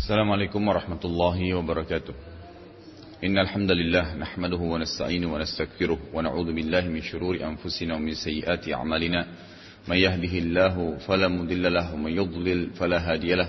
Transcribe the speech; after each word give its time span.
السلام 0.00 0.32
عليكم 0.32 0.68
ورحمة 0.68 1.02
الله 1.04 1.54
وبركاته. 1.54 2.14
إن 3.24 3.38
الحمد 3.38 3.70
لله 3.70 4.16
نحمده 4.16 4.56
ونستعينه 4.56 5.28
ونستغفره 5.34 5.98
ونعوذ 6.14 6.48
بالله 6.52 6.80
من 6.88 7.02
شرور 7.02 7.36
أنفسنا 7.36 7.94
ومن 7.94 8.14
سيئات 8.14 8.68
أعمالنا. 8.72 9.26
من 9.88 9.96
يهده 9.96 10.34
الله 10.38 10.96
فلا 11.04 11.28
مضل 11.28 11.72
له 11.72 11.94
ومن 11.94 12.12
يضلل 12.16 12.70
فلا 12.80 12.98
هادي 13.12 13.34
له. 13.34 13.48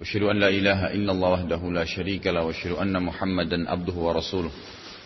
وأشهد 0.00 0.22
أن 0.22 0.36
لا 0.42 0.48
إله 0.48 0.80
إلا 0.90 1.12
الله 1.12 1.30
وحده 1.30 1.62
لا 1.70 1.84
شريك 1.84 2.26
له 2.26 2.42
وأشهد 2.44 2.72
أن 2.82 3.02
محمدا 3.02 3.70
عبده 3.70 3.94
ورسوله. 3.94 4.50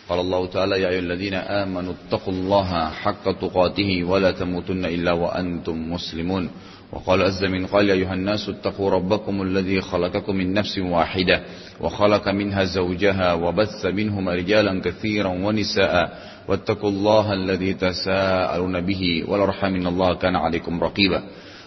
قال 0.09 0.21
الله 0.21 0.47
تعالى 0.47 0.81
يا 0.81 0.89
أيها 0.89 0.99
الذين 0.99 1.35
آمنوا 1.35 1.93
اتقوا 1.93 2.33
الله 2.33 2.71
حق 2.91 3.25
تقاته 3.25 4.05
ولا 4.05 4.31
تموتن 4.33 4.85
إلا 4.85 5.13
وأنتم 5.13 5.77
مسلمون. 5.93 6.51
وقال 6.93 7.23
عز 7.23 7.45
من 7.45 7.67
قال 7.67 7.89
يا 7.89 7.95
أيها 7.95 8.15
الناس 8.15 8.49
اتقوا 8.49 8.91
ربكم 8.91 9.43
الذي 9.43 9.81
خلقكم 9.81 10.37
من 10.37 10.55
نفس 10.55 10.79
واحدة 10.79 11.43
وخلق 11.81 12.29
منها 12.29 12.65
زوجها 12.65 13.33
وبث 13.33 13.87
منهما 13.87 14.35
رجالا 14.35 14.81
كثيرا 14.81 15.29
ونساء 15.29 16.19
واتقوا 16.49 16.91
الله 16.91 17.33
الذي 17.33 17.75
تساءلون 17.75 18.81
به 18.81 19.25
والأرحم 19.29 19.75
إن 19.75 19.87
الله 19.87 20.15
كان 20.15 20.37
عليكم 20.37 20.85
رقيبا. 20.85 21.23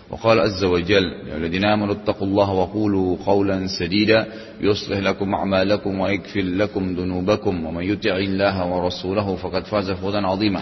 وقال 0.10 0.40
عز 0.40 0.64
وجل 0.64 1.04
يا 1.30 1.38
الذين 1.38 1.66
آمنوا 1.66 1.94
اتقوا 1.94 2.28
الله 2.28 2.52
وقولوا 2.52 3.18
قولا 3.26 3.68
سديدا 3.68 4.28
يصلح 4.62 4.98
لكم 4.98 5.34
أعمالكم 5.34 6.00
ويكفر 6.00 6.42
لكم 6.42 6.94
ذنوبكم 6.96 7.66
ومن 7.66 7.84
يطع 7.84 8.16
الله 8.18 8.66
ورسوله 8.68 9.36
فقد 9.36 9.66
فاز 9.66 9.92
فوزا 9.92 10.22
عظيما. 10.22 10.62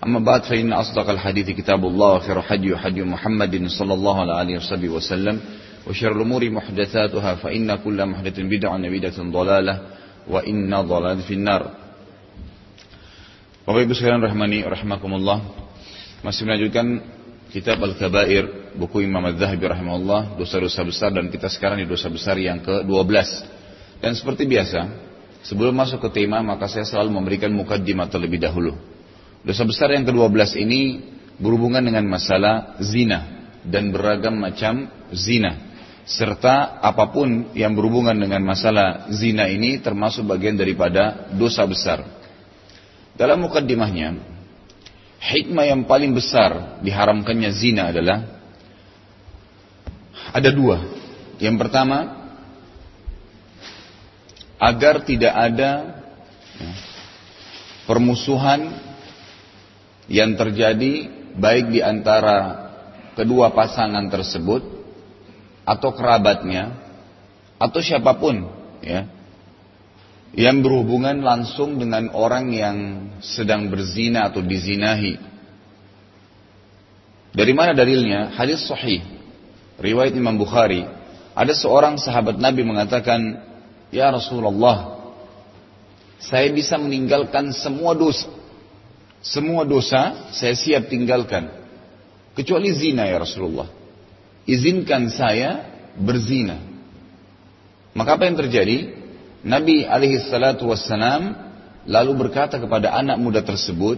أما 0.00 0.18
بعد 0.24 0.42
فإن 0.48 0.72
أصدق 0.72 1.10
الحديث 1.10 1.50
كتاب 1.50 1.84
الله 1.84 2.14
وخير 2.14 2.42
حدي 2.42 2.76
حدي 2.76 3.02
محمد 3.04 3.68
صلى 3.68 3.94
الله 3.94 4.16
عليه 4.32 4.56
وسلم 4.56 4.92
وسلم 4.92 5.36
وشر 5.86 6.12
الأمور 6.16 6.50
محدثاتها 6.50 7.34
فإن 7.34 7.68
كل 7.84 7.98
محدث 8.06 8.40
بدعة 8.40 8.78
بدعة 8.78 9.18
ضلالة 9.20 9.74
وإن 10.28 10.72
ضلالة 10.72 11.20
في 11.28 11.34
النار 11.34 11.62
Bapak 13.60 13.86
Ibu 13.86 13.94
sekalian 13.94 14.24
rahmani 14.24 14.66
rahimakumullah. 14.66 15.46
Masih 16.26 16.42
melanjutkan 16.42 17.06
kitab 17.54 17.78
Al-Kabair 17.78 18.74
buku 18.74 19.06
Imam 19.06 19.22
Az-Zahabi 19.30 19.62
rahimahullah, 19.62 20.34
dosa-dosa 20.34 20.82
besar 20.82 21.14
dan 21.14 21.30
kita 21.30 21.46
sekarang 21.46 21.78
di 21.78 21.86
dosa 21.86 22.10
besar 22.10 22.34
yang 22.34 22.58
ke-12. 22.66 23.14
Dan 24.02 24.16
seperti 24.18 24.48
biasa, 24.48 24.90
sebelum 25.46 25.76
masuk 25.76 26.02
ke 26.02 26.18
tema 26.18 26.42
maka 26.42 26.66
saya 26.66 26.82
selalu 26.82 27.14
memberikan 27.14 27.52
mukadimah 27.54 28.10
terlebih 28.10 28.42
dahulu. 28.42 28.74
Dosa 29.45 29.61
besar 29.61 29.93
yang 29.93 30.09
ke-12 30.09 30.57
ini 30.57 30.81
berhubungan 31.37 31.85
dengan 31.85 32.09
masalah 32.09 32.81
zina 32.81 33.53
dan 33.61 33.93
beragam 33.93 34.41
macam 34.41 34.89
zina 35.13 35.75
serta 36.05 36.81
apa 36.85 37.09
pun 37.09 37.49
yang 37.57 37.73
berhubungan 37.73 38.13
dengan 38.13 38.45
masalah 38.45 39.09
zina 39.09 39.49
ini 39.49 39.81
termasuk 39.81 40.25
bagian 40.25 40.53
daripada 40.53 41.33
dosa 41.33 41.65
besar. 41.65 42.05
Dalam 43.17 43.41
mukaddimahnya, 43.41 44.17
hikmah 45.17 45.65
yang 45.65 45.81
paling 45.89 46.13
besar 46.13 46.81
diharamkannya 46.85 47.49
zina 47.57 47.89
adalah 47.89 48.21
ada 50.29 50.49
dua. 50.53 50.77
Yang 51.41 51.57
pertama, 51.65 51.97
agar 54.61 55.01
tidak 55.05 55.33
ada 55.33 55.71
ya, 56.61 56.71
permusuhan 57.89 58.73
yang 60.11 60.37
terjadi 60.37 61.09
baik 61.35 61.73
di 61.73 61.79
antara 61.81 62.69
kedua 63.17 63.51
pasangan 63.51 64.07
tersebut 64.11 64.61
atau 65.65 65.89
kerabatnya 65.95 66.77
atau 67.57 67.79
siapa 67.81 68.13
pun 68.19 68.45
ya 68.85 69.09
yang 70.35 70.59
berhubungan 70.59 71.23
langsung 71.23 71.79
dengan 71.79 72.11
orang 72.11 72.51
yang 72.51 72.77
sedang 73.23 73.71
berzina 73.71 74.27
atau 74.27 74.43
dizinahi. 74.43 75.15
Dari 77.31 77.53
mana 77.55 77.71
dalilnya? 77.71 78.35
Hadis 78.35 78.67
sahih. 78.67 78.99
Riwayat 79.79 80.11
Imam 80.11 80.35
Bukhari. 80.35 80.83
Ada 81.35 81.55
seorang 81.55 81.95
sahabat 81.99 82.35
Nabi 82.39 82.67
mengatakan, 82.67 83.43
Ya 83.95 84.11
Rasulullah, 84.11 85.07
saya 86.19 86.51
bisa 86.51 86.75
meninggalkan 86.79 87.55
semua 87.55 87.95
dosa. 87.95 88.27
Semua 89.25 89.65
dosa 89.65 90.29
saya 90.29 90.53
siap 90.53 90.85
tinggalkan. 90.85 91.49
Kecuali 92.37 92.69
zina 92.77 93.09
ya 93.09 93.17
Rasulullah. 93.17 93.65
Izinkan 94.45 95.09
saya 95.09 95.65
berzina. 95.97 96.61
Maka 97.97 98.21
apa 98.21 98.29
yang 98.29 98.37
terjadi? 98.37 98.93
Nabi 99.41 99.81
alaihi 99.81 100.21
salatu 100.29 100.69
wassalam 100.69 101.33
lalu 101.89 102.11
berkata 102.27 102.61
kepada 102.61 102.93
anak 102.93 103.17
muda 103.17 103.41
tersebut, 103.41 103.97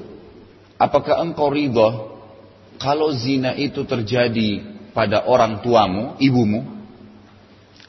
apakah 0.79 1.19
engkau 1.19 1.51
ridha 1.51 2.07
kalau 2.79 3.11
zina 3.11 3.51
itu 3.57 3.83
terjadi 3.83 4.63
pada 4.95 5.27
orang 5.27 5.59
tuamu, 5.59 6.15
ibumu? 6.23 6.63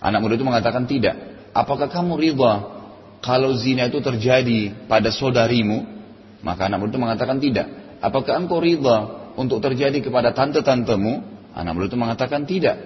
Anak 0.03 0.19
muda 0.27 0.35
itu 0.35 0.47
mengatakan 0.47 0.91
tidak. 0.91 1.15
Apakah 1.55 1.87
kamu 1.87 2.19
ridha 2.19 2.55
kalau 3.23 3.55
zina 3.55 3.87
itu 3.87 4.03
terjadi 4.03 4.91
pada 4.91 5.15
saudarimu? 5.15 5.98
Maka 6.49 6.73
anak 6.73 6.81
muda 6.81 6.97
itu 6.97 7.01
mengatakan 7.05 7.37
tidak. 7.45 7.67
Apakah 8.01 8.41
engkau 8.41 8.57
ridha 8.57 9.29
untuk 9.37 9.61
terjadi 9.61 10.01
kepada 10.01 10.33
tante-tantemu? 10.33 11.13
Anak 11.53 11.73
muda 11.77 11.87
itu 11.93 11.99
mengatakan 12.01 12.49
tidak. 12.49 12.77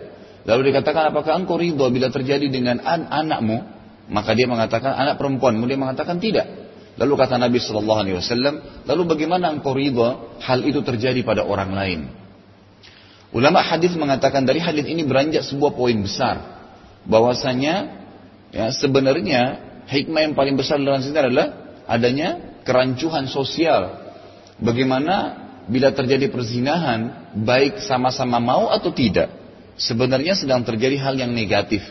Lalu 0.43 0.75
dikatakan 0.75 1.15
apakah 1.15 1.39
engkau 1.39 1.63
ridha 1.63 1.87
bila 1.87 2.11
terjadi 2.11 2.51
dengan 2.51 2.83
an 2.83 3.07
anakmu? 3.07 3.63
Maka 4.11 4.35
dia 4.35 4.51
mengatakan 4.51 4.99
anak 4.99 5.15
perempuan, 5.15 5.63
dia 5.63 5.79
mengatakan 5.79 6.19
tidak. 6.19 6.75
Lalu 6.99 7.15
kata 7.15 7.39
Nabi 7.39 7.63
Shallallahu 7.63 8.01
Alaihi 8.03 8.17
Wasallam, 8.19 8.55
lalu 8.83 9.03
bagaimana 9.07 9.55
engkau 9.55 9.79
ridha 9.79 10.43
hal 10.43 10.67
itu 10.67 10.83
terjadi 10.83 11.23
pada 11.23 11.47
orang 11.47 11.71
lain? 11.71 12.01
Ulama 13.31 13.63
hadis 13.63 13.95
mengatakan 13.95 14.43
dari 14.43 14.59
hadis 14.59 14.85
ini 14.91 15.07
beranjak 15.07 15.47
sebuah 15.47 15.73
poin 15.79 15.97
besar, 16.03 16.67
bahwasanya 17.07 18.03
ya 18.51 18.75
sebenarnya 18.75 19.63
hikmah 19.87 20.21
yang 20.27 20.35
paling 20.35 20.59
besar 20.59 20.83
dalam 20.83 21.01
sini 21.01 21.17
adalah 21.17 21.62
adanya 21.87 22.61
kerancuhan 22.63 23.27
sosial. 23.27 24.03
Bagaimana 24.63 25.43
bila 25.67 25.95
terjadi 25.95 26.31
perzinahan, 26.31 27.31
baik 27.39 27.83
sama-sama 27.87 28.43
mau 28.43 28.71
atau 28.71 28.91
tidak, 28.91 29.31
sebenarnya 29.79 30.35
sedang 30.35 30.67
terjadi 30.67 30.99
hal 30.99 31.15
yang 31.19 31.31
negatif. 31.31 31.83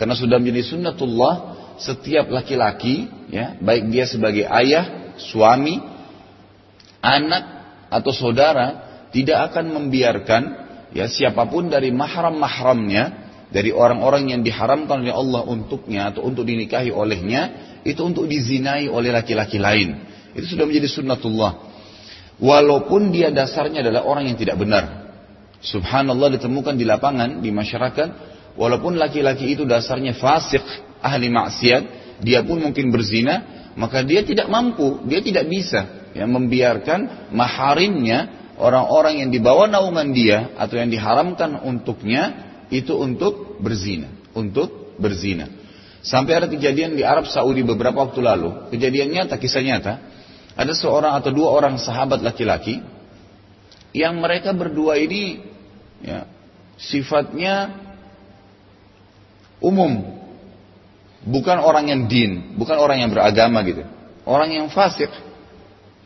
Karena 0.00 0.16
sudah 0.16 0.40
menjadi 0.40 0.76
sunnatullah 0.76 1.34
setiap 1.76 2.32
laki-laki, 2.32 3.08
ya, 3.28 3.56
baik 3.60 3.92
dia 3.92 4.08
sebagai 4.08 4.48
ayah, 4.48 5.16
suami, 5.20 5.80
anak 7.04 7.44
atau 7.92 8.12
saudara, 8.12 8.88
tidak 9.12 9.52
akan 9.52 9.72
membiarkan 9.76 10.42
ya 10.96 11.06
siapa 11.10 11.44
pun 11.48 11.68
dari 11.68 11.92
mahram-mahramnya, 11.92 13.19
dari 13.50 13.74
orang-orang 13.74 14.30
yang 14.30 14.40
diharamkan 14.46 15.02
oleh 15.02 15.14
Allah 15.14 15.42
untuknya 15.42 16.14
atau 16.14 16.22
untuk 16.22 16.46
dinikahi 16.46 16.94
olehnya, 16.94 17.70
itu 17.82 17.98
untuk 18.06 18.30
dizinai 18.30 18.86
oleh 18.86 19.10
laki-laki 19.10 19.58
lain. 19.58 20.06
Itu 20.38 20.54
sudah 20.54 20.70
menjadi 20.70 20.86
sunnatullah. 20.86 21.52
Walaupun 22.38 23.10
dia 23.10 23.34
dasarnya 23.34 23.82
adalah 23.84 24.06
orang 24.06 24.30
yang 24.30 24.38
tidak 24.38 24.56
benar. 24.56 25.12
Subhanallah 25.60 26.40
ditemukan 26.40 26.78
di 26.78 26.88
lapangan, 26.88 27.44
di 27.44 27.52
masyarakat, 27.52 28.08
walaupun 28.56 28.96
laki-laki 28.96 29.52
itu 29.52 29.68
dasarnya 29.68 30.16
fasik, 30.16 30.62
ahli 31.04 31.28
maksiat, 31.28 31.82
dia 32.24 32.40
pun 32.46 32.64
mungkin 32.64 32.88
berzina, 32.88 33.68
maka 33.76 34.00
dia 34.06 34.24
tidak 34.24 34.48
mampu, 34.48 35.04
dia 35.04 35.20
tidak 35.20 35.50
bisa 35.50 36.10
ya, 36.16 36.24
membiarkan 36.24 37.30
maharimnya 37.34 38.52
orang-orang 38.56 39.24
yang 39.26 39.30
dibawa 39.32 39.68
naungan 39.68 40.12
dia 40.12 40.52
atau 40.56 40.80
yang 40.80 40.88
diharamkan 40.88 41.60
untuknya 41.60 42.49
itu 42.70 42.94
untuk 42.96 43.58
berzina, 43.58 44.08
untuk 44.32 44.96
berzina. 44.96 45.50
Sampai 46.00 46.40
ada 46.40 46.48
kejadian 46.48 46.96
di 46.96 47.04
Arab 47.04 47.28
Saudi 47.28 47.60
beberapa 47.60 48.08
waktu 48.08 48.24
lalu, 48.24 48.72
kejadian 48.72 49.12
nyata, 49.12 49.36
kisah 49.36 49.60
nyata, 49.60 50.00
ada 50.56 50.72
seorang 50.72 51.12
atau 51.20 51.28
dua 51.34 51.52
orang 51.52 51.76
sahabat 51.76 52.24
laki-laki 52.24 52.80
yang 53.92 54.16
mereka 54.22 54.54
berdua 54.56 54.96
ini 54.96 55.44
ya, 56.00 56.24
sifatnya 56.80 57.74
umum, 59.60 60.24
bukan 61.26 61.60
orang 61.60 61.92
yang 61.92 62.02
din, 62.08 62.56
bukan 62.56 62.80
orang 62.80 63.04
yang 63.04 63.10
beragama 63.12 63.60
gitu, 63.66 63.84
orang 64.24 64.56
yang 64.56 64.66
fasik. 64.72 65.12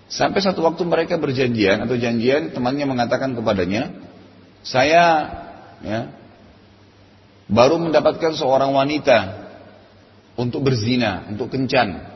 Sampai 0.04 0.42
satu 0.44 0.60
waktu 0.66 0.82
mereka 0.84 1.16
berjanjian 1.16 1.86
atau 1.86 1.96
janjian 1.96 2.50
temannya 2.50 2.84
mengatakan 2.84 3.32
kepadanya, 3.32 3.94
saya 4.66 5.04
ya, 5.80 6.00
baru 7.48 7.76
mendapatkan 7.80 8.32
seorang 8.36 8.72
wanita 8.72 9.44
untuk 10.34 10.64
berzina, 10.66 11.28
untuk 11.30 11.52
kencan. 11.52 12.14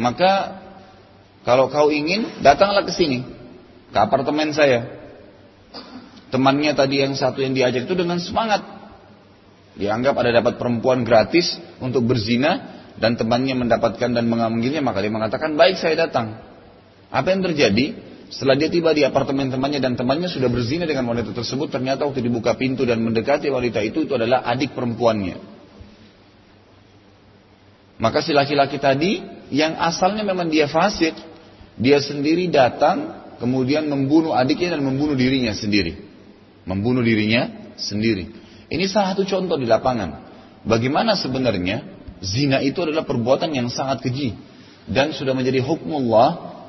Maka 0.00 0.60
kalau 1.44 1.72
kau 1.72 1.88
ingin, 1.88 2.44
datanglah 2.44 2.84
ke 2.84 2.92
sini, 2.92 3.24
ke 3.90 3.98
apartemen 3.98 4.52
saya. 4.52 5.00
Temannya 6.30 6.78
tadi 6.78 7.02
yang 7.02 7.18
satu 7.18 7.42
yang 7.42 7.56
diajak 7.56 7.90
itu 7.90 7.94
dengan 7.96 8.22
semangat. 8.22 8.62
Dianggap 9.74 10.14
ada 10.14 10.30
dapat 10.42 10.60
perempuan 10.60 11.02
gratis 11.02 11.58
untuk 11.82 12.06
berzina 12.06 12.82
dan 13.00 13.16
temannya 13.16 13.56
mendapatkan 13.56 14.12
dan 14.12 14.24
mengambilnya 14.28 14.84
maka 14.84 15.00
dia 15.00 15.10
mengatakan 15.10 15.56
baik 15.56 15.80
saya 15.80 16.06
datang. 16.06 16.38
Apa 17.10 17.34
yang 17.34 17.42
terjadi? 17.42 18.09
Setelah 18.30 18.54
dia 18.54 18.70
tiba 18.70 18.94
di 18.94 19.02
apartemen 19.02 19.50
temannya 19.50 19.82
dan 19.82 19.98
temannya 19.98 20.30
sudah 20.30 20.46
berzina 20.46 20.86
dengan 20.86 21.10
wanita 21.10 21.34
tersebut, 21.34 21.66
ternyata 21.66 22.06
waktu 22.06 22.22
dibuka 22.22 22.54
pintu 22.54 22.86
dan 22.86 23.02
mendekati 23.02 23.50
wanita 23.50 23.82
itu, 23.82 24.06
itu 24.06 24.14
adalah 24.14 24.46
adik 24.46 24.70
perempuannya. 24.70 25.36
Maka 27.98 28.22
si 28.22 28.30
laki-laki 28.30 28.78
tadi 28.78 29.18
yang 29.50 29.74
asalnya 29.76 30.22
memang 30.22 30.46
dia 30.46 30.70
fasik, 30.70 31.12
dia 31.74 31.98
sendiri 31.98 32.46
datang 32.46 33.18
kemudian 33.42 33.90
membunuh 33.90 34.30
adiknya 34.30 34.78
dan 34.78 34.86
membunuh 34.86 35.18
dirinya 35.18 35.50
sendiri. 35.50 35.98
Membunuh 36.70 37.02
dirinya 37.02 37.74
sendiri. 37.74 38.30
Ini 38.70 38.84
salah 38.86 39.18
satu 39.18 39.26
contoh 39.26 39.58
di 39.58 39.66
lapangan. 39.66 40.30
Bagaimana 40.62 41.18
sebenarnya 41.18 41.82
zina 42.22 42.62
itu 42.62 42.78
adalah 42.84 43.02
perbuatan 43.02 43.50
yang 43.50 43.66
sangat 43.72 44.06
keji 44.06 44.38
dan 44.86 45.10
sudah 45.10 45.34
menjadi 45.34 45.64
hukmullah, 45.64 46.28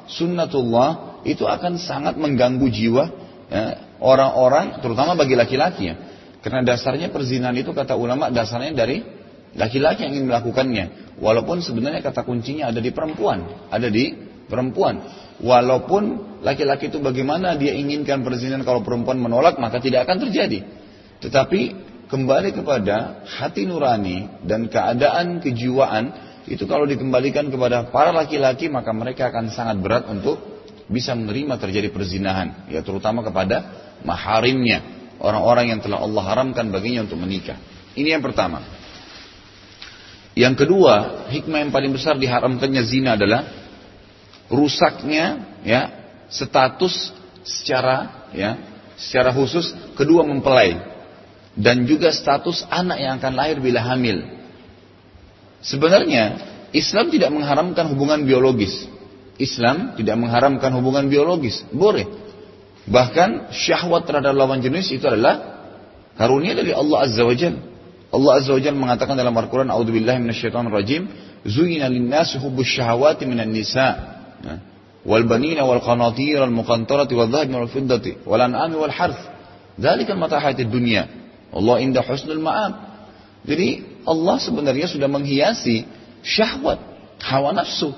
sunnatullah 0.10 1.11
itu 1.28 1.46
akan 1.46 1.78
sangat 1.78 2.18
mengganggu 2.18 2.68
jiwa 2.70 3.04
ya, 3.52 3.64
orang-orang, 4.02 4.78
ya, 4.78 4.78
terutama 4.82 5.14
bagi 5.14 5.38
laki-laki 5.38 5.94
ya. 5.94 5.96
Karena 6.42 6.66
dasarnya 6.66 7.14
perzinahan 7.14 7.54
itu 7.54 7.70
kata 7.70 7.94
ulama 7.94 8.34
dasarnya 8.34 8.74
dari 8.74 9.06
laki-laki 9.54 10.10
yang 10.10 10.18
ingin 10.18 10.28
melakukannya. 10.34 10.86
Walaupun 11.22 11.62
sebenarnya 11.62 12.02
kata 12.02 12.26
kuncinya 12.26 12.74
ada 12.74 12.82
di 12.82 12.90
perempuan, 12.90 13.70
ada 13.70 13.86
di 13.94 14.10
perempuan. 14.50 15.06
Walaupun 15.42 16.04
laki-laki 16.42 16.90
itu 16.90 16.98
bagaimana 16.98 17.54
dia 17.58 17.78
inginkan 17.78 18.26
perzinahan 18.26 18.66
kalau 18.66 18.82
perempuan 18.82 19.22
menolak 19.22 19.62
maka 19.62 19.78
tidak 19.78 20.10
akan 20.10 20.28
terjadi. 20.28 20.66
Tetapi 21.22 21.62
kembali 22.10 22.50
kepada 22.58 23.22
hati 23.24 23.70
nurani 23.70 24.42
dan 24.44 24.68
keadaan 24.68 25.40
kejiwaan 25.40 26.32
itu 26.50 26.66
kalau 26.66 26.90
dikembalikan 26.90 27.54
kepada 27.54 27.94
para 27.94 28.10
laki-laki 28.10 28.68
maka 28.68 28.90
mereka 28.92 29.30
akan 29.30 29.54
sangat 29.54 29.78
berat 29.78 30.10
untuk 30.10 30.61
bisa 30.92 31.16
menerima 31.16 31.56
terjadi 31.56 31.88
perzinahan, 31.90 32.68
ya 32.68 32.84
terutama 32.84 33.24
kepada 33.24 33.72
maharimnya, 34.04 34.84
orang-orang 35.24 35.72
yang 35.72 35.80
telah 35.80 36.04
Allah 36.04 36.24
haramkan 36.28 36.68
baginya 36.70 37.08
untuk 37.08 37.18
menikah. 37.18 37.56
Ini 37.96 38.20
yang 38.20 38.24
pertama. 38.24 38.62
Yang 40.36 40.64
kedua, 40.64 41.28
hikmah 41.32 41.68
yang 41.68 41.72
paling 41.76 41.92
besar 41.92 42.16
diharamkannya 42.16 42.84
zina 42.88 43.20
adalah 43.20 43.48
rusaknya 44.48 45.58
ya 45.64 45.82
status 46.32 47.12
secara 47.44 48.28
ya 48.32 48.56
secara 48.96 49.36
khusus 49.36 49.76
kedua 49.96 50.24
mempelai 50.24 50.80
dan 51.56 51.84
juga 51.84 52.16
status 52.16 52.64
anak 52.72 52.98
yang 53.00 53.14
akan 53.20 53.34
lahir 53.36 53.58
bila 53.60 53.84
hamil. 53.84 54.24
Sebenarnya 55.60 56.40
Islam 56.72 57.12
tidak 57.12 57.30
mengharamkan 57.36 57.92
hubungan 57.92 58.24
biologis. 58.24 58.88
Islam 59.42 59.98
tidak 59.98 60.16
mengharamkan 60.22 60.70
hubungan 60.78 61.10
biologis, 61.10 61.66
boleh. 61.74 62.06
Bahkan 62.86 63.54
syahwat 63.54 64.10
terhadap 64.10 64.34
lawan 64.34 64.62
jenis 64.62 64.90
itu 64.90 65.06
adalah 65.06 65.66
karunia 66.18 66.58
dari 66.58 66.74
Allah 66.74 67.06
Azza 67.06 67.22
wa 67.26 67.36
Jal. 67.36 67.58
Allah 68.12 68.32
Azza 68.42 68.52
wa 68.54 68.62
Jal 68.62 68.76
mengatakan 68.78 69.14
dalam 69.14 69.34
Al-Quran, 69.34 69.70
A'udzubillahi 69.70 70.18
minasyaitonir 70.22 70.74
rajim, 70.74 71.04
Zuyina 71.46 71.90
linnasi 71.90 72.38
hubbus 72.38 72.70
syahawati 72.70 73.26
minan 73.26 73.50
nisa. 73.50 73.98
Nah, 74.46 74.62
wal 75.02 75.26
banina 75.26 75.66
wal 75.66 75.82
qanatir 75.82 76.38
al 76.38 76.54
muqantarati 76.54 77.18
wal 77.18 77.30
dhahabi 77.30 77.54
wal 77.58 77.70
fiddati 77.70 78.22
wal 78.26 78.42
an'ami 78.42 78.78
wal 78.78 78.94
harth. 78.94 79.18
Dzalika 79.78 80.14
matahati 80.14 80.70
dunya. 80.70 81.10
Allah 81.50 81.82
indah 81.82 82.06
husnul 82.06 82.42
ma'ab. 82.42 82.74
Jadi 83.42 83.82
Allah 84.06 84.38
sebenarnya 84.38 84.86
sudah 84.86 85.10
menghiasi 85.10 85.90
syahwat, 86.22 86.78
hawa 87.26 87.58
nafsu 87.58 87.90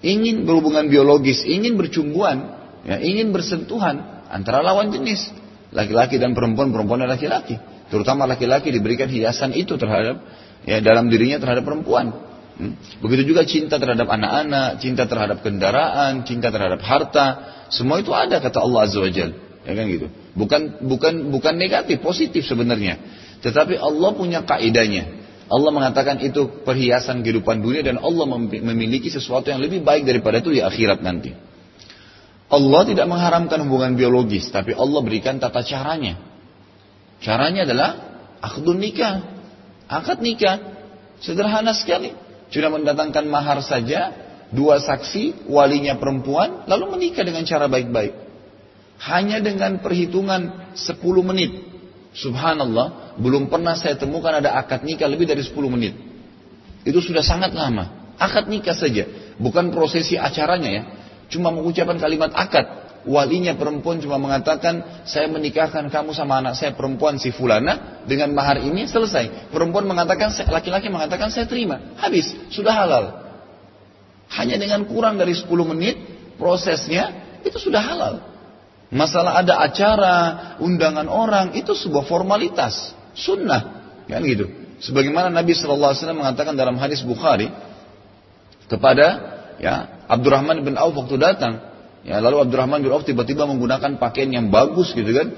ingin 0.00 0.48
berhubungan 0.48 0.88
biologis, 0.88 1.44
ingin 1.44 1.76
bercumbuan, 1.76 2.56
ya, 2.84 3.00
ingin 3.00 3.32
bersentuhan 3.32 4.24
antara 4.28 4.64
lawan 4.64 4.92
jenis, 4.92 5.32
laki-laki 5.72 6.16
dan 6.16 6.32
perempuan, 6.32 6.72
perempuan 6.72 7.04
dan 7.04 7.10
laki-laki. 7.12 7.56
Terutama 7.90 8.24
laki-laki 8.24 8.70
diberikan 8.70 9.10
hiasan 9.10 9.52
itu 9.52 9.74
terhadap 9.74 10.22
ya 10.64 10.78
dalam 10.78 11.10
dirinya 11.10 11.42
terhadap 11.42 11.66
perempuan. 11.66 12.14
Hmm. 12.60 12.76
Begitu 13.00 13.32
juga 13.34 13.42
cinta 13.48 13.80
terhadap 13.80 14.06
anak-anak, 14.06 14.78
cinta 14.84 15.08
terhadap 15.08 15.40
kendaraan, 15.40 16.22
cinta 16.28 16.52
terhadap 16.52 16.80
harta, 16.84 17.26
semua 17.72 17.98
itu 18.04 18.12
ada 18.12 18.38
kata 18.38 18.60
Allah 18.60 18.80
Azza 18.84 19.00
Wajal. 19.00 19.30
Ya 19.64 19.72
kan 19.76 19.84
gitu. 19.88 20.06
Bukan 20.36 20.86
bukan 20.88 21.32
bukan 21.32 21.54
negatif, 21.56 22.00
positif 22.00 22.44
sebenarnya. 22.48 23.00
Tetapi 23.40 23.76
Allah 23.76 24.10
punya 24.12 24.44
kaidahnya. 24.44 25.19
Allah 25.50 25.70
mengatakan 25.74 26.22
itu 26.22 26.62
perhiasan 26.62 27.26
kehidupan 27.26 27.58
dunia 27.58 27.82
dan 27.82 27.98
Allah 27.98 28.22
memiliki 28.46 29.10
sesuatu 29.10 29.50
yang 29.50 29.58
lebih 29.58 29.82
baik 29.82 30.06
daripada 30.06 30.38
itu 30.38 30.54
di 30.54 30.62
akhirat 30.62 31.02
nanti. 31.02 31.34
Allah 32.50 32.82
tidak 32.86 33.06
mengharamkan 33.10 33.58
hubungan 33.66 33.98
biologis, 33.98 34.46
tapi 34.54 34.74
Allah 34.78 35.02
berikan 35.02 35.42
tata 35.42 35.62
caranya. 35.66 36.18
Caranya 37.18 37.66
adalah 37.66 37.90
akdun 38.42 38.78
nikah, 38.78 39.26
akad 39.90 40.22
nikah. 40.22 40.78
Sederhana 41.20 41.76
sekali. 41.76 42.16
Cuma 42.48 42.80
mendatangkan 42.80 43.28
mahar 43.28 43.60
saja, 43.60 44.10
dua 44.50 44.80
saksi, 44.82 45.46
walinya 45.46 45.94
perempuan, 46.00 46.64
lalu 46.66 46.96
menikah 46.96 47.22
dengan 47.22 47.44
cara 47.46 47.68
baik-baik. 47.68 48.16
Hanya 49.04 49.38
dengan 49.44 49.78
perhitungan 49.84 50.74
10 50.74 50.96
menit. 51.22 51.69
Subhanallah, 52.10 53.16
belum 53.22 53.46
pernah 53.46 53.78
saya 53.78 53.94
temukan 53.94 54.34
ada 54.34 54.58
akad 54.58 54.82
nikah 54.82 55.06
lebih 55.06 55.30
dari 55.30 55.46
10 55.46 55.54
menit. 55.70 55.94
Itu 56.82 56.98
sudah 56.98 57.22
sangat 57.22 57.54
lama. 57.54 58.14
Akad 58.18 58.50
nikah 58.50 58.74
saja. 58.74 59.06
Bukan 59.38 59.70
prosesi 59.70 60.18
acaranya 60.18 60.70
ya. 60.70 60.82
Cuma 61.30 61.54
mengucapkan 61.54 61.96
kalimat 61.96 62.34
akad. 62.34 62.66
Walinya 63.00 63.56
perempuan 63.56 63.96
cuma 64.02 64.20
mengatakan, 64.20 65.06
saya 65.08 65.24
menikahkan 65.30 65.88
kamu 65.88 66.12
sama 66.12 66.44
anak 66.44 66.52
saya 66.52 66.76
perempuan 66.76 67.16
si 67.16 67.32
fulana 67.32 68.04
dengan 68.04 68.36
mahar 68.36 68.60
ini 68.60 68.84
selesai. 68.84 69.48
Perempuan 69.48 69.88
mengatakan, 69.88 70.28
laki-laki 70.52 70.92
mengatakan 70.92 71.32
saya 71.32 71.48
terima. 71.48 71.96
Habis, 71.96 72.36
sudah 72.52 72.74
halal. 72.76 73.04
Hanya 74.36 74.60
dengan 74.60 74.84
kurang 74.84 75.16
dari 75.16 75.32
10 75.32 75.48
menit 75.64 75.96
prosesnya 76.36 77.40
itu 77.40 77.56
sudah 77.56 77.80
halal. 77.80 78.29
Masalah 78.90 79.38
ada 79.38 79.62
acara, 79.62 80.16
undangan 80.58 81.06
orang, 81.06 81.54
itu 81.54 81.74
sebuah 81.78 82.10
formalitas. 82.10 82.90
Sunnah. 83.14 83.62
Kan 84.10 84.26
gitu. 84.26 84.50
Sebagaimana 84.82 85.30
Nabi 85.30 85.54
Wasallam 85.54 86.26
mengatakan 86.26 86.58
dalam 86.58 86.74
hadis 86.80 87.04
Bukhari 87.06 87.52
kepada 88.66 89.06
ya 89.62 90.04
Abdurrahman 90.10 90.66
bin 90.66 90.74
Auf 90.74 90.98
waktu 90.98 91.20
datang, 91.20 91.62
ya 92.02 92.18
lalu 92.18 92.48
Abdurrahman 92.48 92.82
bin 92.82 92.90
Auf 92.90 93.06
tiba-tiba 93.06 93.46
menggunakan 93.46 94.00
pakaian 94.00 94.30
yang 94.32 94.46
bagus 94.50 94.90
gitu 94.96 95.10
kan. 95.14 95.28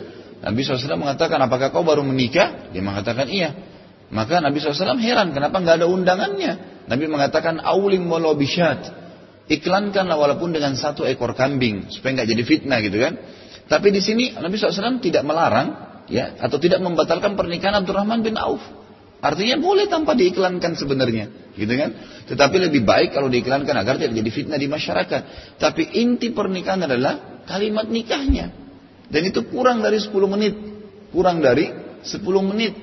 Nabi 0.43 0.67
SAW 0.67 0.99
mengatakan, 0.99 1.39
apakah 1.39 1.71
kau 1.71 1.87
baru 1.87 2.03
menikah? 2.03 2.75
Dia 2.75 2.83
mengatakan 2.83 3.31
iya. 3.31 3.55
Maka 4.11 4.43
Nabi 4.43 4.59
SAW 4.59 4.99
heran, 4.99 5.31
kenapa 5.31 5.63
nggak 5.63 5.77
ada 5.79 5.87
undangannya? 5.87 6.53
Nabi 6.91 7.07
mengatakan, 7.07 7.63
aulim 7.63 8.11
walau 8.11 8.35
bisyat. 8.35 8.91
Iklankanlah 9.47 10.19
walaupun 10.19 10.51
dengan 10.51 10.75
satu 10.75 11.07
ekor 11.07 11.39
kambing, 11.39 11.91
supaya 11.95 12.19
nggak 12.19 12.29
jadi 12.35 12.43
fitnah 12.43 12.79
gitu 12.83 12.99
kan. 12.99 13.15
Tapi 13.73 13.89
di 13.89 14.05
sini 14.05 14.37
Nabi 14.37 14.61
SAW 14.61 15.01
tidak 15.01 15.25
melarang 15.25 15.69
ya 16.13 16.37
atau 16.37 16.61
tidak 16.61 16.85
membatalkan 16.85 17.33
pernikahan 17.41 17.81
Abdurrahman 17.81 18.21
bin 18.21 18.37
Auf. 18.37 18.61
Artinya 19.23 19.57
boleh 19.57 19.87
tanpa 19.87 20.19
diiklankan 20.19 20.75
sebenarnya, 20.75 21.55
gitu 21.55 21.71
kan? 21.79 21.95
Tetapi 22.27 22.69
lebih 22.69 22.83
baik 22.83 23.15
kalau 23.15 23.31
diiklankan 23.31 23.71
agar 23.71 23.95
tidak 23.97 24.19
jadi 24.19 24.31
fitnah 24.35 24.59
di 24.59 24.67
masyarakat. 24.67 25.21
Tapi 25.63 25.95
inti 25.95 26.35
pernikahan 26.35 26.85
adalah 26.85 27.47
kalimat 27.47 27.87
nikahnya. 27.87 28.51
Dan 29.07 29.23
itu 29.23 29.47
kurang 29.47 29.79
dari 29.79 30.03
10 30.03 30.11
menit. 30.27 30.59
Kurang 31.15 31.39
dari 31.39 31.71
10 32.03 32.19
menit. 32.43 32.75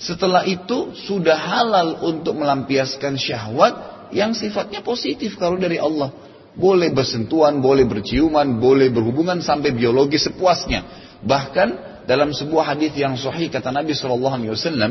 Setelah 0.00 0.48
itu 0.48 0.96
sudah 0.96 1.36
halal 1.36 2.08
untuk 2.08 2.40
melampiaskan 2.40 3.20
syahwat 3.20 4.08
yang 4.16 4.32
sifatnya 4.32 4.80
positif 4.80 5.36
kalau 5.36 5.60
dari 5.60 5.76
Allah. 5.76 6.08
Boleh 6.52 6.92
bersentuhan, 6.92 7.64
boleh 7.64 7.88
berciuman, 7.88 8.60
boleh 8.60 8.92
berhubungan 8.92 9.40
sampai 9.40 9.72
biologi 9.72 10.20
sepuasnya. 10.20 10.84
Bahkan 11.24 11.68
dalam 12.04 12.36
sebuah 12.36 12.76
hadis 12.76 12.92
yang 12.92 13.16
sahih 13.16 13.48
kata 13.48 13.72
Nabi 13.72 13.96
Shallallahu 13.96 14.34
Alaihi 14.36 14.52
Wasallam, 14.52 14.90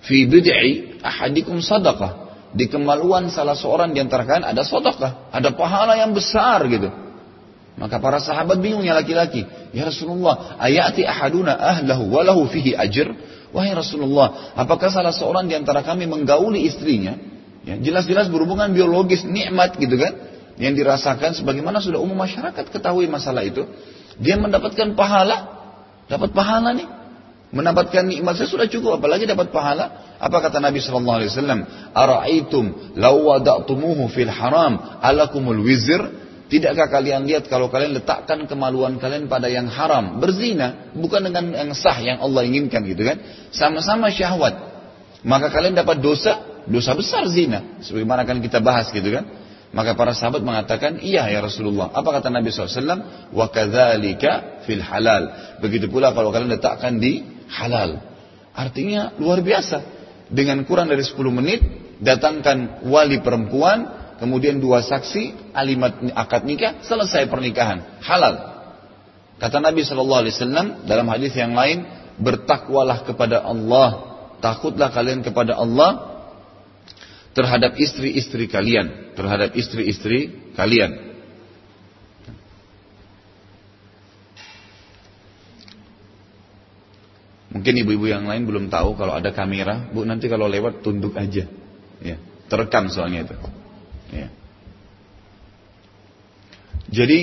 fi 0.00 0.24
bid'i 0.24 1.00
ahadikum 1.04 1.60
sadaqah. 1.60 2.24
Di 2.54 2.70
kemaluan 2.70 3.26
salah 3.34 3.58
seorang 3.58 3.90
di 3.90 3.98
antara 3.98 4.22
kalian 4.22 4.46
ada 4.46 4.62
sedekah, 4.62 5.34
ada 5.34 5.50
pahala 5.58 5.98
yang 5.98 6.14
besar 6.14 6.62
gitu. 6.70 6.86
Maka 7.74 7.98
para 7.98 8.22
sahabat 8.22 8.62
bingungnya 8.62 8.94
laki-laki. 8.94 9.42
Ya 9.74 9.90
Rasulullah, 9.90 10.54
ayati 10.62 11.02
ahaduna 11.02 11.58
ahlahu 11.58 12.06
walahu 12.14 12.46
fihi 12.46 12.78
ajr. 12.78 13.10
Wahai 13.50 13.74
Rasulullah, 13.74 14.54
apakah 14.54 14.86
salah 14.86 15.10
seorang 15.10 15.50
di 15.50 15.58
antara 15.58 15.82
kami 15.82 16.06
menggauli 16.06 16.62
istrinya? 16.70 17.18
Ya, 17.64 17.80
jelas-jelas 17.80 18.28
berhubungan 18.28 18.72
biologis, 18.76 19.24
nikmat 19.24 19.80
gitu 19.80 19.96
kan? 19.96 20.12
Yang 20.60 20.84
dirasakan 20.84 21.32
sebagaimana 21.34 21.80
sudah 21.80 21.98
umum 21.98 22.14
masyarakat 22.14 22.68
ketahui 22.70 23.08
masalah 23.08 23.42
itu. 23.42 23.64
Dia 24.20 24.38
mendapatkan 24.38 24.94
pahala 24.94 25.54
Dapat 26.08 26.30
pahala 26.36 26.76
nih. 26.76 26.88
Mendapatkan 27.54 28.02
nikmat 28.02 28.34
saya 28.34 28.50
sudah 28.50 28.66
cukup, 28.66 28.98
apalagi 28.98 29.30
dapat 29.30 29.54
pahala. 29.54 30.18
Apa 30.18 30.42
kata 30.42 30.58
Nabi 30.58 30.82
Shallallahu 30.82 31.18
Alaihi 31.22 31.30
Wasallam? 31.30 31.60
Araitum 31.94 32.64
law 32.98 33.38
fil 34.10 34.32
haram 34.32 34.98
alakumul 34.98 35.62
wizr. 35.62 36.26
Tidakkah 36.50 36.92
kalian 36.92 37.24
lihat 37.24 37.48
kalau 37.48 37.72
kalian 37.72 37.96
letakkan 37.96 38.44
kemaluan 38.44 39.00
kalian 39.00 39.32
pada 39.32 39.48
yang 39.48 39.70
haram, 39.70 40.20
berzina, 40.20 40.92
bukan 40.92 41.30
dengan 41.30 41.56
yang 41.56 41.72
sah 41.72 41.96
yang 42.04 42.20
Allah 42.20 42.44
inginkan 42.44 42.84
gitu 42.84 43.00
kan? 43.00 43.16
Sama-sama 43.48 44.12
syahwat. 44.12 44.52
Maka 45.24 45.48
kalian 45.48 45.72
dapat 45.72 46.04
dosa, 46.04 46.36
dosa 46.68 46.96
besar 46.96 47.28
zina. 47.28 47.80
Sebagaimana 47.84 48.24
akan 48.24 48.38
kita 48.40 48.60
bahas 48.64 48.88
gitu 48.92 49.06
kan? 49.08 49.24
Maka 49.74 49.98
para 49.98 50.14
sahabat 50.14 50.46
mengatakan, 50.46 51.02
iya 51.02 51.26
ya 51.26 51.42
Rasulullah. 51.42 51.90
Apa 51.90 52.22
kata 52.22 52.30
Nabi 52.30 52.54
SAW? 52.54 53.34
Wa 53.34 53.50
kadzalika 53.50 54.62
fil 54.62 54.78
halal. 54.78 55.58
Begitu 55.58 55.90
pula 55.90 56.14
kalau 56.14 56.30
kalian 56.30 56.54
letakkan 56.54 57.02
di 57.02 57.26
halal. 57.50 57.98
Artinya 58.54 59.18
luar 59.18 59.42
biasa. 59.42 59.82
Dengan 60.30 60.62
kurang 60.62 60.86
dari 60.86 61.02
10 61.02 61.18
menit, 61.34 61.60
datangkan 61.98 62.86
wali 62.86 63.18
perempuan, 63.18 64.14
kemudian 64.22 64.62
dua 64.62 64.78
saksi, 64.78 65.52
alimat 65.52 65.98
akad 66.14 66.46
nikah, 66.46 66.78
selesai 66.86 67.26
pernikahan. 67.26 67.98
Halal. 67.98 68.54
Kata 69.42 69.58
Nabi 69.58 69.82
SAW 69.82 70.86
dalam 70.86 71.06
hadis 71.10 71.34
yang 71.34 71.50
lain, 71.58 71.82
bertakwalah 72.22 73.02
kepada 73.02 73.42
Allah, 73.42 74.22
takutlah 74.38 74.94
kalian 74.94 75.26
kepada 75.26 75.58
Allah 75.58 76.13
terhadap 77.34 77.74
istri-istri 77.76 78.46
kalian, 78.46 79.12
terhadap 79.18 79.52
istri-istri 79.58 80.54
kalian. 80.54 81.14
Mungkin 87.54 87.74
ibu-ibu 87.86 88.10
yang 88.10 88.26
lain 88.26 88.46
belum 88.46 88.66
tahu 88.66 88.98
kalau 88.98 89.14
ada 89.14 89.30
kamera, 89.30 89.90
bu 89.90 90.02
nanti 90.02 90.26
kalau 90.26 90.50
lewat 90.50 90.82
tunduk 90.82 91.14
aja, 91.14 91.46
ya, 92.02 92.16
terekam 92.50 92.90
soalnya 92.90 93.26
itu. 93.26 93.34
Ya. 94.10 94.28
Jadi 96.90 97.18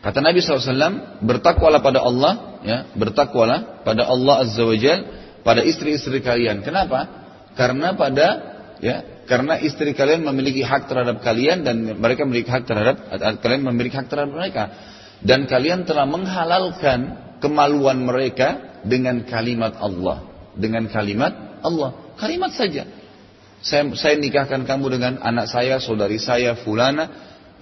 kata 0.00 0.24
Nabi 0.24 0.40
SAW 0.40 1.20
bertakwalah 1.20 1.80
pada 1.84 2.00
Allah, 2.00 2.60
ya, 2.64 2.78
bertakwalah 2.96 3.84
pada 3.84 4.08
Allah 4.08 4.44
Azza 4.44 4.64
Wajal 4.64 5.00
pada 5.44 5.60
istri-istri 5.64 6.24
kalian. 6.24 6.64
Kenapa? 6.64 7.08
Karena 7.56 7.92
pada 7.92 8.53
ya 8.84 9.24
karena 9.24 9.56
istri 9.56 9.96
kalian 9.96 10.20
memiliki 10.20 10.60
hak 10.60 10.84
terhadap 10.92 11.24
kalian 11.24 11.64
dan 11.64 11.96
mereka 11.96 12.28
memiliki 12.28 12.52
hak 12.52 12.68
terhadap 12.68 12.96
kalian 13.40 13.64
memiliki 13.64 13.96
hak 13.96 14.12
terhadap 14.12 14.36
mereka. 14.36 14.64
Dan 15.24 15.48
kalian 15.48 15.88
telah 15.88 16.04
menghalalkan 16.04 17.00
kemaluan 17.40 18.04
mereka 18.04 18.80
dengan 18.84 19.24
kalimat 19.24 19.80
Allah. 19.80 20.28
Dengan 20.52 20.84
kalimat 20.92 21.64
Allah. 21.64 22.12
Kalimat 22.20 22.52
saja. 22.52 22.84
Saya, 23.64 23.88
saya 23.96 24.20
nikahkan 24.20 24.68
kamu 24.68 25.00
dengan 25.00 25.12
anak 25.24 25.48
saya 25.48 25.80
saudari 25.80 26.20
saya 26.20 26.52
fulana 26.52 27.08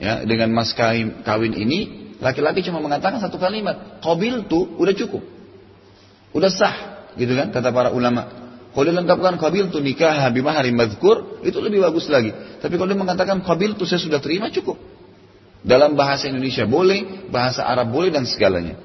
ya 0.03 0.27
dengan 0.27 0.51
mas 0.51 0.75
kawin, 0.75 1.23
kawin 1.23 1.55
ini 1.55 2.11
laki-laki 2.19 2.67
cuma 2.67 2.83
mengatakan 2.83 3.23
satu 3.23 3.39
kalimat. 3.39 4.03
Qabil 4.03 4.51
tuh 4.51 4.75
udah 4.83 4.95
cukup. 4.99 5.23
Udah 6.35 6.51
sah 6.51 7.07
gitu 7.15 7.39
kan 7.39 7.55
kata 7.55 7.71
para 7.71 7.95
ulama 7.95 8.42
kalau 8.73 8.89
dia 8.89 8.97
lengkapkan 8.97 9.37
kabil 9.37 9.69
tu 9.69 9.85
nikah 9.85 10.17
bimahari 10.33 10.73
madhkur, 10.73 11.45
itu 11.45 11.61
lebih 11.61 11.85
bagus 11.85 12.09
lagi. 12.09 12.33
Tapi 12.33 12.73
kalau 12.81 12.89
dia 12.89 12.97
mengatakan 12.97 13.45
kabil 13.45 13.77
tu 13.77 13.85
saya 13.85 14.01
sudah 14.01 14.17
terima 14.17 14.49
cukup. 14.49 14.81
Dalam 15.61 15.93
bahasa 15.93 16.33
Indonesia 16.33 16.65
boleh, 16.65 17.29
bahasa 17.29 17.69
Arab 17.69 17.93
boleh 17.93 18.09
dan 18.09 18.25
segalanya. 18.25 18.81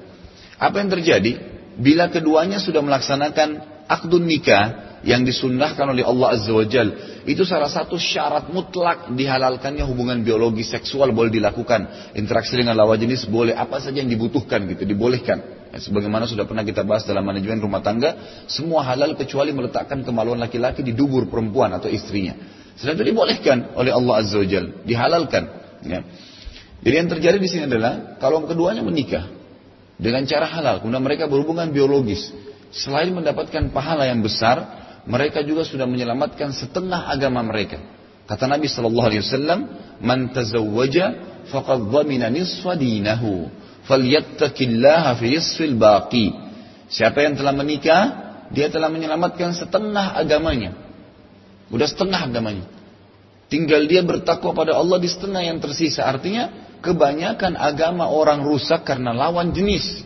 Apa 0.60 0.84
yang 0.84 0.92
terjadi? 0.92 1.40
Bila 1.80 2.12
keduanya 2.12 2.60
sudah 2.60 2.84
melaksanakan 2.84 3.82
akdun 3.88 4.28
nikah 4.28 5.00
yang 5.08 5.24
disunnahkan 5.24 5.88
oleh 5.88 6.04
Allah 6.04 6.36
Azza 6.36 6.52
wa 6.52 6.68
Jal, 6.68 6.92
itu 7.24 7.48
salah 7.48 7.72
satu 7.72 7.96
syarat 7.96 8.52
mutlak 8.52 9.08
dihalalkannya 9.08 9.88
hubungan 9.88 10.20
biologi 10.20 10.68
seksual 10.68 11.16
boleh 11.16 11.32
dilakukan. 11.32 12.12
Interaksi 12.12 12.60
dengan 12.60 12.76
lawan 12.76 13.00
jenis 13.00 13.24
boleh, 13.24 13.56
apa 13.56 13.80
saja 13.80 14.04
yang 14.04 14.10
dibutuhkan 14.12 14.68
gitu, 14.68 14.84
dibolehkan. 14.84 15.57
Ya, 15.68 15.78
sebagaimana 15.84 16.24
sudah 16.24 16.48
pernah 16.48 16.64
kita 16.64 16.80
bahas 16.80 17.04
dalam 17.04 17.28
manajemen 17.28 17.60
rumah 17.60 17.84
tangga, 17.84 18.44
semua 18.48 18.80
halal 18.88 19.12
kecuali 19.20 19.52
meletakkan 19.52 20.00
kemaluan 20.00 20.40
laki-laki 20.40 20.80
di 20.80 20.96
dubur 20.96 21.28
perempuan 21.28 21.68
atau 21.76 21.92
istrinya. 21.92 22.32
Sedang 22.78 22.96
itu 22.96 23.12
dibolehkan 23.12 23.76
oleh 23.76 23.92
Allah 23.92 24.14
Azza 24.24 24.40
wa 24.40 24.48
Jal, 24.48 24.80
dihalalkan. 24.88 25.44
Ya. 25.84 26.00
Jadi 26.78 26.94
yang 26.94 27.10
terjadi 27.10 27.36
di 27.36 27.48
sini 27.50 27.64
adalah 27.68 28.16
kalau 28.22 28.48
keduanya 28.48 28.80
menikah 28.80 29.28
dengan 29.98 30.24
cara 30.24 30.46
halal, 30.46 30.80
kemudian 30.80 31.02
mereka 31.02 31.26
berhubungan 31.26 31.68
biologis, 31.74 32.30
selain 32.70 33.10
mendapatkan 33.10 33.74
pahala 33.74 34.06
yang 34.06 34.22
besar, 34.22 34.62
mereka 35.04 35.42
juga 35.42 35.66
sudah 35.66 35.84
menyelamatkan 35.84 36.54
setengah 36.54 37.10
agama 37.10 37.42
mereka. 37.44 37.82
Kata 38.28 38.44
Nabi 38.44 38.68
Shallallahu 38.68 39.08
Alaihi 39.08 39.24
Wasallam, 39.24 39.60
"Man 40.04 40.30
tazawwaja 40.30 41.06
faqad 41.48 41.88
dhamina 41.88 42.28
nisfa 42.28 42.76
dinahu." 42.76 43.48
Falyattaqillaha 43.88 45.16
fi 45.16 45.26
yasfil 45.34 45.74
baqi. 45.80 46.30
Siapa 46.92 47.24
yang 47.24 47.34
telah 47.34 47.56
menikah, 47.56 48.02
dia 48.52 48.68
telah 48.68 48.92
menyelamatkan 48.92 49.56
setengah 49.56 50.16
agamanya. 50.16 50.76
Udah 51.72 51.88
setengah 51.88 52.28
agamanya. 52.28 52.64
Tinggal 53.48 53.88
dia 53.88 54.04
bertakwa 54.04 54.52
pada 54.52 54.76
Allah 54.76 55.00
di 55.00 55.08
setengah 55.08 55.40
yang 55.40 55.60
tersisa. 55.60 56.04
Artinya 56.04 56.52
kebanyakan 56.84 57.56
agama 57.56 58.08
orang 58.12 58.44
rusak 58.44 58.84
karena 58.84 59.16
lawan 59.16 59.56
jenis. 59.56 60.04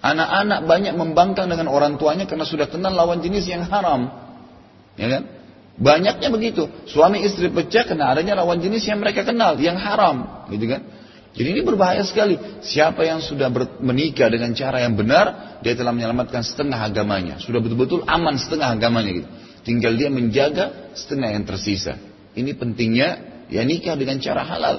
Anak-anak 0.00 0.64
banyak 0.64 0.94
membangkang 0.96 1.52
dengan 1.52 1.68
orang 1.68 2.00
tuanya 2.00 2.24
karena 2.24 2.48
sudah 2.48 2.68
kenal 2.68 2.92
lawan 2.92 3.20
jenis 3.20 3.44
yang 3.48 3.64
haram. 3.68 4.08
Ya 4.96 5.08
kan? 5.08 5.22
Banyaknya 5.80 6.28
begitu. 6.28 6.68
Suami 6.88 7.24
istri 7.24 7.48
pecah 7.48 7.88
karena 7.88 8.12
adanya 8.12 8.36
lawan 8.40 8.60
jenis 8.60 8.84
yang 8.84 9.00
mereka 9.00 9.24
kenal, 9.24 9.56
yang 9.56 9.80
haram. 9.80 10.48
Gitu 10.52 10.68
kan? 10.68 10.84
Jadi 11.30 11.48
ini 11.56 11.62
berbahaya 11.62 12.02
sekali. 12.02 12.34
Siapa 12.60 13.06
yang 13.06 13.22
sudah 13.22 13.46
menikah 13.78 14.26
dengan 14.26 14.50
cara 14.50 14.82
yang 14.82 14.98
benar, 14.98 15.58
dia 15.62 15.78
telah 15.78 15.94
menyelamatkan 15.94 16.42
setengah 16.42 16.76
agamanya. 16.76 17.38
Sudah 17.38 17.62
betul-betul 17.62 18.02
aman 18.02 18.34
setengah 18.34 18.74
agamanya 18.74 19.10
gitu. 19.14 19.28
Tinggal 19.62 19.94
dia 19.94 20.10
menjaga 20.10 20.90
setengah 20.96 21.36
yang 21.36 21.44
tersisa. 21.46 22.00
Ini 22.34 22.56
pentingnya 22.58 23.08
ya 23.46 23.62
nikah 23.62 23.94
dengan 23.94 24.18
cara 24.18 24.42
halal. 24.42 24.76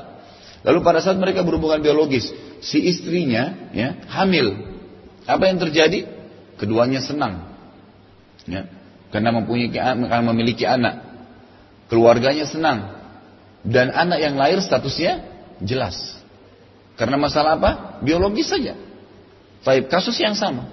Lalu 0.62 0.80
pada 0.86 1.00
saat 1.02 1.18
mereka 1.18 1.42
berhubungan 1.42 1.82
biologis, 1.82 2.30
si 2.62 2.84
istrinya 2.86 3.72
ya 3.74 3.98
hamil. 4.12 4.54
Apa 5.26 5.50
yang 5.50 5.58
terjadi? 5.58 6.06
Keduanya 6.60 7.02
senang. 7.02 7.50
Ya, 8.46 8.70
karena 9.10 9.34
mempunyai 9.34 9.74
karena 9.74 10.26
memiliki 10.26 10.66
anak. 10.68 11.02
Keluarganya 11.90 12.46
senang. 12.46 13.02
Dan 13.62 13.94
anak 13.94 14.22
yang 14.22 14.38
lahir 14.38 14.62
statusnya 14.62 15.26
jelas. 15.62 16.21
Karena 17.00 17.18
masalah 17.18 17.58
apa? 17.58 17.72
Biologis 18.04 18.52
saja. 18.52 18.78
Baik, 19.62 19.94
kasus 19.94 20.18
yang 20.18 20.34
sama. 20.34 20.68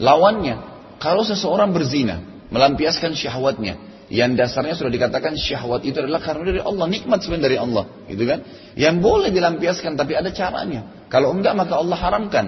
Lawannya, 0.00 0.58
kalau 0.98 1.22
seseorang 1.22 1.70
berzina, 1.70 2.24
melampiaskan 2.48 3.12
syahwatnya, 3.12 3.76
yang 4.12 4.36
dasarnya 4.36 4.76
sudah 4.76 4.92
dikatakan 4.92 5.40
syahwat 5.40 5.88
itu 5.88 5.96
adalah 5.96 6.20
karena 6.20 6.52
dari 6.52 6.60
Allah, 6.60 6.84
nikmat 6.84 7.24
sebenarnya 7.24 7.46
dari 7.48 7.58
Allah, 7.60 7.84
gitu 8.12 8.24
kan? 8.28 8.44
Yang 8.76 8.96
boleh 9.00 9.28
dilampiaskan 9.32 9.96
tapi 9.96 10.12
ada 10.12 10.28
caranya. 10.36 11.08
Kalau 11.08 11.32
enggak 11.32 11.56
maka 11.56 11.80
Allah 11.80 11.96
haramkan. 11.96 12.46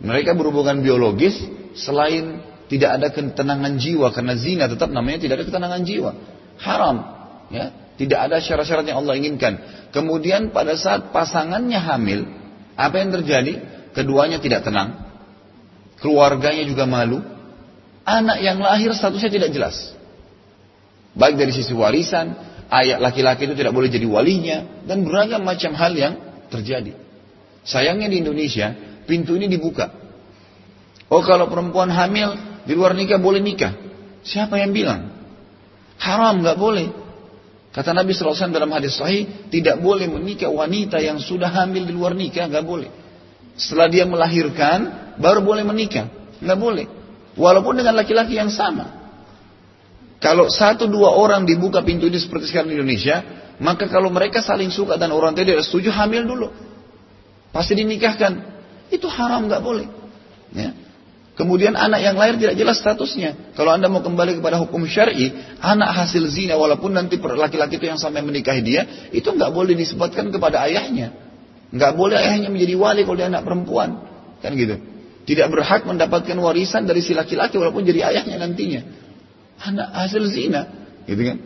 Mereka 0.00 0.32
berhubungan 0.34 0.80
biologis 0.80 1.36
selain 1.76 2.40
tidak 2.66 2.90
ada 2.98 3.08
ketenangan 3.12 3.76
jiwa 3.76 4.10
karena 4.14 4.34
zina 4.38 4.64
tetap 4.70 4.88
namanya 4.88 5.22
tidak 5.22 5.42
ada 5.42 5.46
ketenangan 5.46 5.82
jiwa. 5.84 6.10
Haram, 6.58 6.96
ya. 7.52 7.70
Tidak 8.00 8.16
ada 8.16 8.40
syarat-syarat 8.40 8.88
yang 8.88 9.04
Allah 9.04 9.20
inginkan. 9.20 9.60
Kemudian 9.92 10.56
pada 10.56 10.72
saat 10.72 11.12
pasangannya 11.12 11.76
hamil, 11.76 12.24
apa 12.72 12.96
yang 12.96 13.12
terjadi? 13.12 13.60
Keduanya 13.92 14.40
tidak 14.40 14.64
tenang. 14.64 15.04
Keluarganya 16.00 16.64
juga 16.64 16.88
malu. 16.88 17.20
Anak 18.08 18.40
yang 18.40 18.56
lahir 18.56 18.96
statusnya 18.96 19.28
tidak 19.28 19.52
jelas. 19.52 19.92
Baik 21.12 21.36
dari 21.36 21.52
sisi 21.52 21.76
warisan, 21.76 22.32
ayat 22.72 23.04
laki-laki 23.04 23.44
itu 23.44 23.52
tidak 23.52 23.76
boleh 23.76 23.92
jadi 23.92 24.08
walinya, 24.08 24.64
dan 24.88 25.04
beragam 25.04 25.44
macam 25.44 25.76
hal 25.76 25.92
yang 25.92 26.16
terjadi. 26.48 26.96
Sayangnya 27.68 28.08
di 28.08 28.24
Indonesia, 28.24 28.72
pintu 29.04 29.36
ini 29.36 29.44
dibuka. 29.44 29.92
Oh 31.12 31.20
kalau 31.20 31.52
perempuan 31.52 31.92
hamil, 31.92 32.32
di 32.64 32.72
luar 32.72 32.96
nikah 32.96 33.20
boleh 33.20 33.44
nikah. 33.44 33.76
Siapa 34.24 34.56
yang 34.56 34.72
bilang? 34.72 35.12
Haram, 36.00 36.40
nggak 36.40 36.56
boleh. 36.56 36.99
Kata 37.70 37.94
Nabi 37.94 38.10
SAW 38.10 38.50
dalam 38.50 38.70
hadis 38.74 38.98
sahih, 38.98 39.46
tidak 39.46 39.78
boleh 39.78 40.10
menikah 40.10 40.50
wanita 40.50 40.98
yang 40.98 41.22
sudah 41.22 41.46
hamil 41.46 41.86
di 41.86 41.94
luar 41.94 42.18
nikah, 42.18 42.50
nggak 42.50 42.66
boleh. 42.66 42.90
Setelah 43.54 43.86
dia 43.86 44.04
melahirkan, 44.10 44.78
baru 45.22 45.38
boleh 45.46 45.62
menikah, 45.62 46.10
nggak 46.42 46.58
boleh. 46.58 46.86
Walaupun 47.38 47.78
dengan 47.78 47.94
laki-laki 47.94 48.34
yang 48.34 48.50
sama. 48.50 48.98
Kalau 50.18 50.50
satu 50.50 50.90
dua 50.90 51.14
orang 51.14 51.46
dibuka 51.46 51.80
pintu 51.80 52.10
ini 52.10 52.18
seperti 52.18 52.50
sekarang 52.50 52.74
di 52.74 52.76
Indonesia, 52.76 53.22
maka 53.62 53.86
kalau 53.86 54.10
mereka 54.10 54.42
saling 54.42 54.68
suka 54.74 54.98
dan 54.98 55.14
orang 55.14 55.38
tidak 55.38 55.62
setuju, 55.62 55.94
hamil 55.94 56.26
dulu. 56.26 56.48
Pasti 57.54 57.78
dinikahkan. 57.78 58.32
Itu 58.90 59.06
haram, 59.06 59.46
nggak 59.46 59.62
boleh. 59.62 59.86
Ya. 60.50 60.74
Kemudian 61.40 61.72
anak 61.72 62.04
yang 62.04 62.20
lahir 62.20 62.36
tidak 62.36 62.52
jelas 62.60 62.84
statusnya. 62.84 63.56
Kalau 63.56 63.72
anda 63.72 63.88
mau 63.88 64.04
kembali 64.04 64.44
kepada 64.44 64.60
hukum 64.60 64.84
syar'i, 64.84 65.32
anak 65.56 65.88
hasil 65.96 66.28
zina 66.28 66.60
walaupun 66.60 66.92
nanti 66.92 67.16
laki-laki 67.16 67.80
itu 67.80 67.88
yang 67.88 67.96
sampai 67.96 68.20
menikahi 68.20 68.60
dia, 68.60 69.08
itu 69.08 69.24
nggak 69.24 69.48
boleh 69.48 69.72
disebutkan 69.72 70.28
kepada 70.28 70.68
ayahnya. 70.68 71.16
Nggak 71.72 71.96
boleh 71.96 72.20
ayahnya 72.20 72.52
menjadi 72.52 72.76
wali 72.76 73.00
kalau 73.08 73.16
dia 73.16 73.32
anak 73.32 73.48
perempuan. 73.48 74.04
Kan 74.44 74.52
gitu. 74.52 74.84
Tidak 75.24 75.48
berhak 75.48 75.88
mendapatkan 75.88 76.36
warisan 76.36 76.84
dari 76.84 77.00
si 77.00 77.16
laki-laki 77.16 77.56
walaupun 77.56 77.88
jadi 77.88 78.12
ayahnya 78.12 78.36
nantinya. 78.36 78.84
Anak 79.64 79.96
hasil 79.96 80.20
zina. 80.28 80.68
Gitu 81.08 81.24
kan. 81.24 81.40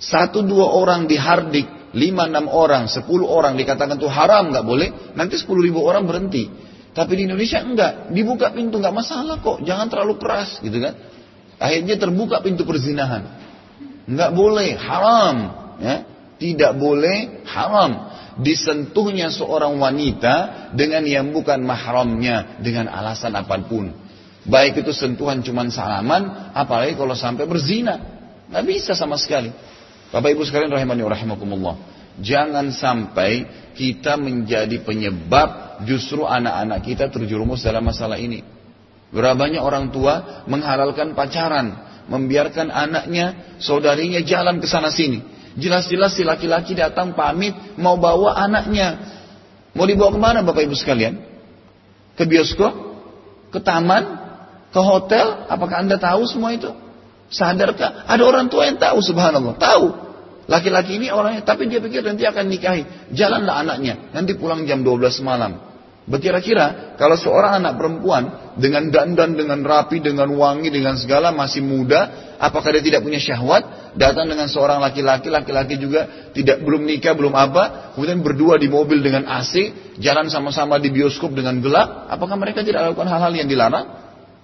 Satu 0.00 0.40
dua 0.40 0.72
orang 0.72 1.04
dihardik, 1.04 1.92
lima 1.92 2.32
enam 2.32 2.48
orang, 2.48 2.88
sepuluh 2.88 3.28
orang 3.28 3.60
dikatakan 3.60 4.00
itu 4.00 4.08
haram 4.08 4.48
nggak 4.56 4.64
boleh, 4.64 4.88
nanti 5.20 5.36
sepuluh 5.36 5.68
ribu 5.68 5.84
orang 5.84 6.08
berhenti. 6.08 6.48
Tapi 6.94 7.12
di 7.18 7.22
Indonesia 7.26 7.58
enggak, 7.58 8.14
dibuka 8.14 8.54
pintu 8.54 8.78
nggak 8.78 8.94
masalah 8.94 9.42
kok, 9.42 9.66
jangan 9.66 9.90
terlalu 9.90 10.14
keras 10.14 10.62
gitu 10.62 10.78
kan. 10.78 10.94
Akhirnya 11.58 11.98
terbuka 11.98 12.38
pintu 12.38 12.62
perzinahan. 12.62 13.26
Nggak 14.06 14.30
boleh, 14.30 14.78
haram, 14.78 15.36
ya. 15.82 15.96
Tidak 16.38 16.72
boleh, 16.78 17.46
haram. 17.50 18.14
Disentuhnya 18.38 19.30
seorang 19.30 19.78
wanita 19.78 20.70
dengan 20.74 21.02
yang 21.06 21.30
bukan 21.34 21.62
mahramnya 21.62 22.58
dengan 22.62 22.90
alasan 22.90 23.34
apa 23.34 23.58
pun. 23.66 23.90
Baik 24.46 24.86
itu 24.86 24.94
sentuhan 24.94 25.42
cuman 25.42 25.74
salaman, 25.74 26.52
apalagi 26.54 26.94
kalau 26.94 27.18
sampai 27.18 27.46
berzina. 27.46 27.98
Nggak 28.50 28.64
bisa 28.70 28.92
sama 28.94 29.18
sekali. 29.18 29.50
Bapak 30.14 30.30
Ibu 30.30 30.46
sekalian 30.46 30.70
rahimani 30.70 31.02
rahimakumullah. 31.02 31.93
Jangan 32.22 32.70
sampai 32.70 33.46
kita 33.74 34.14
menjadi 34.14 34.78
penyebab 34.86 35.82
justru 35.82 36.22
anak-anak 36.22 36.80
kita 36.86 37.10
terjerumus 37.10 37.66
dalam 37.66 37.82
masalah 37.82 38.18
ini. 38.20 38.46
Berapa 39.10 39.34
banyak 39.34 39.62
orang 39.62 39.90
tua 39.90 40.46
menghalalkan 40.46 41.14
pacaran, 41.14 41.74
membiarkan 42.06 42.70
anaknya, 42.70 43.58
saudarinya 43.58 44.22
jalan 44.22 44.58
ke 44.62 44.66
sana 44.66 44.90
sini. 44.94 45.22
Jelas-jelas 45.54 46.18
si 46.18 46.26
laki-laki 46.26 46.74
datang 46.74 47.14
pamit 47.14 47.54
mau 47.78 47.94
bawa 47.94 48.34
anaknya. 48.42 49.14
Mau 49.74 49.86
dibawa 49.86 50.10
ke 50.14 50.18
mana 50.18 50.38
Bapak 50.42 50.66
Ibu 50.66 50.74
sekalian? 50.74 51.18
Ke 52.18 52.26
bioskop? 52.26 52.74
Ke 53.54 53.62
taman? 53.62 54.18
Ke 54.74 54.82
hotel? 54.82 55.46
Apakah 55.46 55.86
Anda 55.86 55.98
tahu 55.98 56.26
semua 56.26 56.54
itu? 56.54 56.70
Sadarkah? 57.30 58.06
Ada 58.06 58.22
orang 58.22 58.50
tua 58.50 58.66
yang 58.66 58.78
tahu 58.82 58.98
subhanallah. 58.98 59.54
Tahu. 59.58 60.03
Laki-laki 60.44 61.00
ini 61.00 61.08
orangnya, 61.08 61.40
tapi 61.40 61.64
dia 61.68 61.80
pikir 61.80 62.04
nanti 62.04 62.28
akan 62.28 62.44
nikahi. 62.52 63.12
Jalanlah 63.16 63.64
anaknya, 63.64 64.12
nanti 64.12 64.36
pulang 64.36 64.68
jam 64.68 64.84
12 64.84 65.24
malam. 65.24 65.74
Berkira-kira 66.04 66.96
kalau 67.00 67.16
seorang 67.16 67.64
anak 67.64 67.80
perempuan 67.80 68.52
dengan 68.60 68.92
dandan, 68.92 69.40
dengan 69.40 69.64
rapi, 69.64 70.04
dengan 70.04 70.28
wangi, 70.36 70.68
dengan 70.68 71.00
segala 71.00 71.32
masih 71.32 71.64
muda, 71.64 72.36
apakah 72.36 72.76
dia 72.76 72.84
tidak 72.84 73.00
punya 73.00 73.16
syahwat? 73.16 73.96
Datang 73.96 74.28
dengan 74.28 74.44
seorang 74.44 74.84
laki-laki, 74.84 75.32
laki-laki 75.32 75.80
juga 75.80 76.28
tidak 76.36 76.60
belum 76.60 76.84
nikah, 76.84 77.16
belum 77.16 77.32
apa, 77.32 77.96
kemudian 77.96 78.20
berdua 78.20 78.60
di 78.60 78.68
mobil 78.68 79.00
dengan 79.00 79.24
AC, 79.24 79.72
jalan 79.96 80.28
sama-sama 80.28 80.76
di 80.76 80.92
bioskop 80.92 81.32
dengan 81.32 81.56
gelap, 81.64 82.12
apakah 82.12 82.36
mereka 82.36 82.60
tidak 82.60 82.92
lakukan 82.92 83.08
hal-hal 83.08 83.32
yang 83.32 83.48
dilarang? 83.48 83.86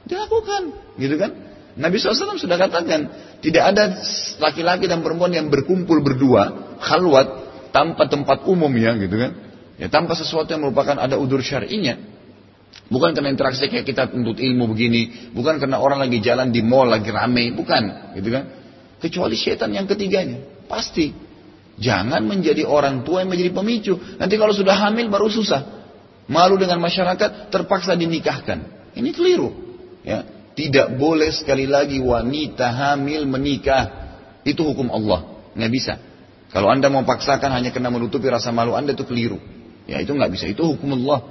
Dilakukan, 0.09 0.63
gitu 0.97 1.21
kan? 1.21 1.50
Nabi 1.81 1.97
SAW 1.97 2.37
sudah 2.37 2.61
katakan, 2.61 3.01
tidak 3.41 3.65
ada 3.73 3.97
laki-laki 4.37 4.85
dan 4.85 5.01
perempuan 5.01 5.33
yang 5.33 5.49
berkumpul 5.49 6.05
berdua, 6.05 6.77
khalwat, 6.77 7.29
tanpa 7.73 8.05
tempat 8.05 8.45
umum 8.45 8.69
ya, 8.77 8.93
gitu 9.01 9.17
kan. 9.17 9.33
Ya, 9.81 9.89
tanpa 9.89 10.13
sesuatu 10.13 10.53
yang 10.53 10.61
merupakan 10.61 11.01
ada 11.01 11.17
udur 11.17 11.41
syar'inya. 11.41 11.97
Bukan 12.93 13.17
karena 13.17 13.33
interaksi 13.33 13.65
kayak 13.73 13.89
kita 13.89 14.13
untuk 14.13 14.37
ilmu 14.37 14.69
begini, 14.77 15.33
bukan 15.33 15.57
karena 15.57 15.81
orang 15.81 16.05
lagi 16.05 16.21
jalan 16.21 16.53
di 16.53 16.61
mall 16.61 16.85
lagi 16.85 17.09
rame, 17.09 17.57
bukan, 17.57 18.13
gitu 18.21 18.29
kan. 18.29 18.45
Kecuali 19.01 19.41
setan 19.41 19.73
yang 19.73 19.89
ketiganya, 19.89 20.69
pasti. 20.69 21.17
Jangan 21.81 22.21
menjadi 22.29 22.69
orang 22.69 23.09
tua 23.09 23.25
yang 23.25 23.33
menjadi 23.33 23.57
pemicu. 23.57 23.97
Nanti 24.21 24.37
kalau 24.37 24.53
sudah 24.53 24.77
hamil 24.77 25.09
baru 25.09 25.33
susah. 25.33 25.81
Malu 26.29 26.61
dengan 26.61 26.77
masyarakat, 26.77 27.49
terpaksa 27.49 27.97
dinikahkan. 27.97 28.93
Ini 28.93 29.11
keliru. 29.17 29.49
Ya, 30.05 30.29
tidak 30.61 31.01
boleh 31.01 31.33
sekali 31.33 31.65
lagi 31.65 31.97
wanita 32.05 32.69
hamil 32.69 33.25
menikah. 33.25 34.13
Itu 34.45 34.69
hukum 34.69 34.93
Allah. 34.93 35.41
Nggak 35.57 35.73
bisa. 35.73 35.97
Kalau 36.53 36.69
anda 36.69 36.93
mau 36.93 37.01
paksakan 37.01 37.49
hanya 37.57 37.73
karena 37.73 37.89
menutupi 37.89 38.29
rasa 38.29 38.53
malu 38.53 38.77
anda 38.77 38.93
itu 38.93 39.09
keliru. 39.09 39.41
Ya 39.89 40.05
itu 40.05 40.13
nggak 40.13 40.29
bisa. 40.29 40.45
Itu 40.53 40.69
hukum 40.69 41.01
Allah. 41.01 41.25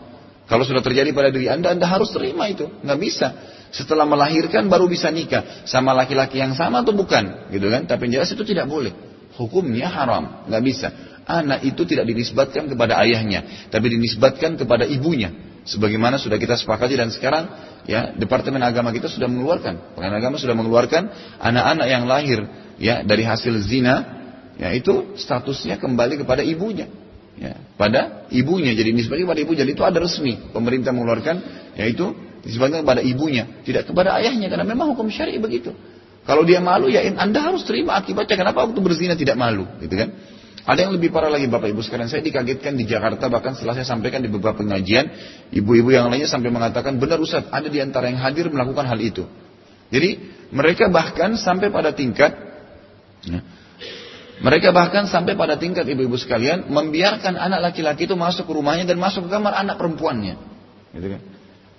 Kalau 0.49 0.65
sudah 0.65 0.81
terjadi 0.81 1.13
pada 1.13 1.29
diri 1.29 1.45
anda, 1.45 1.69
anda 1.69 1.85
harus 1.85 2.09
terima 2.09 2.49
itu. 2.49 2.65
Nggak 2.81 2.97
bisa. 2.97 3.27
Setelah 3.69 4.09
melahirkan 4.09 4.65
baru 4.65 4.89
bisa 4.89 5.13
nikah. 5.13 5.61
Sama 5.69 5.93
laki-laki 5.93 6.41
yang 6.41 6.57
sama 6.57 6.81
atau 6.81 6.97
bukan. 6.97 7.53
Gitu 7.53 7.69
kan. 7.69 7.85
Tapi 7.85 8.09
jelas 8.09 8.33
itu 8.33 8.41
tidak 8.41 8.65
boleh. 8.65 8.89
Hukumnya 9.37 9.93
haram. 9.93 10.49
Nggak 10.49 10.63
bisa. 10.65 10.89
Anak 11.29 11.61
itu 11.69 11.85
tidak 11.85 12.09
dinisbatkan 12.09 12.65
kepada 12.65 12.97
ayahnya. 13.05 13.69
Tapi 13.69 13.93
dinisbatkan 13.93 14.57
kepada 14.57 14.89
ibunya. 14.89 15.29
Sebagaimana 15.69 16.17
sudah 16.17 16.41
kita 16.41 16.57
sepakati 16.57 16.97
dan 16.97 17.13
sekarang 17.13 17.45
ya 17.85 18.09
Departemen 18.17 18.57
Agama 18.65 18.89
kita 18.89 19.05
sudah 19.05 19.29
mengeluarkan, 19.29 19.93
Pengadilan 19.93 20.17
Agama 20.17 20.35
sudah 20.41 20.55
mengeluarkan 20.57 21.13
anak-anak 21.37 21.87
yang 21.87 22.03
lahir 22.09 22.39
ya 22.81 23.05
dari 23.05 23.21
hasil 23.21 23.53
zina 23.61 23.95
ya 24.57 24.73
itu 24.73 25.13
statusnya 25.13 25.77
kembali 25.77 26.25
kepada 26.25 26.41
ibunya. 26.41 26.89
Ya, 27.39 27.55
pada 27.79 28.27
ibunya. 28.33 28.75
Jadi 28.75 28.91
sebagai 28.99 29.23
pada 29.23 29.39
ibu 29.39 29.55
jadi 29.55 29.71
itu 29.71 29.85
ada 29.85 30.01
resmi. 30.01 30.51
Pemerintah 30.51 30.91
mengeluarkan 30.91 31.35
yaitu 31.77 32.11
disebabkan 32.43 32.83
kepada 32.83 32.99
ibunya 33.05 33.63
tidak 33.63 33.87
kepada 33.87 34.17
ayahnya. 34.19 34.51
Karena 34.51 34.65
memang 34.67 34.91
hukum 34.97 35.07
syari 35.07 35.37
begitu. 35.39 35.71
Kalau 36.27 36.43
dia 36.43 36.59
malu 36.59 36.91
ya 36.91 37.05
anda 37.15 37.39
harus 37.39 37.63
terima 37.63 37.95
akibatnya. 37.95 38.35
Kenapa 38.35 38.67
waktu 38.67 38.79
berzina 38.83 39.15
tidak 39.15 39.39
malu? 39.39 39.69
Gitu 39.79 39.95
kan 39.95 40.09
ada 40.65 40.79
yang 40.85 40.91
lebih 40.91 41.13
parah 41.13 41.31
lagi 41.31 41.47
Bapak 41.47 41.71
Ibu 41.71 41.79
sekalian. 41.79 42.11
Saya 42.11 42.19
dikagetkan 42.19 42.75
di 42.75 42.83
Jakarta 42.83 43.31
bahkan 43.31 43.55
setelah 43.55 43.79
saya 43.79 43.87
sampaikan 43.87 44.19
di 44.19 44.27
beberapa 44.27 44.59
pengajian. 44.59 45.07
Ibu-ibu 45.55 45.93
yang 45.93 46.11
lainnya 46.11 46.27
sampai 46.27 46.51
mengatakan 46.51 46.99
benar 46.99 47.19
Ustaz 47.21 47.47
ada 47.47 47.67
di 47.71 47.79
antara 47.79 48.11
yang 48.11 48.19
hadir 48.19 48.51
melakukan 48.51 48.83
hal 48.83 48.99
itu. 48.99 49.23
Jadi 49.89 50.19
mereka 50.51 50.91
bahkan 50.91 51.39
sampai 51.39 51.71
pada 51.71 51.95
tingkat 51.95 52.35
ya, 53.25 53.41
mereka 54.39 54.71
bahkan 54.71 55.03
sampai 55.09 55.35
pada 55.35 55.59
tingkat 55.59 55.83
ibu-ibu 55.83 56.15
sekalian 56.15 56.71
membiarkan 56.71 57.35
anak 57.35 57.71
laki-laki 57.71 58.07
itu 58.07 58.15
masuk 58.15 58.47
ke 58.47 58.53
rumahnya 58.55 58.87
dan 58.87 58.95
masuk 58.95 59.27
ke 59.27 59.29
kamar 59.31 59.51
anak 59.57 59.75
perempuannya. 59.75 60.35
Gitu 60.95 61.07
kan? 61.11 61.21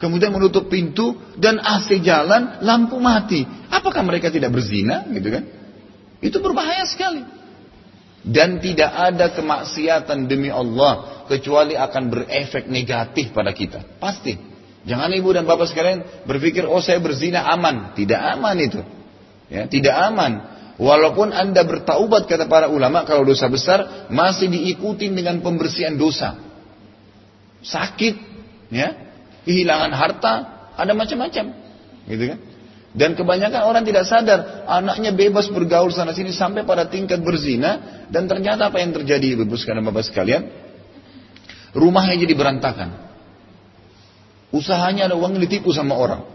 Kemudian 0.00 0.32
menutup 0.32 0.72
pintu 0.72 1.12
dan 1.36 1.60
AC 1.60 2.00
jalan, 2.00 2.64
lampu 2.64 2.96
mati. 2.96 3.44
Apakah 3.68 4.00
mereka 4.00 4.32
tidak 4.32 4.48
berzina? 4.48 5.04
Gitu 5.12 5.28
kan? 5.28 5.44
Itu 6.24 6.40
berbahaya 6.40 6.88
sekali. 6.88 7.20
Dan 8.20 8.61
tidak 8.61 8.92
ada 8.92 9.33
kemaksiatan 9.33 10.28
demi 10.28 10.52
Allah 10.52 11.24
kecuali 11.24 11.72
akan 11.72 12.12
berefek 12.12 12.68
negatif 12.68 13.33
pada 13.33 13.56
kita. 13.56 13.80
Pasti. 13.96 14.37
Jangan 14.85 15.12
ibu 15.12 15.28
dan 15.33 15.44
bapak 15.44 15.68
sekalian 15.68 16.24
berpikir, 16.24 16.64
oh 16.64 16.80
saya 16.85 17.00
berzina 17.00 17.44
aman. 17.48 17.96
Tidak 17.96 18.16
aman 18.16 18.56
itu. 18.61 18.80
Ya, 19.48 19.64
tidak 19.68 19.96
aman. 19.96 20.33
Walaupun 20.80 21.33
anda 21.37 21.61
bertaubat 21.61 22.24
kata 22.24 22.48
para 22.48 22.72
ulama 22.72 23.04
kalau 23.04 23.24
dosa 23.28 23.52
besar 23.52 24.09
masih 24.09 24.48
diikuti 24.48 25.12
dengan 25.12 25.44
pembersihan 25.44 25.92
dosa. 25.92 26.40
Sakit, 27.61 28.16
ya, 28.72 28.96
kehilangan 29.44 29.92
harta, 29.92 30.35
ada 30.80 30.92
macam-macam. 30.96 31.52
Gitu 32.09 32.24
kan? 32.33 32.38
Dan 32.90 33.14
kebanyakan 33.14 33.70
orang 33.70 33.87
tidak 33.87 34.03
sadar, 34.03 34.66
anaknya 34.66 35.14
bebas 35.14 35.46
bergaul 35.46 35.94
sana 35.94 36.11
sini 36.11 36.35
sampai 36.35 36.66
pada 36.66 36.90
tingkat 36.90 37.22
berzina 37.22 38.03
dan 38.11 38.26
ternyata 38.26 38.66
apa 38.66 38.83
yang 38.83 38.90
terjadi 38.90 39.38
Ibu 39.38 39.46
sekalian 39.55 39.87
Bapak 39.87 40.11
sekalian? 40.11 40.42
Rumahnya 41.70 42.18
jadi 42.18 42.35
berantakan. 42.35 42.90
Usahanya 44.50 45.07
ada 45.07 45.14
uang 45.14 45.38
ditipu 45.38 45.70
sama 45.70 45.94
orang. 45.94 46.26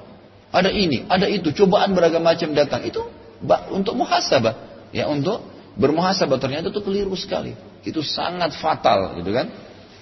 Ada 0.56 0.72
ini, 0.72 1.04
ada 1.12 1.28
itu, 1.28 1.52
cobaan 1.52 1.92
beragam 1.92 2.24
macam 2.24 2.56
datang. 2.56 2.88
Itu 2.88 3.04
untuk 3.76 4.00
muhasabah, 4.00 4.88
ya 4.96 5.12
untuk 5.12 5.44
bermuhasabah 5.76 6.40
ternyata 6.40 6.72
itu 6.72 6.80
keliru 6.80 7.12
sekali. 7.20 7.52
Itu 7.84 8.00
sangat 8.00 8.56
fatal, 8.56 9.20
gitu 9.20 9.36
kan? 9.36 9.52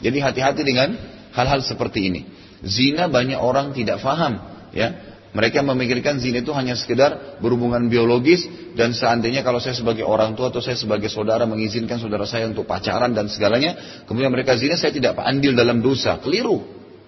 Jadi 0.06 0.18
hati-hati 0.22 0.62
dengan 0.62 0.94
hal-hal 1.34 1.66
seperti 1.66 2.14
ini. 2.14 2.22
Zina 2.62 3.10
banyak 3.10 3.42
orang 3.42 3.74
tidak 3.74 3.98
faham, 4.06 4.38
ya 4.70 5.13
mereka 5.34 5.66
memikirkan 5.66 6.22
zina 6.22 6.46
itu 6.46 6.54
hanya 6.54 6.78
sekedar 6.78 7.42
berhubungan 7.42 7.90
biologis 7.90 8.46
dan 8.78 8.94
seandainya 8.94 9.42
kalau 9.42 9.58
saya 9.58 9.74
sebagai 9.74 10.06
orang 10.06 10.38
tua 10.38 10.54
atau 10.54 10.62
saya 10.62 10.78
sebagai 10.78 11.10
saudara 11.10 11.50
mengizinkan 11.50 11.98
saudara 11.98 12.30
saya 12.30 12.46
untuk 12.46 12.70
pacaran 12.70 13.18
dan 13.18 13.26
segalanya, 13.26 13.74
kemudian 14.06 14.30
mereka 14.30 14.54
zina 14.54 14.78
saya 14.78 14.94
tidak 14.94 15.18
andil 15.18 15.58
dalam 15.58 15.82
dosa. 15.82 16.22
Keliru. 16.22 16.62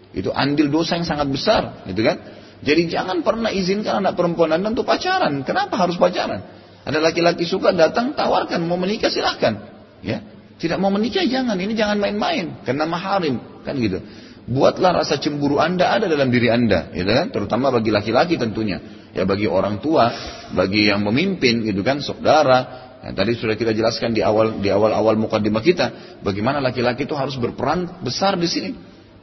Itu 0.10 0.34
andil 0.34 0.74
dosa 0.74 0.98
yang 0.98 1.06
sangat 1.06 1.30
besar, 1.30 1.86
gitu 1.86 2.02
kan? 2.02 2.18
Jadi 2.66 2.90
jangan 2.90 3.22
pernah 3.22 3.54
izinkan 3.54 4.02
anak 4.02 4.18
perempuan 4.18 4.58
Anda 4.58 4.74
untuk 4.74 4.90
pacaran. 4.90 5.46
Kenapa 5.46 5.78
harus 5.78 6.02
pacaran? 6.02 6.42
Ada 6.82 6.98
laki-laki 6.98 7.46
suka 7.46 7.78
datang 7.78 8.18
tawarkan 8.18 8.66
mau 8.66 8.80
menikah 8.80 9.14
silahkan. 9.14 9.70
Ya, 10.02 10.26
tidak 10.58 10.82
mau 10.82 10.90
menikah 10.90 11.22
jangan. 11.30 11.54
Ini 11.62 11.78
jangan 11.78 12.02
main-main 12.02 12.66
karena 12.66 12.90
maharim 12.90 13.38
kan 13.62 13.78
gitu. 13.78 14.02
Buatlah 14.46 15.02
rasa 15.02 15.18
cemburu 15.18 15.58
Anda 15.58 15.90
ada 15.90 16.06
dalam 16.06 16.30
diri 16.30 16.54
Anda, 16.54 16.94
gitu 16.94 17.10
kan? 17.10 17.34
Terutama 17.34 17.74
bagi 17.74 17.90
laki-laki 17.90 18.38
tentunya. 18.38 18.78
Ya 19.18 19.26
bagi 19.26 19.50
orang 19.50 19.82
tua, 19.82 20.14
bagi 20.54 20.86
yang 20.86 21.02
memimpin 21.02 21.66
gitu 21.66 21.82
kan, 21.82 21.98
saudara. 21.98 22.86
Nah, 23.02 23.10
tadi 23.18 23.34
sudah 23.34 23.58
kita 23.58 23.74
jelaskan 23.74 24.14
di 24.14 24.22
awal 24.22 24.62
di 24.62 24.70
awal-awal 24.70 25.18
mukadimah 25.18 25.66
kita, 25.66 26.20
bagaimana 26.22 26.62
laki-laki 26.62 27.10
itu 27.10 27.18
harus 27.18 27.34
berperan 27.42 27.90
besar 28.06 28.38
di 28.38 28.46
sini. 28.46 28.72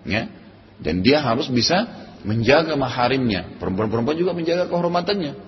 Ya. 0.02 0.26
Dan 0.82 1.06
dia 1.06 1.22
harus 1.22 1.46
bisa 1.46 1.86
menjaga 2.26 2.74
maharimnya. 2.74 3.62
Perempuan-perempuan 3.62 4.18
juga 4.18 4.34
menjaga 4.34 4.66
kehormatannya. 4.66 5.38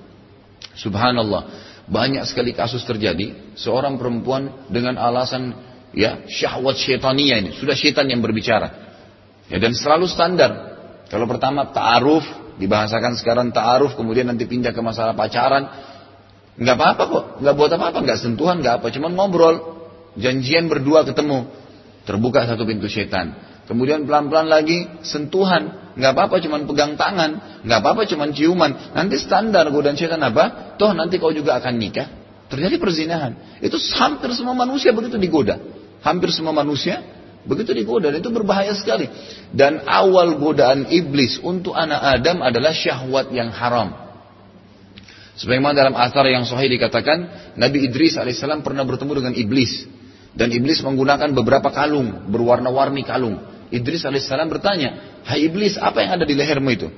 Subhanallah. 0.78 1.42
Banyak 1.90 2.22
sekali 2.30 2.54
kasus 2.54 2.86
terjadi, 2.86 3.58
seorang 3.58 3.98
perempuan 3.98 4.70
dengan 4.70 5.02
alasan 5.02 5.50
ya 5.90 6.22
syahwat 6.30 6.78
syaitania 6.78 7.42
ini, 7.42 7.50
sudah 7.58 7.74
syaitan 7.74 8.06
yang 8.06 8.22
berbicara 8.22 8.83
Ya, 9.48 9.60
dan 9.60 9.76
selalu 9.76 10.08
standar. 10.08 10.74
Kalau 11.12 11.28
pertama 11.28 11.68
ta'aruf, 11.68 12.24
dibahasakan 12.56 13.18
sekarang 13.20 13.52
ta'aruf, 13.52 13.92
kemudian 13.98 14.30
nanti 14.30 14.48
pindah 14.48 14.72
ke 14.72 14.80
masalah 14.80 15.12
pacaran. 15.12 15.68
Nggak 16.54 16.76
apa-apa 16.78 17.04
kok, 17.10 17.24
nggak 17.42 17.54
buat 17.58 17.70
apa-apa, 17.74 17.98
nggak 18.06 18.18
sentuhan, 18.22 18.62
nggak 18.62 18.80
apa, 18.80 18.86
cuma 18.94 19.10
ngobrol. 19.10 19.74
Janjian 20.14 20.70
berdua 20.70 21.02
ketemu, 21.02 21.50
terbuka 22.06 22.46
satu 22.46 22.62
pintu 22.62 22.86
setan. 22.86 23.34
Kemudian 23.66 24.06
pelan-pelan 24.06 24.46
lagi 24.46 24.86
sentuhan, 25.02 25.92
nggak 25.98 26.12
apa-apa 26.14 26.36
cuma 26.38 26.62
pegang 26.62 26.94
tangan, 26.94 27.62
nggak 27.66 27.78
apa-apa 27.82 28.06
cuma 28.06 28.30
ciuman. 28.30 28.94
Nanti 28.94 29.18
standar 29.18 29.66
godaan 29.74 29.98
setan 29.98 30.22
apa? 30.22 30.76
Toh 30.78 30.94
nanti 30.94 31.18
kau 31.18 31.34
juga 31.34 31.58
akan 31.58 31.74
nikah. 31.80 32.06
Terjadi 32.46 32.76
perzinahan. 32.78 33.58
Itu 33.64 33.80
hampir 33.98 34.30
semua 34.36 34.54
manusia 34.54 34.94
begitu 34.94 35.18
digoda. 35.18 35.58
Hampir 36.04 36.30
semua 36.30 36.52
manusia 36.52 37.00
Begitu 37.44 37.76
digoda 37.76 38.08
dan 38.08 38.24
itu 38.24 38.32
berbahaya 38.32 38.72
sekali. 38.72 39.04
Dan 39.52 39.84
awal 39.84 40.40
godaan 40.40 40.88
iblis 40.88 41.36
untuk 41.44 41.76
anak 41.76 42.00
Adam 42.00 42.40
adalah 42.40 42.72
syahwat 42.72 43.28
yang 43.36 43.52
haram. 43.52 43.92
Sebagaimana 45.36 45.74
dalam 45.76 45.94
asar 45.98 46.24
yang 46.30 46.48
sahih 46.48 46.72
dikatakan, 46.72 47.52
Nabi 47.60 47.84
Idris 47.90 48.16
alaihissalam 48.16 48.64
pernah 48.64 48.86
bertemu 48.86 49.12
dengan 49.20 49.34
iblis. 49.36 49.84
Dan 50.34 50.50
iblis 50.50 50.82
menggunakan 50.82 51.30
beberapa 51.36 51.70
kalung, 51.70 52.32
berwarna-warni 52.32 53.04
kalung. 53.04 53.38
Idris 53.68 54.08
alaihissalam 54.08 54.48
bertanya, 54.48 55.20
Hai 55.26 55.44
iblis, 55.46 55.76
apa 55.76 56.00
yang 56.00 56.10
ada 56.18 56.24
di 56.24 56.34
lehermu 56.34 56.70
itu? 56.72 56.88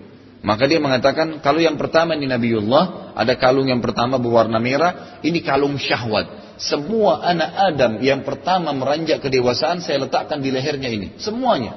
Maka 0.47 0.69
dia 0.71 0.79
mengatakan, 0.79 1.43
kalau 1.43 1.59
yang 1.59 1.75
pertama 1.75 2.15
ini 2.15 2.31
Nabiullah, 2.31 3.17
ada 3.19 3.35
kalung 3.35 3.67
yang 3.67 3.83
pertama 3.83 4.21
berwarna 4.21 4.63
merah, 4.63 5.19
ini 5.27 5.43
kalung 5.43 5.75
syahwat 5.75 6.46
semua 6.57 7.21
anak 7.21 7.51
Adam 7.53 7.93
yang 8.01 8.25
pertama 8.25 8.73
meranjak 8.73 9.21
kedewasaan 9.21 9.85
saya 9.85 10.09
letakkan 10.09 10.41
di 10.41 10.49
lehernya 10.49 10.89
ini. 10.89 11.09
Semuanya. 11.21 11.77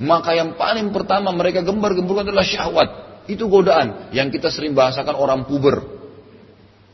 Maka 0.00 0.34
yang 0.34 0.56
paling 0.56 0.90
pertama 0.90 1.30
mereka 1.30 1.60
gembar-gemburkan 1.60 2.28
adalah 2.32 2.46
syahwat. 2.46 2.88
Itu 3.30 3.46
godaan 3.46 4.10
yang 4.10 4.32
kita 4.32 4.50
sering 4.50 4.74
bahasakan 4.74 5.14
orang 5.14 5.46
puber. 5.46 6.02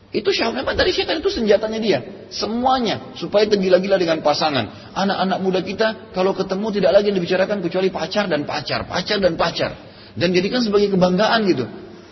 Itu 0.09 0.29
syahwat 0.33 0.61
memang 0.61 0.75
dari 0.75 0.91
syaitan 0.93 1.21
itu 1.23 1.31
senjatanya 1.31 1.79
dia. 1.79 1.99
Semuanya 2.29 3.15
supaya 3.17 3.47
tergila-gila 3.47 3.97
dengan 3.97 4.19
pasangan. 4.19 4.93
Anak-anak 4.93 5.39
muda 5.39 5.59
kita 5.63 5.87
kalau 6.11 6.35
ketemu 6.35 6.67
tidak 6.81 6.91
lagi 7.01 7.09
dibicarakan 7.15 7.63
kecuali 7.63 7.89
pacar 7.89 8.27
dan 8.27 8.43
pacar, 8.43 8.85
pacar 8.85 9.17
dan 9.23 9.39
pacar. 9.39 9.71
Dan 10.19 10.35
jadikan 10.35 10.59
sebagai 10.59 10.91
kebanggaan 10.93 11.39
gitu. 11.47 11.65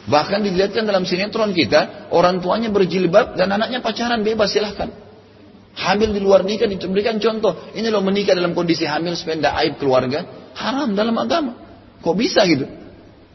Bahkan 0.08 0.39
dilihatkan 0.39 0.88
dalam 0.88 1.04
sinetron 1.04 1.52
kita, 1.52 2.10
orang 2.15 2.39
tuanya 2.39 2.72
berjilbab 2.72 3.36
dan 3.36 3.52
anaknya 3.52 3.84
pacaran 3.84 4.24
bebas 4.24 4.56
silahkan. 4.56 4.88
Hamil 5.78 6.15
di 6.15 6.24
luar 6.24 6.48
nikah 6.48 6.65
diberikan 6.65 7.20
contoh. 7.20 7.70
Ini 7.76 7.91
loh 7.91 8.02
menikah 8.02 8.34
dalam 8.34 8.56
kondisi 8.56 8.88
hamil 8.88 9.13
supaya 9.20 9.54
aib 9.62 9.78
keluarga. 9.78 10.50
Haram 10.58 10.96
dalam 10.96 11.13
agama. 11.20 11.54
Kok 12.02 12.15
bisa 12.17 12.48
gitu? 12.48 12.65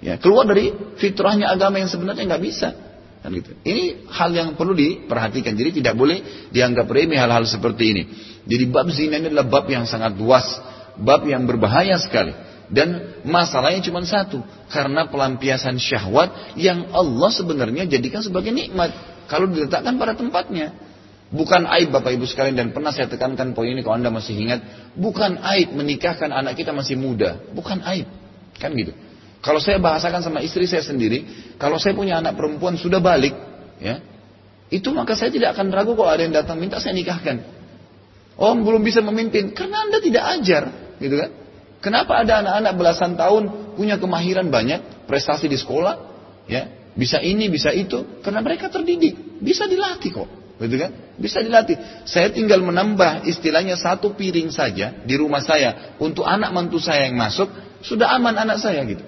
Ya, 0.03 0.19
keluar 0.19 0.49
dari 0.49 0.75
fitrahnya 0.99 1.53
agama 1.53 1.79
yang 1.79 1.87
sebenarnya 1.87 2.27
nggak 2.27 2.43
bisa. 2.43 2.75
Kan 3.23 3.31
gitu. 3.39 3.55
Ini 3.63 4.11
hal 4.11 4.35
yang 4.35 4.49
perlu 4.59 4.75
diperhatikan. 4.75 5.55
Jadi 5.55 5.79
tidak 5.79 5.95
boleh 5.95 6.51
dianggap 6.51 6.91
remeh 6.91 7.21
hal-hal 7.21 7.47
seperti 7.47 7.85
ini. 7.95 8.03
Jadi 8.43 8.65
bab 8.67 8.91
zina 8.91 9.23
ini 9.23 9.31
adalah 9.31 9.47
bab 9.47 9.71
yang 9.71 9.87
sangat 9.87 10.19
luas. 10.19 10.59
Bab 10.99 11.23
yang 11.31 11.47
berbahaya 11.47 11.95
sekali. 12.03 12.35
Dan 12.71 13.19
masalahnya 13.27 13.83
cuma 13.83 14.05
satu. 14.07 14.45
Karena 14.71 15.09
pelampiasan 15.09 15.81
syahwat 15.81 16.55
yang 16.55 16.93
Allah 16.95 17.31
sebenarnya 17.33 17.89
jadikan 17.89 18.23
sebagai 18.23 18.55
nikmat. 18.55 18.93
Kalau 19.27 19.49
diletakkan 19.49 19.97
pada 19.97 20.15
tempatnya. 20.15 20.77
Bukan 21.33 21.65
aib 21.65 21.89
Bapak 21.97 22.13
Ibu 22.13 22.29
sekalian 22.29 22.61
dan 22.61 22.69
pernah 22.77 22.93
saya 22.93 23.09
tekankan 23.09 23.57
poin 23.57 23.73
ini 23.73 23.81
kalau 23.81 23.97
Anda 23.97 24.13
masih 24.13 24.37
ingat. 24.37 24.93
Bukan 24.93 25.41
aib 25.41 25.73
menikahkan 25.73 26.29
anak 26.29 26.61
kita 26.61 26.77
masih 26.77 27.01
muda. 27.01 27.41
Bukan 27.57 27.81
aib. 27.89 28.05
Kan 28.61 28.77
gitu. 28.77 28.93
Kalau 29.41 29.57
saya 29.59 29.81
bahasakan 29.81 30.21
sama 30.21 30.45
istri 30.45 30.69
saya 30.69 30.85
sendiri. 30.85 31.25
Kalau 31.57 31.81
saya 31.81 31.97
punya 31.97 32.21
anak 32.21 32.37
perempuan 32.37 32.77
sudah 32.77 33.01
balik. 33.01 33.33
ya 33.81 34.05
Itu 34.69 34.93
maka 34.93 35.17
saya 35.17 35.33
tidak 35.33 35.57
akan 35.57 35.73
ragu 35.73 35.97
kalau 35.97 36.13
ada 36.13 36.21
yang 36.21 36.37
datang 36.37 36.61
minta 36.61 36.77
saya 36.85 36.93
nikahkan. 36.93 37.41
Oh 38.37 38.53
belum 38.53 38.85
bisa 38.85 39.01
memimpin. 39.01 39.57
Karena 39.57 39.89
Anda 39.89 40.05
tidak 40.05 40.25
ajar. 40.37 40.63
Gitu 41.01 41.17
kan. 41.17 41.42
Kenapa 41.83 42.23
ada 42.23 42.47
anak-anak 42.47 42.73
belasan 42.79 43.19
tahun 43.19 43.75
punya 43.75 43.99
kemahiran 43.99 44.47
banyak, 44.55 45.05
prestasi 45.11 45.51
di 45.51 45.59
sekolah, 45.59 45.99
ya, 46.47 46.71
bisa 46.95 47.19
ini, 47.19 47.51
bisa 47.51 47.75
itu, 47.75 48.23
karena 48.23 48.39
mereka 48.39 48.71
terdidik, 48.71 49.43
bisa 49.43 49.67
dilatih 49.67 50.15
kok, 50.15 50.31
gitu 50.63 50.79
kan? 50.79 50.95
Bisa 51.19 51.43
dilatih. 51.43 51.75
Saya 52.07 52.31
tinggal 52.31 52.63
menambah 52.63 53.27
istilahnya 53.27 53.75
satu 53.75 54.15
piring 54.15 54.55
saja 54.55 55.03
di 55.03 55.15
rumah 55.19 55.43
saya 55.43 55.99
untuk 55.99 56.23
anak 56.23 56.55
mantu 56.55 56.79
saya 56.79 57.11
yang 57.11 57.19
masuk, 57.19 57.51
sudah 57.83 58.15
aman 58.15 58.39
anak 58.39 58.63
saya 58.63 58.87
gitu. 58.87 59.03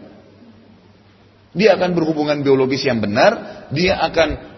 Dia 1.54 1.78
akan 1.78 1.94
berhubungan 1.94 2.42
biologis 2.42 2.82
yang 2.82 2.98
benar, 2.98 3.64
dia 3.70 4.02
akan 4.02 4.53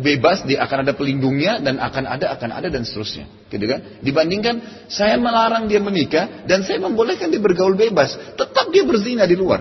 bebas, 0.00 0.48
dia 0.48 0.64
akan 0.64 0.88
ada 0.88 0.96
pelindungnya 0.96 1.60
dan 1.60 1.76
akan 1.76 2.08
ada, 2.08 2.32
akan 2.32 2.50
ada 2.50 2.68
dan 2.72 2.82
seterusnya. 2.88 3.28
Gitu 3.52 3.64
kan? 3.68 4.00
Dibandingkan 4.00 4.88
saya 4.88 5.20
melarang 5.20 5.68
dia 5.68 5.84
menikah 5.84 6.48
dan 6.48 6.64
saya 6.64 6.80
membolehkan 6.80 7.28
dia 7.28 7.42
bergaul 7.44 7.76
bebas, 7.76 8.16
tetap 8.40 8.72
dia 8.72 8.88
berzina 8.88 9.28
di 9.28 9.36
luar. 9.36 9.60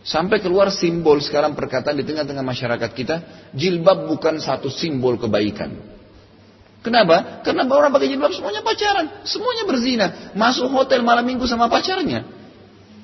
Sampai 0.00 0.40
keluar 0.40 0.72
simbol 0.72 1.20
sekarang 1.20 1.52
perkataan 1.52 1.98
di 1.98 2.06
tengah-tengah 2.06 2.46
masyarakat 2.46 2.90
kita, 2.94 3.16
jilbab 3.52 4.08
bukan 4.08 4.40
satu 4.40 4.72
simbol 4.72 5.20
kebaikan. 5.20 5.76
Kenapa? 6.80 7.44
Karena 7.44 7.68
orang 7.68 7.92
pakai 7.92 8.08
jilbab 8.08 8.32
semuanya 8.32 8.64
pacaran, 8.64 9.26
semuanya 9.28 9.64
berzina, 9.68 10.06
masuk 10.32 10.72
hotel 10.72 11.04
malam 11.04 11.28
minggu 11.28 11.44
sama 11.44 11.68
pacarnya, 11.68 12.24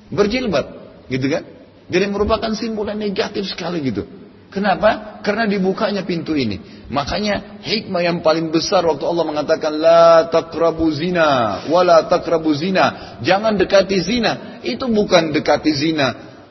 berjilbab, 0.09 0.65
gitu 1.13 1.29
kan? 1.29 1.45
Jadi 1.85 2.05
merupakan 2.09 2.49
simbol 2.57 2.89
yang 2.89 2.97
negatif 2.97 3.45
sekali 3.45 3.77
gitu. 3.85 4.16
Kenapa? 4.47 5.19
Karena 5.27 5.43
dibukanya 5.43 6.07
pintu 6.07 6.31
ini. 6.31 6.87
Makanya 6.87 7.59
hikmah 7.67 7.99
yang 7.99 8.23
paling 8.23 8.47
besar 8.47 8.87
waktu 8.87 9.03
Allah 9.03 9.25
mengatakan 9.27 9.75
la 9.75 10.31
takrabu 10.31 10.87
zina 10.95 11.61
wala 11.67 12.07
takrabu 12.07 12.55
zina. 12.55 13.19
Jangan 13.19 13.59
dekati 13.59 13.99
zina. 13.99 14.63
Itu 14.63 14.87
bukan 14.87 15.35
dekati 15.35 15.71
zina. 15.75 16.07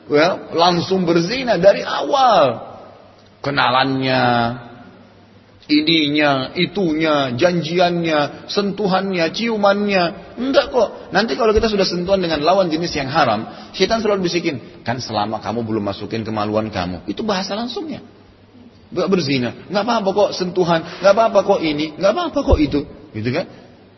Ya, 0.07 0.53
langsung 0.53 1.03
berzina 1.03 1.57
dari 1.57 1.81
awal. 1.81 2.69
Kenalannya, 3.41 4.23
ininya, 5.67 6.55
itunya, 6.55 7.35
janjiannya, 7.35 8.47
sentuhannya, 8.47 9.25
ciumannya. 9.35 10.03
Enggak 10.39 10.71
kok. 10.71 10.89
Nanti 11.11 11.35
kalau 11.35 11.51
kita 11.51 11.67
sudah 11.67 11.83
sentuhan 11.83 12.23
dengan 12.23 12.39
lawan 12.41 12.71
jenis 12.71 12.95
yang 12.95 13.11
haram, 13.11 13.71
syaitan 13.75 13.99
selalu 13.99 14.25
bisikin, 14.31 14.83
kan 14.87 14.97
selama 15.03 15.43
kamu 15.43 15.67
belum 15.67 15.83
masukin 15.83 16.23
kemaluan 16.23 16.71
kamu. 16.71 17.03
Itu 17.05 17.27
bahasa 17.27 17.53
langsungnya. 17.53 17.99
Enggak 18.95 19.07
berzina. 19.11 19.49
Enggak 19.67 19.83
apa-apa 19.83 20.09
kok 20.15 20.29
sentuhan. 20.33 20.79
Enggak 21.03 21.13
apa-apa 21.13 21.39
kok 21.43 21.59
ini. 21.59 21.93
Enggak 21.99 22.11
apa-apa 22.15 22.39
kok 22.47 22.59
itu. 22.63 22.79
Gitu 23.11 23.29
kan? 23.35 23.45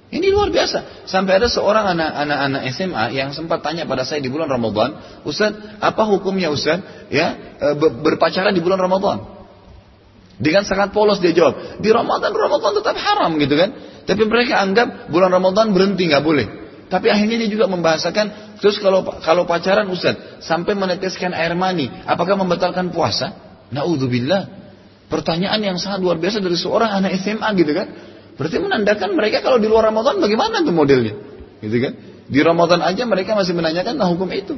Ini 0.09 0.25
luar 0.33 0.49
biasa. 0.49 1.05
Sampai 1.05 1.37
ada 1.37 1.45
seorang 1.45 1.93
anak-anak 1.93 2.65
SMA 2.73 3.13
yang 3.13 3.29
sempat 3.29 3.61
tanya 3.61 3.85
pada 3.85 4.01
saya 4.01 4.17
di 4.17 4.25
bulan 4.25 4.49
Ramadan, 4.49 5.21
Ustaz, 5.21 5.53
apa 5.77 6.01
hukumnya 6.09 6.49
Ustaz? 6.49 6.81
Ya, 7.13 7.53
e, 7.61 7.77
berpacaran 7.77 8.49
di 8.49 8.57
bulan 8.57 8.81
Ramadan. 8.81 9.38
Dengan 10.39 10.63
sangat 10.63 10.95
polos 10.95 11.19
dia 11.19 11.35
jawab, 11.35 11.83
di 11.83 11.91
Ramadan 11.91 12.31
Ramadan 12.31 12.71
tetap 12.79 12.95
haram 12.95 13.35
gitu 13.35 13.59
kan. 13.59 13.75
Tapi 14.07 14.23
mereka 14.23 14.63
anggap 14.63 15.11
bulan 15.11 15.35
Ramadan 15.35 15.75
berhenti 15.75 16.07
nggak 16.07 16.23
boleh. 16.23 16.47
Tapi 16.89 17.11
akhirnya 17.11 17.37
dia 17.45 17.49
juga 17.51 17.69
membahasakan, 17.69 18.57
terus 18.57 18.81
kalau 18.81 19.05
kalau 19.21 19.45
pacaran 19.45 19.85
Ustaz 19.93 20.41
sampai 20.41 20.73
meneteskan 20.73 21.35
air 21.35 21.53
mani, 21.53 21.91
apakah 22.07 22.33
membatalkan 22.39 22.89
puasa? 22.89 23.35
Naudzubillah. 23.69 24.57
Pertanyaan 25.11 25.59
yang 25.61 25.77
sangat 25.77 26.01
luar 26.01 26.17
biasa 26.17 26.41
dari 26.41 26.57
seorang 26.57 26.89
anak 26.89 27.19
SMA 27.19 27.49
gitu 27.59 27.71
kan. 27.75 27.87
Berarti 28.39 28.57
menandakan 28.63 29.13
mereka 29.13 29.43
kalau 29.43 29.59
di 29.59 29.67
luar 29.67 29.91
Ramadan 29.91 30.17
bagaimana 30.23 30.63
tuh 30.63 30.73
modelnya? 30.73 31.13
Gitu 31.59 31.77
kan? 31.83 31.93
Di 32.29 32.39
Ramadan 32.39 32.79
aja 32.79 33.03
mereka 33.03 33.35
masih 33.35 33.53
menanyakan 33.53 33.99
nah 33.99 34.07
hukum 34.07 34.31
itu. 34.31 34.55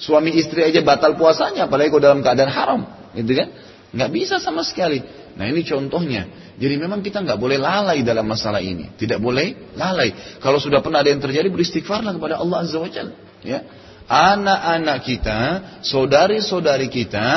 Suami 0.00 0.34
istri 0.34 0.64
aja 0.64 0.80
batal 0.82 1.14
puasanya 1.14 1.68
apalagi 1.68 1.92
kalau 1.92 2.02
dalam 2.02 2.20
keadaan 2.24 2.50
haram, 2.50 2.80
gitu 3.12 3.32
kan? 3.36 3.48
Nggak 3.92 4.10
bisa 4.12 4.36
sama 4.40 4.64
sekali. 4.64 5.04
Nah 5.40 5.48
ini 5.48 5.64
contohnya. 5.64 6.28
Jadi 6.60 6.76
memang 6.76 7.00
kita 7.00 7.24
nggak 7.24 7.40
boleh 7.40 7.56
lalai 7.56 8.04
dalam 8.04 8.28
masalah 8.28 8.60
ini. 8.60 8.92
Tidak 8.92 9.16
boleh 9.16 9.72
lalai. 9.72 10.12
Kalau 10.36 10.60
sudah 10.60 10.84
pernah 10.84 11.00
ada 11.00 11.08
yang 11.08 11.24
terjadi 11.24 11.48
beristighfarlah 11.48 12.12
kepada 12.12 12.36
Allah 12.36 12.60
Azza 12.60 12.76
wa. 12.76 12.92
Ya. 13.40 13.64
anak-anak 14.04 14.98
kita, 15.00 15.40
saudari-saudari 15.80 16.92
kita, 16.92 17.28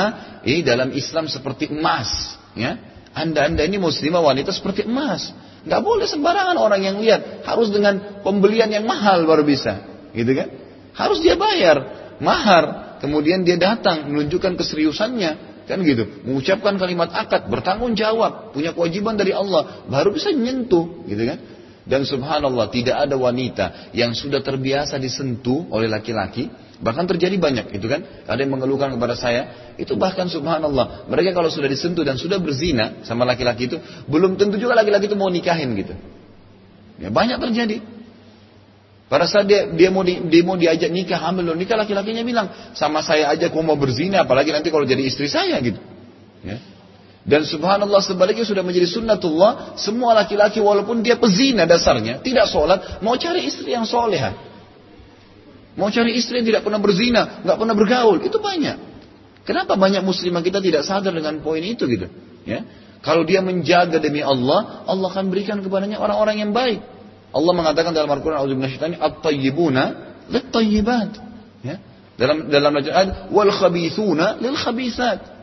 ini 0.43 0.67
dalam 0.67 0.91
Islam 0.91 1.31
seperti 1.31 1.71
emas. 1.71 2.35
Ya, 2.59 2.75
anda-anda 3.15 3.63
ini 3.63 3.79
muslimah 3.79 4.19
wanita 4.19 4.51
seperti 4.51 4.83
emas. 4.83 5.31
Gak 5.63 5.79
boleh 5.79 6.03
sembarangan 6.03 6.59
orang 6.59 6.81
yang 6.83 6.99
lihat. 6.99 7.47
Harus 7.47 7.71
dengan 7.71 8.19
pembelian 8.19 8.67
yang 8.67 8.83
mahal 8.83 9.23
baru 9.23 9.47
bisa. 9.47 9.79
Gitu 10.11 10.35
kan? 10.35 10.51
Harus 10.91 11.23
dia 11.23 11.39
bayar. 11.39 11.77
Mahar. 12.19 12.99
Kemudian 12.99 13.47
dia 13.47 13.55
datang 13.55 14.11
menunjukkan 14.11 14.59
keseriusannya. 14.59 15.52
Kan 15.63 15.79
gitu. 15.87 16.07
Mengucapkan 16.27 16.75
kalimat 16.75 17.09
akad. 17.11 17.47
Bertanggung 17.47 17.95
jawab. 17.95 18.51
Punya 18.51 18.75
kewajiban 18.75 19.15
dari 19.15 19.31
Allah. 19.31 19.87
Baru 19.87 20.11
bisa 20.11 20.31
menyentuh. 20.31 21.07
Gitu 21.07 21.23
kan? 21.23 21.39
Dan 21.83 22.07
subhanallah 22.07 22.71
tidak 22.71 22.95
ada 22.95 23.15
wanita 23.19 23.91
yang 23.91 24.15
sudah 24.15 24.39
terbiasa 24.39 24.95
disentuh 24.99 25.67
oleh 25.67 25.91
laki-laki. 25.91 26.47
Bahkan 26.83 27.05
terjadi 27.07 27.35
banyak 27.39 27.75
itu 27.75 27.87
kan. 27.87 28.03
Ada 28.27 28.43
yang 28.43 28.55
mengeluhkan 28.55 28.91
kepada 28.95 29.15
saya. 29.15 29.73
Itu 29.79 29.95
bahkan 29.95 30.27
subhanallah. 30.27 31.07
Mereka 31.07 31.31
kalau 31.31 31.47
sudah 31.47 31.71
disentuh 31.71 32.03
dan 32.03 32.19
sudah 32.19 32.39
berzina 32.43 33.03
sama 33.07 33.23
laki-laki 33.23 33.71
itu. 33.71 33.77
Belum 34.07 34.35
tentu 34.35 34.59
juga 34.59 34.75
laki-laki 34.79 35.07
itu 35.07 35.15
mau 35.15 35.31
nikahin 35.31 35.75
gitu. 35.79 35.95
Ya, 36.99 37.11
banyak 37.11 37.39
terjadi. 37.39 37.92
Pada 39.13 39.29
saat 39.29 39.45
dia, 39.45 39.69
dia, 39.69 39.93
mau, 39.93 40.01
di, 40.01 40.25
dia 40.25 40.41
mau 40.41 40.57
diajak 40.57 40.89
nikah, 40.89 41.21
hamil 41.21 41.53
nikah, 41.53 41.77
laki-lakinya 41.77 42.25
bilang, 42.25 42.49
sama 42.73 43.05
saya 43.05 43.29
aja 43.29 43.45
kau 43.53 43.61
mau 43.61 43.77
berzina, 43.77 44.25
apalagi 44.25 44.49
nanti 44.49 44.73
kalau 44.73 44.89
jadi 44.89 45.05
istri 45.05 45.29
saya 45.29 45.53
gitu. 45.61 45.77
Ya. 46.41 46.57
Dan 47.21 47.45
subhanallah 47.45 48.01
sebaliknya 48.01 48.41
sudah 48.41 48.65
menjadi 48.65 48.89
sunnatullah, 48.89 49.77
semua 49.77 50.17
laki-laki 50.17 50.57
walaupun 50.57 51.05
dia 51.05 51.21
pezina 51.21 51.69
dasarnya, 51.69 52.25
tidak 52.25 52.49
sholat, 52.49 53.05
mau 53.05 53.13
cari 53.13 53.45
istri 53.45 53.77
yang 53.77 53.85
soleha. 53.85 54.33
Mau 55.77 55.93
cari 55.93 56.17
istri 56.17 56.41
yang 56.41 56.49
tidak 56.49 56.65
pernah 56.65 56.81
berzina, 56.81 57.45
nggak 57.45 57.57
pernah 57.61 57.75
bergaul, 57.77 58.17
itu 58.17 58.41
banyak. 58.41 58.81
Kenapa 59.45 59.77
banyak 59.77 60.01
muslimah 60.01 60.41
kita 60.41 60.57
tidak 60.57 60.89
sadar 60.89 61.13
dengan 61.13 61.37
poin 61.45 61.61
itu 61.61 61.85
gitu? 61.85 62.09
Ya. 62.49 62.65
Kalau 63.05 63.21
dia 63.29 63.45
menjaga 63.45 64.01
demi 64.01 64.25
Allah, 64.25 64.89
Allah 64.89 65.05
akan 65.05 65.29
berikan 65.29 65.61
kepadanya 65.61 66.01
orang-orang 66.01 66.41
yang 66.41 66.49
baik. 66.49 66.92
Allah 67.33 67.53
mengatakan 67.57 67.91
dalam 67.97 68.13
Al-Quran, 68.13 68.37
"A'udzubillahi 68.37 69.01
at-tayyibuna 69.01 69.83
lit-tayyibat." 70.29 71.11
Ya. 71.65 71.81
Dalam 72.13 72.47
dalam 72.47 72.71
ayat, 72.77 73.33
"Wal 73.33 73.49
khabithuna 73.49 74.37
lil 74.37 74.53
khabithat." 74.53 75.33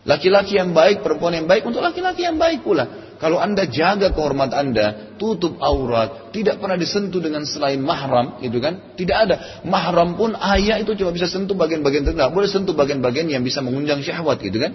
Laki-laki 0.00 0.56
yang 0.56 0.72
baik, 0.72 1.04
perempuan 1.04 1.36
yang 1.36 1.44
baik 1.44 1.62
untuk 1.68 1.84
laki-laki 1.84 2.24
yang 2.24 2.40
baik 2.40 2.64
pula. 2.64 3.12
Kalau 3.20 3.36
anda 3.36 3.68
jaga 3.68 4.16
kehormatan 4.16 4.72
anda, 4.72 5.12
tutup 5.20 5.60
aurat, 5.60 6.32
tidak 6.32 6.56
pernah 6.56 6.80
disentuh 6.80 7.20
dengan 7.20 7.44
selain 7.44 7.76
mahram, 7.76 8.40
gitu 8.40 8.64
kan? 8.64 8.96
Tidak 8.96 9.12
ada. 9.12 9.60
Mahram 9.68 10.16
pun 10.16 10.32
ayah 10.40 10.80
itu 10.80 10.96
cuma 10.96 11.12
bisa 11.12 11.28
sentuh 11.28 11.52
bagian-bagian 11.52 12.08
tertentu. 12.08 12.32
Boleh 12.32 12.48
sentuh 12.48 12.72
bagian-bagian 12.72 13.28
yang 13.28 13.44
bisa 13.44 13.60
mengundang 13.60 14.00
syahwat, 14.00 14.40
gitu 14.40 14.56
kan? 14.56 14.72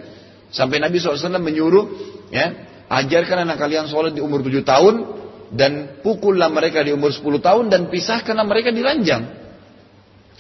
Sampai 0.54 0.78
Nabi 0.78 1.02
SAW 1.02 1.42
menyuruh, 1.42 1.90
ya, 2.30 2.54
ajarkan 2.86 3.50
anak 3.50 3.58
kalian 3.58 3.90
sholat 3.90 4.14
di 4.14 4.22
umur 4.22 4.46
7 4.46 4.62
tahun, 4.62 5.25
dan 5.56 6.04
pukullah 6.04 6.52
mereka 6.52 6.84
di 6.84 6.92
umur 6.92 7.16
10 7.16 7.40
tahun, 7.40 7.72
dan 7.72 7.88
pisahkanlah 7.88 8.44
mereka 8.44 8.76
di 8.76 8.84
ranjang. 8.84 9.24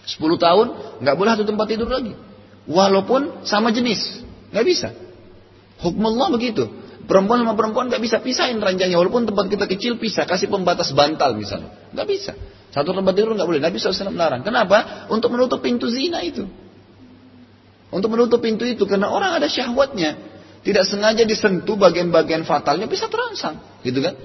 10 0.05 0.19
tahun, 0.37 0.67
nggak 1.01 1.15
boleh 1.15 1.29
satu 1.33 1.47
tempat 1.47 1.65
tidur 1.71 1.89
lagi. 1.89 2.13
Walaupun 2.67 3.47
sama 3.47 3.71
jenis. 3.71 4.21
Nggak 4.51 4.65
bisa. 4.67 4.89
Hukum 5.81 6.03
Allah 6.13 6.27
begitu. 6.35 6.67
Perempuan 7.05 7.45
sama 7.45 7.53
perempuan 7.53 7.87
nggak 7.93 8.01
bisa 8.01 8.17
pisahin 8.21 8.57
ranjangnya. 8.57 8.97
Walaupun 8.97 9.29
tempat 9.29 9.45
kita 9.49 9.65
kecil 9.69 10.01
bisa. 10.01 10.25
Kasih 10.25 10.49
pembatas 10.49 10.89
bantal 10.97 11.37
misalnya. 11.37 11.73
Nggak 11.93 12.07
bisa. 12.09 12.33
Satu 12.73 12.91
tempat 12.91 13.13
tidur 13.13 13.37
nggak 13.37 13.45
boleh. 13.45 13.61
Nabi 13.61 13.77
SAW 13.77 14.09
melarang. 14.09 14.41
Kenapa? 14.41 15.05
Untuk 15.13 15.29
menutup 15.29 15.61
pintu 15.61 15.85
zina 15.93 16.25
itu. 16.25 16.49
Untuk 17.93 18.09
menutup 18.09 18.41
pintu 18.41 18.65
itu. 18.65 18.89
Karena 18.89 19.13
orang 19.13 19.37
ada 19.37 19.45
syahwatnya. 19.45 20.17
Tidak 20.65 20.81
sengaja 20.89 21.21
disentuh 21.29 21.77
bagian-bagian 21.77 22.41
fatalnya 22.41 22.89
bisa 22.89 23.05
terangsang. 23.05 23.61
Gitu 23.85 24.01
kan? 24.01 24.17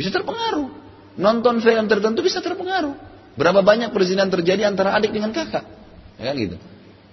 Bisa 0.00 0.08
terpengaruh. 0.08 0.72
Nonton 1.20 1.60
film 1.60 1.84
tertentu 1.84 2.24
bisa 2.24 2.40
terpengaruh. 2.40 2.96
Berapa 3.36 3.60
banyak 3.60 3.92
perzinahan 3.92 4.32
terjadi 4.32 4.64
antara 4.64 4.96
adik 4.96 5.12
dengan 5.12 5.28
kakak. 5.36 5.68
Ya 6.16 6.32
kan 6.32 6.36
gitu. 6.40 6.56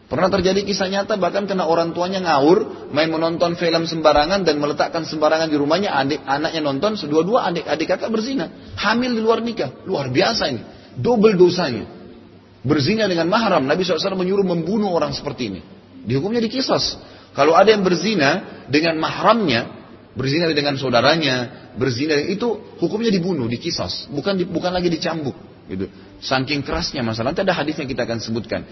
Pernah 0.08 0.32
terjadi 0.32 0.64
kisah 0.64 0.88
nyata 0.88 1.20
bahkan 1.20 1.44
kena 1.44 1.68
orang 1.68 1.92
tuanya 1.92 2.24
ngawur, 2.24 2.88
main 2.96 3.12
menonton 3.12 3.60
film 3.60 3.84
sembarangan 3.84 4.48
dan 4.48 4.56
meletakkan 4.56 5.04
sembarangan 5.04 5.52
di 5.52 5.60
rumahnya, 5.60 5.92
adik 5.92 6.24
anaknya 6.24 6.64
nonton, 6.64 6.96
sedua-dua 6.96 7.44
adik 7.52 7.68
adik 7.68 7.92
kakak 7.92 8.08
berzina, 8.08 8.48
hamil 8.80 9.12
di 9.12 9.20
luar 9.20 9.44
nikah, 9.44 9.84
luar 9.84 10.08
biasa 10.08 10.48
ini, 10.48 10.64
double 10.96 11.36
dosanya. 11.36 11.84
Berzina 12.64 13.04
dengan 13.12 13.28
mahram, 13.28 13.68
Nabi 13.68 13.84
SAW 13.84 14.16
menyuruh 14.16 14.48
membunuh 14.48 14.96
orang 14.96 15.12
seperti 15.12 15.52
ini. 15.52 15.62
Dihukumnya 16.08 16.40
dikisas. 16.40 16.96
Kalau 17.36 17.52
ada 17.60 17.68
yang 17.68 17.84
berzina 17.84 18.64
dengan 18.72 18.96
mahramnya, 19.04 19.77
berzina 20.18 20.50
dengan 20.50 20.74
saudaranya, 20.82 21.70
berzina 21.78 22.18
itu 22.18 22.58
hukumnya 22.82 23.14
dibunuh, 23.14 23.46
dikisas, 23.46 24.10
bukan 24.10 24.42
bukan 24.50 24.74
lagi 24.74 24.90
dicambuk. 24.90 25.38
Gitu. 25.70 25.86
Saking 26.24 26.66
kerasnya 26.66 27.06
masalah. 27.06 27.36
Nanti 27.36 27.44
ada 27.46 27.54
hadisnya 27.54 27.86
kita 27.86 28.08
akan 28.08 28.18
sebutkan. 28.24 28.66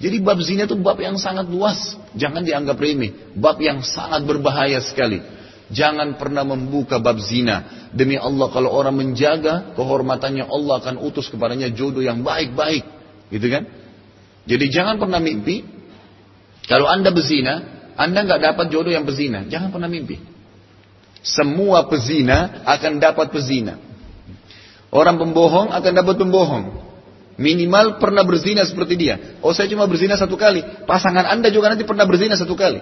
Jadi 0.00 0.16
bab 0.24 0.40
zina 0.40 0.64
itu 0.64 0.74
bab 0.80 0.98
yang 0.98 1.20
sangat 1.20 1.46
luas. 1.46 1.94
Jangan 2.16 2.42
dianggap 2.42 2.80
remeh. 2.80 3.36
Bab 3.36 3.60
yang 3.60 3.84
sangat 3.84 4.24
berbahaya 4.24 4.80
sekali. 4.80 5.20
Jangan 5.68 6.16
pernah 6.16 6.48
membuka 6.48 6.96
bab 6.96 7.20
zina. 7.20 7.88
Demi 7.92 8.16
Allah 8.16 8.48
kalau 8.48 8.72
orang 8.72 8.96
menjaga 8.96 9.76
kehormatannya 9.76 10.48
Allah 10.48 10.74
akan 10.80 10.96
utus 11.04 11.28
kepadanya 11.28 11.68
jodoh 11.68 12.00
yang 12.00 12.24
baik-baik. 12.24 12.82
Gitu 13.28 13.46
kan? 13.52 13.68
Jadi 14.48 14.64
jangan 14.72 14.96
pernah 14.96 15.20
mimpi. 15.20 15.60
Kalau 16.64 16.88
anda 16.88 17.12
berzina, 17.12 17.60
anda 18.00 18.24
nggak 18.24 18.40
dapat 18.40 18.66
jodoh 18.72 18.88
yang 18.88 19.04
berzina. 19.04 19.44
Jangan 19.44 19.68
pernah 19.68 19.92
mimpi. 19.92 20.37
Semua 21.28 21.84
pezina 21.84 22.64
akan 22.64 22.96
dapat 22.96 23.28
pezina. 23.28 23.76
Orang 24.88 25.20
pembohong 25.20 25.68
akan 25.68 25.92
dapat 25.92 26.16
pembohong. 26.16 26.64
Minimal 27.38 28.00
pernah 28.00 28.24
berzina 28.24 28.64
seperti 28.64 28.96
dia. 28.96 29.38
Oh 29.44 29.52
saya 29.52 29.68
cuma 29.68 29.84
berzina 29.84 30.16
satu 30.16 30.40
kali. 30.40 30.64
Pasangan 30.88 31.28
anda 31.28 31.52
juga 31.52 31.70
nanti 31.70 31.84
pernah 31.84 32.08
berzina 32.08 32.34
satu 32.34 32.56
kali. 32.56 32.80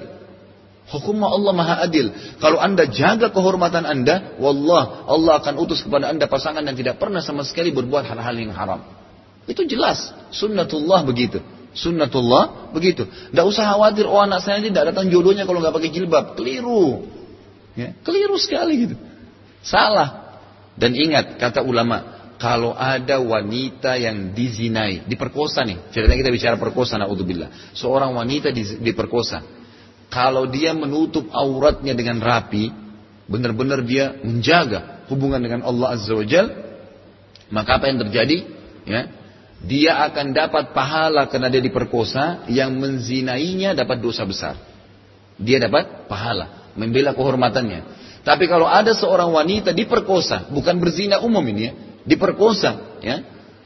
Hukum 0.86 1.18
Allah 1.26 1.50
maha 1.50 1.74
adil. 1.82 2.14
Kalau 2.38 2.62
anda 2.62 2.86
jaga 2.86 3.34
kehormatan 3.34 3.82
anda, 3.82 4.38
wallah 4.38 5.10
Allah 5.10 5.42
akan 5.42 5.58
utus 5.58 5.82
kepada 5.82 6.14
anda 6.14 6.30
pasangan 6.30 6.62
yang 6.62 6.78
tidak 6.78 7.02
pernah 7.02 7.18
sama 7.18 7.42
sekali 7.42 7.74
berbuat 7.74 8.06
hal-hal 8.06 8.34
yang 8.38 8.54
haram. 8.54 8.86
Itu 9.50 9.66
jelas. 9.66 10.14
Sunnatullah 10.30 11.02
begitu. 11.02 11.42
Sunnatullah 11.74 12.70
begitu. 12.70 13.02
Tidak 13.10 13.44
usah 13.44 13.74
khawatir, 13.74 14.06
oh 14.06 14.22
anak 14.22 14.46
saya 14.46 14.62
tidak 14.62 14.94
datang 14.94 15.10
jodohnya 15.10 15.42
kalau 15.42 15.58
nggak 15.58 15.74
pakai 15.74 15.90
jilbab. 15.90 16.38
Keliru. 16.38 17.02
Ya, 17.76 17.92
keliru 18.00 18.40
sekali 18.40 18.88
gitu. 18.88 18.96
Salah. 19.60 20.40
Dan 20.76 20.96
ingat, 20.96 21.36
kata 21.36 21.60
ulama, 21.64 22.16
kalau 22.36 22.76
ada 22.76 23.16
wanita 23.20 23.96
yang 23.96 24.36
dizinai, 24.36 25.08
diperkosa 25.08 25.64
nih, 25.64 25.88
ceritanya 25.92 26.20
kita 26.20 26.32
bicara 26.32 26.56
perkosa, 26.60 27.00
naudzubillah. 27.00 27.72
Seorang 27.72 28.12
wanita 28.12 28.52
diperkosa. 28.80 29.40
Kalau 30.12 30.44
dia 30.48 30.76
menutup 30.76 31.32
auratnya 31.32 31.96
dengan 31.96 32.20
rapi, 32.20 32.72
benar-benar 33.26 33.82
dia 33.84 34.16
menjaga 34.20 35.04
hubungan 35.08 35.40
dengan 35.40 35.64
Allah 35.64 35.96
Azza 35.96 36.12
wa 36.12 36.24
Jal, 36.28 36.46
maka 37.48 37.80
apa 37.80 37.88
yang 37.88 37.98
terjadi? 38.04 38.36
Ya, 38.86 39.02
dia 39.64 39.92
akan 40.06 40.36
dapat 40.36 40.76
pahala 40.76 41.26
karena 41.32 41.48
dia 41.48 41.64
diperkosa, 41.64 42.46
yang 42.52 42.76
menzinainya 42.76 43.72
dapat 43.72 43.98
dosa 44.04 44.28
besar. 44.28 44.54
Dia 45.40 45.56
dapat 45.56 46.06
pahala, 46.06 46.65
membela 46.76 47.16
kehormatannya. 47.16 47.80
Tapi 48.22 48.44
kalau 48.50 48.66
ada 48.66 48.92
seorang 48.92 49.30
wanita 49.30 49.70
diperkosa, 49.70 50.50
bukan 50.50 50.82
berzina 50.82 51.22
umum 51.22 51.42
ini 51.46 51.60
ya, 51.62 51.72
diperkosa, 52.06 53.00
ya. 53.02 53.16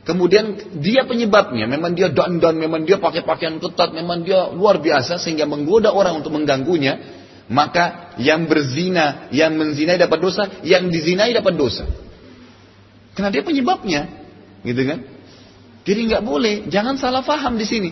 Kemudian 0.01 0.57
dia 0.81 1.05
penyebabnya, 1.05 1.69
memang 1.69 1.93
dia 1.93 2.09
dandan, 2.09 2.57
memang 2.57 2.89
dia 2.89 2.97
pakai 2.97 3.21
pakaian 3.21 3.61
ketat, 3.61 3.93
memang 3.93 4.25
dia 4.25 4.49
luar 4.49 4.81
biasa 4.81 5.21
sehingga 5.21 5.45
menggoda 5.45 5.93
orang 5.93 6.25
untuk 6.25 6.33
mengganggunya. 6.33 7.21
Maka 7.51 8.15
yang 8.17 8.47
berzina, 8.47 9.29
yang 9.35 9.59
menzinai 9.59 9.99
dapat 9.99 10.19
dosa, 10.23 10.43
yang 10.63 10.89
dizinai 10.89 11.35
dapat 11.35 11.55
dosa. 11.59 11.85
Karena 13.13 13.29
dia 13.29 13.43
penyebabnya, 13.45 14.07
gitu 14.65 14.83
kan? 14.87 14.99
Jadi 15.85 16.01
nggak 16.13 16.23
boleh, 16.23 16.55
jangan 16.71 16.97
salah 16.97 17.27
faham 17.27 17.59
di 17.59 17.67
sini. 17.67 17.91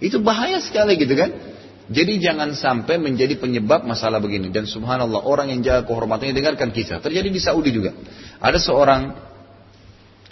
Itu 0.00 0.20
bahaya 0.24 0.58
sekali 0.60 0.96
gitu 0.96 1.14
kan? 1.16 1.30
Jadi 1.86 2.18
jangan 2.18 2.50
sampai 2.50 2.98
menjadi 2.98 3.38
penyebab 3.38 3.86
masalah 3.86 4.18
begini. 4.18 4.50
Dan 4.50 4.66
subhanallah 4.66 5.22
orang 5.22 5.54
yang 5.54 5.62
jaga 5.62 5.86
kehormatannya 5.86 6.34
dengarkan 6.34 6.74
kisah. 6.74 6.98
Terjadi 6.98 7.30
di 7.30 7.38
Saudi 7.38 7.70
juga. 7.70 7.94
Ada 8.42 8.58
seorang 8.58 9.14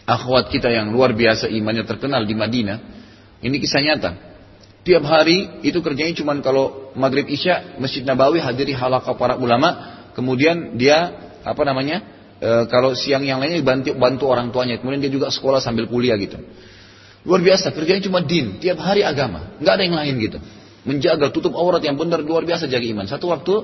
akhwat 0.03 0.51
kita 0.51 0.67
yang 0.69 0.91
luar 0.91 1.15
biasa 1.15 1.47
imannya 1.47 1.87
terkenal 1.87 2.27
di 2.27 2.35
Madinah. 2.35 2.79
Ini 3.39 3.57
kisah 3.63 3.81
nyata. 3.87 4.11
Tiap 4.85 5.05
hari 5.07 5.65
itu 5.65 5.79
kerjanya 5.81 6.13
cuma 6.19 6.37
kalau 6.43 6.93
maghrib 6.99 7.25
isya 7.31 7.79
masjid 7.81 8.05
Nabawi 8.05 8.43
hadiri 8.43 8.75
halaqah 8.75 9.15
para 9.15 9.39
ulama. 9.39 10.03
Kemudian 10.13 10.75
dia 10.75 11.11
apa 11.47 11.63
namanya 11.63 12.03
e, 12.43 12.51
kalau 12.67 12.99
siang 12.99 13.23
yang 13.23 13.39
lainnya 13.39 13.63
bantu, 13.63 13.95
bantu 13.95 14.25
orang 14.27 14.51
tuanya. 14.51 14.83
Kemudian 14.83 15.01
dia 15.01 15.13
juga 15.15 15.31
sekolah 15.31 15.63
sambil 15.63 15.87
kuliah 15.87 16.19
gitu. 16.19 16.43
Luar 17.25 17.41
biasa, 17.41 17.73
kerjanya 17.73 18.05
cuma 18.05 18.21
din, 18.21 18.61
tiap 18.61 18.77
hari 18.85 19.01
agama, 19.01 19.57
nggak 19.57 19.73
ada 19.73 19.83
yang 19.89 19.97
lain 19.97 20.15
gitu. 20.21 20.39
Menjaga 20.85 21.33
tutup 21.33 21.57
aurat 21.57 21.81
yang 21.81 21.97
benar 21.97 22.21
luar 22.21 22.45
biasa 22.45 22.69
jaga 22.69 22.85
iman. 22.85 23.09
Satu 23.09 23.33
waktu 23.33 23.55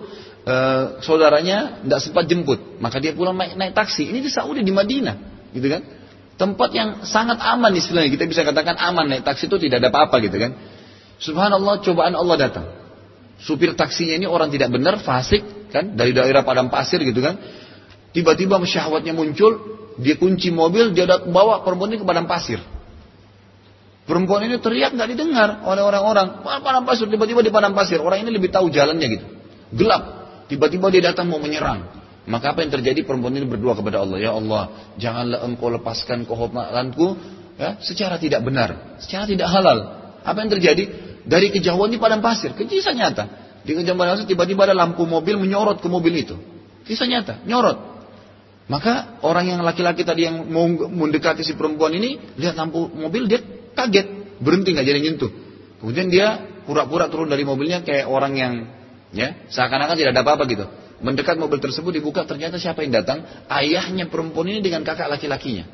uh, 0.48 1.04
saudaranya 1.04 1.84
tidak 1.84 2.00
sempat 2.00 2.24
jemput, 2.24 2.80
maka 2.80 2.96
dia 2.96 3.12
pulang 3.12 3.36
naik, 3.36 3.60
naik 3.60 3.72
taksi. 3.76 4.08
Ini 4.08 4.24
di 4.24 4.30
Saudi 4.32 4.64
di 4.64 4.72
Madinah, 4.72 5.16
gitu 5.52 5.68
kan? 5.68 5.84
Tempat 6.40 6.70
yang 6.72 6.88
sangat 7.04 7.36
aman 7.44 7.76
istilahnya. 7.76 8.08
Kita 8.08 8.24
bisa 8.24 8.40
katakan 8.40 8.80
aman 8.80 9.12
naik 9.12 9.28
taksi 9.28 9.52
itu 9.52 9.60
tidak 9.60 9.84
ada 9.84 9.92
apa-apa 9.92 10.16
gitu 10.24 10.40
kan. 10.40 10.56
Subhanallah 11.20 11.84
cobaan 11.84 12.16
Allah 12.16 12.36
datang. 12.40 12.66
Supir 13.36 13.76
taksinya 13.76 14.16
ini 14.16 14.24
orang 14.24 14.48
tidak 14.48 14.72
benar, 14.72 14.96
fasik 15.04 15.44
kan 15.68 15.92
dari 15.92 16.16
daerah 16.16 16.40
padang 16.40 16.72
pasir 16.72 17.04
gitu 17.04 17.20
kan. 17.20 17.36
Tiba-tiba 18.16 18.56
syahwatnya 18.64 19.12
muncul, 19.12 19.60
dia 20.00 20.16
kunci 20.16 20.48
mobil, 20.48 20.96
dia 20.96 21.04
bawa 21.06 21.60
perempuan 21.60 21.92
ini 21.92 22.00
ke 22.00 22.06
padang 22.08 22.24
pasir. 22.24 22.79
Perempuan 24.10 24.42
ini 24.42 24.58
teriak 24.58 24.98
nggak 24.98 25.08
didengar 25.14 25.62
oleh 25.62 25.86
orang-orang. 25.86 26.42
Padang 26.42 26.82
pasir, 26.82 27.06
tiba-tiba 27.06 27.46
di 27.46 27.54
padang 27.54 27.78
pasir. 27.78 28.02
Orang 28.02 28.26
ini 28.26 28.34
lebih 28.34 28.50
tahu 28.50 28.66
jalannya 28.66 29.06
gitu. 29.06 29.26
Gelap. 29.78 30.02
Tiba-tiba 30.50 30.90
dia 30.90 31.14
datang 31.14 31.30
mau 31.30 31.38
menyerang. 31.38 32.00
Maka 32.26 32.52
apa 32.52 32.66
yang 32.66 32.74
terjadi 32.74 33.06
perempuan 33.06 33.38
ini 33.38 33.46
berdoa 33.46 33.78
kepada 33.78 34.02
Allah, 34.02 34.18
ya 34.20 34.34
Allah, 34.34 34.92
janganlah 35.00 35.40
engkau 35.46 35.72
lepaskan 35.72 36.28
kehormatanku 36.28 37.06
ya, 37.56 37.80
secara 37.80 38.20
tidak 38.22 38.44
benar, 38.44 39.00
secara 39.02 39.24
tidak 39.24 39.50
halal. 39.50 39.78
Apa 40.20 40.38
yang 40.44 40.50
terjadi? 40.52 40.84
Dari 41.26 41.50
kejauhan 41.50 41.90
di 41.90 41.98
padang 41.98 42.22
pasir, 42.22 42.54
kisah 42.54 42.92
nyata. 42.92 43.24
Di 43.66 43.72
kejauhan 43.72 43.98
padang 43.98 44.14
pasir 44.18 44.28
tiba-tiba 44.30 44.68
ada 44.68 44.76
lampu 44.78 45.06
mobil 45.10 45.42
menyorot 45.42 45.82
ke 45.82 45.88
mobil 45.90 46.22
itu. 46.22 46.36
Kisah 46.86 47.08
nyata, 47.10 47.42
nyorot. 47.46 47.89
Maka 48.70 49.18
orang 49.26 49.50
yang 49.50 49.60
laki-laki 49.66 50.06
tadi 50.06 50.30
yang 50.30 50.46
mau 50.46 50.70
mendekati 50.70 51.42
si 51.42 51.58
perempuan 51.58 51.90
ini, 51.90 52.22
lihat 52.38 52.54
lampu 52.54 52.86
mobil, 52.86 53.26
dia 53.26 53.42
kaget, 53.74 54.38
berhenti 54.38 54.70
nggak 54.70 54.86
jadi 54.86 55.00
nyentuh. 55.02 55.30
Kemudian 55.82 56.06
dia 56.06 56.38
pura-pura 56.62 57.10
turun 57.10 57.26
dari 57.26 57.42
mobilnya 57.42 57.82
kayak 57.82 58.06
orang 58.06 58.32
yang 58.38 58.52
ya 59.10 59.34
seakan-akan 59.50 59.98
tidak 59.98 60.14
ada 60.14 60.22
apa-apa 60.22 60.46
gitu. 60.46 60.70
Mendekat 61.02 61.34
mobil 61.34 61.58
tersebut 61.58 61.98
dibuka 61.98 62.22
ternyata 62.22 62.62
siapa 62.62 62.86
yang 62.86 62.94
datang? 62.94 63.26
Ayahnya 63.50 64.06
perempuan 64.06 64.46
ini 64.46 64.62
dengan 64.62 64.86
kakak 64.86 65.10
laki-lakinya. 65.10 65.66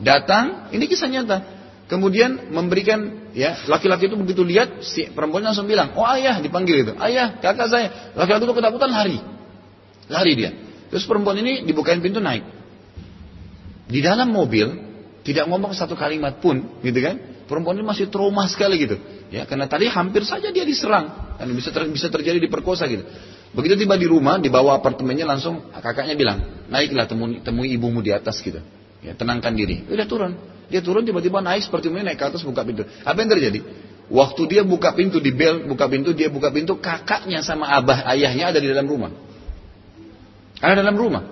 Datang, 0.00 0.72
ini 0.72 0.88
kisah 0.88 1.10
nyata. 1.12 1.38
Kemudian 1.90 2.48
memberikan 2.48 3.32
ya 3.36 3.60
laki-laki 3.68 4.08
itu 4.08 4.16
begitu 4.16 4.40
lihat 4.40 4.80
si 4.86 5.10
perempuan 5.12 5.44
langsung 5.44 5.68
bilang, 5.68 5.92
"Oh 5.98 6.06
ayah," 6.16 6.40
dipanggil 6.40 6.86
itu. 6.86 6.92
"Ayah, 6.96 7.36
kakak 7.44 7.68
saya." 7.68 7.88
Laki-laki 8.16 8.48
itu 8.48 8.56
ketakutan 8.56 8.88
lari. 8.88 9.18
Lari 10.08 10.32
dia. 10.32 10.67
Terus 10.88 11.04
perempuan 11.04 11.36
ini 11.40 11.64
dibukain 11.64 12.00
pintu 12.00 12.20
naik. 12.20 12.44
Di 13.88 14.00
dalam 14.04 14.28
mobil 14.28 14.68
tidak 15.24 15.48
ngomong 15.48 15.72
satu 15.76 15.96
kalimat 15.96 16.40
pun, 16.40 16.80
gitu 16.84 17.00
kan? 17.00 17.16
Perempuan 17.48 17.80
ini 17.80 17.84
masih 17.84 18.12
trauma 18.12 18.44
sekali 18.48 18.76
gitu. 18.80 19.00
Ya, 19.32 19.48
karena 19.48 19.64
tadi 19.68 19.88
hampir 19.88 20.24
saja 20.24 20.52
dia 20.52 20.64
diserang 20.64 21.36
dan 21.40 21.48
bisa 21.52 21.72
ter, 21.72 21.84
bisa 21.88 22.08
terjadi 22.12 22.40
diperkosa 22.40 22.84
gitu. 22.88 23.04
Begitu 23.56 23.84
tiba 23.84 23.96
di 23.96 24.04
rumah, 24.04 24.36
dibawa 24.36 24.76
apartemennya 24.76 25.24
langsung 25.24 25.72
kakaknya 25.72 26.12
bilang, 26.12 26.68
naiklah 26.68 27.08
temui, 27.08 27.40
temui 27.40 27.72
ibumu 27.72 28.04
di 28.04 28.12
atas 28.12 28.40
gitu. 28.44 28.60
Ya, 29.00 29.16
tenangkan 29.16 29.56
diri. 29.56 29.88
Udah 29.88 30.04
turun. 30.04 30.36
Dia 30.68 30.84
turun 30.84 31.00
tiba-tiba 31.00 31.40
naik 31.40 31.64
seperti 31.64 31.88
ini 31.88 32.04
naik 32.04 32.20
ke 32.20 32.28
atas 32.28 32.44
buka 32.44 32.60
pintu. 32.60 32.84
Apa 32.84 33.16
yang 33.24 33.32
terjadi? 33.32 33.60
Waktu 34.08 34.42
dia 34.48 34.62
buka 34.64 34.92
pintu 34.92 35.20
di 35.20 35.32
bel, 35.32 35.64
buka 35.64 35.88
pintu, 35.88 36.12
dia 36.12 36.28
buka 36.28 36.52
pintu, 36.52 36.76
kakaknya 36.80 37.40
sama 37.44 37.68
abah 37.72 38.04
ayahnya 38.12 38.52
ada 38.52 38.60
di 38.60 38.68
dalam 38.68 38.84
rumah. 38.88 39.12
Ada 40.58 40.82
dalam 40.82 40.96
rumah. 40.98 41.22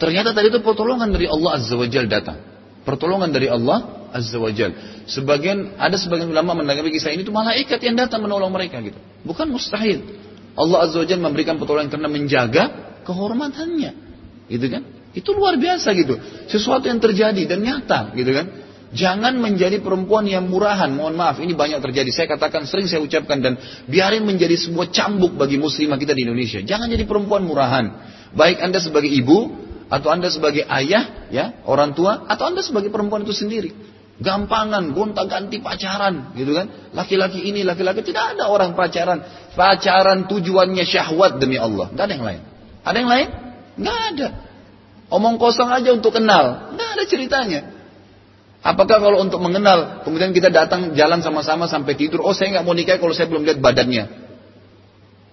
Ternyata 0.00 0.32
tadi 0.32 0.48
itu 0.48 0.64
pertolongan 0.64 1.12
dari 1.12 1.28
Allah 1.28 1.60
Azza 1.60 1.76
wa 1.76 1.86
Jal 1.86 2.08
datang. 2.08 2.40
Pertolongan 2.88 3.30
dari 3.30 3.46
Allah 3.52 4.08
Azza 4.10 4.40
wa 4.40 4.48
Jal. 4.48 4.72
Sebagian 5.04 5.76
ada 5.76 5.94
sebagian 6.00 6.32
ulama 6.32 6.56
menanggapi 6.56 6.90
kisah 6.90 7.12
ini 7.12 7.22
itu 7.22 7.30
malaikat 7.30 7.78
yang 7.84 8.00
datang 8.00 8.24
menolong 8.24 8.48
mereka 8.48 8.80
gitu. 8.80 8.96
Bukan 9.22 9.52
mustahil. 9.52 10.02
Allah 10.56 10.88
Azza 10.88 10.98
wa 10.98 11.06
Jalla 11.06 11.22
memberikan 11.28 11.60
pertolongan 11.60 11.92
karena 11.92 12.08
menjaga 12.08 12.62
kehormatannya. 13.04 13.92
Gitu 14.48 14.66
kan? 14.66 14.82
Itu 15.12 15.36
luar 15.36 15.60
biasa 15.60 15.92
gitu. 15.94 16.18
Sesuatu 16.48 16.88
yang 16.88 16.98
terjadi 16.98 17.44
dan 17.46 17.60
nyata 17.60 18.16
gitu 18.16 18.30
kan. 18.32 18.46
Jangan 18.90 19.38
menjadi 19.38 19.78
perempuan 19.78 20.26
yang 20.26 20.50
murahan. 20.50 20.90
Mohon 20.90 21.14
maaf, 21.14 21.36
ini 21.38 21.54
banyak 21.54 21.78
terjadi. 21.78 22.10
Saya 22.10 22.26
katakan, 22.26 22.66
sering 22.66 22.90
saya 22.90 22.98
ucapkan 22.98 23.38
dan 23.38 23.54
biarin 23.86 24.26
menjadi 24.26 24.58
sebuah 24.58 24.90
cambuk 24.90 25.38
bagi 25.38 25.62
muslimah 25.62 25.94
kita 25.94 26.10
di 26.10 26.26
Indonesia. 26.26 26.58
Jangan 26.58 26.90
jadi 26.90 27.06
perempuan 27.06 27.46
murahan. 27.46 27.86
Baik 28.34 28.58
Anda 28.58 28.82
sebagai 28.82 29.06
ibu 29.06 29.54
atau 29.86 30.10
Anda 30.10 30.26
sebagai 30.26 30.66
ayah, 30.66 31.30
ya, 31.30 31.62
orang 31.70 31.94
tua 31.94 32.26
atau 32.26 32.50
Anda 32.50 32.66
sebagai 32.66 32.90
perempuan 32.90 33.22
itu 33.22 33.30
sendiri. 33.30 33.70
Gampangan, 34.20 34.92
gonta-ganti 34.92 35.62
pacaran, 35.64 36.36
gitu 36.36 36.52
kan? 36.52 36.92
Laki-laki 36.92 37.40
ini, 37.40 37.64
laki-laki 37.64 38.04
tidak 38.04 38.36
ada 38.36 38.52
orang 38.52 38.76
pacaran. 38.76 39.22
Pacaran 39.56 40.28
tujuannya 40.28 40.84
syahwat 40.84 41.40
demi 41.40 41.56
Allah. 41.56 41.88
Gak 41.94 42.04
ada 42.10 42.14
yang 42.18 42.26
lain. 42.26 42.40
Ada 42.84 42.96
yang 43.00 43.10
lain? 43.10 43.28
Gak 43.80 43.98
ada. 44.12 44.28
Omong 45.14 45.40
kosong 45.40 45.72
aja 45.72 45.94
untuk 45.96 46.12
kenal. 46.12 46.76
Gak 46.76 46.90
ada 47.00 47.04
ceritanya. 47.08 47.79
Apakah 48.60 49.00
kalau 49.00 49.24
untuk 49.24 49.40
mengenal, 49.40 50.04
kemudian 50.04 50.36
kita 50.36 50.52
datang 50.52 50.92
jalan 50.92 51.24
sama-sama 51.24 51.64
sampai 51.64 51.96
tidur, 51.96 52.20
oh 52.20 52.36
saya 52.36 52.60
nggak 52.60 52.64
mau 52.68 52.76
nikah 52.76 53.00
kalau 53.00 53.16
saya 53.16 53.24
belum 53.24 53.48
lihat 53.48 53.58
badannya. 53.64 54.04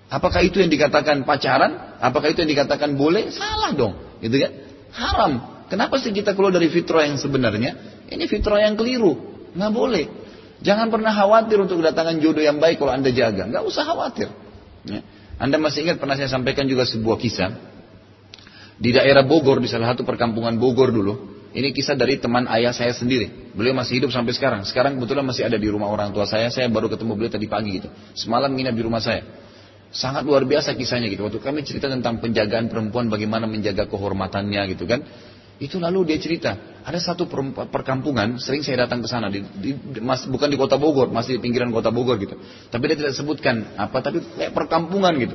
Apakah 0.08 0.40
itu 0.40 0.63
yang 0.63 0.72
dikatakan 0.72 1.28
pacaran? 1.28 2.00
Apakah 2.00 2.32
itu 2.32 2.40
yang 2.48 2.52
dikatakan 2.56 2.96
boleh? 2.96 3.28
Salah 3.36 3.76
dong, 3.76 4.00
gitu 4.24 4.40
kan? 4.40 4.52
Haram. 4.96 5.32
Kenapa 5.68 6.00
sih 6.00 6.16
kita 6.16 6.32
keluar 6.32 6.56
dari 6.56 6.72
fitrah 6.72 7.04
yang 7.04 7.20
sebenarnya? 7.20 7.76
Ini 8.08 8.24
fitrah 8.32 8.63
yang 8.63 8.80
keliru. 8.80 9.20
Nggak 9.52 9.72
boleh. 9.76 10.06
Jangan 10.63 10.88
pernah 10.88 11.12
khawatir 11.12 11.60
untuk 11.60 11.84
kedatangan 11.84 12.24
jodoh 12.24 12.40
yang 12.40 12.63
baik 12.63 12.80
kalau 12.80 12.96
anda 12.96 13.12
jaga. 13.12 13.44
Nggak 13.52 13.68
usah 13.68 13.84
khawatir. 13.84 14.32
Ya. 14.88 15.04
Anda 15.38 15.60
masih 15.60 15.86
ingat 15.86 16.00
pernah 16.00 16.16
saya 16.16 16.32
sampaikan 16.32 16.66
juga 16.66 16.88
sebuah 16.88 17.20
kisah. 17.20 17.52
Di 18.80 18.96
daerah 18.96 19.28
Bogor, 19.28 19.60
di 19.60 19.68
salah 19.68 19.92
satu 19.92 20.08
perkampungan 20.08 20.56
Bogor 20.56 20.90
dulu. 20.96 21.37
Ini 21.58 21.74
kisah 21.74 21.98
dari 21.98 22.22
teman 22.22 22.46
ayah 22.54 22.70
saya 22.70 22.93
sendiri. 22.93 23.50
Beliau 23.58 23.74
masih 23.74 23.98
hidup 23.98 24.13
sampai 24.13 24.30
sekarang. 24.38 24.62
Sekarang 24.62 24.93
kebetulan 24.93 25.26
masih 25.26 25.50
ada 25.50 25.58
di 25.58 25.65
rumah 25.65 25.89
orang 25.89 26.13
tua 26.13 26.30
saya. 26.30 26.54
Saya 26.54 26.70
baru 26.70 26.86
ketemu 26.86 27.17
beliau 27.17 27.34
tadi 27.34 27.50
pagi 27.50 27.82
gitu. 27.82 27.89
Semalam 28.13 28.54
nginap 28.54 28.78
di 28.78 28.84
rumah 28.86 29.02
saya. 29.02 29.26
Sangat 29.89 30.22
luar 30.22 30.46
biasa 30.46 30.78
kisahnya 30.78 31.10
gitu. 31.10 31.26
Waktu 31.26 31.41
kami 31.41 31.65
cerita 31.65 31.89
tentang 31.89 32.22
penjagaan 32.22 32.70
perempuan, 32.70 33.10
bagaimana 33.10 33.50
menjaga 33.50 33.89
kehormatannya 33.89 34.62
gitu 34.78 34.86
kan. 34.86 35.02
Itu 35.58 35.82
lalu 35.82 36.13
dia 36.13 36.22
cerita, 36.22 36.54
ada 36.86 37.02
satu 37.02 37.26
perkampungan, 37.74 38.38
sering 38.38 38.62
saya 38.62 38.86
datang 38.86 39.02
ke 39.02 39.10
sana, 39.10 39.26
di, 39.26 39.41
di, 39.41 39.74
mas, 40.06 40.30
bukan 40.30 40.54
di 40.54 40.54
kota 40.54 40.78
Bogor, 40.78 41.10
masih 41.10 41.41
di 41.41 41.50
pinggiran 41.50 41.74
kota 41.74 41.89
Bogor 41.89 42.22
gitu. 42.22 42.38
Tapi 42.70 42.84
dia 42.93 42.98
tidak 43.02 43.17
sebutkan 43.17 43.74
apa, 43.74 43.98
tapi 44.06 44.22
kayak 44.38 44.54
perkampungan 44.54 45.17
gitu. 45.17 45.34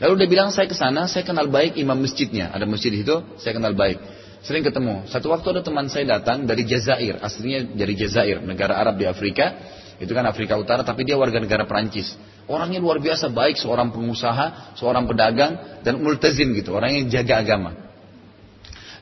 Lalu 0.00 0.24
dia 0.24 0.28
bilang 0.32 0.48
saya 0.48 0.64
ke 0.64 0.72
sana, 0.72 1.04
saya 1.04 1.28
kenal 1.28 1.52
baik 1.52 1.76
imam 1.76 2.00
masjidnya, 2.00 2.48
ada 2.48 2.64
masjid 2.64 2.88
itu, 2.88 3.20
saya 3.36 3.52
kenal 3.52 3.76
baik. 3.76 4.00
Sering 4.40 4.64
ketemu. 4.64 5.04
Satu 5.12 5.28
waktu 5.28 5.52
ada 5.52 5.60
teman 5.60 5.92
saya 5.92 6.16
datang 6.16 6.48
dari 6.48 6.64
Jazair, 6.64 7.20
aslinya 7.20 7.76
dari 7.76 7.92
Jazair, 7.92 8.40
negara 8.40 8.80
Arab 8.80 8.96
di 8.96 9.04
Afrika. 9.04 9.52
Itu 10.00 10.16
kan 10.16 10.24
Afrika 10.24 10.56
Utara, 10.56 10.80
tapi 10.80 11.04
dia 11.04 11.20
warga 11.20 11.36
negara 11.36 11.68
Perancis. 11.68 12.16
Orangnya 12.48 12.80
luar 12.80 13.04
biasa 13.04 13.28
baik, 13.28 13.60
seorang 13.60 13.92
pengusaha, 13.92 14.72
seorang 14.80 15.04
pedagang, 15.04 15.84
dan 15.84 16.00
multazim 16.00 16.56
gitu, 16.56 16.72
orang 16.72 16.96
yang 16.96 17.06
jaga 17.12 17.44
agama. 17.44 17.76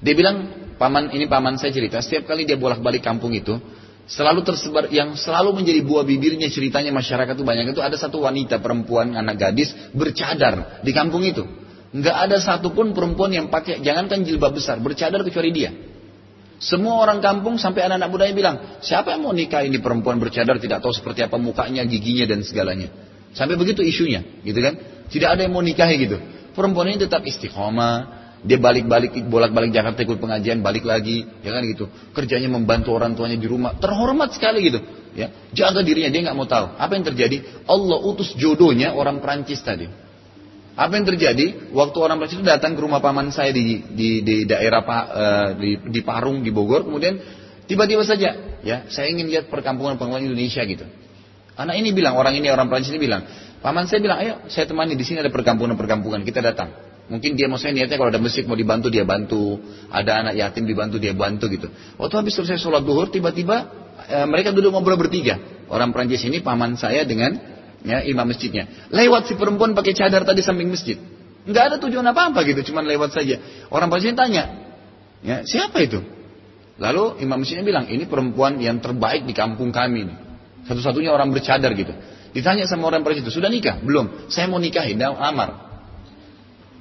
Dia 0.03 0.15
bilang, 0.19 0.37
paman 0.75 1.15
ini 1.15 1.31
paman 1.31 1.55
saya 1.55 1.71
cerita, 1.71 2.03
setiap 2.03 2.27
kali 2.27 2.43
dia 2.43 2.59
bolak-balik 2.59 2.99
kampung 2.99 3.31
itu, 3.31 3.63
selalu 4.11 4.43
tersebar 4.43 4.91
yang 4.91 5.15
selalu 5.15 5.55
menjadi 5.63 5.87
buah 5.87 6.03
bibirnya 6.03 6.51
ceritanya 6.51 6.91
masyarakat 6.91 7.39
itu 7.39 7.47
banyak 7.47 7.77
itu 7.77 7.79
ada 7.79 7.95
satu 7.95 8.27
wanita 8.27 8.59
perempuan 8.59 9.15
anak 9.15 9.39
gadis 9.39 9.71
bercadar 9.95 10.83
di 10.83 10.91
kampung 10.91 11.23
itu. 11.23 11.47
Nggak 11.89 12.17
ada 12.29 12.37
satupun 12.37 12.93
perempuan 12.93 13.33
yang 13.33 13.49
pakai 13.49 13.81
jangankan 13.81 14.21
jilbab 14.21 14.53
besar 14.53 14.77
bercadar 14.77 15.25
kecuali 15.25 15.51
dia. 15.55 15.73
Semua 16.59 16.99
orang 17.01 17.23
kampung 17.23 17.55
sampai 17.55 17.87
anak-anak 17.87 18.11
budaya 18.11 18.33
bilang, 18.35 18.57
siapa 18.83 19.15
yang 19.15 19.23
mau 19.23 19.31
nikah 19.31 19.63
ini 19.63 19.79
perempuan 19.79 20.19
bercadar 20.19 20.59
tidak 20.59 20.83
tahu 20.83 20.91
seperti 20.91 21.23
apa 21.23 21.39
mukanya, 21.39 21.87
giginya 21.87 22.27
dan 22.27 22.43
segalanya. 22.43 22.91
Sampai 23.31 23.55
begitu 23.55 23.87
isunya, 23.87 24.27
gitu 24.43 24.59
kan? 24.59 24.75
Tidak 25.07 25.29
ada 25.29 25.47
yang 25.47 25.55
mau 25.55 25.63
nikahi 25.63 25.97
gitu. 26.03 26.19
Perempuan 26.59 26.91
ini 26.91 26.99
tetap 26.99 27.23
istiqomah, 27.23 28.19
dia 28.43 28.59
balik-balik 28.59 29.15
bolak-balik 29.31 29.71
Jakarta 29.71 30.03
ikut 30.03 30.19
pengajian, 30.19 30.59
balik 30.59 30.83
lagi, 30.83 31.23
ya 31.47 31.55
kan 31.55 31.63
gitu. 31.63 31.87
Kerjanya 32.11 32.51
membantu 32.51 32.91
orang 32.99 33.15
tuanya 33.15 33.39
di 33.39 33.47
rumah, 33.47 33.79
terhormat 33.79 34.35
sekali 34.35 34.67
gitu. 34.67 34.83
Ya, 35.15 35.31
jaga 35.55 35.87
dirinya 35.87 36.11
dia 36.11 36.27
nggak 36.27 36.37
mau 36.37 36.51
tahu. 36.51 36.75
Apa 36.75 36.99
yang 36.99 37.07
terjadi? 37.07 37.67
Allah 37.71 37.99
utus 38.03 38.35
jodohnya 38.35 38.99
orang 38.99 39.23
Prancis 39.23 39.63
tadi. 39.63 39.87
Apa 40.79 40.95
yang 40.95 41.11
terjadi? 41.11 41.75
Waktu 41.75 41.99
orang 41.99 42.23
itu 42.23 42.39
datang 42.47 42.79
ke 42.79 42.81
rumah 42.87 43.03
paman 43.03 43.35
saya 43.35 43.51
di 43.51 43.83
di, 43.83 44.23
di 44.23 44.37
daerah 44.47 44.79
uh, 44.87 45.49
di, 45.59 45.75
di 45.91 46.01
Parung 46.07 46.47
di 46.47 46.55
Bogor, 46.55 46.87
kemudian 46.87 47.19
tiba-tiba 47.67 48.07
saja, 48.07 48.63
ya, 48.63 48.87
saya 48.87 49.11
ingin 49.11 49.27
lihat 49.27 49.51
perkampungan-perkampungan 49.51 50.23
Indonesia 50.23 50.63
gitu. 50.63 50.87
Anak 51.59 51.75
ini 51.83 51.91
bilang, 51.91 52.15
orang 52.15 52.39
ini 52.39 52.47
orang 52.47 52.71
Prancis 52.71 52.95
ini 52.95 53.03
bilang, 53.03 53.27
paman 53.59 53.91
saya 53.91 53.99
bilang, 53.99 54.23
ayo 54.23 54.47
saya 54.47 54.71
temani 54.71 54.95
di 54.95 55.03
sini 55.03 55.19
ada 55.19 55.35
perkampungan-perkampungan, 55.35 56.23
kita 56.23 56.47
datang. 56.47 56.71
Mungkin 57.11 57.35
dia 57.35 57.51
maksudnya 57.51 57.83
niatnya 57.83 57.99
kalau 57.99 58.15
ada 58.15 58.23
masjid 58.23 58.47
mau 58.47 58.55
dibantu 58.55 58.93
dia 58.93 59.03
bantu, 59.03 59.59
ada 59.91 60.23
anak 60.23 60.39
yatim 60.39 60.63
dibantu 60.63 61.03
dia 61.03 61.17
bantu 61.17 61.51
gitu. 61.51 61.67
Waktu 61.99 62.15
habis 62.15 62.39
selesai 62.39 62.61
sholat 62.61 62.85
duhur 62.85 63.09
tiba-tiba 63.09 63.65
e, 64.07 64.17
mereka 64.29 64.53
duduk 64.53 64.77
ngobrol 64.77 65.01
bertiga. 65.01 65.41
Orang 65.73 65.97
Prancis 65.97 66.21
ini 66.29 66.45
paman 66.45 66.77
saya 66.77 67.09
dengan 67.09 67.58
ya, 67.85 68.03
imam 68.07 68.27
masjidnya. 68.27 68.91
Lewat 68.91 69.31
si 69.31 69.35
perempuan 69.35 69.75
pakai 69.75 69.95
cadar 69.95 70.23
tadi 70.25 70.41
samping 70.43 70.71
masjid. 70.71 70.99
Nggak 71.49 71.65
ada 71.65 71.77
tujuan 71.81 72.05
apa-apa 72.05 72.45
gitu, 72.45 72.73
cuman 72.73 72.85
lewat 72.85 73.17
saja. 73.17 73.41
Orang 73.73 73.89
Prancis 73.89 74.13
tanya, 74.13 74.45
ya 75.25 75.43
siapa 75.47 75.81
itu? 75.81 76.01
Lalu 76.79 77.25
imam 77.27 77.43
masjidnya 77.43 77.65
bilang, 77.67 77.91
ini 77.91 78.07
perempuan 78.07 78.63
yang 78.63 78.79
terbaik 78.79 79.27
di 79.27 79.35
kampung 79.35 79.75
kami. 79.75 80.07
Satu-satunya 80.69 81.11
orang 81.11 81.35
bercadar 81.35 81.75
gitu. 81.75 81.91
Ditanya 82.31 82.69
sama 82.69 82.93
orang 82.93 83.03
itu, 83.03 83.33
sudah 83.33 83.51
nikah? 83.51 83.81
Belum. 83.83 84.31
Saya 84.31 84.47
mau 84.47 84.61
nikahin, 84.63 85.01
dan 85.01 85.17
amar. 85.17 85.69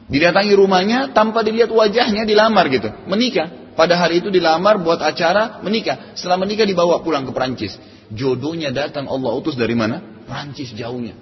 Didatangi 0.07 0.53
rumahnya 0.55 1.11
tanpa 1.11 1.43
dilihat 1.43 1.67
wajahnya 1.71 2.23
dilamar 2.23 2.71
gitu, 2.71 2.91
menikah. 3.11 3.73
Pada 3.77 3.93
hari 3.93 4.25
itu 4.25 4.33
dilamar 4.33 4.81
buat 4.81 4.97
acara 4.97 5.61
menikah. 5.61 6.17
Setelah 6.17 6.41
menikah 6.41 6.65
dibawa 6.65 7.05
pulang 7.05 7.29
ke 7.29 7.31
Prancis. 7.35 7.77
Jodohnya 8.11 8.71
datang 8.71 9.11
Allah 9.11 9.31
utus 9.35 9.59
dari 9.59 9.75
mana? 9.75 9.99
Prancis 10.23 10.71
jauhnya. 10.71 11.15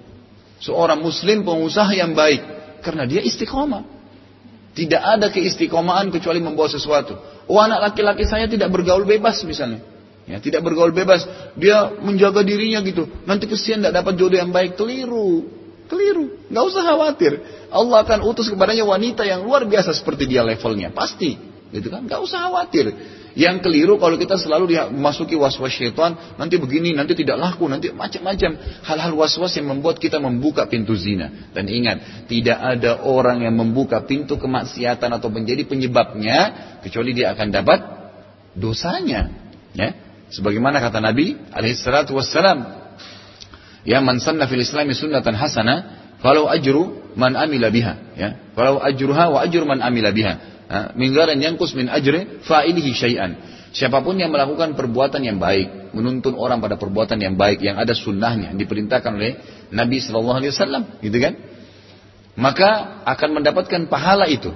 Seorang 0.62 1.02
muslim 1.02 1.42
pengusaha 1.42 1.90
yang 1.92 2.14
baik. 2.14 2.42
Karena 2.82 3.04
dia 3.04 3.22
istiqomah. 3.22 3.82
Tidak 4.76 5.00
ada 5.00 5.32
keistiqomahan 5.32 6.12
kecuali 6.12 6.38
membawa 6.38 6.68
sesuatu. 6.68 7.16
Oh 7.48 7.56
anak 7.56 7.90
laki-laki 7.90 8.28
saya 8.28 8.44
tidak 8.44 8.68
bergaul 8.68 9.08
bebas 9.08 9.40
misalnya. 9.48 9.80
Ya, 10.26 10.42
tidak 10.42 10.66
bergaul 10.66 10.90
bebas. 10.90 11.24
Dia 11.54 11.96
menjaga 12.02 12.42
dirinya 12.42 12.82
gitu. 12.82 13.06
Nanti 13.24 13.46
kesian 13.46 13.80
tidak 13.80 14.04
dapat 14.04 14.18
jodoh 14.18 14.36
yang 14.36 14.50
baik. 14.50 14.74
Keliru. 14.74 15.48
Keliru. 15.86 16.50
Nggak 16.50 16.64
usah 16.66 16.82
khawatir. 16.82 17.32
Allah 17.70 18.02
akan 18.02 18.26
utus 18.26 18.50
kepadanya 18.50 18.82
wanita 18.82 19.22
yang 19.22 19.46
luar 19.46 19.64
biasa 19.64 19.94
seperti 19.94 20.26
dia 20.26 20.42
levelnya. 20.42 20.90
Pasti. 20.90 21.38
Gitu 21.70 21.88
kan? 21.88 22.04
Nggak 22.04 22.20
usah 22.26 22.50
khawatir. 22.50 22.90
Yang 23.36 23.68
keliru 23.68 24.00
kalau 24.00 24.16
kita 24.16 24.40
selalu 24.40 24.72
memasuki 24.96 25.36
was-was 25.36 25.76
syaitan, 25.76 26.16
nanti 26.40 26.56
begini, 26.56 26.96
nanti 26.96 27.12
tidak 27.12 27.36
laku, 27.36 27.68
nanti 27.68 27.92
macam-macam. 27.92 28.80
Hal-hal 28.80 29.12
was-was 29.12 29.52
yang 29.60 29.68
membuat 29.68 30.00
kita 30.00 30.16
membuka 30.16 30.64
pintu 30.64 30.96
zina. 30.96 31.52
Dan 31.52 31.68
ingat, 31.68 32.24
tidak 32.32 32.56
ada 32.56 33.04
orang 33.04 33.44
yang 33.44 33.52
membuka 33.52 34.00
pintu 34.08 34.40
kemaksiatan 34.40 35.12
atau 35.12 35.28
menjadi 35.28 35.68
penyebabnya, 35.68 36.38
kecuali 36.80 37.12
dia 37.12 37.36
akan 37.36 37.48
dapat 37.52 37.78
dosanya. 38.56 39.28
Ya, 39.76 39.92
Sebagaimana 40.32 40.82
kata 40.82 40.98
Nabi 40.98 41.38
alaihissalatu 41.52 42.16
wassalam, 42.16 42.88
Ya 43.86 44.02
man 44.02 44.18
sanna 44.18 44.50
fil 44.50 44.64
islami 44.64 44.98
sunnatan 44.98 45.38
hasana, 45.38 45.74
falau 46.18 46.50
ajru 46.50 47.14
man 47.14 47.38
amila 47.38 47.70
biha. 47.70 47.94
Ya, 48.18 48.28
falau 48.58 48.82
ajruha 48.82 49.30
wa 49.30 49.38
ajru 49.46 49.62
man 49.62 49.78
amila 49.78 50.10
biha. 50.10 50.55
Minggaran 50.98 51.38
yangkus 51.38 51.78
min 51.78 51.86
ajri 51.86 52.42
fa'ilihi 52.42 52.90
syai'an. 52.90 53.32
Siapa 53.70 54.00
pun 54.00 54.16
yang 54.16 54.32
melakukan 54.32 54.74
perbuatan 54.74 55.22
yang 55.22 55.36
baik, 55.36 55.92
menuntun 55.92 56.34
orang 56.34 56.58
pada 56.58 56.80
perbuatan 56.80 57.20
yang 57.20 57.36
baik, 57.36 57.60
yang 57.60 57.76
ada 57.76 57.92
sunnahnya, 57.92 58.56
diperintahkan 58.56 59.12
oleh 59.12 59.36
Nabi 59.70 60.00
Shallallahu 60.00 60.38
Alaihi 60.42 60.50
Wasallam, 60.50 60.82
gitu 61.04 61.18
kan? 61.20 61.34
Maka 62.40 63.02
akan 63.04 63.42
mendapatkan 63.42 63.86
pahala 63.86 64.26
itu. 64.26 64.50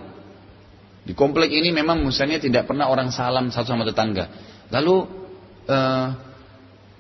Di 1.05 1.13
komplek 1.13 1.53
ini 1.53 1.73
memang 1.73 2.01
misalnya 2.05 2.41
tidak 2.41 2.69
pernah 2.69 2.89
orang 2.89 3.13
salam 3.13 3.53
satu 3.53 3.73
sama 3.73 3.89
tetangga. 3.89 4.29
Lalu 4.69 4.97
uh, 5.69 6.09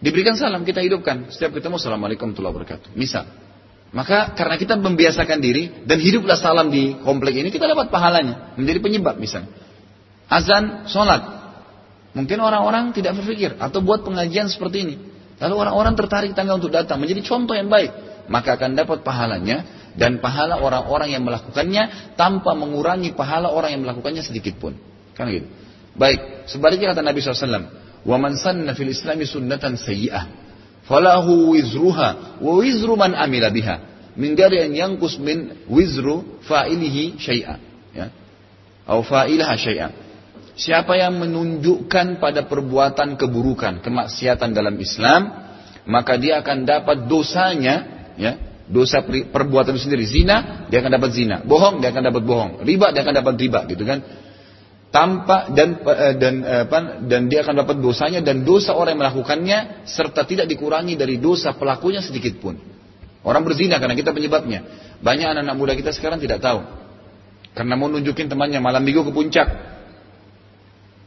Diberikan 0.00 0.32
salam, 0.32 0.64
kita 0.64 0.80
hidupkan. 0.80 1.28
Setiap 1.28 1.60
ketemu, 1.60 1.76
Assalamualaikum 1.76 2.32
warahmatullahi 2.32 2.54
wabarakatuh. 2.56 2.88
Misal. 2.96 3.28
Maka 3.90 4.38
karena 4.38 4.54
kita 4.54 4.78
membiasakan 4.78 5.42
diri 5.42 5.82
dan 5.82 5.98
hiduplah 5.98 6.38
salam 6.38 6.70
di 6.70 6.94
komplek 7.02 7.42
ini, 7.42 7.50
kita 7.50 7.66
dapat 7.66 7.90
pahalanya. 7.90 8.54
Menjadi 8.54 8.78
penyebab 8.78 9.18
misalnya. 9.18 9.50
Azan, 10.30 10.86
sholat. 10.86 11.26
Mungkin 12.14 12.38
orang-orang 12.38 12.94
tidak 12.94 13.18
berpikir. 13.18 13.58
Atau 13.58 13.82
buat 13.82 14.06
pengajian 14.06 14.46
seperti 14.46 14.86
ini. 14.86 14.94
Lalu 15.42 15.54
orang-orang 15.58 15.98
tertarik 15.98 16.38
tangga 16.38 16.54
untuk 16.54 16.70
datang. 16.70 17.02
Menjadi 17.02 17.26
contoh 17.26 17.58
yang 17.58 17.66
baik. 17.66 17.90
Maka 18.30 18.54
akan 18.54 18.78
dapat 18.78 19.02
pahalanya. 19.02 19.66
Dan 19.98 20.22
pahala 20.22 20.62
orang-orang 20.62 21.10
yang 21.10 21.26
melakukannya 21.26 22.14
tanpa 22.14 22.54
mengurangi 22.54 23.10
pahala 23.10 23.50
orang 23.50 23.74
yang 23.74 23.82
melakukannya 23.82 24.22
sedikit 24.22 24.54
pun. 24.62 24.78
Kan 25.18 25.34
gitu. 25.34 25.50
Baik, 25.98 26.46
sebaliknya 26.46 26.94
kata 26.94 27.02
Nabi 27.02 27.18
SAW. 27.18 27.66
Wa 28.06 28.16
man 28.22 28.38
sanna 28.38 28.70
fil 28.78 28.94
islami 28.94 29.26
sunnatan 29.26 29.74
sayyi'ah 29.74 30.39
falahu 30.90 31.54
wizruha 31.54 32.42
wa 32.42 32.52
wizru 32.58 32.98
man 32.98 33.14
amila 33.14 33.46
biha 33.54 33.76
min 34.18 34.34
ghairi 34.34 34.66
an 34.66 34.74
yanqus 34.74 35.22
min 35.22 35.64
wizru 35.70 36.42
fa'ilihi 36.42 37.14
syai'a 37.22 37.54
ya 37.94 38.06
atau 38.90 39.06
fa'ilaha 39.06 39.54
syai'a 39.54 39.88
Siapa 40.60 40.92
yang 40.92 41.16
menunjukkan 41.16 42.20
pada 42.20 42.44
perbuatan 42.44 43.16
keburukan, 43.16 43.80
kemaksiatan 43.80 44.52
dalam 44.52 44.76
Islam, 44.76 45.32
maka 45.88 46.20
dia 46.20 46.44
akan 46.44 46.68
dapat 46.68 47.08
dosanya, 47.08 47.76
ya, 48.20 48.36
dosa 48.68 49.00
perbuatan 49.08 49.80
sendiri. 49.80 50.04
Zina, 50.04 50.68
dia 50.68 50.84
akan 50.84 50.92
dapat 51.00 51.16
zina. 51.16 51.40
Bohong, 51.40 51.80
dia 51.80 51.88
akan 51.88 52.12
dapat 52.12 52.22
bohong. 52.28 52.52
Riba, 52.60 52.92
dia 52.92 53.00
akan 53.00 53.14
dapat 53.24 53.34
riba, 53.40 53.64
gitu 53.72 53.88
kan? 53.88 54.04
Tanpa 54.90 55.54
dan 55.54 55.78
eh, 55.86 56.14
dan 56.18 56.34
eh, 56.42 56.62
apa 56.66 56.78
dan 57.06 57.30
dia 57.30 57.46
akan 57.46 57.62
dapat 57.62 57.78
dosanya 57.78 58.20
dan 58.26 58.42
dosa 58.42 58.74
orang 58.74 58.98
yang 58.98 59.02
melakukannya 59.06 59.58
serta 59.86 60.26
tidak 60.26 60.50
dikurangi 60.50 60.98
dari 60.98 61.22
dosa 61.22 61.54
pelakunya 61.54 62.02
sedikit 62.02 62.42
pun. 62.42 62.58
Orang 63.22 63.46
berzina 63.46 63.78
karena 63.78 63.94
kita 63.94 64.10
penyebabnya. 64.10 64.66
Banyak 65.00 65.26
anak-anak 65.32 65.56
muda 65.56 65.72
kita 65.78 65.94
sekarang 65.94 66.18
tidak 66.18 66.42
tahu. 66.42 66.66
Karena 67.54 67.74
mau 67.74 67.90
nunjukin 67.90 68.30
temannya 68.30 68.58
malam 68.62 68.82
minggu 68.82 69.06
ke 69.06 69.12
puncak. 69.14 69.48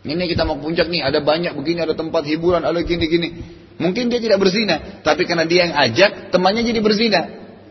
Ini 0.04 0.20
kita 0.28 0.44
mau 0.44 0.60
ke 0.60 0.68
puncak 0.68 0.92
nih, 0.92 1.00
ada 1.00 1.24
banyak 1.24 1.56
begini, 1.56 1.80
ada 1.80 1.96
tempat 1.96 2.28
hiburan, 2.28 2.68
ada 2.68 2.76
gini-gini. 2.84 3.40
Mungkin 3.80 4.12
dia 4.12 4.20
tidak 4.20 4.44
berzina, 4.44 5.02
tapi 5.02 5.24
karena 5.24 5.48
dia 5.48 5.72
yang 5.72 5.74
ajak, 5.80 6.30
temannya 6.30 6.62
jadi 6.68 6.80
berzina. 6.84 7.22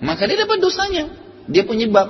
Maka 0.01 0.25
dia 0.27 0.41
dapat 0.41 0.59
dosanya. 0.59 1.13
Dia 1.47 1.63
penyebab. 1.69 2.09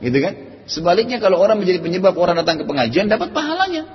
Gitu 0.00 0.18
kan? 0.22 0.45
Sebaliknya 0.66 1.22
kalau 1.22 1.38
orang 1.38 1.62
menjadi 1.62 1.78
penyebab 1.78 2.18
orang 2.18 2.42
datang 2.42 2.58
ke 2.58 2.64
pengajian 2.66 3.06
dapat 3.06 3.30
pahalanya. 3.30 3.86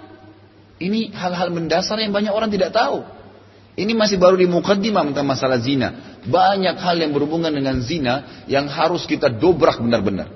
Ini 0.81 1.13
hal-hal 1.13 1.53
mendasar 1.53 1.99
yang 1.99 2.15
banyak 2.15 2.31
orang 2.33 2.49
tidak 2.49 2.73
tahu. 2.73 3.05
Ini 3.75 3.93
masih 3.95 4.19
baru 4.19 4.35
di 4.35 4.47
mukaddimah 4.49 5.11
tentang 5.11 5.27
masalah 5.27 5.59
zina. 5.61 6.19
Banyak 6.25 6.75
hal 6.79 6.95
yang 6.99 7.11
berhubungan 7.15 7.53
dengan 7.53 7.79
zina 7.83 8.43
yang 8.47 8.67
harus 8.71 9.05
kita 9.05 9.29
dobrak 9.29 9.79
benar-benar. 9.79 10.31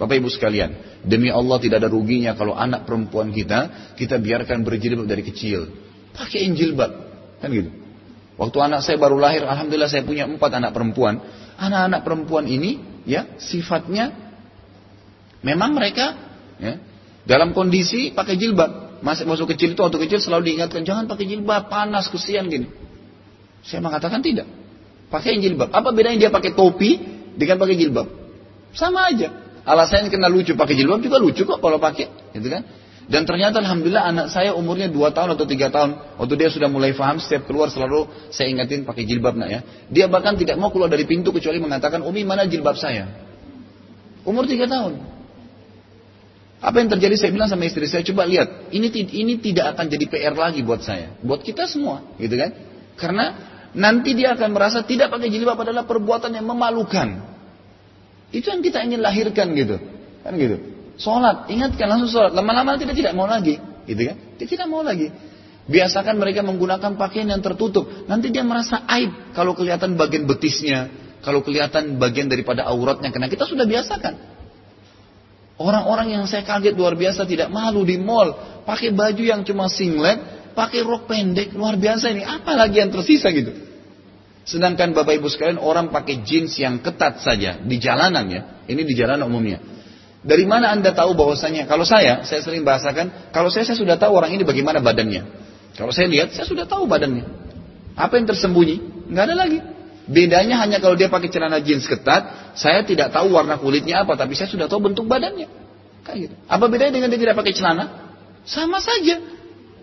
Bapak 0.00 0.16
Ibu 0.16 0.32
sekalian, 0.32 1.02
demi 1.04 1.28
Allah 1.28 1.60
tidak 1.60 1.84
ada 1.84 1.92
ruginya 1.92 2.32
kalau 2.32 2.56
anak 2.56 2.88
perempuan 2.88 3.28
kita, 3.36 3.92
kita 4.00 4.16
biarkan 4.16 4.64
berjilbab 4.64 5.04
dari 5.04 5.20
kecil. 5.20 5.68
Pakai 6.16 6.48
jilbab. 6.56 6.92
Kan 7.44 7.52
gitu. 7.52 7.70
Waktu 8.40 8.58
anak 8.64 8.80
saya 8.80 8.96
baru 8.96 9.20
lahir, 9.20 9.44
Alhamdulillah 9.44 9.92
saya 9.92 10.00
punya 10.00 10.24
empat 10.24 10.48
anak 10.56 10.72
perempuan. 10.72 11.20
Anak-anak 11.60 12.00
perempuan 12.00 12.48
ini, 12.48 12.80
ya 13.04 13.28
sifatnya 13.36 14.29
Memang 15.40 15.72
mereka 15.72 16.16
ya, 16.60 16.76
dalam 17.24 17.56
kondisi 17.56 18.12
pakai 18.12 18.36
jilbab. 18.36 19.00
Masih 19.00 19.24
masuk 19.24 19.56
kecil 19.56 19.72
itu 19.72 19.80
waktu 19.80 19.96
kecil 19.96 20.20
selalu 20.20 20.52
diingatkan 20.52 20.84
jangan 20.84 21.08
pakai 21.08 21.24
jilbab 21.24 21.72
panas 21.72 22.12
kesian 22.12 22.52
gini. 22.52 22.68
Saya 23.64 23.80
mengatakan 23.80 24.20
tidak. 24.20 24.44
Pakai 25.08 25.40
jilbab. 25.40 25.72
Apa 25.72 25.90
bedanya 25.96 26.28
dia 26.28 26.30
pakai 26.30 26.52
topi 26.52 27.00
dengan 27.36 27.56
pakai 27.56 27.76
jilbab? 27.80 28.06
Sama 28.76 29.08
aja. 29.08 29.32
Alasannya 29.64 30.08
kena 30.12 30.28
lucu 30.28 30.52
pakai 30.56 30.76
jilbab 30.76 31.00
juga 31.04 31.20
lucu 31.20 31.44
kok 31.44 31.60
kalau 31.60 31.76
pakai, 31.76 32.08
gitu 32.32 32.48
kan? 32.48 32.64
Dan 33.10 33.26
ternyata 33.26 33.58
alhamdulillah 33.58 34.06
anak 34.06 34.26
saya 34.30 34.54
umurnya 34.54 34.86
2 34.86 35.10
tahun 35.10 35.34
atau 35.34 35.42
3 35.42 35.74
tahun. 35.74 35.90
Waktu 36.22 36.34
dia 36.38 36.48
sudah 36.48 36.70
mulai 36.70 36.94
faham 36.94 37.18
setiap 37.18 37.50
keluar 37.50 37.66
selalu 37.66 38.06
saya 38.30 38.46
ingatin 38.54 38.86
pakai 38.86 39.02
jilbab 39.02 39.34
nak 39.34 39.50
ya. 39.50 39.60
Dia 39.90 40.06
bahkan 40.06 40.38
tidak 40.38 40.54
mau 40.62 40.70
keluar 40.70 40.86
dari 40.86 41.02
pintu 41.10 41.34
kecuali 41.34 41.58
mengatakan, 41.58 42.06
"Umi, 42.06 42.22
mana 42.22 42.46
jilbab 42.46 42.78
saya?" 42.78 43.10
Umur 44.22 44.46
3 44.46 44.70
tahun. 44.70 45.19
Apa 46.60 46.76
yang 46.84 46.92
terjadi 46.92 47.16
saya 47.16 47.30
bilang 47.32 47.48
sama 47.48 47.64
istri 47.64 47.88
saya, 47.88 48.04
coba 48.04 48.28
lihat, 48.28 48.68
ini 48.68 48.92
ini 48.92 49.40
tidak 49.40 49.72
akan 49.76 49.88
jadi 49.88 50.04
PR 50.04 50.34
lagi 50.36 50.60
buat 50.60 50.84
saya, 50.84 51.16
buat 51.24 51.40
kita 51.40 51.64
semua, 51.64 52.04
gitu 52.20 52.36
kan? 52.36 52.52
Karena 53.00 53.24
nanti 53.72 54.12
dia 54.12 54.36
akan 54.36 54.52
merasa 54.52 54.84
tidak 54.84 55.08
pakai 55.08 55.32
jilbab 55.32 55.56
adalah 55.56 55.88
perbuatan 55.88 56.36
yang 56.36 56.44
memalukan. 56.44 57.32
Itu 58.28 58.52
yang 58.52 58.60
kita 58.60 58.84
ingin 58.84 59.00
lahirkan 59.00 59.56
gitu, 59.56 59.80
kan 60.20 60.36
gitu. 60.36 60.60
Sholat, 61.00 61.48
ingatkan 61.48 61.88
langsung 61.88 62.12
sholat, 62.12 62.36
lama-lama 62.36 62.76
tidak 62.76 62.92
tidak 62.92 63.16
mau 63.16 63.24
lagi, 63.24 63.56
gitu 63.88 64.02
kan? 64.12 64.16
Dia 64.36 64.46
tidak 64.46 64.68
mau 64.68 64.84
lagi. 64.84 65.08
Biasakan 65.64 66.20
mereka 66.20 66.44
menggunakan 66.44 66.92
pakaian 67.00 67.32
yang 67.32 67.40
tertutup. 67.40 67.88
Nanti 68.04 68.28
dia 68.28 68.44
merasa 68.44 68.84
aib 68.84 69.32
kalau 69.32 69.56
kelihatan 69.56 69.96
bagian 69.96 70.28
betisnya, 70.28 70.92
kalau 71.24 71.40
kelihatan 71.40 71.96
bagian 71.96 72.28
daripada 72.28 72.68
auratnya, 72.68 73.08
karena 73.08 73.32
kita 73.32 73.48
sudah 73.48 73.64
biasakan. 73.64 74.29
Orang-orang 75.60 76.16
yang 76.16 76.24
saya 76.24 76.40
kaget 76.40 76.72
luar 76.72 76.96
biasa 76.96 77.28
tidak 77.28 77.52
malu 77.52 77.84
di 77.84 78.00
mall. 78.00 78.32
Pakai 78.64 78.96
baju 78.96 79.20
yang 79.20 79.44
cuma 79.44 79.68
singlet, 79.68 80.16
pakai 80.56 80.80
rok 80.80 81.04
pendek, 81.04 81.52
luar 81.52 81.76
biasa 81.76 82.08
ini. 82.16 82.24
Apalagi 82.24 82.80
yang 82.80 82.88
tersisa 82.88 83.28
gitu. 83.28 83.52
Sedangkan 84.48 84.96
Bapak 84.96 85.20
Ibu 85.20 85.28
sekalian 85.28 85.60
orang 85.60 85.92
pakai 85.92 86.24
jeans 86.24 86.56
yang 86.56 86.80
ketat 86.80 87.20
saja 87.20 87.60
di 87.60 87.76
jalanan 87.76 88.24
ya. 88.32 88.40
Ini 88.64 88.82
di 88.88 88.94
jalanan 88.96 89.28
umumnya. 89.28 89.60
Dari 90.24 90.48
mana 90.48 90.72
anda 90.72 90.96
tahu 90.96 91.12
bahwasanya? 91.12 91.68
Kalau 91.68 91.84
saya, 91.84 92.24
saya 92.24 92.40
sering 92.40 92.64
bahasakan, 92.64 93.28
kalau 93.28 93.52
saya 93.52 93.68
saya 93.68 93.76
sudah 93.76 94.00
tahu 94.00 94.16
orang 94.16 94.32
ini 94.32 94.48
bagaimana 94.48 94.80
badannya. 94.80 95.28
Kalau 95.76 95.92
saya 95.92 96.08
lihat, 96.08 96.32
saya 96.32 96.48
sudah 96.48 96.64
tahu 96.64 96.88
badannya. 96.88 97.24
Apa 98.00 98.16
yang 98.16 98.24
tersembunyi? 98.28 99.08
Nggak 99.12 99.24
ada 99.28 99.36
lagi. 99.36 99.58
Bedanya 100.08 100.60
hanya 100.62 100.80
kalau 100.80 100.96
dia 100.96 101.12
pakai 101.12 101.28
celana 101.28 101.60
jeans 101.60 101.84
ketat, 101.84 102.54
saya 102.56 102.84
tidak 102.86 103.12
tahu 103.12 103.36
warna 103.36 103.60
kulitnya 103.60 104.02
apa, 104.04 104.16
tapi 104.16 104.32
saya 104.38 104.48
sudah 104.48 104.66
tahu 104.66 104.90
bentuk 104.90 105.04
badannya. 105.04 105.46
Kayak 106.06 106.18
gitu. 106.28 106.34
Apa 106.48 106.64
bedanya 106.66 106.96
dengan 106.96 107.08
dia 107.12 107.20
tidak 107.20 107.36
pakai 107.36 107.52
celana? 107.52 107.84
Sama 108.48 108.80
saja. 108.80 109.20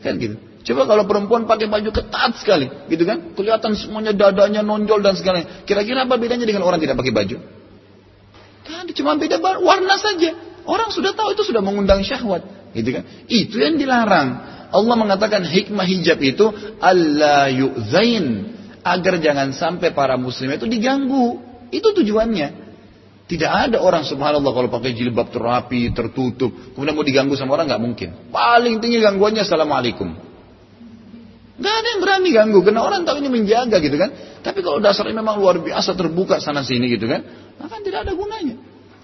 Kan 0.01 0.17
gitu. 0.17 0.35
Coba 0.67 0.83
kalau 0.83 1.07
perempuan 1.07 1.47
pakai 1.47 1.71
baju 1.71 1.95
ketat 1.95 2.35
sekali, 2.43 2.67
gitu 2.91 3.07
kan? 3.07 3.31
Kelihatan 3.39 3.71
semuanya 3.79 4.11
dadanya 4.11 4.59
nonjol 4.59 4.99
dan 4.99 5.15
segalanya. 5.15 5.63
Kira-kira 5.63 6.03
apa 6.03 6.19
bedanya 6.19 6.43
dengan 6.43 6.67
orang 6.67 6.83
tidak 6.83 6.99
pakai 6.99 7.13
baju? 7.15 7.37
Kan 8.67 8.83
cuma 8.91 9.15
beda 9.15 9.39
warna 9.39 9.95
saja. 9.95 10.35
Orang 10.67 10.91
sudah 10.91 11.15
tahu 11.15 11.31
itu 11.31 11.47
sudah 11.47 11.63
mengundang 11.63 12.03
syahwat, 12.03 12.43
gitu 12.75 12.99
kan? 12.99 13.07
Itu 13.31 13.63
yang 13.63 13.79
dilarang. 13.79 14.43
Allah 14.67 14.95
mengatakan 14.99 15.47
hikmah 15.47 15.87
hijab 15.87 16.19
itu 16.19 16.51
Allah 16.83 17.47
yu'zain 17.47 18.56
agar 18.93 19.19
jangan 19.19 19.51
sampai 19.51 19.91
para 19.91 20.15
muslim 20.15 20.53
itu 20.53 20.69
diganggu. 20.69 21.43
Itu 21.67 21.91
tujuannya. 21.91 22.67
Tidak 23.27 23.51
ada 23.51 23.83
orang 23.83 24.07
subhanallah 24.07 24.55
kalau 24.55 24.71
pakai 24.71 24.95
jilbab 24.95 25.35
terapi, 25.35 25.91
tertutup, 25.91 26.71
kemudian 26.71 26.95
mau 26.95 27.03
diganggu 27.03 27.35
sama 27.35 27.59
orang 27.59 27.67
nggak 27.67 27.83
mungkin. 27.83 28.09
Paling 28.31 28.79
tinggi 28.79 29.03
gangguannya 29.03 29.43
assalamualaikum. 29.43 30.15
Gak 31.57 31.73
ada 31.73 31.87
yang 31.91 32.01
berani 32.05 32.29
ganggu, 32.31 32.59
karena 32.63 32.85
orang 32.85 33.03
tahu 33.03 33.19
ini 33.19 33.33
menjaga 33.33 33.81
gitu 33.83 33.97
kan. 33.99 34.15
Tapi 34.45 34.63
kalau 34.63 34.79
dasarnya 34.79 35.11
memang 35.11 35.41
luar 35.41 35.59
biasa 35.59 35.97
terbuka 35.97 36.39
sana 36.39 36.63
sini 36.63 36.87
gitu 36.87 37.09
kan, 37.09 37.25
maka 37.59 37.83
tidak 37.83 38.07
ada 38.07 38.15
gunanya. 38.15 38.55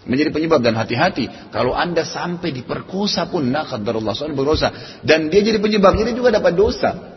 Menjadi 0.08 0.30
penyebab 0.32 0.64
dan 0.64 0.80
hati-hati. 0.80 1.28
Kalau 1.52 1.76
anda 1.76 2.08
sampai 2.08 2.56
diperkosa 2.56 3.28
pun, 3.28 3.52
nah 3.52 3.68
kadarullah 3.68 4.16
soal 4.16 4.32
berdosa. 4.38 4.72
Dan 5.04 5.28
dia 5.28 5.44
jadi 5.44 5.60
penyebab, 5.60 6.00
dia 6.00 6.16
juga 6.16 6.32
dapat 6.32 6.56
dosa. 6.56 7.13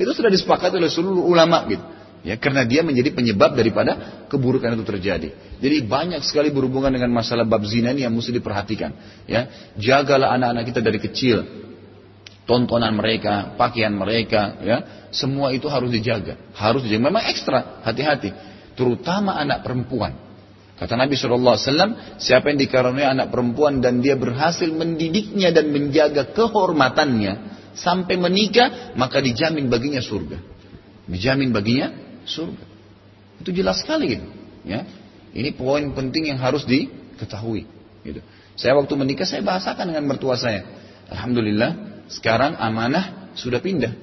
Itu 0.00 0.16
sudah 0.16 0.32
disepakati 0.32 0.80
oleh 0.80 0.88
seluruh 0.88 1.20
ulama 1.20 1.68
gitu. 1.68 1.84
Ya, 2.20 2.36
karena 2.36 2.68
dia 2.68 2.84
menjadi 2.84 3.16
penyebab 3.16 3.56
daripada 3.56 4.24
keburukan 4.28 4.76
itu 4.76 4.84
terjadi. 4.84 5.32
Jadi 5.60 5.76
banyak 5.88 6.20
sekali 6.20 6.52
berhubungan 6.52 6.92
dengan 6.92 7.08
masalah 7.12 7.48
bab 7.48 7.64
zina 7.64 7.96
ini 7.96 8.04
yang 8.04 8.12
mesti 8.12 8.32
diperhatikan. 8.32 8.92
Ya, 9.24 9.48
jagalah 9.80 10.36
anak-anak 10.36 10.64
kita 10.68 10.80
dari 10.84 11.00
kecil 11.00 11.44
tontonan 12.44 12.92
mereka, 12.98 13.54
pakaian 13.54 13.94
mereka, 13.94 14.58
ya, 14.58 14.76
semua 15.14 15.54
itu 15.54 15.70
harus 15.70 15.94
dijaga, 15.94 16.34
harus 16.58 16.82
dijaga. 16.82 17.02
Memang 17.06 17.24
ekstra, 17.30 17.78
hati-hati, 17.86 18.34
terutama 18.74 19.38
anak 19.38 19.62
perempuan. 19.62 20.18
Kata 20.74 20.96
Nabi 20.96 21.14
SAW, 21.14 21.60
siapa 22.18 22.50
yang 22.50 22.58
dikaruniai 22.58 23.12
anak 23.12 23.28
perempuan 23.30 23.84
dan 23.84 24.00
dia 24.00 24.16
berhasil 24.16 24.66
mendidiknya 24.66 25.52
dan 25.52 25.70
menjaga 25.70 26.32
kehormatannya 26.32 27.59
sampai 27.80 28.20
menikah, 28.20 28.92
maka 28.94 29.24
dijamin 29.24 29.72
baginya 29.72 30.04
surga. 30.04 30.38
Dijamin 31.08 31.50
baginya 31.50 31.90
surga. 32.28 32.64
Itu 33.40 33.50
jelas 33.56 33.80
sekali 33.80 34.20
gitu. 34.20 34.26
Ya. 34.68 34.84
Ini 35.32 35.56
poin 35.56 35.90
penting 35.96 36.28
yang 36.28 36.38
harus 36.38 36.68
diketahui. 36.68 37.64
Gitu. 38.04 38.20
Saya 38.60 38.76
waktu 38.76 38.92
menikah 38.92 39.24
saya 39.24 39.40
bahasakan 39.40 39.88
dengan 39.88 40.04
mertua 40.04 40.36
saya. 40.36 40.66
Alhamdulillah 41.08 42.04
sekarang 42.12 42.60
amanah 42.60 43.32
sudah 43.32 43.62
pindah. 43.62 43.96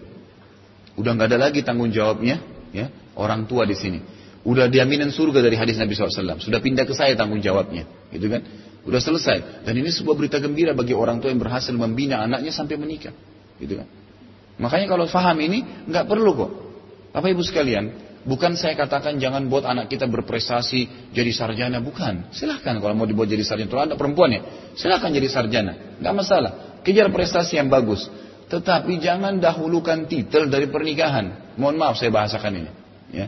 Udah 0.97 1.13
nggak 1.13 1.29
ada 1.29 1.39
lagi 1.49 1.61
tanggung 1.61 1.93
jawabnya, 1.93 2.41
ya 2.73 2.89
orang 3.13 3.45
tua 3.45 3.69
di 3.69 3.77
sini. 3.77 4.01
Udah 4.47 4.65
diaminin 4.71 5.13
surga 5.13 5.43
dari 5.43 5.59
hadis 5.59 5.77
Nabi 5.77 5.93
SAW. 5.93 6.41
Sudah 6.41 6.57
pindah 6.63 6.87
ke 6.87 6.95
saya 6.95 7.13
tanggung 7.13 7.43
jawabnya, 7.43 7.85
gitu 8.09 8.31
kan? 8.31 8.41
Udah 8.87 8.97
selesai. 9.03 9.67
Dan 9.67 9.75
ini 9.77 9.91
sebuah 9.91 10.15
berita 10.15 10.39
gembira 10.39 10.71
bagi 10.71 10.95
orang 10.95 11.19
tua 11.19 11.29
yang 11.29 11.43
berhasil 11.43 11.75
membina 11.75 12.23
anaknya 12.23 12.55
sampai 12.55 12.79
menikah, 12.79 13.11
gitu 13.61 13.79
kan? 13.81 13.87
Makanya 14.57 14.87
kalau 14.89 15.05
faham 15.05 15.37
ini 15.41 15.61
nggak 15.85 16.05
perlu 16.09 16.33
kok. 16.33 16.51
Apa 17.13 17.29
ibu 17.29 17.45
sekalian? 17.45 18.07
Bukan 18.27 18.59
saya 18.59 18.75
katakan 18.75 19.23
jangan 19.23 19.47
buat 19.47 19.63
anak 19.63 19.87
kita 19.87 20.03
berprestasi 20.11 21.11
jadi 21.15 21.31
sarjana, 21.31 21.79
bukan. 21.79 22.27
Silahkan 22.35 22.75
kalau 22.83 22.91
mau 22.91 23.07
dibuat 23.07 23.31
jadi 23.31 23.45
sarjana. 23.45 23.71
Kalau 23.71 23.83
ada 23.87 23.95
perempuan 23.95 24.35
ya, 24.35 24.41
silahkan 24.75 25.07
jadi 25.15 25.31
sarjana, 25.31 26.01
nggak 26.03 26.13
masalah. 26.13 26.51
Kejar 26.83 27.07
prestasi 27.07 27.55
yang 27.55 27.71
bagus. 27.71 28.03
Tetapi 28.47 28.99
jangan 28.99 29.39
dahulukan 29.39 30.07
titel 30.07 30.47
dari 30.47 30.67
pernikahan. 30.67 31.55
Mohon 31.59 31.75
maaf 31.83 31.95
saya 31.99 32.11
bahasakan 32.11 32.51
ini. 32.63 32.71
Ya. 33.11 33.27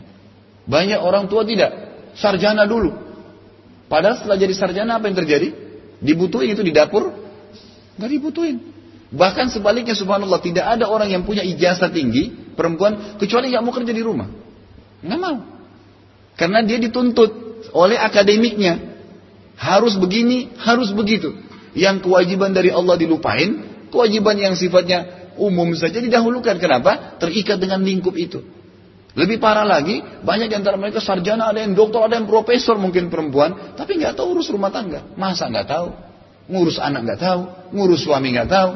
Banyak 0.64 1.00
orang 1.00 1.28
tua 1.28 1.44
tidak. 1.44 1.72
Sarjana 2.16 2.64
dulu. 2.64 2.92
Padahal 3.88 4.16
setelah 4.16 4.38
jadi 4.40 4.54
sarjana 4.56 4.96
apa 4.96 5.08
yang 5.12 5.16
terjadi? 5.16 5.48
Dibutuhin 6.00 6.56
itu 6.56 6.64
di 6.64 6.72
dapur? 6.72 7.12
Gak 8.00 8.08
dibutuhin. 8.08 8.64
Bahkan 9.10 9.50
sebaliknya 9.50 9.98
subhanallah 9.98 10.38
tidak 10.38 10.66
ada 10.66 10.86
orang 10.86 11.10
yang 11.10 11.26
punya 11.26 11.42
ijazah 11.42 11.90
tinggi 11.90 12.54
perempuan 12.54 13.18
kecuali 13.18 13.50
nggak 13.50 13.62
mau 13.66 13.74
kerja 13.74 13.90
di 13.90 14.02
rumah. 14.06 14.30
Nggak 15.02 15.18
mau. 15.18 15.38
Karena 16.38 16.62
dia 16.62 16.78
dituntut 16.78 17.30
oleh 17.74 17.98
akademiknya. 17.98 18.88
Harus 19.60 20.00
begini, 20.00 20.48
harus 20.56 20.88
begitu 20.88 21.36
yang 21.76 22.00
kewajiban 22.00 22.56
dari 22.56 22.72
Allah 22.72 22.96
dilupain, 22.96 23.60
kewajiban 23.92 24.40
yang 24.40 24.54
sifatnya 24.56 25.32
umum 25.36 25.76
saja 25.76 26.00
didahulukan. 26.00 26.56
Kenapa? 26.56 27.20
Terikat 27.20 27.60
dengan 27.60 27.84
lingkup 27.84 28.16
itu. 28.16 28.40
Lebih 29.10 29.42
parah 29.42 29.66
lagi, 29.66 30.00
banyak 30.00 30.48
di 30.48 30.56
antara 30.56 30.78
mereka 30.78 31.02
sarjana, 31.02 31.50
ada 31.50 31.60
yang 31.60 31.74
dokter, 31.74 31.98
ada 31.98 32.14
yang 32.14 32.30
profesor 32.30 32.78
mungkin 32.78 33.10
perempuan, 33.10 33.74
tapi 33.74 33.98
nggak 33.98 34.14
tahu 34.14 34.38
urus 34.38 34.48
rumah 34.48 34.70
tangga. 34.70 35.02
Masa 35.18 35.50
nggak 35.50 35.66
tahu? 35.66 35.88
Ngurus 36.50 36.78
anak 36.82 37.06
nggak 37.06 37.20
tahu, 37.20 37.40
ngurus 37.74 38.00
suami 38.06 38.34
nggak 38.34 38.48
tahu. 38.50 38.70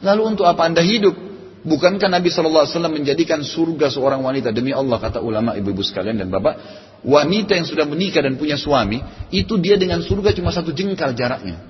Lalu 0.00 0.22
untuk 0.36 0.48
apa 0.48 0.64
anda 0.64 0.80
hidup? 0.80 1.12
Bukankah 1.60 2.08
Nabi 2.08 2.32
SAW 2.32 2.64
menjadikan 2.88 3.44
surga 3.44 3.92
seorang 3.92 4.24
wanita 4.24 4.48
demi 4.48 4.72
Allah 4.72 4.96
kata 4.96 5.20
ulama 5.20 5.52
ibu-ibu 5.60 5.84
sekalian 5.84 6.16
dan 6.16 6.32
bapak 6.32 6.56
wanita 7.04 7.52
yang 7.52 7.68
sudah 7.68 7.84
menikah 7.84 8.24
dan 8.24 8.40
punya 8.40 8.56
suami 8.56 9.04
itu 9.28 9.60
dia 9.60 9.76
dengan 9.76 10.00
surga 10.00 10.32
cuma 10.32 10.56
satu 10.56 10.72
jengkal 10.72 11.12
jaraknya 11.12 11.60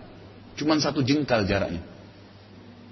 Cuma 0.60 0.76
satu 0.76 1.00
jengkal 1.00 1.48
jaraknya. 1.48 1.80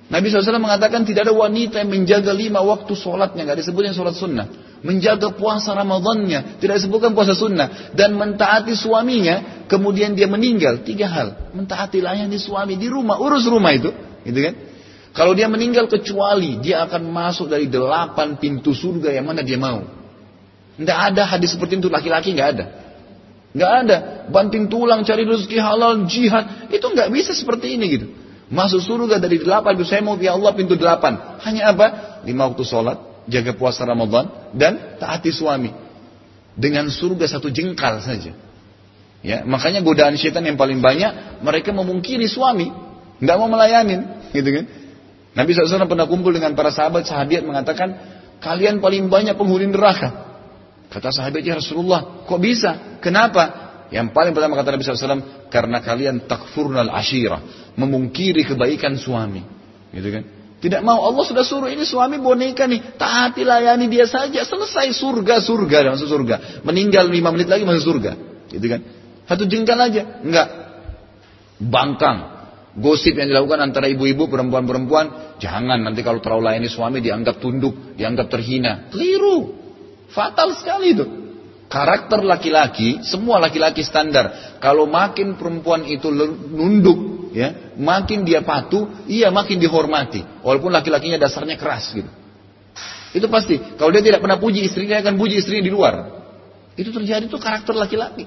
Nabi 0.09 0.32
SAW 0.32 0.57
mengatakan 0.57 1.05
tidak 1.05 1.28
ada 1.28 1.36
wanita 1.36 1.84
yang 1.84 1.93
menjaga 1.93 2.32
lima 2.32 2.64
waktu 2.64 2.97
sholatnya. 2.97 3.45
Tidak 3.45 3.61
disebut 3.61 3.93
yang 3.93 3.93
sholat 3.93 4.16
sunnah. 4.16 4.47
Menjaga 4.80 5.36
puasa 5.36 5.76
Ramadannya. 5.76 6.57
Tidak 6.64 6.74
disebutkan 6.80 7.12
puasa 7.12 7.36
sunnah. 7.36 7.93
Dan 7.93 8.16
mentaati 8.16 8.72
suaminya. 8.72 9.68
Kemudian 9.68 10.16
dia 10.16 10.24
meninggal. 10.24 10.80
Tiga 10.80 11.12
hal. 11.12 11.53
Mentaati 11.53 12.01
layani 12.01 12.41
suami 12.41 12.80
di 12.80 12.89
rumah. 12.89 13.20
Urus 13.20 13.45
rumah 13.53 13.68
itu. 13.76 13.93
Gitu 14.24 14.41
kan? 14.41 14.55
Kalau 15.17 15.33
dia 15.35 15.49
meninggal 15.51 15.89
kecuali 15.89 16.61
dia 16.61 16.85
akan 16.85 17.11
masuk 17.11 17.51
dari 17.51 17.67
delapan 17.67 18.39
pintu 18.39 18.77
surga 18.77 19.13
yang 19.13 19.27
mana 19.27 19.43
dia 19.43 19.59
mau. 19.59 19.83
Tidak 20.79 20.95
ada 20.95 21.27
hadis 21.27 21.59
seperti 21.59 21.83
itu 21.83 21.91
laki-laki 21.91 22.33
nggak 22.37 22.49
ada. 22.55 22.65
Nggak 23.51 23.73
ada. 23.85 23.97
Banting 24.31 24.71
tulang 24.71 25.03
cari 25.03 25.27
rezeki 25.27 25.59
halal, 25.59 26.07
jihad. 26.07 26.71
Itu 26.71 26.95
nggak 26.95 27.11
bisa 27.11 27.35
seperti 27.35 27.75
ini 27.75 27.87
gitu. 27.91 28.07
Masuk 28.49 28.81
surga 28.81 29.19
dari 29.19 29.43
delapan. 29.43 29.75
Saya 29.83 30.01
mau 30.07 30.15
ya 30.17 30.39
Allah 30.39 30.55
pintu 30.55 30.79
delapan. 30.79 31.41
Hanya 31.43 31.75
apa? 31.75 31.87
Lima 32.23 32.47
waktu 32.49 32.63
sholat, 32.63 33.27
jaga 33.27 33.53
puasa 33.59 33.83
Ramadan, 33.85 34.55
dan 34.55 34.97
taati 35.03 35.35
suami. 35.35 35.75
Dengan 36.55 36.87
surga 36.91 37.27
satu 37.27 37.51
jengkal 37.51 37.99
saja. 38.03 38.35
Ya, 39.19 39.43
makanya 39.43 39.83
godaan 39.83 40.15
syaitan 40.15 40.47
yang 40.47 40.55
paling 40.55 40.79
banyak 40.79 41.43
mereka 41.43 41.75
memungkiri 41.75 42.31
suami, 42.31 42.71
nggak 43.19 43.37
mau 43.39 43.51
melayanin, 43.51 44.31
gitu 44.31 44.47
kan? 44.47 44.65
Nabi 45.39 45.55
SAW 45.55 45.86
pernah 45.86 46.11
kumpul 46.11 46.34
dengan 46.34 46.59
para 46.59 46.74
sahabat, 46.74 47.07
sahabat 47.07 47.47
mengatakan, 47.47 47.95
kalian 48.43 48.82
paling 48.82 49.07
banyak 49.07 49.39
penghuni 49.39 49.70
neraka. 49.70 50.26
Kata 50.91 51.14
sahabat 51.14 51.47
ya 51.47 51.62
Rasulullah, 51.62 52.26
kok 52.26 52.41
bisa? 52.43 52.99
Kenapa? 52.99 53.70
Yang 53.95 54.11
paling 54.11 54.34
pertama 54.34 54.59
kata 54.59 54.74
Nabi 54.74 54.82
SAW, 54.82 55.47
karena 55.47 55.78
kalian 55.78 56.26
takfurnal 56.26 56.91
ashira, 56.91 57.39
memungkiri 57.78 58.43
kebaikan 58.43 58.99
suami. 58.99 59.47
Gitu 59.95 60.11
kan? 60.11 60.24
Tidak 60.59 60.82
mau 60.82 61.07
Allah 61.07 61.22
sudah 61.22 61.47
suruh 61.47 61.70
ini 61.70 61.86
suami 61.86 62.18
boneka 62.18 62.66
nih, 62.66 62.99
taati 62.99 63.47
layani 63.47 63.86
dia 63.86 64.11
saja, 64.11 64.43
selesai 64.43 64.91
surga 64.91 65.39
surga 65.39 65.95
masuk 65.95 66.11
surga. 66.11 66.66
Meninggal 66.66 67.07
lima 67.07 67.30
menit 67.30 67.47
lagi 67.47 67.62
masuk 67.62 67.95
surga, 67.95 68.18
gitu 68.51 68.66
kan? 68.66 68.82
Satu 69.30 69.47
jengkal 69.47 69.78
aja, 69.78 70.18
enggak. 70.18 70.49
Bangkang, 71.62 72.38
gosip 72.77 73.16
yang 73.16 73.33
dilakukan 73.33 73.64
antara 73.64 73.89
ibu-ibu 73.89 74.29
perempuan-perempuan, 74.29 75.39
jangan 75.41 75.81
nanti 75.81 76.05
kalau 76.05 76.21
terlalu 76.21 76.53
layani 76.53 76.69
suami 76.69 76.99
dianggap 77.01 77.41
tunduk, 77.41 77.97
dianggap 77.97 78.29
terhina. 78.29 78.93
Keliru. 78.93 79.57
Fatal 80.12 80.53
sekali 80.57 80.97
itu. 80.97 81.05
Karakter 81.69 82.25
laki-laki, 82.25 83.05
semua 83.05 83.37
laki-laki 83.37 83.85
standar. 83.85 84.57
Kalau 84.57 84.89
makin 84.89 85.37
perempuan 85.37 85.85
itu 85.85 86.09
nunduk, 86.49 87.29
ya, 87.37 87.77
makin 87.77 88.25
dia 88.25 88.41
patuh, 88.41 89.05
iya 89.05 89.29
makin 89.29 89.61
dihormati. 89.61 90.25
Walaupun 90.41 90.73
laki-lakinya 90.73 91.21
dasarnya 91.21 91.61
keras 91.61 91.93
gitu. 91.93 92.09
Itu 93.12 93.29
pasti. 93.29 93.61
Kalau 93.77 93.93
dia 93.93 94.01
tidak 94.01 94.25
pernah 94.25 94.41
puji 94.41 94.64
istrinya, 94.64 95.01
akan 95.01 95.21
puji 95.21 95.45
istri 95.45 95.61
di 95.61 95.69
luar. 95.69 96.09
Itu 96.73 96.89
terjadi 96.89 97.29
itu 97.29 97.37
karakter 97.37 97.77
laki-laki. 97.77 98.25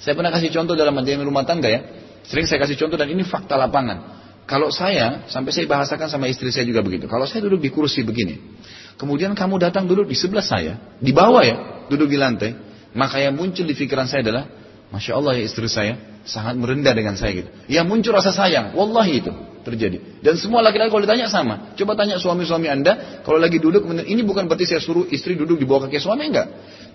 Saya 0.00 0.16
pernah 0.16 0.32
kasih 0.32 0.50
contoh 0.50 0.74
dalam 0.74 0.96
majelis 0.96 1.20
rumah 1.20 1.44
tangga 1.44 1.68
ya. 1.68 1.80
Sering 2.26 2.46
saya 2.46 2.58
kasih 2.62 2.76
contoh 2.76 2.96
dan 3.00 3.08
ini 3.08 3.24
fakta 3.24 3.56
lapangan. 3.56 4.20
Kalau 4.50 4.74
saya, 4.74 5.30
sampai 5.30 5.54
saya 5.54 5.70
bahasakan 5.70 6.10
sama 6.10 6.26
istri 6.26 6.50
saya 6.50 6.66
juga 6.66 6.82
begitu. 6.82 7.06
Kalau 7.06 7.22
saya 7.22 7.46
duduk 7.46 7.62
di 7.62 7.70
kursi 7.70 8.02
begini, 8.02 8.58
kemudian 8.98 9.30
kamu 9.38 9.62
datang 9.62 9.86
duduk 9.86 10.10
di 10.10 10.18
sebelah 10.18 10.42
saya, 10.42 10.98
di 10.98 11.14
bawah 11.14 11.42
ya, 11.46 11.86
duduk 11.86 12.10
di 12.10 12.18
lantai, 12.18 12.58
maka 12.90 13.22
yang 13.22 13.38
muncul 13.38 13.62
di 13.62 13.78
pikiran 13.78 14.10
saya 14.10 14.26
adalah, 14.26 14.50
Masya 14.90 15.14
Allah 15.14 15.38
ya 15.38 15.46
istri 15.46 15.70
saya, 15.70 15.94
sangat 16.26 16.58
merendah 16.58 16.90
dengan 16.90 17.14
saya 17.14 17.30
gitu. 17.30 17.48
Yang 17.70 17.86
muncul 17.86 18.10
rasa 18.10 18.34
sayang, 18.34 18.74
wallahi 18.74 19.22
itu 19.22 19.30
terjadi. 19.62 20.18
Dan 20.18 20.34
semua 20.34 20.66
laki-laki 20.66 20.90
kalau 20.90 21.04
ditanya 21.06 21.30
sama. 21.30 21.70
Coba 21.78 21.94
tanya 21.94 22.18
suami-suami 22.18 22.66
anda, 22.66 23.22
kalau 23.22 23.38
lagi 23.38 23.62
duduk, 23.62 23.86
ini 23.86 24.26
bukan 24.26 24.50
berarti 24.50 24.66
saya 24.66 24.82
suruh 24.82 25.06
istri 25.14 25.38
duduk 25.38 25.62
di 25.62 25.66
bawah 25.68 25.86
kaki 25.86 26.02
suami, 26.02 26.26
enggak. 26.26 26.48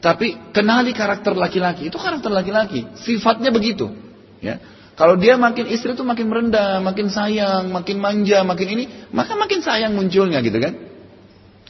Tapi 0.03 0.51
kenali 0.51 0.91
karakter 0.91 1.31
laki-laki, 1.31 1.87
itu 1.87 1.95
karakter 1.95 2.27
laki-laki. 2.27 2.83
Sifatnya 2.99 3.47
begitu. 3.55 3.95
Ya. 4.43 4.59
Kalau 4.95 5.19
dia 5.19 5.35
makin 5.35 5.67
istri 5.67 5.91
itu 5.91 6.07
makin 6.07 6.31
merendah, 6.31 6.79
makin 6.79 7.11
sayang, 7.11 7.67
makin 7.67 7.99
manja, 7.99 8.47
makin 8.47 8.67
ini, 8.79 8.83
maka 9.11 9.35
makin 9.35 9.59
sayang 9.59 9.91
munculnya 9.91 10.39
gitu 10.39 10.55
kan. 10.55 10.73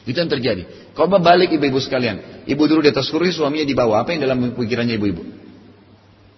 Itu 0.05 0.21
yang 0.21 0.29
terjadi. 0.29 0.93
Kalau 0.93 1.09
balik 1.17 1.49
ibu-ibu 1.49 1.81
sekalian, 1.81 2.45
ibu 2.45 2.63
dulu 2.69 2.85
di 2.85 2.93
atas 2.93 3.09
kursi, 3.09 3.33
suaminya 3.33 3.65
di 3.65 3.73
bawah, 3.73 4.05
apa 4.05 4.13
yang 4.13 4.21
dalam 4.29 4.53
pikirannya 4.53 5.01
ibu-ibu? 5.01 5.25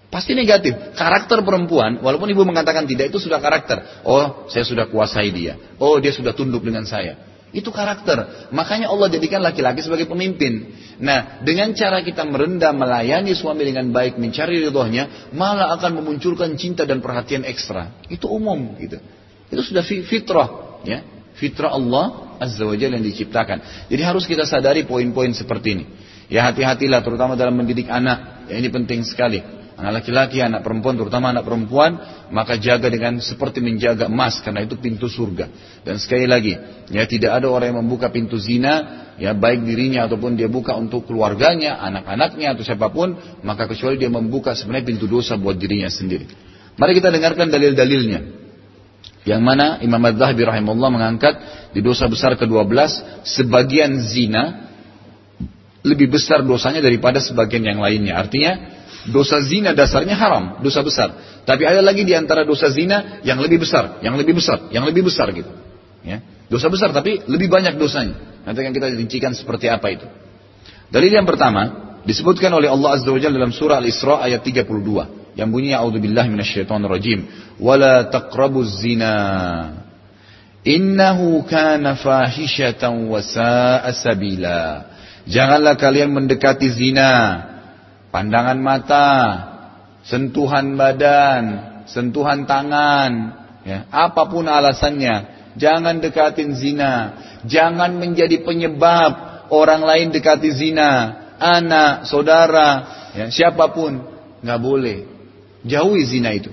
Pasti 0.07 0.31
negatif. 0.31 0.95
Karakter 0.95 1.43
perempuan, 1.43 1.99
walaupun 1.99 2.31
ibu 2.31 2.47
mengatakan 2.47 2.87
tidak, 2.87 3.11
itu 3.11 3.19
sudah 3.19 3.43
karakter. 3.43 4.07
Oh, 4.07 4.47
saya 4.47 4.63
sudah 4.63 4.87
kuasai 4.87 5.35
dia. 5.35 5.59
Oh, 5.83 5.99
dia 5.99 6.15
sudah 6.15 6.31
tunduk 6.31 6.63
dengan 6.63 6.87
saya. 6.87 7.26
Itu 7.55 7.71
karakter. 7.71 8.49
Makanya 8.51 8.91
Allah 8.91 9.07
jadikan 9.07 9.39
laki-laki 9.39 9.79
sebagai 9.79 10.05
pemimpin. 10.05 10.67
Nah, 10.99 11.39
dengan 11.47 11.71
cara 11.71 12.03
kita 12.03 12.27
merendah, 12.27 12.75
melayani 12.75 13.31
suami 13.31 13.63
dengan 13.63 13.87
baik, 13.95 14.19
mencari 14.19 14.59
ridhonya, 14.67 15.31
malah 15.31 15.71
akan 15.79 16.03
memunculkan 16.03 16.59
cinta 16.59 16.83
dan 16.83 16.99
perhatian 16.99 17.47
ekstra. 17.47 18.03
Itu 18.11 18.27
umum, 18.27 18.75
gitu. 18.81 18.99
Itu 19.47 19.61
sudah 19.63 19.83
fitrah, 19.83 20.83
ya. 20.83 20.99
Fitrah 21.37 21.71
Allah 21.71 22.35
Azza 22.41 22.65
wa 22.65 22.73
Jalla 22.77 22.97
yang 22.97 23.05
diciptakan. 23.05 23.89
Jadi 23.89 24.01
harus 24.01 24.25
kita 24.25 24.45
sadari 24.45 24.85
poin-poin 24.85 25.33
seperti 25.33 25.67
ini. 25.73 25.85
Ya 26.27 26.45
hati-hatilah 26.49 27.01
terutama 27.01 27.39
dalam 27.39 27.55
mendidik 27.55 27.87
anak. 27.87 28.49
Ya, 28.51 28.59
ini 28.59 28.69
penting 28.69 29.05
sekali. 29.05 29.41
Anak 29.77 30.01
laki-laki, 30.01 30.41
anak 30.41 30.65
perempuan, 30.65 30.97
terutama 30.97 31.29
anak 31.29 31.45
perempuan, 31.45 32.01
maka 32.33 32.57
jaga 32.57 32.89
dengan 32.89 33.21
seperti 33.21 33.61
menjaga 33.61 34.09
emas 34.09 34.41
karena 34.41 34.65
itu 34.65 34.73
pintu 34.81 35.05
surga. 35.05 35.53
Dan 35.85 36.01
sekali 36.01 36.25
lagi, 36.25 36.57
ya 36.89 37.05
tidak 37.05 37.37
ada 37.37 37.45
orang 37.45 37.69
yang 37.69 37.85
membuka 37.85 38.09
pintu 38.09 38.41
zina, 38.41 39.05
ya 39.21 39.37
baik 39.37 39.61
dirinya 39.69 40.09
ataupun 40.09 40.33
dia 40.33 40.49
buka 40.49 40.73
untuk 40.73 41.05
keluarganya, 41.05 41.77
anak-anaknya 41.77 42.57
atau 42.57 42.65
siapa 42.65 42.89
pun, 42.89 43.21
maka 43.45 43.69
kecuali 43.69 44.01
dia 44.01 44.09
membuka 44.09 44.57
sebenarnya 44.57 44.97
pintu 44.97 45.05
dosa 45.05 45.37
buat 45.37 45.53
dirinya 45.61 45.93
sendiri. 45.93 46.25
Mari 46.73 46.97
kita 46.97 47.13
dengarkan 47.13 47.45
dalil-dalilnya. 47.53 48.19
Yang 49.29 49.41
mana 49.45 49.77
Imam 49.85 50.01
Az-Zahabi 50.01 50.41
rahimahullah 50.41 50.89
mengangkat 50.89 51.35
di 51.77 51.85
dosa 51.85 52.09
besar 52.09 52.33
ke-12 52.33 52.73
sebagian 53.29 53.93
zina 54.01 54.73
lebih 55.85 56.09
besar 56.09 56.41
dosanya 56.41 56.81
daripada 56.81 57.21
sebagian 57.21 57.61
yang 57.61 57.79
lainnya. 57.83 58.17
Artinya 58.17 58.76
Dosa 59.07 59.39
zina 59.39 59.71
dasarnya 59.71 60.19
haram, 60.19 60.59
dosa 60.59 60.83
besar. 60.83 61.41
Tapi 61.47 61.63
ada 61.63 61.79
lagi 61.79 62.03
di 62.03 62.11
antara 62.11 62.43
dosa 62.43 62.67
zina 62.67 63.23
yang 63.23 63.39
lebih 63.39 63.63
besar, 63.63 64.03
yang 64.03 64.19
lebih 64.19 64.35
besar, 64.35 64.67
yang 64.67 64.83
lebih 64.83 65.07
besar 65.07 65.31
gitu. 65.31 65.47
Ya. 66.03 66.19
Dosa 66.51 66.67
besar 66.67 66.91
tapi 66.91 67.23
lebih 67.27 67.47
banyak 67.47 67.79
dosanya. 67.79 68.43
Nanti 68.43 68.63
akan 68.63 68.71
kita 68.75 68.87
rincikan 68.95 69.31
seperti 69.31 69.71
apa 69.71 69.87
itu. 69.91 70.07
Dalil 70.87 71.11
yang 71.11 71.27
pertama 71.27 71.95
disebutkan 72.07 72.51
oleh 72.51 72.71
Allah 72.71 72.95
Azza 72.95 73.11
wa 73.11 73.19
Jalla 73.19 73.35
dalam 73.35 73.51
surah 73.51 73.83
Al-Isra 73.83 74.23
ayat 74.23 74.43
32 74.43 75.35
yang 75.35 75.51
bunyinya 75.51 75.83
a'udzubillahi 75.83 76.31
minasyaitonir 76.31 76.87
rajim 76.87 77.19
wala 77.59 78.07
taqrabuz 78.07 78.79
zina 78.79 79.15
innahu 80.63 81.43
kana 81.45 81.99
fahishatan 81.99 83.11
wa 83.11 83.19
sa'a 83.21 83.91
sabila 83.91 84.89
janganlah 85.29 85.75
kalian 85.77 86.09
mendekati 86.15 86.71
zina 86.73 87.11
pandangan 88.17 88.57
mata, 88.57 89.09
sentuhan 90.01 90.73
badan, 90.73 91.43
sentuhan 91.85 92.49
tangan, 92.49 93.11
ya, 93.61 93.85
apa 93.93 94.25
pun 94.25 94.49
alasannya, 94.49 95.29
jangan 95.61 96.01
dekatin 96.01 96.57
zina, 96.57 97.13
jangan 97.45 97.93
menjadi 98.01 98.41
penyebab 98.41 99.45
orang 99.53 99.85
lain 99.85 100.07
dekati 100.09 100.49
zina, 100.49 101.13
anak, 101.37 102.09
saudara, 102.09 102.69
ya, 103.13 103.29
siapa 103.29 103.69
pun, 103.69 104.01
nggak 104.41 104.61
boleh, 104.65 105.05
jauhi 105.61 106.01
zina 106.09 106.33
itu. 106.33 106.49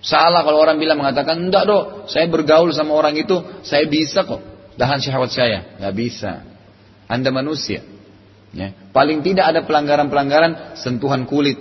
Salah 0.00 0.40
kalau 0.40 0.56
orang 0.56 0.80
bilang 0.80 1.04
mengatakan 1.04 1.36
enggak 1.36 1.68
dok, 1.68 2.08
saya 2.08 2.32
bergaul 2.32 2.72
sama 2.72 2.96
orang 2.96 3.12
itu, 3.20 3.44
saya 3.60 3.84
bisa 3.84 4.24
kok 4.24 4.40
tahan 4.80 5.04
syahwat 5.04 5.36
saya, 5.36 5.76
nggak 5.76 5.94
bisa. 6.00 6.48
Anda 7.12 7.28
manusia, 7.28 7.91
Ya. 8.52 8.76
Paling 8.92 9.24
tidak 9.24 9.48
ada 9.48 9.60
pelanggaran-pelanggaran 9.64 10.76
sentuhan 10.76 11.24
kulit. 11.24 11.56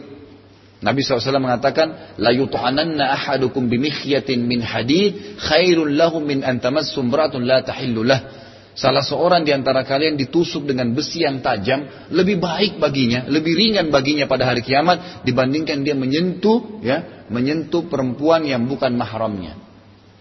Nabi 0.82 1.06
SAW 1.06 1.38
mengatakan, 1.38 2.18
La 2.18 2.34
yutu'ananna 2.34 3.16
ahadukum 3.16 3.70
bimikhyatin 3.70 4.44
min 4.44 4.66
hadid 4.66 5.40
khairun 5.40 5.94
lahum 5.94 6.26
min 6.26 6.42
antamassum 6.42 7.08
beratun 7.08 7.46
la 7.46 7.62
tahillulah. 7.62 8.42
Salah 8.72 9.04
seorang 9.04 9.44
di 9.44 9.52
antara 9.52 9.84
kalian 9.84 10.16
ditusuk 10.16 10.64
dengan 10.64 10.96
besi 10.96 11.28
yang 11.28 11.44
tajam 11.44 12.08
lebih 12.10 12.40
baik 12.40 12.80
baginya, 12.80 13.28
lebih 13.28 13.52
ringan 13.52 13.92
baginya 13.92 14.26
pada 14.32 14.48
hari 14.48 14.64
kiamat 14.64 15.22
dibandingkan 15.28 15.84
dia 15.84 15.94
menyentuh 15.94 16.82
ya, 16.82 17.28
menyentuh 17.28 17.86
perempuan 17.92 18.48
yang 18.48 18.66
bukan 18.66 18.96
mahramnya. 18.96 19.60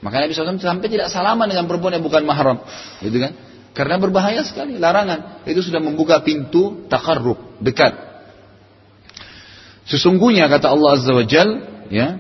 Makanya 0.03 0.29
Nabi 0.29 0.35
SAW 0.35 0.61
sampai 0.61 0.89
tidak 0.91 1.09
salaman 1.13 1.47
dengan 1.47 1.69
perempuan 1.71 1.95
yang 1.97 2.05
bukan 2.05 2.25
mahram, 2.25 2.59
gitu 3.05 3.21
kan? 3.21 3.33
Karena 3.71 4.03
berbahaya 4.03 4.43
sekali, 4.43 4.77
larangan. 4.83 5.47
Itu 5.47 5.63
sudah 5.63 5.79
membuka 5.79 6.19
pintu 6.27 6.87
takarrub, 6.91 7.63
dekat. 7.63 7.95
Sesungguhnya 9.87 10.51
kata 10.51 10.71
Allah 10.71 10.99
Azza 10.99 11.13
wa 11.15 11.27
Jal, 11.27 11.49
ya, 11.91 12.19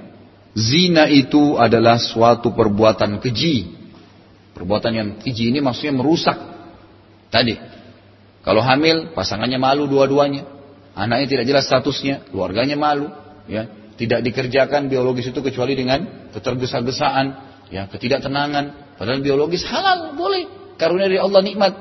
zina 0.54 1.10
itu 1.10 1.58
adalah 1.58 1.98
suatu 1.98 2.54
perbuatan 2.54 3.18
keji. 3.18 3.78
Perbuatan 4.54 4.92
yang 4.94 5.08
keji 5.18 5.50
ini 5.50 5.58
maksudnya 5.58 5.94
merusak. 5.94 6.38
Tadi, 7.30 7.58
kalau 8.46 8.62
hamil, 8.62 9.14
pasangannya 9.14 9.58
malu 9.58 9.90
dua-duanya. 9.90 10.46
Anaknya 10.94 11.26
tidak 11.30 11.44
jelas 11.46 11.64
statusnya, 11.66 12.30
keluarganya 12.30 12.78
malu. 12.78 13.10
Ya, 13.50 13.66
tidak 13.98 14.22
dikerjakan 14.22 14.86
biologis 14.86 15.30
itu 15.30 15.42
kecuali 15.42 15.74
dengan 15.74 16.30
ketergesa-gesaan, 16.30 17.26
ya, 17.74 17.90
ketidaktenangan. 17.90 18.94
Padahal 18.98 19.22
biologis 19.22 19.66
halal, 19.66 20.14
boleh 20.14 20.59
karunia 20.80 21.12
dari 21.12 21.20
Allah 21.20 21.44
nikmat 21.44 21.72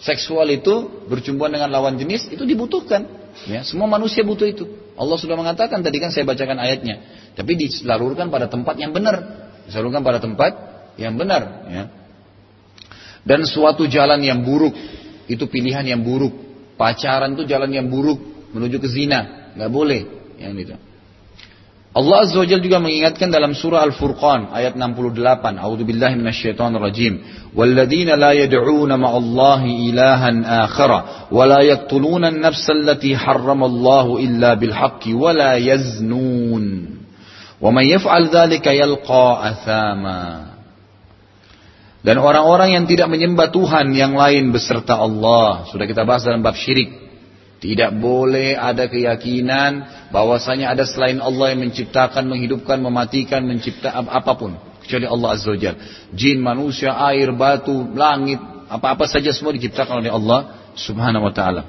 seksual 0.00 0.48
itu 0.48 1.04
berjumpa 1.06 1.52
dengan 1.52 1.68
lawan 1.68 2.00
jenis 2.00 2.32
itu 2.32 2.42
dibutuhkan. 2.48 3.04
Ya, 3.46 3.60
semua 3.62 3.86
manusia 3.86 4.24
butuh 4.24 4.48
itu. 4.48 4.64
Allah 4.96 5.16
sudah 5.20 5.36
mengatakan 5.36 5.84
tadi 5.84 6.00
kan 6.00 6.08
saya 6.10 6.24
bacakan 6.24 6.56
ayatnya. 6.56 7.04
Tapi 7.36 7.52
disalurkan 7.56 8.32
pada 8.32 8.48
tempat 8.48 8.74
yang 8.80 8.96
benar. 8.96 9.20
Disalurkan 9.68 10.00
pada 10.00 10.18
tempat 10.18 10.52
yang 10.96 11.14
benar. 11.14 11.42
Ya. 11.68 11.84
Dan 13.22 13.44
suatu 13.44 13.84
jalan 13.84 14.24
yang 14.24 14.40
buruk 14.42 14.72
itu 15.28 15.44
pilihan 15.46 15.84
yang 15.84 16.00
buruk. 16.00 16.32
Pacaran 16.80 17.36
itu 17.36 17.44
jalan 17.44 17.68
yang 17.68 17.86
buruk 17.86 18.18
menuju 18.56 18.80
ke 18.80 18.88
zina. 18.88 19.52
Nggak 19.54 19.70
boleh. 19.70 20.02
Yang 20.40 20.52
itu. 20.64 20.74
Allah 21.90 22.22
Azza 22.22 22.38
wa 22.38 22.46
Jalla 22.46 22.62
juga 22.62 22.78
mengingatkan 22.78 23.34
dalam 23.34 23.50
surah 23.50 23.82
Al-Furqan 23.82 24.54
ayat 24.54 24.78
68. 24.78 25.58
A'udzu 25.58 25.82
billahi 25.82 26.14
minasyaitonir 26.22 26.78
rajim. 26.78 27.18
Walladzina 27.50 28.14
la 28.14 28.30
yad'una 28.30 28.94
ma'allahi 28.94 29.90
ilahan 29.90 30.46
akhara 30.46 31.26
wa 31.34 31.42
la 31.50 31.66
yaqtuluna 31.66 32.30
an-nafsa 32.30 32.78
allati 32.78 33.10
harrama 33.10 33.66
Allah 33.66 34.06
illa 34.22 34.50
bil 34.54 34.70
haqqi 34.70 35.18
wa 35.18 35.34
la 35.34 35.58
yaznun. 35.58 36.94
Wa 37.58 37.74
man 37.74 37.82
yaf'al 37.82 38.30
dzalika 38.30 38.70
yalqa 38.70 39.26
athama. 39.50 40.22
Dan 42.06 42.22
orang-orang 42.22 42.70
yang 42.78 42.84
tidak 42.86 43.10
menyembah 43.10 43.50
Tuhan 43.50 43.98
yang 43.98 44.14
lain 44.14 44.54
beserta 44.54 44.94
Allah, 44.94 45.66
sudah 45.74 45.90
kita 45.90 46.06
bahas 46.06 46.22
dalam 46.22 46.40
bab 46.40 46.54
syirik. 46.54 46.99
Tidak 47.60 47.92
boleh 48.00 48.56
ada 48.56 48.88
keyakinan 48.88 49.84
bahwasanya 50.08 50.72
ada 50.72 50.88
selain 50.88 51.20
Allah 51.20 51.52
yang 51.52 51.68
menciptakan, 51.68 52.24
menghidupkan, 52.24 52.80
mematikan, 52.80 53.44
mencipta 53.44 53.92
apa 53.92 54.32
pun 54.32 54.56
kecuali 54.80 55.04
Allah 55.04 55.28
Azza 55.36 55.52
Wajalla. 55.52 55.78
Jin, 56.16 56.40
manusia, 56.40 56.96
air, 56.96 57.28
batu, 57.36 57.84
langit, 57.92 58.40
apa-apa 58.66 59.04
saja 59.04 59.28
semua 59.36 59.52
diciptakan 59.52 60.00
oleh 60.00 60.08
Allah 60.08 60.72
Subhanahu 60.72 61.28
wa 61.28 61.32
taala. 61.36 61.62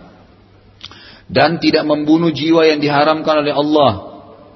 Dan 1.28 1.60
tidak 1.60 1.84
membunuh 1.84 2.32
jiwa 2.32 2.64
yang 2.72 2.80
diharamkan 2.80 3.44
oleh 3.44 3.52
Allah, 3.52 3.92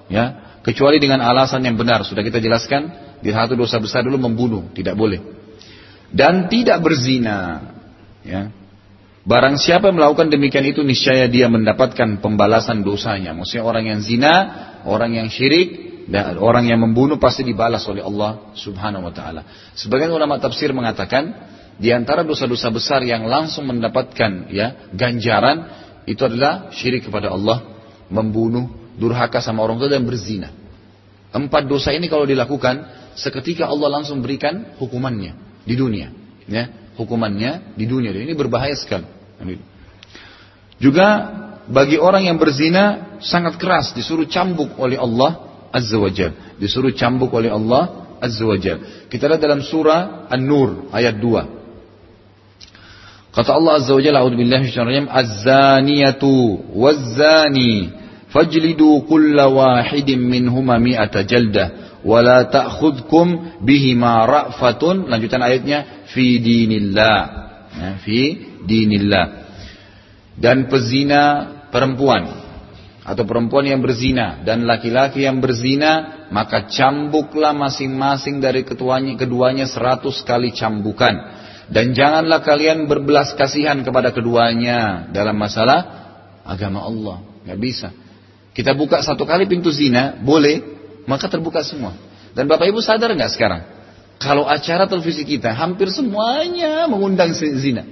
ya, 0.08 0.26
kecuali 0.64 1.04
dengan 1.04 1.20
alasan 1.20 1.68
yang 1.68 1.76
benar. 1.76 2.08
Sudah 2.08 2.24
kita 2.24 2.40
jelaskan 2.40 2.90
di 3.20 3.32
satu 3.36 3.60
dosa 3.60 3.76
besar 3.80 4.08
dulu 4.08 4.18
membunuh, 4.24 4.72
tidak 4.72 4.96
boleh. 4.96 5.20
Dan 6.16 6.48
tidak 6.48 6.80
berzina, 6.80 7.60
ya. 8.24 8.52
Barang 9.26 9.58
siapa 9.58 9.90
melakukan 9.90 10.30
demikian 10.30 10.70
itu 10.70 10.86
niscaya 10.86 11.26
dia 11.26 11.50
mendapatkan 11.50 12.22
pembalasan 12.22 12.86
dosanya. 12.86 13.34
Maksudnya 13.34 13.66
orang 13.66 13.90
yang 13.90 14.00
zina, 14.06 14.34
orang 14.86 15.18
yang 15.18 15.34
syirik, 15.34 15.96
Dan 16.06 16.38
orang 16.38 16.70
yang 16.70 16.86
membunuh 16.86 17.18
pasti 17.18 17.42
dibalas 17.42 17.82
oleh 17.90 18.06
Allah 18.06 18.54
Subhanahu 18.54 19.10
wa 19.10 19.14
taala. 19.14 19.42
Sebagian 19.74 20.14
ulama 20.14 20.38
tafsir 20.38 20.70
mengatakan 20.70 21.34
di 21.82 21.90
antara 21.90 22.22
dosa-dosa 22.22 22.70
besar 22.70 23.02
yang 23.02 23.26
langsung 23.26 23.66
mendapatkan 23.66 24.54
ya 24.54 24.94
ganjaran 24.94 25.66
itu 26.06 26.22
adalah 26.22 26.70
syirik 26.70 27.10
kepada 27.10 27.34
Allah, 27.34 27.66
membunuh, 28.14 28.70
durhaka 29.02 29.42
sama 29.42 29.66
orang 29.66 29.82
tua 29.82 29.90
dan 29.90 30.06
berzina. 30.06 30.54
Empat 31.34 31.66
dosa 31.66 31.90
ini 31.90 32.06
kalau 32.06 32.30
dilakukan 32.30 32.86
seketika 33.18 33.66
Allah 33.66 33.90
langsung 34.00 34.22
berikan 34.22 34.78
hukumannya 34.78 35.66
di 35.66 35.74
dunia, 35.74 36.14
ya, 36.46 36.94
hukumannya 37.02 37.74
di 37.74 37.86
dunia. 37.90 38.14
Ini 38.14 38.38
berbahaya 38.38 38.78
sekali. 38.78 39.15
Juga 40.80 41.08
bagi 41.66 41.98
orang 41.98 42.30
yang 42.30 42.38
berzina 42.38 43.18
sangat 43.24 43.58
keras 43.58 43.96
disuruh 43.96 44.28
cambuk 44.30 44.78
oleh 44.78 45.00
Allah 45.00 45.42
Azza 45.74 45.98
wa 45.98 46.12
Jal. 46.12 46.32
Disuruh 46.62 46.94
cambuk 46.96 47.34
oleh 47.34 47.52
Allah 47.52 48.16
Azza 48.22 48.46
wa 48.46 48.56
Jal. 48.56 49.10
Kita 49.12 49.28
lihat 49.28 49.42
dalam 49.42 49.66
surah 49.66 50.30
An-Nur 50.32 50.94
ayat 50.96 51.20
2. 51.20 53.36
Kata 53.36 53.52
Allah 53.52 53.84
Azza 53.84 53.92
wa 53.92 54.00
Jalla, 54.00 54.24
"A'udzu 54.24 54.40
billahi 54.40 54.64
minasyaitonir 54.64 55.12
az-zaniyatu 55.12 56.32
waz-zani 56.72 57.92
fajlidu 58.32 59.04
kulla 59.12 59.52
wahidin 59.52 60.24
minhuma 60.24 60.80
mi'ata 60.80 61.28
jaldah 61.28 62.00
wa 62.08 62.24
la 62.24 62.48
ta'khudhukum 62.48 63.60
bihima 63.60 64.24
ra'fatun." 64.24 65.12
Lanjutan 65.12 65.44
ayatnya, 65.44 66.08
"fi 66.16 66.40
dinillah." 66.40 67.20
Ya, 67.76 68.00
fi 68.00 68.55
dinillah. 68.66 69.48
Dan 70.36 70.68
pezina 70.68 71.56
perempuan 71.72 72.46
atau 73.06 73.22
perempuan 73.22 73.70
yang 73.70 73.86
berzina 73.86 74.42
dan 74.42 74.66
laki-laki 74.66 75.30
yang 75.30 75.38
berzina 75.38 76.26
maka 76.34 76.66
cambuklah 76.66 77.54
masing-masing 77.54 78.42
dari 78.42 78.66
ketuanya, 78.66 79.14
keduanya 79.14 79.70
seratus 79.70 80.26
kali 80.26 80.50
cambukan. 80.52 81.14
Dan 81.70 81.94
janganlah 81.94 82.42
kalian 82.46 82.86
berbelas 82.90 83.34
kasihan 83.38 83.82
kepada 83.82 84.14
keduanya 84.14 85.10
dalam 85.14 85.38
masalah 85.38 85.86
agama 86.46 86.82
Allah. 86.82 87.22
Nggak 87.46 87.60
bisa. 87.62 87.90
Kita 88.54 88.74
buka 88.74 89.02
satu 89.06 89.26
kali 89.26 89.46
pintu 89.46 89.70
zina 89.70 90.18
boleh 90.18 90.62
maka 91.06 91.30
terbuka 91.30 91.62
semua. 91.62 91.94
Dan 92.34 92.50
bapak 92.50 92.70
ibu 92.70 92.82
sadar 92.82 93.14
nggak 93.14 93.34
sekarang? 93.34 93.62
Kalau 94.18 94.50
acara 94.50 94.90
televisi 94.90 95.26
kita 95.26 95.54
hampir 95.54 95.94
semuanya 95.94 96.90
mengundang 96.90 97.34
zina 97.38 97.86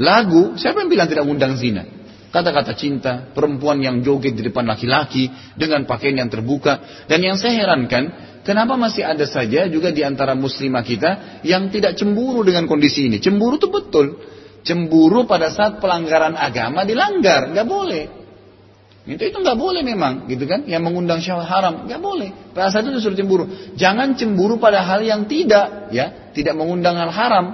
lagu 0.00 0.56
siapa 0.56 0.84
yang 0.84 0.90
bilang 0.92 1.08
tidak 1.10 1.24
mengundang 1.26 1.56
zina 1.60 1.84
kata-kata 2.32 2.72
cinta, 2.72 3.12
perempuan 3.36 3.78
yang 3.84 4.00
joget 4.00 4.32
di 4.32 4.42
depan 4.48 4.64
laki-laki 4.64 5.28
dengan 5.54 5.84
pakaian 5.84 6.16
yang 6.16 6.32
terbuka. 6.32 7.04
Dan 7.04 7.20
yang 7.20 7.36
saya 7.36 7.60
herankan, 7.60 8.40
kenapa 8.42 8.74
masih 8.80 9.04
ada 9.04 9.28
saja 9.28 9.68
juga 9.68 9.92
di 9.92 10.00
antara 10.00 10.32
muslimah 10.32 10.82
kita 10.82 11.44
yang 11.44 11.68
tidak 11.68 12.00
cemburu 12.00 12.40
dengan 12.42 12.64
kondisi 12.64 13.12
ini. 13.12 13.20
Cemburu 13.20 13.60
itu 13.60 13.68
betul. 13.68 14.16
Cemburu 14.64 15.28
pada 15.28 15.52
saat 15.52 15.78
pelanggaran 15.78 16.34
agama 16.34 16.88
dilanggar, 16.88 17.52
nggak 17.52 17.68
boleh. 17.68 18.04
Itu 19.02 19.18
itu 19.18 19.38
nggak 19.42 19.58
boleh 19.58 19.82
memang, 19.82 20.30
gitu 20.30 20.46
kan? 20.46 20.64
Yang 20.64 20.82
mengundang 20.88 21.18
syahwat 21.20 21.50
haram, 21.50 21.74
nggak 21.90 22.00
boleh. 22.00 22.30
Pada 22.54 22.70
saat 22.70 22.86
itu 22.86 22.96
disuruh 22.96 23.18
cemburu. 23.18 23.44
Jangan 23.74 24.14
cemburu 24.14 24.62
pada 24.62 24.80
hal 24.80 25.02
yang 25.02 25.26
tidak, 25.26 25.90
ya, 25.90 26.32
tidak 26.32 26.54
mengundang 26.54 26.94
hal 26.96 27.10
haram. 27.10 27.46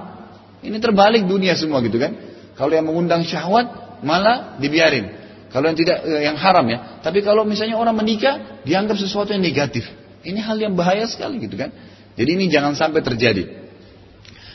Ini 0.61 0.77
terbalik 0.77 1.25
dunia 1.25 1.57
semua, 1.57 1.81
gitu 1.81 1.97
kan? 1.97 2.28
Kalau 2.59 2.75
yang 2.75 2.91
mengundang 2.91 3.23
syahwat, 3.23 3.99
malah 4.03 4.59
dibiarin. 4.59 5.15
Kalau 5.49 5.71
yang 5.71 5.77
tidak 5.79 6.03
eh, 6.03 6.27
yang 6.27 6.35
haram 6.35 6.67
ya. 6.67 6.99
Tapi 6.99 7.23
kalau 7.23 7.47
misalnya 7.47 7.79
orang 7.79 7.95
menikah 7.95 8.61
dianggap 8.67 8.99
sesuatu 8.99 9.31
yang 9.31 9.41
negatif. 9.41 9.87
Ini 10.21 10.37
hal 10.43 10.59
yang 10.59 10.75
bahaya 10.75 11.07
sekali 11.07 11.39
gitu 11.39 11.55
kan. 11.55 11.71
Jadi 12.19 12.29
ini 12.35 12.45
jangan 12.51 12.75
sampai 12.75 12.99
terjadi. 12.99 13.47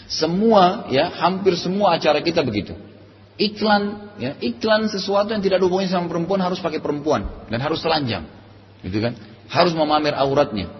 Semua 0.04 0.86
ya 0.92 1.08
hampir 1.08 1.56
semua 1.56 1.96
acara 1.96 2.20
kita 2.20 2.44
begitu. 2.44 2.76
Iklan 3.34 4.14
ya 4.20 4.38
iklan 4.38 4.86
sesuatu 4.86 5.34
yang 5.34 5.42
tidak 5.42 5.58
ada 5.58 5.66
sama 5.90 6.06
perempuan 6.06 6.38
harus 6.38 6.62
pakai 6.62 6.78
perempuan 6.78 7.48
dan 7.50 7.58
harus 7.58 7.80
telanjang. 7.82 8.28
Gitu 8.84 9.00
kan? 9.00 9.16
Harus 9.48 9.72
memamer 9.72 10.14
auratnya. 10.14 10.70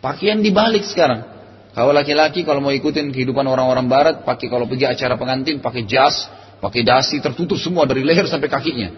Pakaian 0.00 0.40
dibalik 0.40 0.86
sekarang. 0.86 1.35
Kalau 1.76 1.92
laki-laki 1.92 2.40
kalau 2.48 2.64
mau 2.64 2.72
ikutin 2.72 3.12
kehidupan 3.12 3.44
orang-orang 3.44 3.84
barat, 3.84 4.24
pakai 4.24 4.48
kalau 4.48 4.64
pergi 4.64 4.88
acara 4.88 5.20
pengantin 5.20 5.60
pakai 5.60 5.84
jas, 5.84 6.24
Pakai 6.56 6.80
dasi 6.80 7.20
tertutup 7.20 7.60
semua 7.60 7.84
dari 7.84 8.00
leher 8.00 8.24
sampai 8.24 8.48
kakinya. 8.48 8.88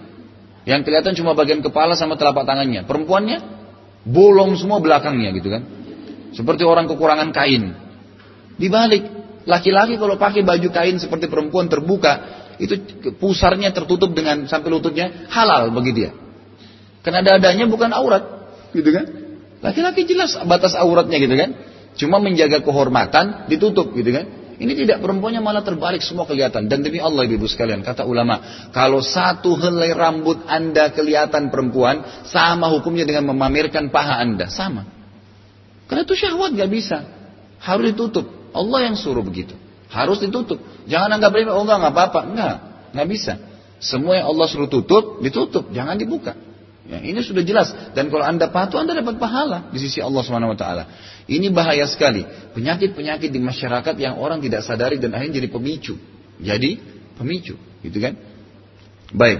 Yang 0.62 0.86
kelihatan 0.86 1.12
cuma 1.18 1.34
bagian 1.34 1.58
kepala 1.58 1.98
sama 1.98 2.14
telapak 2.14 2.46
tangannya. 2.46 2.86
Perempuannya 2.86 3.38
bolong 4.06 4.54
semua 4.54 4.78
belakangnya 4.78 5.34
gitu 5.34 5.50
kan. 5.50 5.62
Seperti 6.38 6.62
orang 6.62 6.86
kekurangan 6.86 7.34
kain. 7.34 7.74
Dibalik, 8.58 9.02
laki-laki 9.48 9.98
kalau 9.98 10.14
pakai 10.20 10.46
baju 10.46 10.68
kain 10.70 11.02
seperti 11.02 11.26
perempuan 11.26 11.66
terbuka, 11.66 12.46
itu 12.62 12.78
pusarnya 13.18 13.74
tertutup 13.74 14.14
dengan 14.14 14.46
sampai 14.46 14.68
lututnya 14.70 15.26
halal 15.30 15.74
bagi 15.74 15.92
dia. 15.94 16.10
Karena 17.02 17.22
dadanya 17.26 17.66
bukan 17.66 17.90
aurat, 17.90 18.22
gitu 18.70 18.90
kan? 18.92 19.06
Laki-laki 19.62 20.06
jelas 20.06 20.38
batas 20.46 20.78
auratnya 20.78 21.18
gitu 21.18 21.34
kan. 21.34 21.50
Cuma 21.98 22.22
menjaga 22.22 22.62
kehormatan 22.62 23.50
ditutup 23.50 23.90
gitu 23.92 24.14
kan. 24.14 24.26
Ini 24.58 24.74
tidak 24.74 24.98
perempuannya 25.06 25.38
malah 25.38 25.62
terbalik 25.62 26.02
semua 26.02 26.26
kelihatan. 26.26 26.66
Dan 26.66 26.82
demi 26.82 26.98
Allah 26.98 27.22
ibu, 27.30 27.46
sekalian, 27.46 27.86
kata 27.86 28.02
ulama, 28.02 28.66
kalau 28.74 28.98
satu 28.98 29.54
helai 29.54 29.94
rambut 29.94 30.42
anda 30.50 30.90
kelihatan 30.90 31.46
perempuan, 31.54 32.26
sama 32.26 32.66
hukumnya 32.74 33.06
dengan 33.06 33.30
memamerkan 33.30 33.86
paha 33.94 34.18
anda, 34.18 34.50
sama. 34.50 34.82
Karena 35.86 36.02
itu 36.02 36.18
syahwat 36.18 36.58
gak 36.58 36.70
bisa, 36.74 37.06
harus 37.62 37.94
ditutup. 37.94 38.26
Allah 38.50 38.90
yang 38.90 38.98
suruh 38.98 39.22
begitu, 39.22 39.54
harus 39.94 40.18
ditutup. 40.18 40.58
Jangan 40.90 41.22
anggap 41.22 41.38
remeh, 41.38 41.54
oh 41.54 41.62
enggak, 41.62 41.78
enggak 41.78 41.94
apa-apa, 41.94 42.20
enggak, 42.26 42.56
enggak 42.98 43.08
bisa. 43.14 43.32
Semua 43.78 44.18
yang 44.18 44.26
Allah 44.26 44.46
suruh 44.50 44.66
tutup, 44.66 45.22
ditutup, 45.22 45.70
jangan 45.70 45.94
dibuka. 45.94 46.34
Ya, 46.88 47.04
ini 47.04 47.20
sudah 47.20 47.44
jelas. 47.44 47.68
Dan 47.92 48.08
kalau 48.08 48.24
anda 48.24 48.48
patuh, 48.48 48.80
anda 48.80 48.96
dapat 48.96 49.20
pahala 49.20 49.68
di 49.68 49.76
sisi 49.76 50.00
Allah 50.00 50.24
Subhanahu 50.24 50.56
Wa 50.56 50.58
Taala. 50.58 50.84
Ini 51.28 51.52
bahaya 51.52 51.84
sekali. 51.84 52.24
Penyakit-penyakit 52.56 53.28
di 53.28 53.40
masyarakat 53.44 53.94
yang 54.00 54.16
orang 54.16 54.40
tidak 54.40 54.64
sadari 54.64 54.96
dan 54.96 55.12
akhirnya 55.12 55.44
jadi 55.44 55.48
pemicu. 55.52 56.00
Jadi 56.40 56.80
pemicu, 57.20 57.60
gitu 57.84 57.98
kan? 58.00 58.16
Baik. 59.12 59.38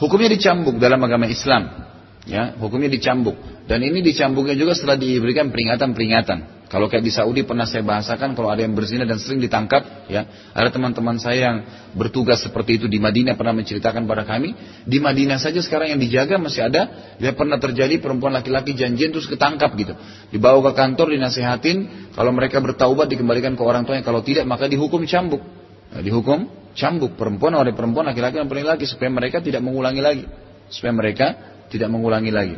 Hukumnya 0.00 0.32
dicambuk 0.32 0.80
dalam 0.80 0.96
agama 1.04 1.28
Islam. 1.28 1.87
Ya, 2.28 2.52
hukumnya 2.60 2.92
dicambuk. 2.92 3.40
Dan 3.64 3.80
ini 3.80 4.04
dicambuknya 4.04 4.52
juga 4.52 4.76
setelah 4.76 5.00
diberikan 5.00 5.48
peringatan-peringatan. 5.48 6.58
Kalau 6.68 6.84
kayak 6.84 7.00
di 7.00 7.08
Saudi 7.08 7.48
pernah 7.48 7.64
saya 7.64 7.80
bahasakan 7.80 8.36
kalau 8.36 8.52
ada 8.52 8.60
yang 8.60 8.76
berzina 8.76 9.08
dan 9.08 9.16
sering 9.16 9.40
ditangkap, 9.40 10.04
ya 10.12 10.28
ada 10.52 10.68
teman-teman 10.68 11.16
saya 11.16 11.48
yang 11.48 11.56
bertugas 11.96 12.44
seperti 12.44 12.76
itu 12.76 12.84
di 12.84 13.00
Madinah 13.00 13.40
pernah 13.40 13.56
menceritakan 13.56 14.04
pada 14.04 14.28
kami. 14.28 14.52
Di 14.84 15.00
Madinah 15.00 15.40
saja 15.40 15.64
sekarang 15.64 15.96
yang 15.96 16.00
dijaga 16.00 16.36
masih 16.36 16.68
ada. 16.68 17.16
Ya 17.16 17.32
pernah 17.32 17.56
terjadi 17.56 17.96
perempuan 17.96 18.36
laki-laki 18.36 18.76
janjian 18.76 19.08
terus 19.08 19.24
ketangkap 19.24 19.72
gitu, 19.80 19.96
dibawa 20.28 20.60
ke 20.68 20.72
kantor 20.76 21.16
dinasihatin. 21.16 22.12
Kalau 22.12 22.36
mereka 22.36 22.60
bertaubat 22.60 23.08
dikembalikan 23.08 23.56
ke 23.56 23.64
orang 23.64 23.88
tuanya. 23.88 24.04
Kalau 24.04 24.20
tidak 24.20 24.44
maka 24.44 24.68
dihukum 24.68 25.08
cambuk. 25.08 25.40
Nah, 25.88 26.04
dihukum 26.04 26.52
cambuk 26.76 27.16
perempuan 27.16 27.56
oleh 27.56 27.72
perempuan 27.72 28.12
laki-laki 28.12 28.36
dan 28.36 28.44
laki 28.44 28.84
supaya 28.84 29.08
mereka 29.08 29.40
tidak 29.40 29.64
mengulangi 29.64 30.04
lagi. 30.04 30.24
Supaya 30.68 30.92
mereka 30.92 31.56
tidak 31.70 31.88
mengulangi 31.92 32.32
lagi. 32.32 32.56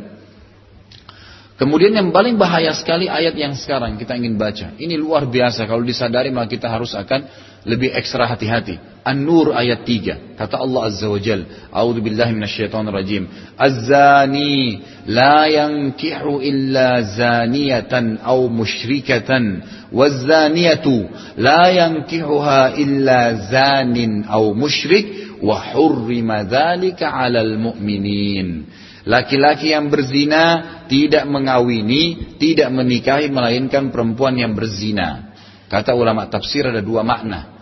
Kemudian 1.61 1.93
yang 1.93 2.09
paling 2.09 2.41
bahaya 2.41 2.73
sekali 2.73 3.05
ayat 3.05 3.37
yang 3.37 3.53
sekarang 3.53 3.93
kita 4.01 4.17
ingin 4.17 4.33
baca. 4.33 4.73
Ini 4.81 4.97
luar 4.97 5.29
biasa 5.29 5.69
kalau 5.69 5.85
disadari 5.85 6.33
maka 6.33 6.49
kita 6.57 6.65
harus 6.65 6.97
akan 6.97 7.29
lebih 7.69 7.93
ekstra 7.93 8.25
hati-hati. 8.25 8.81
An-Nur 9.05 9.53
ayat 9.53 9.85
3. 9.85 10.37
Kata 10.41 10.57
Allah 10.57 10.89
Azza 10.89 11.05
wa 11.05 11.21
Jal. 11.21 11.45
A'udhu 11.69 12.01
billahi 12.01 12.33
minasyaitan 12.33 12.89
rajim. 12.89 13.29
Az-zani 13.57 14.81
la 15.05 15.45
yankihu 15.45 16.41
illa 16.41 17.01
zaniyatan 17.05 18.25
au 18.25 18.49
musyrikatan. 18.49 19.61
Waz-zaniyatu 19.93 21.13
la 21.37 21.69
yankihuha 21.69 22.73
illa 22.81 23.37
zanin 23.53 24.25
au 24.25 24.57
musyrik. 24.57 25.20
Wa 25.41 25.73
hurrima 25.73 26.45
dhalika 26.45 27.09
alal 27.09 27.57
mu'minin. 27.57 28.69
Laki-laki 29.01 29.73
yang 29.73 29.89
berzina 29.89 30.85
tidak 30.85 31.25
mengawini, 31.25 32.37
tidak 32.37 32.69
menikahi 32.69 33.33
melainkan 33.33 33.89
perempuan 33.89 34.37
yang 34.37 34.53
berzina. 34.53 35.33
Kata 35.65 35.97
ulama 35.97 36.29
tafsir 36.29 36.69
ada 36.69 36.85
dua 36.85 37.01
makna. 37.01 37.57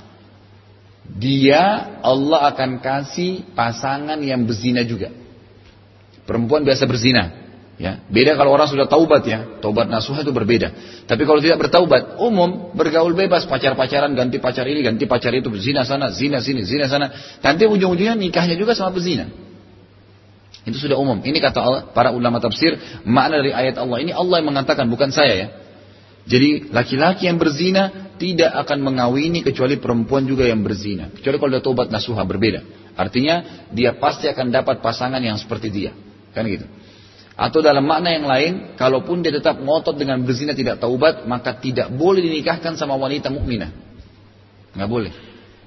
Dia 1.07 1.95
Allah 2.03 2.51
akan 2.53 2.83
kasih 2.83 3.55
pasangan 3.55 4.19
yang 4.19 4.43
berzina 4.43 4.83
juga. 4.83 5.15
Perempuan 6.27 6.67
biasa 6.67 6.83
berzina. 6.85 7.48
Ya, 7.79 8.03
beda 8.11 8.35
kalau 8.35 8.51
orang 8.51 8.67
sudah 8.67 8.91
taubat 8.91 9.23
ya, 9.23 9.63
taubat 9.63 9.87
nasuh 9.87 10.19
itu 10.19 10.35
berbeda. 10.35 10.75
Tapi 11.07 11.23
kalau 11.23 11.39
tidak 11.39 11.63
bertaubat, 11.63 12.19
umum 12.19 12.75
bergaul 12.75 13.15
bebas, 13.15 13.47
pacar-pacaran, 13.47 14.11
ganti 14.19 14.35
pacar 14.35 14.67
ini, 14.67 14.83
ganti 14.83 15.07
pacar 15.07 15.31
itu, 15.31 15.47
zina 15.55 15.87
sana, 15.87 16.11
zina 16.11 16.43
sini, 16.43 16.67
zina 16.67 16.91
sana. 16.91 17.07
Nanti 17.39 17.63
ujung-ujungnya 17.63 18.19
nikahnya 18.19 18.59
juga 18.59 18.75
sama 18.75 18.91
pezina. 18.91 19.31
Itu 20.67 20.75
sudah 20.75 20.99
umum. 20.99 21.23
Ini 21.23 21.39
kata 21.39 21.59
Allah, 21.63 21.81
para 21.95 22.11
ulama 22.11 22.43
tafsir, 22.43 22.75
makna 23.07 23.39
dari 23.39 23.55
ayat 23.55 23.79
Allah. 23.79 24.03
Ini 24.03 24.11
Allah 24.11 24.43
yang 24.43 24.47
mengatakan, 24.51 24.91
bukan 24.91 25.15
saya 25.15 25.33
ya. 25.39 25.47
Jadi 26.27 26.67
laki-laki 26.75 27.31
yang 27.31 27.39
berzina 27.39 28.11
tidak 28.19 28.59
akan 28.67 28.83
mengawini 28.83 29.39
kecuali 29.39 29.79
perempuan 29.79 30.27
juga 30.27 30.43
yang 30.43 30.59
berzina. 30.59 31.07
Kecuali 31.15 31.39
kalau 31.39 31.51
dia 31.55 31.63
tobat 31.63 31.87
nasuha 31.87 32.27
berbeda. 32.27 32.59
Artinya 32.99 33.65
dia 33.71 33.95
pasti 33.95 34.27
akan 34.27 34.51
dapat 34.51 34.83
pasangan 34.83 35.23
yang 35.23 35.39
seperti 35.39 35.71
dia. 35.71 35.95
Kan 36.35 36.43
gitu. 36.51 36.67
Atau 37.39 37.63
dalam 37.63 37.87
makna 37.87 38.11
yang 38.11 38.27
lain, 38.27 38.75
kalaupun 38.75 39.23
dia 39.23 39.31
tetap 39.31 39.63
ngotot 39.63 39.95
dengan 39.95 40.19
berzina 40.27 40.51
tidak 40.51 40.83
taubat, 40.83 41.23
maka 41.23 41.55
tidak 41.55 41.87
boleh 41.87 42.19
dinikahkan 42.19 42.75
sama 42.75 42.99
wanita 42.99 43.31
mukminah. 43.31 43.71
Nggak 44.75 44.89
boleh. 44.91 45.13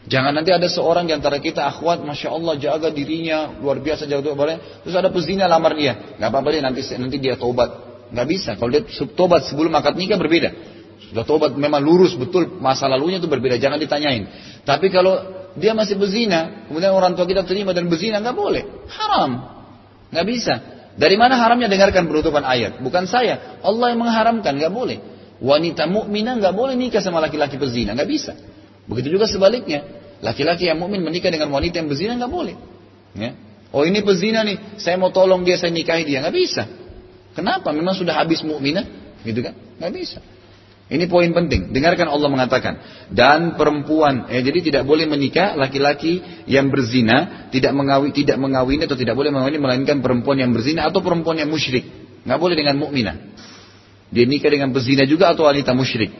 Jangan 0.04 0.36
nanti 0.36 0.52
ada 0.52 0.68
seorang 0.68 1.08
di 1.08 1.16
antara 1.16 1.40
kita 1.40 1.64
akhwat, 1.64 2.04
masya 2.04 2.28
Allah 2.28 2.60
jaga 2.60 2.92
dirinya 2.92 3.56
luar 3.56 3.80
biasa 3.80 4.04
jaga 4.04 4.36
boleh. 4.36 4.84
Terus 4.84 4.92
ada 5.00 5.08
pezina 5.08 5.48
lamar 5.48 5.72
dia, 5.72 6.20
nggak 6.20 6.28
apa-apa 6.28 6.48
dia 6.52 6.60
nanti 6.60 6.84
nanti 7.00 7.16
dia 7.16 7.40
tobat. 7.40 7.70
Nggak 8.12 8.26
bisa. 8.28 8.50
Kalau 8.60 8.68
dia 8.68 8.84
tobat 9.16 9.48
sebelum 9.48 9.72
akad 9.72 9.96
nikah 9.96 10.20
berbeda. 10.20 10.52
Sudah 11.08 11.24
tobat 11.24 11.56
memang 11.56 11.80
lurus 11.80 12.12
betul 12.20 12.60
masa 12.60 12.84
lalunya 12.84 13.16
itu 13.16 13.32
berbeda. 13.32 13.56
Jangan 13.56 13.80
ditanyain. 13.80 14.28
Tapi 14.68 14.92
kalau 14.92 15.24
dia 15.56 15.72
masih 15.72 15.96
berzina, 15.96 16.68
kemudian 16.68 16.92
orang 16.92 17.16
tua 17.16 17.24
kita 17.24 17.48
terima 17.48 17.72
dan 17.72 17.88
berzina 17.88 18.20
nggak 18.20 18.36
boleh, 18.36 18.62
haram, 18.92 19.30
nggak 20.12 20.26
bisa. 20.28 20.54
Dari 20.92 21.16
mana 21.16 21.40
haramnya 21.40 21.72
dengarkan 21.72 22.04
penutupan 22.04 22.44
ayat? 22.44 22.80
Bukan 22.84 23.08
saya, 23.08 23.60
Allah 23.64 23.96
yang 23.96 24.00
mengharamkan, 24.04 24.52
nggak 24.60 24.72
boleh. 24.72 24.98
Wanita 25.42 25.88
mukminah 25.88 26.38
nggak 26.38 26.54
boleh 26.54 26.76
nikah 26.76 27.00
sama 27.00 27.18
laki-laki 27.18 27.56
pezina, 27.56 27.96
nggak 27.96 28.10
bisa. 28.10 28.32
Begitu 28.86 29.16
juga 29.18 29.24
sebaliknya. 29.24 29.82
Laki-laki 30.22 30.70
yang 30.70 30.78
mukmin 30.78 31.02
menikah 31.02 31.32
dengan 31.32 31.50
wanita 31.50 31.82
yang 31.82 31.88
berzina 31.90 32.14
nggak 32.14 32.30
boleh. 32.30 32.54
Ya. 33.18 33.34
Oh 33.72 33.88
ini 33.88 34.04
pezina 34.04 34.44
nih, 34.44 34.76
saya 34.76 35.00
mau 35.00 35.08
tolong 35.08 35.42
dia, 35.42 35.56
saya 35.56 35.72
nikahi 35.72 36.04
dia, 36.04 36.20
nggak 36.20 36.36
bisa. 36.36 36.68
Kenapa? 37.32 37.72
Memang 37.72 37.96
sudah 37.96 38.12
habis 38.20 38.44
mukminah, 38.44 38.84
gitu 39.24 39.40
kan? 39.40 39.56
Nggak 39.80 39.92
bisa. 39.96 40.18
Ini 40.92 41.08
poin 41.08 41.32
penting. 41.32 41.72
Dengarkan 41.72 42.04
Allah 42.12 42.28
mengatakan 42.28 42.74
dan 43.08 43.56
perempuan, 43.56 44.28
eh, 44.28 44.44
jadi 44.44 44.60
tidak 44.60 44.82
boleh 44.84 45.08
menikah 45.08 45.56
laki-laki 45.56 46.20
yang 46.44 46.68
berzina, 46.68 47.48
tidak 47.48 47.72
mengawin, 47.72 48.12
tidak 48.12 48.36
mengawini 48.36 48.84
atau 48.84 49.00
tidak 49.00 49.16
boleh 49.16 49.32
mengawini 49.32 49.56
melainkan 49.56 50.04
perempuan 50.04 50.44
yang 50.44 50.52
berzina 50.52 50.92
atau 50.92 51.00
perempuan 51.00 51.40
yang 51.40 51.48
musyrik. 51.48 51.88
Nggak 52.28 52.36
boleh 52.36 52.56
dengan 52.60 52.76
mukminah. 52.76 53.16
Dia 54.12 54.28
nikah 54.28 54.52
dengan 54.52 54.68
berzina 54.76 55.08
juga 55.08 55.32
atau 55.32 55.48
wanita 55.48 55.72
musyrik. 55.72 56.12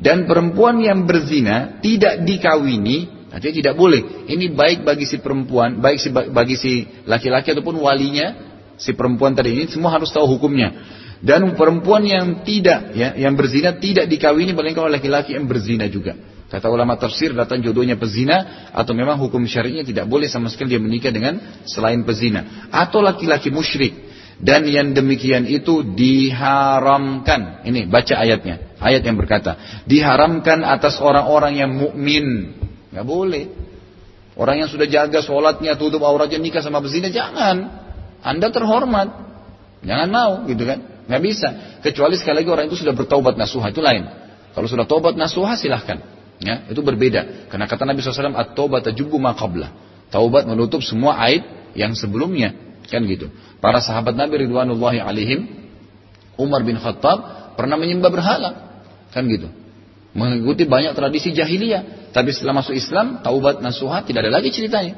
Dan 0.00 0.24
perempuan 0.24 0.80
yang 0.80 1.04
berzina 1.04 1.76
tidak 1.84 2.24
dikawini, 2.24 3.28
artinya 3.28 3.54
tidak 3.60 3.74
boleh. 3.76 4.24
Ini 4.32 4.56
baik 4.56 4.80
bagi 4.88 5.04
si 5.04 5.20
perempuan, 5.20 5.84
baik 5.84 6.00
bagi 6.32 6.56
si 6.56 6.88
laki-laki 7.04 7.52
ataupun 7.52 7.76
walinya, 7.84 8.32
si 8.80 8.96
perempuan 8.96 9.36
tadi 9.36 9.52
ini 9.52 9.68
semua 9.68 9.92
harus 9.92 10.08
tahu 10.08 10.24
hukumnya. 10.24 10.95
Dan 11.24 11.56
perempuan 11.56 12.04
yang 12.04 12.44
tidak, 12.44 12.92
ya, 12.92 13.16
yang 13.16 13.32
berzina 13.34 13.76
tidak 13.80 14.04
dikawini 14.04 14.52
melainkan 14.52 14.84
oleh 14.84 15.00
laki-laki 15.00 15.32
yang 15.32 15.48
berzina 15.48 15.88
juga. 15.88 16.12
Kata 16.46 16.70
ulama 16.70 16.94
tafsir 16.94 17.34
datang 17.34 17.58
jodohnya 17.58 17.98
pezina 17.98 18.70
atau 18.70 18.94
memang 18.94 19.18
hukum 19.18 19.42
syarinya 19.50 19.82
tidak 19.82 20.06
boleh 20.06 20.30
sama 20.30 20.46
sekali 20.46 20.78
dia 20.78 20.82
menikah 20.82 21.10
dengan 21.10 21.42
selain 21.66 22.06
pezina 22.06 22.70
atau 22.70 23.02
laki-laki 23.02 23.50
musyrik 23.50 24.06
dan 24.36 24.68
yang 24.68 24.94
demikian 24.94 25.48
itu 25.48 25.82
diharamkan. 25.82 27.64
Ini 27.64 27.88
baca 27.88 28.14
ayatnya. 28.20 28.78
Ayat 28.78 29.02
yang 29.02 29.16
berkata, 29.16 29.82
diharamkan 29.88 30.60
atas 30.62 31.00
orang-orang 31.00 31.56
yang 31.56 31.72
mukmin. 31.72 32.52
Nggak 32.92 33.06
boleh. 33.08 33.44
Orang 34.36 34.60
yang 34.60 34.68
sudah 34.68 34.84
jaga 34.84 35.24
sholatnya, 35.24 35.80
tutup 35.80 36.04
auratnya, 36.04 36.36
nikah 36.36 36.60
sama 36.60 36.84
berzina, 36.84 37.08
jangan. 37.08 37.72
Anda 38.20 38.52
terhormat. 38.52 39.08
Jangan 39.80 40.08
mau, 40.12 40.32
gitu 40.44 40.68
kan. 40.68 40.95
Nggak 41.06 41.22
bisa. 41.22 41.48
Kecuali 41.82 42.18
sekali 42.18 42.42
lagi 42.42 42.50
orang 42.50 42.66
itu 42.66 42.78
sudah 42.82 42.94
bertaubat 42.94 43.38
nasuha, 43.38 43.70
itu 43.70 43.82
lain. 43.82 44.06
Kalau 44.52 44.66
sudah 44.66 44.86
taubat 44.88 45.14
nasuha, 45.14 45.54
silahkan. 45.54 46.02
Ya, 46.42 46.68
itu 46.68 46.82
berbeda. 46.82 47.48
Karena 47.48 47.64
kata 47.64 47.88
Nabi 47.88 48.04
SAW, 48.04 48.36
at-taubat 48.36 48.90
tajubu 48.90 49.16
maqablah. 49.16 49.72
Taubat 50.12 50.44
menutup 50.44 50.84
semua 50.84 51.16
aib 51.30 51.44
yang 51.78 51.96
sebelumnya. 51.96 52.52
Kan 52.86 53.06
gitu. 53.08 53.32
Para 53.58 53.82
sahabat 53.82 54.14
Nabi 54.14 54.46
Ridwanullahi 54.46 55.00
alaihim, 55.02 55.48
Umar 56.36 56.62
bin 56.62 56.76
Khattab 56.76 57.54
pernah 57.56 57.78
menyembah 57.80 58.10
berhala. 58.12 58.50
Kan 59.10 59.26
gitu. 59.30 59.48
Mengikuti 60.16 60.64
banyak 60.64 60.96
tradisi 60.96 61.32
jahiliyah. 61.32 62.12
Tapi 62.12 62.32
setelah 62.32 62.64
masuk 62.64 62.72
Islam, 62.72 63.20
taubat 63.20 63.60
nasuha 63.60 64.04
tidak 64.04 64.24
ada 64.28 64.40
lagi 64.40 64.48
ceritanya. 64.48 64.96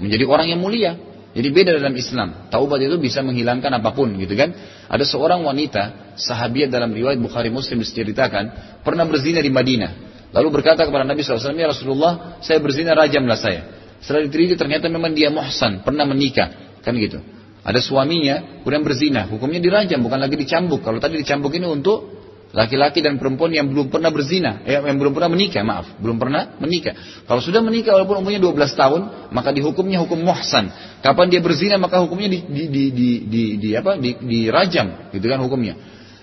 Menjadi 0.00 0.24
orang 0.24 0.46
yang 0.48 0.60
mulia. 0.60 0.96
Jadi 1.34 1.48
beda 1.50 1.74
dalam 1.74 1.90
Islam. 1.98 2.46
Taubat 2.46 2.78
itu 2.78 2.94
bisa 3.02 3.18
menghilangkan 3.26 3.74
apa 3.74 3.90
pun 3.90 4.14
gitu 4.14 4.38
kan. 4.38 4.54
Ada 4.86 5.02
seorang 5.02 5.42
wanita, 5.42 6.14
sahabiat 6.14 6.70
dalam 6.70 6.94
riwayat 6.94 7.18
Bukhari 7.18 7.50
Muslim 7.50 7.82
diceritakan, 7.82 8.78
pernah 8.86 9.02
berzina 9.02 9.42
di 9.42 9.50
Madinah. 9.50 10.14
Lalu 10.30 10.62
berkata 10.62 10.86
kepada 10.86 11.02
Nabi 11.02 11.26
SAW, 11.26 11.58
Ya 11.58 11.66
Rasulullah, 11.66 12.38
saya 12.38 12.62
berzina 12.62 12.94
rajamlah 12.94 13.34
saya. 13.34 13.66
Setelah 13.98 14.30
diteliti 14.30 14.54
ternyata 14.54 14.86
memang 14.86 15.10
dia 15.10 15.30
muhsan, 15.34 15.82
pernah 15.82 16.06
menikah. 16.06 16.78
Kan 16.86 16.94
gitu. 17.02 17.18
Ada 17.66 17.82
suaminya, 17.82 18.62
kemudian 18.62 18.86
berzina. 18.86 19.26
Hukumnya 19.26 19.58
dirajam, 19.58 20.06
bukan 20.06 20.22
lagi 20.22 20.38
dicambuk. 20.38 20.86
Kalau 20.86 21.02
tadi 21.02 21.18
dicambuk 21.18 21.50
ini 21.56 21.66
untuk 21.66 22.13
laki-laki 22.54 23.02
dan 23.02 23.18
perempuan 23.18 23.50
yang 23.50 23.66
belum 23.66 23.90
pernah 23.90 24.14
berzina, 24.14 24.62
eh, 24.62 24.78
yang 24.78 24.94
belum 24.94 25.10
pernah 25.10 25.26
menikah, 25.34 25.66
maaf, 25.66 25.98
belum 25.98 26.22
pernah 26.22 26.54
menikah. 26.62 26.94
Kalau 27.26 27.42
sudah 27.42 27.58
menikah 27.58 27.98
walaupun 27.98 28.22
umurnya 28.22 28.38
12 28.38 28.78
tahun, 28.78 29.00
maka 29.34 29.50
dihukumnya 29.50 29.98
hukum 29.98 30.22
muhsan. 30.22 30.70
Kapan 31.02 31.26
dia 31.34 31.42
berzina 31.42 31.76
maka 31.82 31.98
hukumnya 31.98 32.30
di, 32.30 32.46
di, 32.46 32.64
di, 32.70 32.84
di, 32.94 33.10
di, 33.26 33.42
di 33.58 33.68
apa? 33.74 33.98
Di, 33.98 34.14
dirajam, 34.22 35.10
gitu 35.10 35.26
kan 35.26 35.42
hukumnya. 35.42 35.74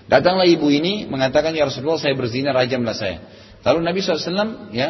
Datanglah 0.08 0.48
ibu 0.48 0.72
ini 0.72 1.04
mengatakan 1.04 1.52
ya 1.52 1.68
Rasulullah 1.68 2.00
saya 2.00 2.16
berzina 2.16 2.56
rajamlah 2.56 2.96
saya. 2.96 3.20
Lalu 3.62 3.78
Nabi 3.84 3.98
SAW 4.02 4.72
ya 4.72 4.88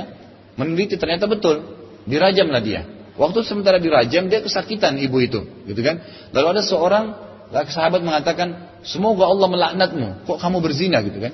meneliti 0.54 0.94
ternyata 0.94 1.26
betul 1.26 1.82
dirajamlah 2.06 2.62
dia. 2.62 2.82
Waktu 3.18 3.44
sementara 3.44 3.76
dirajam 3.76 4.30
dia 4.30 4.40
kesakitan 4.40 4.96
ibu 4.96 5.20
itu, 5.20 5.44
gitu 5.68 5.80
kan? 5.84 6.00
Lalu 6.32 6.46
ada 6.56 6.62
seorang 6.64 7.04
sahabat 7.52 8.00
mengatakan, 8.00 8.80
semoga 8.80 9.28
Allah 9.28 9.48
melaknatmu. 9.52 10.24
Kok 10.24 10.38
kamu 10.40 10.58
berzina 10.64 11.04
gitu 11.04 11.20
kan? 11.20 11.32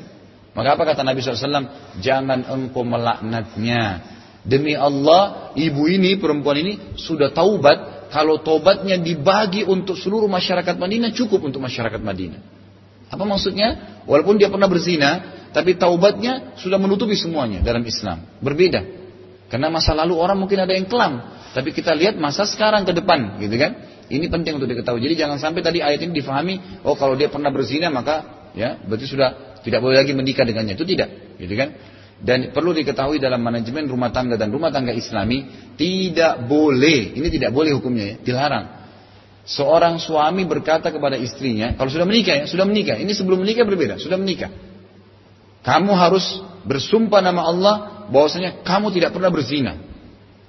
Maka 0.59 0.75
apa 0.75 0.83
kata 0.91 1.07
Nabi 1.07 1.23
SAW? 1.23 1.71
Jangan 2.03 2.51
engkau 2.51 2.83
melaknatnya. 2.83 4.03
Demi 4.43 4.75
Allah, 4.75 5.55
ibu 5.55 5.87
ini, 5.87 6.19
perempuan 6.19 6.59
ini 6.59 6.99
sudah 6.99 7.31
taubat. 7.31 8.11
Kalau 8.11 8.41
taubatnya 8.43 8.99
dibagi 8.99 9.63
untuk 9.63 9.95
seluruh 9.95 10.27
masyarakat 10.27 10.75
Madinah, 10.75 11.15
cukup 11.15 11.47
untuk 11.47 11.63
masyarakat 11.63 12.01
Madinah. 12.01 12.41
Apa 13.13 13.23
maksudnya? 13.23 14.01
Walaupun 14.09 14.41
dia 14.41 14.49
pernah 14.51 14.67
berzina, 14.67 15.39
tapi 15.53 15.77
taubatnya 15.77 16.57
sudah 16.59 16.81
menutupi 16.81 17.15
semuanya 17.15 17.61
dalam 17.61 17.85
Islam. 17.85 18.25
Berbeda. 18.41 18.83
Karena 19.49 19.73
masa 19.73 19.97
lalu 19.97 20.17
orang 20.17 20.37
mungkin 20.37 20.61
ada 20.61 20.77
yang 20.77 20.89
kelam. 20.89 21.25
Tapi 21.57 21.73
kita 21.73 21.97
lihat 21.97 22.21
masa 22.21 22.45
sekarang 22.45 22.85
ke 22.85 22.93
depan, 22.93 23.41
gitu 23.41 23.57
kan? 23.57 23.73
Ini 24.09 24.27
penting 24.33 24.57
untuk 24.57 24.69
diketahui. 24.73 25.05
Jadi 25.05 25.15
jangan 25.21 25.37
sampai 25.37 25.61
tadi 25.61 25.85
ayat 25.85 26.01
ini 26.01 26.17
difahami, 26.17 26.85
oh 26.85 26.97
kalau 26.97 27.13
dia 27.13 27.29
pernah 27.29 27.53
berzina 27.53 27.93
maka 27.93 28.49
ya 28.57 28.81
berarti 28.81 29.05
sudah 29.05 29.61
tidak 29.61 29.85
boleh 29.85 30.01
lagi 30.01 30.17
menikah 30.17 30.49
dengannya. 30.49 30.75
Itu 30.75 30.89
tidak, 30.89 31.37
gitu 31.37 31.55
kan? 31.55 31.77
Dan 32.19 32.51
perlu 32.51 32.75
diketahui 32.75 33.23
dalam 33.23 33.39
manajemen 33.39 33.87
rumah 33.87 34.11
tangga 34.11 34.35
dan 34.35 34.51
rumah 34.51 34.75
tangga 34.75 34.91
Islami 34.91 35.71
tidak 35.79 36.51
boleh, 36.51 37.15
ini 37.15 37.29
tidak 37.31 37.55
boleh 37.55 37.77
hukumnya 37.79 38.05
ya, 38.05 38.17
dilarang. 38.19 38.67
Seorang 39.49 39.97
suami 40.03 40.45
berkata 40.45 40.91
kepada 40.91 41.15
istrinya, 41.17 41.73
kalau 41.79 41.89
sudah 41.89 42.05
menikah 42.05 42.43
ya, 42.43 42.45
sudah 42.45 42.67
menikah. 42.67 42.99
Ini 42.99 43.13
sebelum 43.15 43.45
menikah 43.45 43.65
berbeda, 43.65 43.97
sudah 44.03 44.19
menikah. 44.19 44.51
Kamu 45.63 45.93
harus 45.95 46.43
bersumpah 46.67 47.23
nama 47.23 47.47
Allah 47.47 47.75
bahwasanya 48.11 48.67
kamu 48.67 48.93
tidak 48.93 49.15
pernah 49.15 49.31
berzina. 49.31 49.79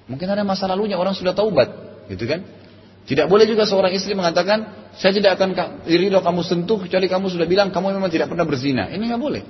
Mungkin 0.09 0.25
ada 0.25 0.41
masa 0.41 0.65
lalunya 0.65 0.97
orang 0.97 1.13
sudah 1.13 1.37
taubat, 1.37 1.69
gitu 2.09 2.25
kan? 2.25 2.43
Tidak 3.09 3.25
boleh 3.25 3.49
juga 3.49 3.65
seorang 3.65 3.89
istri 3.89 4.13
mengatakan, 4.13 4.93
saya 4.93 5.09
tidak 5.17 5.41
akan 5.41 5.81
ridho 5.89 6.21
kamu 6.21 6.45
sentuh 6.45 6.77
kecuali 6.77 7.09
kamu 7.09 7.25
sudah 7.33 7.49
bilang 7.49 7.73
kamu 7.73 7.97
memang 7.97 8.13
tidak 8.13 8.29
pernah 8.29 8.45
berzina. 8.45 8.85
Ini 8.93 9.01
nggak 9.01 9.17
boleh. 9.17 9.41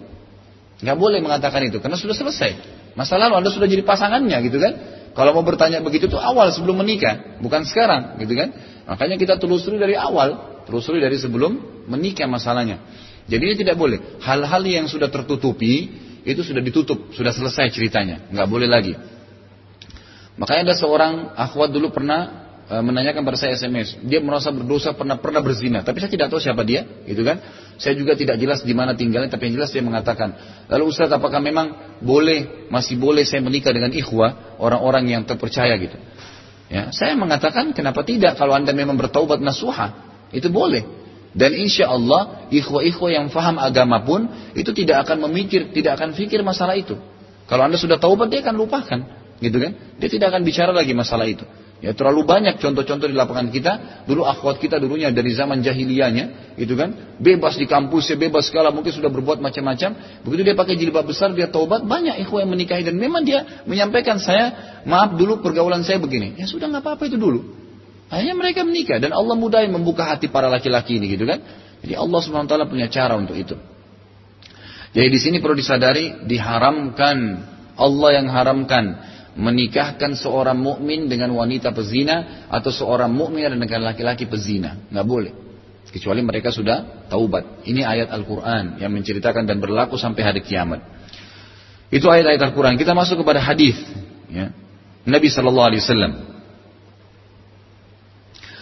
Nggak 0.79 0.95
boleh 0.95 1.19
mengatakan 1.19 1.67
itu 1.67 1.83
karena 1.83 1.99
sudah 1.99 2.15
selesai. 2.15 2.55
Masa 2.95 3.19
lalu 3.19 3.43
Anda 3.43 3.51
sudah 3.51 3.67
jadi 3.67 3.83
pasangannya 3.83 4.37
gitu 4.47 4.63
kan. 4.63 4.73
Kalau 5.11 5.35
mau 5.35 5.43
bertanya 5.43 5.83
begitu 5.83 6.07
tuh 6.07 6.23
awal 6.23 6.55
sebelum 6.55 6.79
menikah, 6.79 7.43
bukan 7.43 7.67
sekarang 7.67 8.15
gitu 8.23 8.31
kan. 8.39 8.55
Makanya 8.87 9.19
kita 9.19 9.35
telusuri 9.35 9.75
dari 9.75 9.99
awal, 9.99 10.63
telusuri 10.63 11.03
dari 11.03 11.19
sebelum 11.19 11.83
menikah 11.91 12.31
masalahnya. 12.31 12.79
Jadi 13.27 13.43
ini 13.43 13.55
tidak 13.59 13.75
boleh. 13.75 14.23
Hal-hal 14.23 14.63
yang 14.63 14.87
sudah 14.87 15.11
tertutupi 15.11 15.91
itu 16.23 16.39
sudah 16.47 16.63
ditutup, 16.63 17.11
sudah 17.11 17.35
selesai 17.35 17.75
ceritanya, 17.75 18.31
nggak 18.31 18.47
boleh 18.47 18.71
lagi. 18.71 18.95
Makanya 20.39 20.71
ada 20.71 20.75
seorang 20.79 21.35
akhwat 21.35 21.75
dulu 21.75 21.91
pernah 21.91 22.38
menanyakan 22.69 23.25
pada 23.25 23.33
saya 23.33 23.57
SMS, 23.57 23.97
dia 24.05 24.21
merasa 24.21 24.53
berdosa 24.53 24.93
pernah 24.93 25.17
pernah 25.17 25.41
berzina, 25.41 25.81
tapi 25.81 26.05
saya 26.05 26.13
tidak 26.13 26.29
tahu 26.29 26.37
siapa 26.37 26.61
dia, 26.61 26.85
gitu 27.09 27.25
kan? 27.25 27.41
Saya 27.81 27.97
juga 27.97 28.13
tidak 28.13 28.37
jelas 28.37 28.61
di 28.61 28.77
mana 28.77 28.93
tinggalnya, 28.93 29.33
tapi 29.33 29.49
yang 29.49 29.57
jelas 29.57 29.73
dia 29.73 29.81
mengatakan, 29.81 30.37
lalu 30.69 30.93
Ustaz 30.93 31.09
apakah 31.09 31.41
memang 31.41 31.97
boleh 31.97 32.69
masih 32.69 33.01
boleh 33.01 33.25
saya 33.25 33.41
menikah 33.41 33.73
dengan 33.73 33.89
ikhwah 33.89 34.61
orang-orang 34.61 35.09
yang 35.09 35.25
terpercaya 35.25 35.73
gitu? 35.81 35.97
Ya, 36.69 36.93
saya 36.93 37.17
mengatakan 37.17 37.73
kenapa 37.73 38.05
tidak 38.05 38.37
kalau 38.37 38.53
anda 38.53 38.69
memang 38.69 39.01
bertaubat 39.01 39.41
nasuha, 39.41 40.05
Itu 40.29 40.53
boleh. 40.53 40.85
Dan 41.33 41.57
insya 41.57 41.89
Allah 41.89 42.45
ikhwah-ikhwah 42.53 43.09
yang 43.09 43.33
faham 43.33 43.57
agama 43.57 44.01
pun 44.05 44.29
itu 44.53 44.69
tidak 44.73 45.09
akan 45.09 45.25
memikir, 45.29 45.73
tidak 45.73 45.97
akan 45.97 46.13
fikir 46.13 46.41
masalah 46.45 46.77
itu. 46.77 46.97
Kalau 47.49 47.65
anda 47.65 47.81
sudah 47.81 47.97
taubat 47.97 48.29
dia 48.29 48.45
akan 48.45 48.53
lupakan, 48.61 48.99
gitu 49.41 49.57
kan? 49.57 49.73
Dia 49.97 50.09
tidak 50.09 50.33
akan 50.33 50.41
bicara 50.45 50.69
lagi 50.69 50.93
masalah 50.93 51.25
itu. 51.25 51.45
Ya 51.79 51.95
terlalu 51.95 52.27
banyak 52.27 52.59
contoh-contoh 52.59 53.07
di 53.07 53.15
lapangan 53.15 53.47
kita. 53.55 54.03
Dulu 54.03 54.27
akhwat 54.27 54.59
kita 54.59 54.83
dulunya 54.83 55.15
dari 55.15 55.31
zaman 55.31 55.63
jahiliyahnya, 55.63 56.55
gitu 56.59 56.75
kan? 56.75 57.15
Bebas 57.23 57.55
di 57.55 57.71
kampusnya, 57.71 58.19
bebas 58.19 58.51
segala 58.51 58.75
mungkin 58.75 58.91
sudah 58.91 59.07
berbuat 59.07 59.39
macam-macam. 59.39 60.19
Begitu 60.27 60.41
dia 60.43 60.55
pakai 60.59 60.75
jilbab 60.75 61.07
besar, 61.07 61.31
dia 61.31 61.47
taubat, 61.47 61.87
banyak 61.87 62.19
ikhwah 62.27 62.43
yang 62.43 62.51
menikahi 62.51 62.83
dan 62.83 62.99
memang 62.99 63.23
dia 63.23 63.63
menyampaikan 63.63 64.19
saya, 64.19 64.81
maaf 64.83 65.15
dulu 65.15 65.39
pergaulan 65.39 65.79
saya 65.87 66.03
begini. 66.03 66.35
Ya 66.35 66.51
sudah 66.51 66.67
nggak 66.67 66.83
apa-apa 66.83 67.07
itu 67.07 67.15
dulu. 67.15 67.47
Akhirnya 68.11 68.35
mereka 68.35 68.67
menikah 68.67 68.99
dan 68.99 69.15
Allah 69.15 69.39
mudahin 69.39 69.71
membuka 69.71 70.03
hati 70.03 70.27
para 70.27 70.51
laki-laki 70.51 70.99
ini, 70.99 71.15
gitu 71.15 71.23
kan? 71.23 71.39
Jadi 71.79 71.95
Allah 71.95 72.19
swt 72.19 72.53
punya 72.67 72.91
cara 72.91 73.15
untuk 73.15 73.39
itu. 73.39 73.55
Jadi 74.91 75.07
di 75.07 75.19
sini 75.21 75.39
perlu 75.39 75.55
disadari 75.55 76.27
diharamkan 76.27 77.17
Allah 77.79 78.09
yang 78.19 78.27
haramkan 78.27 78.83
menikahkan 79.37 80.17
seorang 80.17 80.57
mukmin 80.57 81.05
dengan 81.05 81.33
wanita 81.35 81.73
pezina 81.75 82.47
atau 82.49 82.73
seorang 82.73 83.11
mukmin 83.11 83.45
dengan 83.45 83.91
laki-laki 83.91 84.25
pezina. 84.25 84.79
Nggak 84.89 85.07
boleh. 85.07 85.33
Kecuali 85.89 86.21
mereka 86.21 86.53
sudah 86.53 87.09
taubat. 87.09 87.65
Ini 87.65 87.81
ayat 87.81 88.13
Al-Quran 88.13 88.77
yang 88.77 88.93
menceritakan 88.93 89.49
dan 89.49 89.57
berlaku 89.57 89.97
sampai 89.97 90.21
hari 90.21 90.41
kiamat. 90.45 90.85
Itu 91.89 92.05
ayat-ayat 92.05 92.41
Al-Quran. 92.45 92.77
Kita 92.77 92.93
masuk 92.93 93.25
kepada 93.25 93.41
hadis. 93.41 93.73
Ya. 94.29 94.53
Nabi 95.09 95.27
Shallallahu 95.33 95.67
Alaihi 95.73 95.81
Wasallam. 95.81 96.13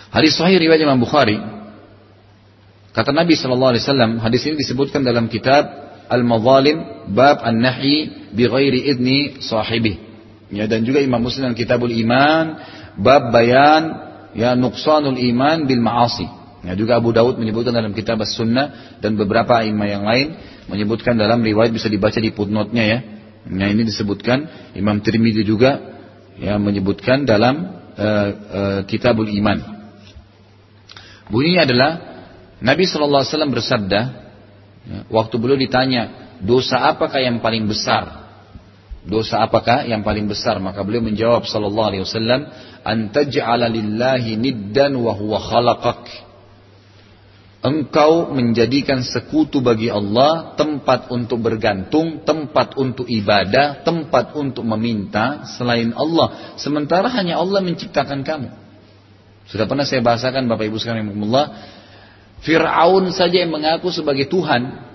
Hadis 0.07 0.39
Sahih 0.39 0.55
riwayat 0.55 0.80
Imam 0.80 0.95
Bukhari. 1.03 1.36
Kata 2.95 3.11
Nabi 3.11 3.36
Shallallahu 3.36 3.76
Alaihi 3.76 3.84
Wasallam, 3.84 4.11
hadis 4.24 4.47
ini 4.47 4.55
disebutkan 4.63 5.03
dalam 5.03 5.28
kitab 5.28 5.68
Al-Mazalim 6.07 7.11
Bab 7.11 7.43
An-Nahi 7.43 8.32
bi 8.32 8.47
ghairi 8.47 8.88
idni 8.88 9.43
sahibih. 9.43 10.07
Ya 10.48 10.64
dan 10.66 10.88
juga 10.88 11.04
Imam 11.04 11.20
Muslim 11.20 11.52
dalam 11.52 11.60
Kitabul 11.60 11.91
Iman 11.91 12.56
bab 12.95 13.36
bayan 13.36 14.08
ya 14.34 14.54
nuqsanul 14.58 15.20
iman 15.34 15.68
bil 15.68 15.82
ma'asi. 15.84 16.28
Ya 16.66 16.74
juga 16.74 17.00
Abu 17.00 17.14
Daud 17.14 17.39
menyebutkan 17.39 17.72
dalam 17.72 17.93
kitab 17.93 18.20
As-Sunnah 18.20 19.00
dan 19.00 19.16
beberapa 19.16 19.62
imam 19.64 19.88
yang 19.88 20.04
lain 20.04 20.36
menyebutkan 20.68 21.16
dalam 21.16 21.39
riwayat 21.39 21.72
bisa 21.72 21.88
dibaca 21.88 22.18
di 22.18 22.34
footnote-nya 22.34 22.84
ya. 22.84 23.00
Nah 23.48 23.72
ini 23.72 23.88
disebutkan 23.88 24.72
Imam 24.76 25.00
Tirmidzi 25.00 25.48
juga 25.48 25.80
ya 26.36 26.60
menyebutkan 26.60 27.24
dalam 27.24 27.56
uh, 27.95 28.30
uh, 28.52 28.80
Kitabul 28.84 29.32
Iman. 29.32 29.64
Bunyinya 31.32 31.64
adalah 31.64 31.91
Nabi 32.58 32.84
Wasallam 32.89 33.54
bersabda, 33.54 34.02
ya, 34.84 35.00
waktu 35.08 35.36
beliau 35.39 35.60
ditanya 35.60 36.36
dosa 36.41 36.89
apakah 36.89 37.22
yang 37.22 37.39
paling 37.39 37.70
besar 37.70 38.26
Dosa 39.06 39.45
apakah 39.45 39.86
yang 39.86 40.02
paling 40.02 40.26
besar? 40.26 40.58
Maka 40.58 40.82
beliau 40.82 41.04
menjawab 41.04 41.45
sallallahu 41.45 41.89
alaihi 41.93 42.04
wasallam, 42.04 42.50
"Antaj'ala 42.82 43.70
lillahi 43.70 44.39
niddan 44.39 44.98
wa 44.98 45.14
huwa 45.14 45.38
khalaqak." 45.38 46.28
Engkau 47.68 48.32
menjadikan 48.32 49.02
sekutu 49.02 49.60
bagi 49.66 49.91
Allah 49.91 50.54
tempat 50.56 51.10
untuk 51.12 51.41
bergantung, 51.41 52.22
tempat 52.22 52.78
untuk 52.78 53.10
ibadah, 53.10 53.82
tempat 53.82 54.38
untuk 54.38 54.64
meminta 54.64 55.43
selain 55.58 55.91
Allah. 55.91 56.56
Sementara 56.56 57.10
hanya 57.12 57.41
Allah 57.41 57.60
menciptakan 57.60 58.22
kamu. 58.22 58.50
Sudah 59.52 59.66
pernah 59.66 59.84
saya 59.84 60.00
bahasakan 60.06 60.48
Bapak 60.48 60.70
Ibu 60.70 60.78
sekalian. 60.80 61.12
Fir'aun 62.45 63.10
saja 63.10 63.41
yang 63.41 63.52
mengaku 63.52 63.89
sebagai 63.89 64.30
Tuhan 64.30 64.86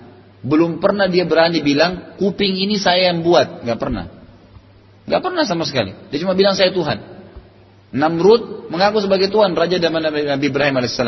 belum 0.43 0.83
pernah 0.83 1.07
dia 1.07 1.23
berani 1.23 1.63
bilang, 1.63 2.19
kuping 2.19 2.59
ini 2.59 2.75
saya 2.75 3.15
yang 3.15 3.23
buat. 3.23 3.63
Gak 3.63 3.79
pernah. 3.79 4.11
Gak 5.07 5.21
pernah 5.23 5.43
sama 5.47 5.63
sekali. 5.63 5.95
Dia 6.11 6.19
cuma 6.19 6.35
bilang 6.35 6.51
saya 6.59 6.75
Tuhan. 6.75 6.99
Namrud 7.95 8.67
mengaku 8.67 8.99
sebagai 8.99 9.31
Tuhan, 9.31 9.55
Raja 9.55 9.79
zaman 9.79 10.03
Nabi 10.03 10.45
Ibrahim 10.51 10.83
AS. 10.83 10.99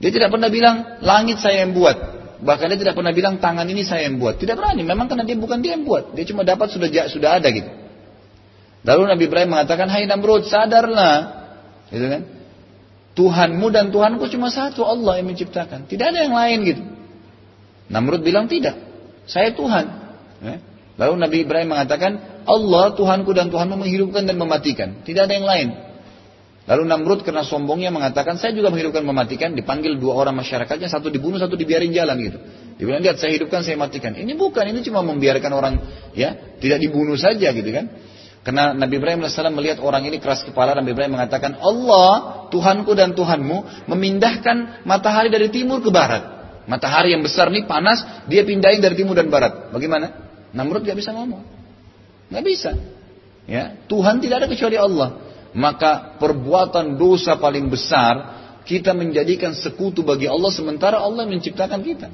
Dia 0.00 0.10
tidak 0.10 0.32
pernah 0.32 0.48
bilang, 0.48 1.04
langit 1.04 1.36
saya 1.44 1.68
yang 1.68 1.76
buat. 1.76 1.96
Bahkan 2.40 2.72
dia 2.72 2.78
tidak 2.80 2.96
pernah 2.96 3.12
bilang, 3.12 3.36
tangan 3.36 3.68
ini 3.68 3.84
saya 3.84 4.08
yang 4.08 4.16
buat. 4.16 4.40
Tidak 4.40 4.56
berani, 4.56 4.88
memang 4.88 5.12
karena 5.12 5.28
dia 5.28 5.36
bukan 5.36 5.60
dia 5.60 5.76
yang 5.76 5.84
buat. 5.84 6.16
Dia 6.16 6.24
cuma 6.24 6.40
dapat 6.40 6.72
sudah 6.72 6.88
sudah 7.12 7.36
ada 7.36 7.48
gitu. 7.52 7.68
Lalu 8.80 9.02
Nabi 9.04 9.22
Ibrahim 9.28 9.52
mengatakan, 9.52 9.92
hai 9.92 10.08
Namrud, 10.08 10.48
sadarlah. 10.48 11.16
Gitu 11.92 12.06
kan? 12.08 12.22
Tuhanmu 13.12 13.68
dan 13.68 13.92
Tuhanku 13.92 14.24
cuma 14.32 14.48
satu, 14.48 14.88
Allah 14.88 15.20
yang 15.20 15.28
menciptakan. 15.28 15.84
Tidak 15.84 16.06
ada 16.08 16.24
yang 16.24 16.32
lain 16.32 16.58
gitu. 16.64 16.82
Namrud 17.90 18.22
bilang 18.22 18.46
tidak. 18.46 18.78
Saya 19.26 19.50
Tuhan. 19.52 19.84
Ya. 20.40 20.56
Lalu 21.00 21.12
Nabi 21.16 21.36
Ibrahim 21.42 21.74
mengatakan, 21.74 22.44
Allah 22.46 22.94
Tuhanku 22.94 23.34
dan 23.34 23.50
Tuhanmu 23.50 23.82
menghidupkan 23.82 24.24
dan 24.24 24.36
mematikan. 24.38 25.02
Tidak 25.02 25.22
ada 25.26 25.34
yang 25.34 25.48
lain. 25.48 25.68
Lalu 26.70 26.82
Namrud 26.86 27.20
karena 27.26 27.42
sombongnya 27.42 27.90
mengatakan, 27.90 28.38
saya 28.38 28.54
juga 28.54 28.70
menghidupkan 28.70 29.02
mematikan. 29.02 29.56
Dipanggil 29.56 29.98
dua 29.98 30.14
orang 30.14 30.38
masyarakatnya, 30.38 30.86
satu 30.86 31.10
dibunuh, 31.10 31.40
satu 31.40 31.58
dibiarin 31.58 31.90
jalan 31.90 32.14
gitu. 32.20 32.38
Dia 32.78 32.84
bilang, 32.84 33.02
lihat 33.02 33.18
saya 33.18 33.34
hidupkan, 33.34 33.66
saya 33.66 33.74
matikan. 33.80 34.14
Ini 34.14 34.38
bukan, 34.38 34.64
ini 34.70 34.80
cuma 34.86 35.02
membiarkan 35.02 35.50
orang 35.50 35.74
ya 36.14 36.56
tidak 36.62 36.78
dibunuh 36.78 37.18
saja 37.18 37.50
gitu 37.50 37.70
kan. 37.74 37.90
Karena 38.40 38.72
Nabi 38.72 38.96
Ibrahim 38.96 39.20
AS 39.28 39.36
melihat 39.52 39.84
orang 39.84 40.08
ini 40.08 40.16
keras 40.16 40.40
kepala, 40.48 40.72
Nabi 40.72 40.96
Ibrahim 40.96 41.12
mengatakan, 41.12 41.60
Allah, 41.60 42.48
Tuhanku 42.48 42.96
dan 42.96 43.12
Tuhanmu, 43.12 43.84
memindahkan 43.84 44.84
matahari 44.88 45.28
dari 45.28 45.52
timur 45.52 45.84
ke 45.84 45.92
barat. 45.92 46.39
Matahari 46.70 47.10
yang 47.10 47.26
besar 47.26 47.50
nih 47.50 47.66
panas, 47.66 47.98
dia 48.30 48.46
pindahin 48.46 48.78
dari 48.78 48.94
timur 48.94 49.18
dan 49.18 49.26
barat. 49.26 49.74
Bagaimana? 49.74 50.14
Namrud 50.54 50.86
gak 50.86 50.94
bisa 50.94 51.10
ngomong. 51.10 51.42
Gak 52.30 52.44
bisa. 52.46 52.78
Ya, 53.50 53.74
Tuhan 53.90 54.22
tidak 54.22 54.46
ada 54.46 54.46
kecuali 54.46 54.78
Allah. 54.78 55.18
Maka 55.50 56.14
perbuatan 56.22 56.94
dosa 56.94 57.34
paling 57.34 57.66
besar 57.66 58.38
kita 58.62 58.94
menjadikan 58.94 59.50
sekutu 59.50 60.06
bagi 60.06 60.30
Allah 60.30 60.54
sementara 60.54 61.02
Allah 61.02 61.26
menciptakan 61.26 61.82
kita. 61.82 62.06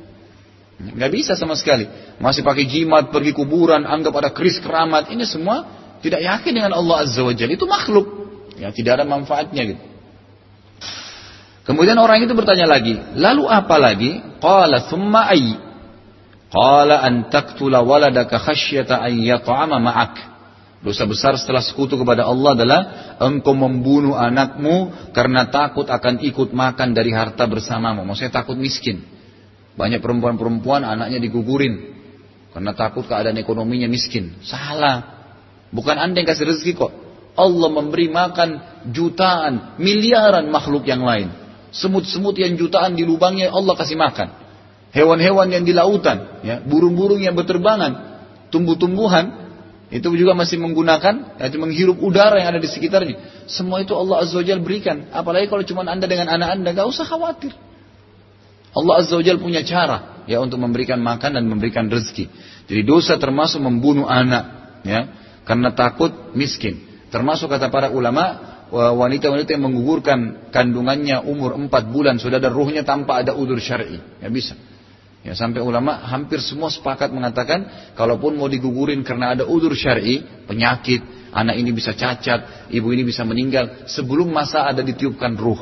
Gak 0.97 1.13
bisa 1.13 1.37
sama 1.37 1.53
sekali. 1.53 1.85
Masih 2.17 2.41
pakai 2.41 2.65
jimat, 2.65 3.13
pergi 3.13 3.37
kuburan, 3.37 3.85
anggap 3.85 4.17
ada 4.17 4.33
keris 4.33 4.57
keramat. 4.57 5.13
Ini 5.13 5.29
semua 5.29 5.69
tidak 6.01 6.25
yakin 6.25 6.53
dengan 6.65 6.73
Allah 6.73 7.05
Azza 7.05 7.21
wa 7.21 7.37
Jalla. 7.37 7.53
Itu 7.53 7.69
makhluk. 7.69 8.09
Ya, 8.57 8.73
tidak 8.73 9.01
ada 9.01 9.05
manfaatnya 9.05 9.77
gitu. 9.77 9.96
Kemudian 11.67 11.99
orang 11.99 12.23
itu 12.23 12.31
bertanya 12.31 12.71
lagi, 12.71 12.95
lalu 13.19 13.51
apa 13.51 13.77
lagi? 13.77 14.23
Qala 14.39 14.87
thumma 14.87 15.27
ay. 15.35 15.59
Qala 16.47 17.03
an 17.03 17.27
taqtula 17.27 17.83
waladaka 17.83 18.39
khasyata 18.39 19.03
an 19.03 19.13
yat'ama 19.19 19.83
ma'ak. 19.83 20.15
Dosa 20.87 21.03
besar 21.03 21.35
setelah 21.35 21.59
sekutu 21.67 21.99
kepada 21.99 22.23
Allah 22.23 22.55
adalah 22.55 22.81
engkau 23.19 23.59
membunuh 23.59 24.15
anakmu 24.15 25.11
karena 25.11 25.51
takut 25.51 25.91
akan 25.91 26.23
ikut 26.23 26.55
makan 26.55 26.95
dari 26.95 27.11
harta 27.11 27.51
bersamamu. 27.51 28.07
Maksudnya 28.07 28.31
takut 28.31 28.55
miskin. 28.55 29.03
Banyak 29.75 29.99
perempuan-perempuan 29.99 30.87
anaknya 30.87 31.19
digugurin 31.19 31.99
karena 32.55 32.73
takut 32.79 33.03
keadaan 33.11 33.35
ekonominya 33.43 33.91
miskin. 33.91 34.39
Salah. 34.47 35.19
Bukan 35.75 35.99
anda 35.99 36.23
yang 36.23 36.31
kasih 36.31 36.47
rezeki 36.55 36.73
kok. 36.79 36.93
Allah 37.35 37.69
memberi 37.69 38.07
makan 38.09 38.49
jutaan, 38.95 39.77
miliaran 39.83 40.47
makhluk 40.49 40.87
yang 40.87 41.03
lain. 41.03 41.46
Semut-semut 41.75 42.37
yang 42.39 42.55
jutaan 42.55 42.95
di 42.95 43.03
lubangnya 43.03 43.51
Allah 43.51 43.75
kasih 43.75 43.99
makan. 43.99 44.33
Hewan-hewan 44.95 45.53
yang 45.53 45.65
di 45.67 45.77
lautan, 45.77 46.41
ya, 46.41 46.63
burung-burung 46.65 47.21
yang 47.21 47.37
berterbangan, 47.37 48.23
tumbuh-tumbuhan 48.49 49.47
itu 49.87 50.03
juga 50.19 50.35
masih 50.35 50.59
menggunakan 50.59 51.39
yaitu 51.39 51.63
menghirup 51.63 52.03
udara 52.03 52.43
yang 52.43 52.51
ada 52.57 52.61
di 52.63 52.67
sekitarnya. 52.67 53.47
Semua 53.47 53.79
itu 53.87 53.95
Allah 53.95 54.27
Azza 54.27 54.35
wa 54.35 54.59
berikan. 54.59 55.07
Apalagi 55.15 55.47
kalau 55.47 55.63
cuma 55.63 55.87
Anda 55.87 56.11
dengan 56.11 56.27
anak 56.27 56.59
Anda, 56.59 56.75
gak 56.75 56.91
usah 56.91 57.07
khawatir. 57.07 57.55
Allah 58.75 58.95
Azza 58.99 59.15
wa 59.15 59.23
punya 59.39 59.63
cara 59.63 60.27
ya 60.27 60.43
untuk 60.43 60.59
memberikan 60.59 60.99
makan 60.99 61.39
dan 61.39 61.45
memberikan 61.47 61.87
rezeki. 61.87 62.27
Jadi 62.67 62.83
dosa 62.83 63.15
termasuk 63.15 63.63
membunuh 63.63 64.11
anak 64.11 64.75
ya 64.83 65.07
karena 65.47 65.71
takut 65.71 66.35
miskin. 66.35 66.83
Termasuk 67.15 67.47
kata 67.47 67.71
para 67.71 67.95
ulama 67.95 68.56
wanita-wanita 68.77 69.57
yang 69.57 69.65
menggugurkan 69.73 70.53
kandungannya 70.53 71.25
umur 71.25 71.57
4 71.57 71.73
bulan 71.89 72.21
sudah 72.21 72.37
ada 72.37 72.53
ruhnya 72.53 72.85
tanpa 72.85 73.25
ada 73.25 73.33
udur 73.33 73.57
syar'i. 73.57 73.97
Ya 74.21 74.29
bisa. 74.29 74.53
Ya 75.27 75.35
sampai 75.35 75.59
ulama 75.59 75.97
hampir 76.07 76.39
semua 76.39 76.71
sepakat 76.71 77.11
mengatakan 77.11 77.67
kalaupun 77.99 78.39
mau 78.39 78.47
digugurin 78.47 79.03
karena 79.03 79.35
ada 79.35 79.43
udur 79.43 79.75
syar'i, 79.75 80.23
penyakit, 80.47 81.03
anak 81.35 81.59
ini 81.59 81.75
bisa 81.75 81.97
cacat, 81.99 82.71
ibu 82.71 82.87
ini 82.95 83.03
bisa 83.03 83.27
meninggal 83.27 83.89
sebelum 83.91 84.31
masa 84.31 84.69
ada 84.69 84.87
ditiupkan 84.87 85.35
ruh. 85.35 85.59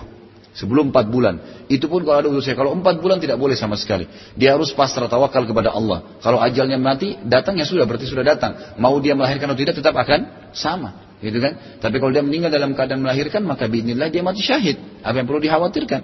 Sebelum 0.55 0.95
4 0.95 1.11
bulan. 1.11 1.67
Itu 1.67 1.91
pun 1.91 2.07
kalau 2.07 2.23
ada 2.23 2.29
udur 2.31 2.39
syar'i. 2.39 2.55
Kalau 2.55 2.77
4 2.79 3.03
bulan 3.03 3.19
tidak 3.19 3.43
boleh 3.43 3.59
sama 3.59 3.75
sekali. 3.75 4.07
Dia 4.39 4.55
harus 4.55 4.71
pasrah 4.71 5.11
tawakal 5.11 5.43
kepada 5.45 5.75
Allah. 5.75 6.19
Kalau 6.23 6.39
ajalnya 6.39 6.79
mati, 6.79 7.19
datang 7.27 7.59
ya 7.59 7.67
sudah 7.67 7.83
berarti 7.91 8.07
sudah 8.07 8.23
datang. 8.23 8.79
Mau 8.79 8.95
dia 9.03 9.19
melahirkan 9.19 9.51
atau 9.51 9.59
tidak 9.59 9.75
tetap 9.75 9.99
akan 9.99 10.51
sama. 10.55 11.04
Gitu 11.23 11.39
kan? 11.39 11.79
Tapi 11.79 11.97
kalau 12.03 12.13
dia 12.13 12.25
meninggal 12.25 12.51
dalam 12.51 12.75
keadaan 12.75 13.05
melahirkan, 13.05 13.47
maka 13.47 13.71
binillah 13.71 14.11
dia 14.11 14.25
mati 14.25 14.43
syahid. 14.43 14.77
Apa 15.05 15.23
yang 15.23 15.27
perlu 15.29 15.41
dikhawatirkan? 15.45 16.01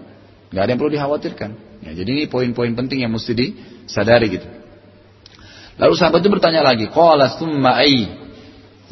Gak 0.51 0.63
ada 0.63 0.71
yang 0.71 0.81
perlu 0.81 0.93
dikhawatirkan. 0.95 1.51
Ya, 1.87 1.91
jadi 1.97 2.11
ini 2.11 2.25
poin-poin 2.27 2.73
penting 2.77 3.03
yang 3.03 3.13
mesti 3.13 3.33
disadari 3.33 4.27
gitu. 4.39 4.49
Lalu 5.81 5.95
sahabat 5.97 6.21
itu 6.21 6.31
bertanya 6.31 6.61
lagi, 6.61 6.91
qala 6.93 7.41
thumma 7.41 7.81
ai. 7.81 8.05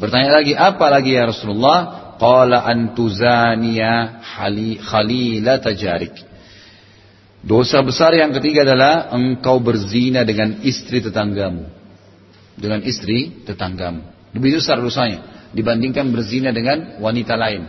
Bertanya 0.01 0.41
lagi, 0.41 0.55
apa 0.55 0.85
lagi 0.89 1.13
ya 1.13 1.29
Rasulullah? 1.29 1.77
Qala 2.19 2.65
antuzaniya 2.65 4.23
hali 4.23 4.79
khalila 4.79 5.61
tajarik. 5.61 6.15
Dosa 7.39 7.79
besar 7.79 8.11
yang 8.11 8.35
ketiga 8.35 8.67
adalah 8.67 9.15
engkau 9.15 9.63
berzina 9.63 10.27
dengan 10.27 10.59
istri 10.65 10.99
tetanggamu. 10.99 11.63
Dengan 12.59 12.83
istri 12.83 13.47
tetanggamu. 13.47 14.03
Lebih 14.35 14.59
besar 14.59 14.83
dosanya 14.83 15.38
dibandingkan 15.53 16.09
berzina 16.13 16.53
dengan 16.53 17.01
wanita 17.01 17.33
lain. 17.33 17.65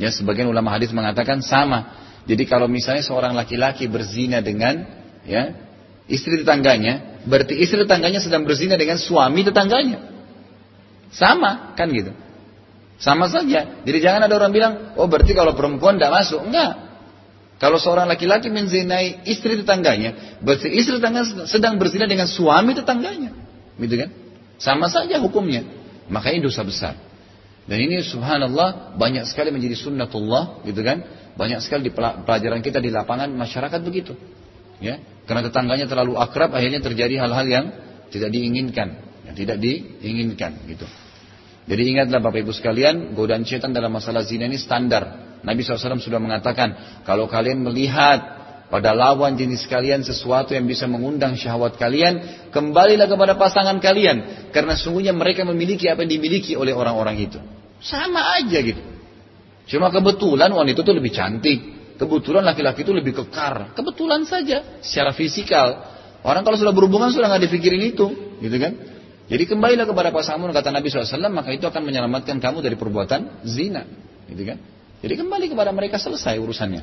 Ya, 0.00 0.08
sebagian 0.08 0.48
ulama 0.48 0.72
hadis 0.72 0.94
mengatakan 0.94 1.44
sama. 1.44 1.92
Jadi 2.24 2.46
kalau 2.48 2.70
misalnya 2.70 3.04
seorang 3.04 3.36
laki-laki 3.36 3.90
berzina 3.90 4.40
dengan 4.40 4.86
ya 5.26 5.52
istri 6.08 6.40
tetangganya, 6.40 7.22
berarti 7.26 7.58
istri 7.58 7.84
tetangganya 7.84 8.20
sedang 8.22 8.46
berzina 8.46 8.80
dengan 8.80 8.96
suami 8.96 9.44
tetangganya. 9.44 9.98
Sama, 11.10 11.74
kan 11.74 11.90
gitu. 11.90 12.14
Sama 13.00 13.26
saja. 13.32 13.82
Jadi 13.82 13.98
jangan 13.98 14.28
ada 14.28 14.34
orang 14.36 14.52
bilang, 14.52 14.72
oh 14.94 15.08
berarti 15.08 15.32
kalau 15.32 15.56
perempuan 15.56 15.96
tidak 15.96 16.22
masuk. 16.22 16.44
Enggak. 16.44 16.90
Kalau 17.60 17.76
seorang 17.76 18.08
laki-laki 18.08 18.48
menzinai 18.48 19.28
istri 19.28 19.60
tetangganya, 19.60 20.40
berarti 20.40 20.72
istri 20.72 20.96
tetangga 20.96 21.44
sedang 21.44 21.76
berzina 21.76 22.08
dengan 22.08 22.24
suami 22.24 22.72
tetangganya. 22.72 23.36
Gitu 23.76 23.94
kan? 24.00 24.08
Sama 24.56 24.88
saja 24.88 25.20
hukumnya. 25.20 25.64
Makanya 26.08 26.48
dosa 26.48 26.64
besar. 26.64 27.09
Dan 27.70 27.86
ini 27.86 28.02
subhanallah 28.02 28.98
banyak 28.98 29.30
sekali 29.30 29.54
menjadi 29.54 29.78
sunnatullah 29.78 30.66
gitu 30.66 30.82
kan. 30.82 31.06
Banyak 31.38 31.62
sekali 31.62 31.86
di 31.86 31.92
pelajaran 31.94 32.58
kita 32.66 32.82
di 32.82 32.90
lapangan 32.90 33.30
masyarakat 33.30 33.78
begitu. 33.86 34.18
Ya, 34.82 34.98
karena 35.30 35.46
tetangganya 35.46 35.86
terlalu 35.86 36.18
akrab 36.18 36.50
akhirnya 36.50 36.82
terjadi 36.82 37.22
hal-hal 37.22 37.46
yang 37.46 37.64
tidak 38.10 38.34
diinginkan, 38.34 38.98
yang 39.22 39.36
tidak 39.38 39.62
diinginkan 39.62 40.66
gitu. 40.66 40.82
Jadi 41.70 41.82
ingatlah 41.94 42.18
Bapak 42.18 42.42
Ibu 42.42 42.50
sekalian, 42.50 43.14
godaan 43.14 43.46
setan 43.46 43.70
dalam 43.70 43.94
masalah 43.94 44.26
zina 44.26 44.50
ini 44.50 44.58
standar. 44.58 45.38
Nabi 45.46 45.62
SAW 45.62 46.02
sudah 46.02 46.18
mengatakan, 46.18 47.00
kalau 47.06 47.30
kalian 47.30 47.62
melihat 47.62 48.18
pada 48.66 48.90
lawan 48.90 49.38
jenis 49.38 49.70
kalian 49.70 50.02
sesuatu 50.02 50.58
yang 50.58 50.66
bisa 50.66 50.90
mengundang 50.90 51.38
syahwat 51.38 51.78
kalian, 51.78 52.50
kembalilah 52.50 53.06
kepada 53.06 53.38
pasangan 53.38 53.78
kalian. 53.78 54.50
Karena 54.50 54.74
sungguhnya 54.74 55.14
mereka 55.14 55.46
memiliki 55.46 55.86
apa 55.86 56.02
yang 56.02 56.18
dimiliki 56.18 56.58
oleh 56.58 56.74
orang-orang 56.74 57.30
itu. 57.30 57.38
Sama 57.80 58.36
aja 58.40 58.58
gitu. 58.60 58.80
Cuma 59.70 59.88
kebetulan 59.88 60.52
wanita 60.52 60.84
itu 60.84 60.92
lebih 60.92 61.12
cantik. 61.12 61.58
Kebetulan 62.00 62.44
laki-laki 62.44 62.80
itu 62.84 62.92
lebih 62.96 63.12
kekar. 63.12 63.76
Kebetulan 63.76 64.24
saja 64.24 64.80
secara 64.80 65.12
fisikal. 65.12 65.84
Orang 66.24 66.44
kalau 66.44 66.56
sudah 66.56 66.72
berhubungan 66.72 67.12
sudah 67.12 67.28
nggak 67.28 67.48
dipikirin 67.48 67.80
itu, 67.80 68.36
gitu 68.40 68.56
kan? 68.56 68.72
Jadi 69.30 69.44
kembalilah 69.46 69.86
kepada 69.86 70.10
pasanganmu 70.10 70.52
kata 70.52 70.74
Nabi 70.74 70.90
SAW 70.90 71.30
maka 71.30 71.54
itu 71.54 71.64
akan 71.64 71.86
menyelamatkan 71.86 72.42
kamu 72.42 72.60
dari 72.60 72.76
perbuatan 72.76 73.46
zina, 73.46 73.86
gitu 74.28 74.42
kan? 74.42 74.58
Jadi 75.00 75.14
kembali 75.16 75.46
kepada 75.48 75.70
mereka 75.72 75.96
selesai 75.96 76.36
urusannya. 76.36 76.82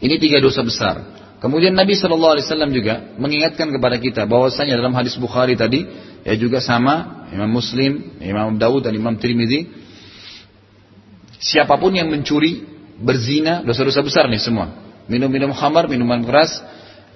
Ini 0.00 0.14
tiga 0.16 0.40
dosa 0.40 0.64
besar. 0.64 0.96
Kemudian 1.42 1.74
Nabi 1.74 1.98
Wasallam 1.98 2.70
juga 2.70 3.18
mengingatkan 3.18 3.74
kepada 3.74 3.98
kita 3.98 4.30
bahwasanya 4.30 4.78
dalam 4.78 4.94
hadis 4.94 5.18
Bukhari 5.18 5.58
tadi 5.58 5.84
ya 6.22 6.34
juga 6.38 6.62
sama 6.62 7.26
Imam 7.34 7.50
Muslim, 7.50 8.18
Imam 8.22 8.56
Dawud 8.58 8.86
dan 8.86 8.94
Imam 8.94 9.14
Tirmidzi 9.18 9.82
siapa 11.42 11.74
pun 11.76 11.90
yang 11.90 12.06
mencuri 12.06 12.62
berzina, 13.02 13.66
dosa-dosa 13.66 14.00
besar 14.06 14.24
nih 14.30 14.38
semua. 14.38 14.70
Minum-minum 15.10 15.50
khamar, 15.50 15.90
minuman 15.90 16.22
keras. 16.22 16.62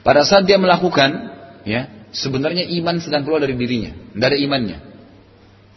Pada 0.02 0.26
saat 0.26 0.42
dia 0.44 0.58
melakukan, 0.58 1.30
ya 1.62 2.10
sebenarnya 2.10 2.66
iman 2.82 2.98
sedang 2.98 3.22
keluar 3.22 3.46
dari 3.46 3.54
dirinya. 3.54 3.94
Ada 4.18 4.36
imannya. 4.36 4.78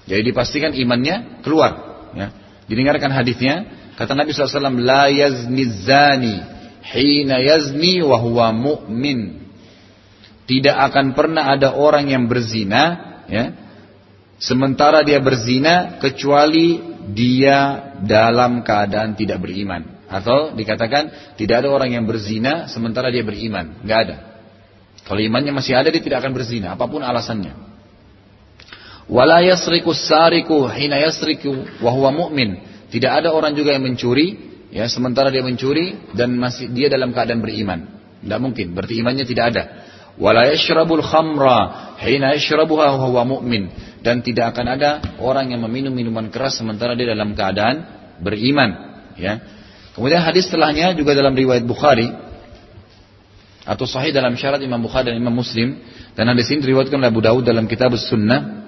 Jadi 0.10 0.22
dipastikan 0.26 0.74
imannya 0.74 1.46
keluar. 1.46 1.72
Ya. 2.18 2.34
Didengarkan 2.66 3.14
hadisnya, 3.14 3.70
kata 3.94 4.18
Nabi 4.18 4.34
SAW, 4.34 4.82
La 4.82 5.10
yazni 5.14 5.64
zani, 5.86 6.36
hina 6.82 7.38
yazni 7.38 8.02
wa 8.02 8.18
huwa 8.18 8.50
mu'min. 8.50 9.46
Tidak 10.50 10.74
akan 10.74 11.14
pernah 11.14 11.54
ada 11.54 11.78
orang 11.78 12.10
yang 12.10 12.26
berzina, 12.26 13.09
ya, 13.30 13.54
sementara 14.42 15.06
dia 15.06 15.22
berzina 15.22 16.02
kecuali 16.02 16.82
dia 17.14 17.94
dalam 18.04 18.66
keadaan 18.66 19.14
tidak 19.14 19.40
beriman. 19.42 20.02
Atau 20.10 20.58
dikatakan 20.58 21.38
tidak 21.38 21.66
ada 21.66 21.70
orang 21.70 21.94
yang 21.94 22.10
berzina 22.10 22.66
sementara 22.66 23.14
dia 23.14 23.22
beriman. 23.22 23.86
Nggak 23.86 24.00
ada. 24.10 24.18
Kalau 25.06 25.22
imannya 25.22 25.54
masih 25.54 25.78
ada 25.78 25.94
dia 25.94 26.02
tidak 26.02 26.26
akan 26.26 26.34
berzina. 26.34 26.74
Apa 26.74 26.90
pun 26.90 27.06
alasannya. 27.06 27.54
Wala 29.10 29.42
yasriku 29.42 29.94
sariku 29.94 30.66
hina 30.70 30.98
yasriku 30.98 31.82
wa 31.82 32.10
mu'min. 32.10 32.62
Tidak 32.90 33.10
ada 33.10 33.30
orang 33.34 33.54
juga 33.54 33.74
yang 33.74 33.86
mencuri 33.86 34.38
ya 34.74 34.86
sementara 34.90 35.34
dia 35.34 35.42
mencuri 35.46 36.14
dan 36.14 36.34
masih 36.38 36.70
dia 36.74 36.90
dalam 36.90 37.14
keadaan 37.14 37.42
beriman. 37.42 37.86
Tidak 38.22 38.40
mungkin. 38.42 38.74
Berarti 38.74 38.94
imannya 39.02 39.26
tidak 39.26 39.46
ada. 39.54 39.64
Wala 40.20 40.52
yashrabul 40.52 41.02
khamra 41.02 41.96
hina 42.04 42.36
yashrabuha 42.36 43.00
wa 43.00 43.08
huwa 43.08 43.24
mu'min. 43.40 43.72
Dan 44.04 44.20
tidak 44.20 44.56
akan 44.56 44.66
ada 44.76 44.92
orang 45.20 45.56
yang 45.56 45.64
meminum 45.64 45.96
minuman 45.96 46.28
keras 46.28 46.60
sementara 46.60 46.96
dia 46.96 47.12
dalam 47.12 47.32
keadaan 47.36 47.88
beriman. 48.20 49.00
Ya, 49.20 49.44
Kemudian 50.00 50.24
hadis 50.24 50.48
setelahnya 50.48 50.96
juga 50.96 51.12
dalam 51.12 51.36
riwayat 51.36 51.68
Bukhari 51.68 52.08
atau 53.68 53.84
sahih 53.84 54.16
dalam 54.16 54.40
syarat 54.40 54.64
Imam 54.64 54.80
Bukhari 54.80 55.12
dan 55.12 55.20
Imam 55.20 55.36
Muslim 55.36 55.76
dan 56.16 56.32
hadis 56.32 56.48
ini 56.56 56.64
diriwayatkan 56.64 57.04
oleh 57.04 57.12
Abu 57.12 57.20
Dawud 57.20 57.44
dalam 57.44 57.68
kitab 57.68 57.92
Sunnah 58.00 58.64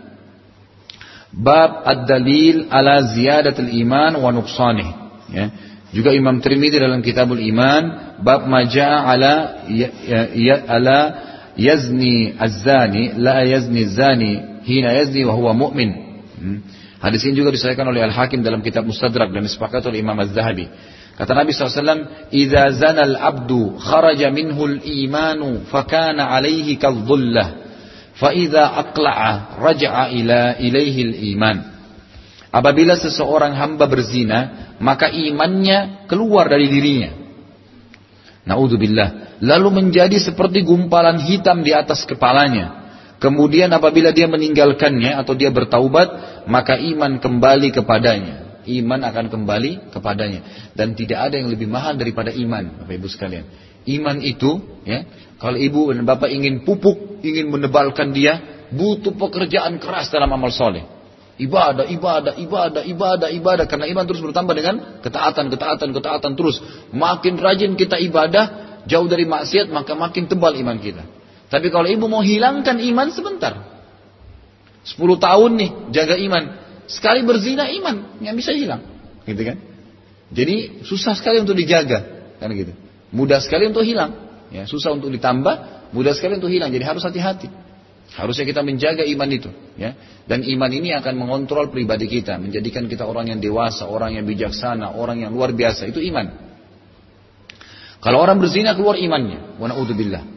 bab 1.31 1.87
ad-dalil 1.87 2.67
ala 2.67 3.15
ziyadatul 3.15 3.71
iman 3.79 4.19
wa 4.19 4.29
nuqsanih 4.35 4.89
ya. 5.31 5.45
Juga 5.91 6.15
Imam 6.15 6.39
Tirmidzi 6.39 6.79
dalam 6.79 7.03
Kitabul 7.03 7.43
Iman 7.43 8.15
bab 8.23 8.47
maja'a 8.47 9.11
ala 9.11 9.33
ya, 9.67 9.87
ya, 9.91 10.21
ya, 10.31 10.55
ala 10.63 10.99
yazni 11.57 12.35
az-zani 12.39 13.17
la 13.17 13.43
yazni 13.43 13.83
zani 13.91 14.33
hina 14.63 14.91
yazni 14.93 15.25
wa 15.25 15.53
mu'min. 15.53 15.89
Hmm. 16.39 16.59
Hadis 17.01 17.25
ini 17.25 17.33
juga 17.33 17.49
disahkan 17.49 17.85
oleh 17.89 18.05
Al-Hakim 18.05 18.45
dalam 18.45 18.61
kitab 18.61 18.85
Mustadrak 18.85 19.33
dan 19.33 19.41
disepakati 19.41 19.89
oleh 19.89 20.05
Imam 20.05 20.17
Az-Zahabi. 20.21 20.69
Kata 21.17 21.33
Nabi 21.33 21.49
SAW, 21.53 22.29
"Idza 22.29 22.77
zana 22.77 23.05
al-abdu 23.05 23.77
kharaja 23.77 24.29
minhu 24.29 24.69
al-imanu 24.69 25.65
fakana 25.69 26.29
alaihi 26.33 26.77
kadhullah, 26.77 27.47
fa 28.17 28.29
idza 28.33 28.73
aqla'a 28.85 29.57
raja'a 29.59 30.13
ila 30.13 30.57
ilaihi 30.61 31.01
al-iman." 31.09 31.57
Apabila 32.51 32.99
seseorang 32.99 33.53
hamba 33.57 33.85
berzina, 33.87 34.39
maka 34.81 35.09
imannya 35.13 36.05
keluar 36.09 36.49
dari 36.49 36.67
dirinya. 36.67 37.20
Naudzubillah. 38.45 39.39
Lalu 39.41 39.69
menjadi 39.69 40.17
seperti 40.17 40.65
gumpalan 40.65 41.21
hitam 41.21 41.61
di 41.61 41.73
atas 41.73 42.05
kepalanya. 42.05 42.81
Kemudian 43.21 43.69
apabila 43.69 44.09
dia 44.09 44.25
meninggalkannya 44.25 45.13
atau 45.13 45.37
dia 45.37 45.53
bertaubat, 45.53 46.41
maka 46.49 46.77
iman 46.77 47.21
kembali 47.21 47.69
kepadanya 47.69 48.51
iman 48.61 49.01
akan 49.09 49.25
kembali 49.33 49.89
kepadanya 49.89 50.71
dan 50.77 50.93
tidak 50.93 51.29
ada 51.29 51.41
yang 51.41 51.49
lebih 51.49 51.65
mahal 51.65 51.97
daripada 51.97 52.29
iman 52.29 52.85
Bapak 52.85 52.93
Ibu 52.93 53.07
sekalian. 53.09 53.45
Iman 53.89 54.21
itu 54.21 54.61
ya, 54.85 55.01
kalau 55.41 55.57
ibu 55.57 55.89
dan 55.89 56.05
bapak 56.05 56.29
ingin 56.29 56.61
pupuk, 56.61 57.25
ingin 57.25 57.49
menebalkan 57.49 58.13
dia, 58.13 58.37
butuh 58.69 59.17
pekerjaan 59.17 59.81
keras 59.81 60.13
dalam 60.13 60.29
amal 60.29 60.53
soleh. 60.53 60.85
Ibadah, 61.41 61.89
ibadah, 61.89 62.33
ibadah, 62.37 62.83
ibadah, 62.85 63.29
ibadah. 63.33 63.65
Karena 63.65 63.89
iman 63.89 64.05
terus 64.05 64.21
bertambah 64.21 64.53
dengan 64.53 65.01
ketaatan, 65.01 65.49
ketaatan, 65.49 65.89
ketaatan 65.89 66.31
terus. 66.37 66.61
Makin 66.93 67.41
rajin 67.41 67.73
kita 67.73 67.97
ibadah, 67.97 68.77
jauh 68.85 69.09
dari 69.09 69.25
maksiat, 69.25 69.73
maka 69.73 69.97
makin 69.97 70.29
tebal 70.29 70.53
iman 70.61 70.77
kita. 70.77 71.01
Tapi 71.49 71.67
kalau 71.73 71.89
ibu 71.89 72.05
mau 72.05 72.21
hilangkan 72.21 72.77
iman 72.77 73.07
sebentar. 73.09 73.53
10 74.85 74.97
tahun 74.97 75.51
nih 75.57 75.69
jaga 75.93 76.15
iman. 76.17 76.43
Sekali 76.89 77.21
berzina 77.23 77.69
iman 77.69 78.19
yang 78.19 78.35
bisa 78.35 78.51
hilang, 78.51 78.83
gitu 79.23 79.41
kan? 79.47 79.57
Jadi 80.31 80.83
susah 80.83 81.15
sekali 81.15 81.39
untuk 81.39 81.55
dijaga, 81.55 82.03
kan 82.39 82.49
gitu. 82.51 82.73
Mudah 83.15 83.39
sekali 83.39 83.67
untuk 83.67 83.83
hilang, 83.83 84.43
ya 84.51 84.67
susah 84.67 84.95
untuk 84.95 85.07
ditambah, 85.11 85.87
mudah 85.95 86.11
sekali 86.15 86.39
untuk 86.39 86.51
hilang. 86.51 86.67
Jadi 86.73 86.83
harus 86.83 87.03
hati-hati. 87.03 87.47
Harusnya 88.11 88.43
kita 88.43 88.59
menjaga 88.59 89.07
iman 89.07 89.29
itu, 89.31 89.47
ya. 89.79 89.95
Dan 90.27 90.43
iman 90.43 90.67
ini 90.67 90.91
akan 90.91 91.15
mengontrol 91.15 91.71
pribadi 91.71 92.11
kita, 92.11 92.35
menjadikan 92.35 92.91
kita 92.91 93.07
orang 93.07 93.31
yang 93.31 93.39
dewasa, 93.39 93.87
orang 93.87 94.19
yang 94.19 94.27
bijaksana, 94.27 94.99
orang 94.99 95.23
yang 95.23 95.31
luar 95.31 95.55
biasa. 95.55 95.87
Itu 95.87 96.03
iman. 96.03 96.51
Kalau 98.03 98.17
orang 98.19 98.41
berzina 98.41 98.75
keluar 98.75 98.99
imannya, 98.99 99.55
wa 99.61 99.71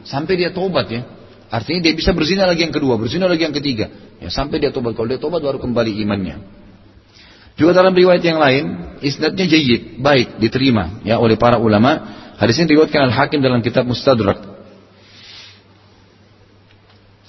Sampai 0.07 0.39
dia 0.39 0.55
tobat 0.55 0.87
ya. 0.87 1.03
Artinya 1.51 1.91
dia 1.91 1.95
bisa 1.99 2.15
berzina 2.15 2.47
lagi 2.47 2.63
yang 2.63 2.75
kedua, 2.75 2.95
berzina 2.95 3.27
lagi 3.27 3.43
yang 3.43 3.57
ketiga. 3.57 3.91
Ya, 4.23 4.31
sampai 4.31 4.63
dia 4.63 4.71
tobat. 4.71 4.95
Kalau 4.95 5.11
dia 5.11 5.19
tobat 5.19 5.43
baru 5.43 5.59
kembali 5.59 5.99
imannya. 6.07 6.37
Juga 7.55 7.75
dalam 7.75 7.95
riwayat 7.95 8.23
yang 8.23 8.39
lain, 8.39 8.65
isnadnya 9.03 9.47
jayid, 9.47 10.03
baik, 10.03 10.43
diterima 10.43 11.03
ya 11.07 11.23
oleh 11.23 11.39
para 11.39 11.55
ulama 11.55 12.23
Hadis 12.35 12.59
ini 12.59 12.75
diriwayatkan 12.75 13.11
Al-Hakim 13.11 13.41
dalam 13.41 13.63
kitab 13.63 13.87
Mustadrak. 13.87 14.43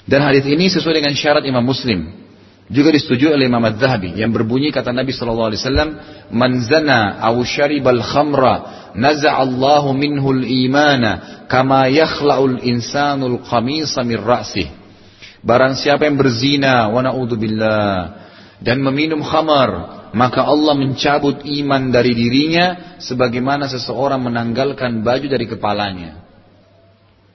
Dan 0.05 0.21
hadis 0.21 0.45
ini 0.45 0.69
sesuai 0.69 1.01
dengan 1.01 1.13
syarat 1.17 1.41
Imam 1.45 1.65
Muslim. 1.65 2.25
Juga 2.65 2.89
disetujui 2.89 3.29
oleh 3.29 3.45
Imam 3.45 3.61
Az-Zahabi 3.61 4.17
yang 4.17 4.33
berbunyi 4.33 4.73
kata 4.73 4.89
Nabi 4.89 5.13
sallallahu 5.13 5.53
alaihi 5.53 5.61
wasallam, 5.61 5.89
"Man 6.33 6.65
zana 6.65 7.21
aw 7.21 7.37
syaribal 7.45 8.01
khamra 8.01 8.89
naza'allahu 8.97 9.93
minhu 9.93 10.33
al-imana 10.33 11.45
kama 11.45 11.93
yakhla'ul 11.93 12.65
insanul 12.65 13.37
qamisa 13.45 14.01
min 14.01 14.17
ra'sih." 14.17 14.65
Barang 15.45 15.77
siapa 15.77 16.09
yang 16.09 16.17
berzina 16.17 16.89
wa 16.89 17.05
na'udzubillah 17.05 17.93
dan 18.65 18.81
meminum 18.81 19.21
khamar, 19.21 20.09
maka 20.17 20.41
Allah 20.41 20.73
mencabut 20.73 21.45
iman 21.45 21.93
dari 21.93 22.17
dirinya 22.17 22.97
sebagaimana 22.97 23.69
seseorang 23.69 24.25
menanggalkan 24.25 25.05
baju 25.05 25.27
dari 25.29 25.45
kepalanya. 25.45 26.24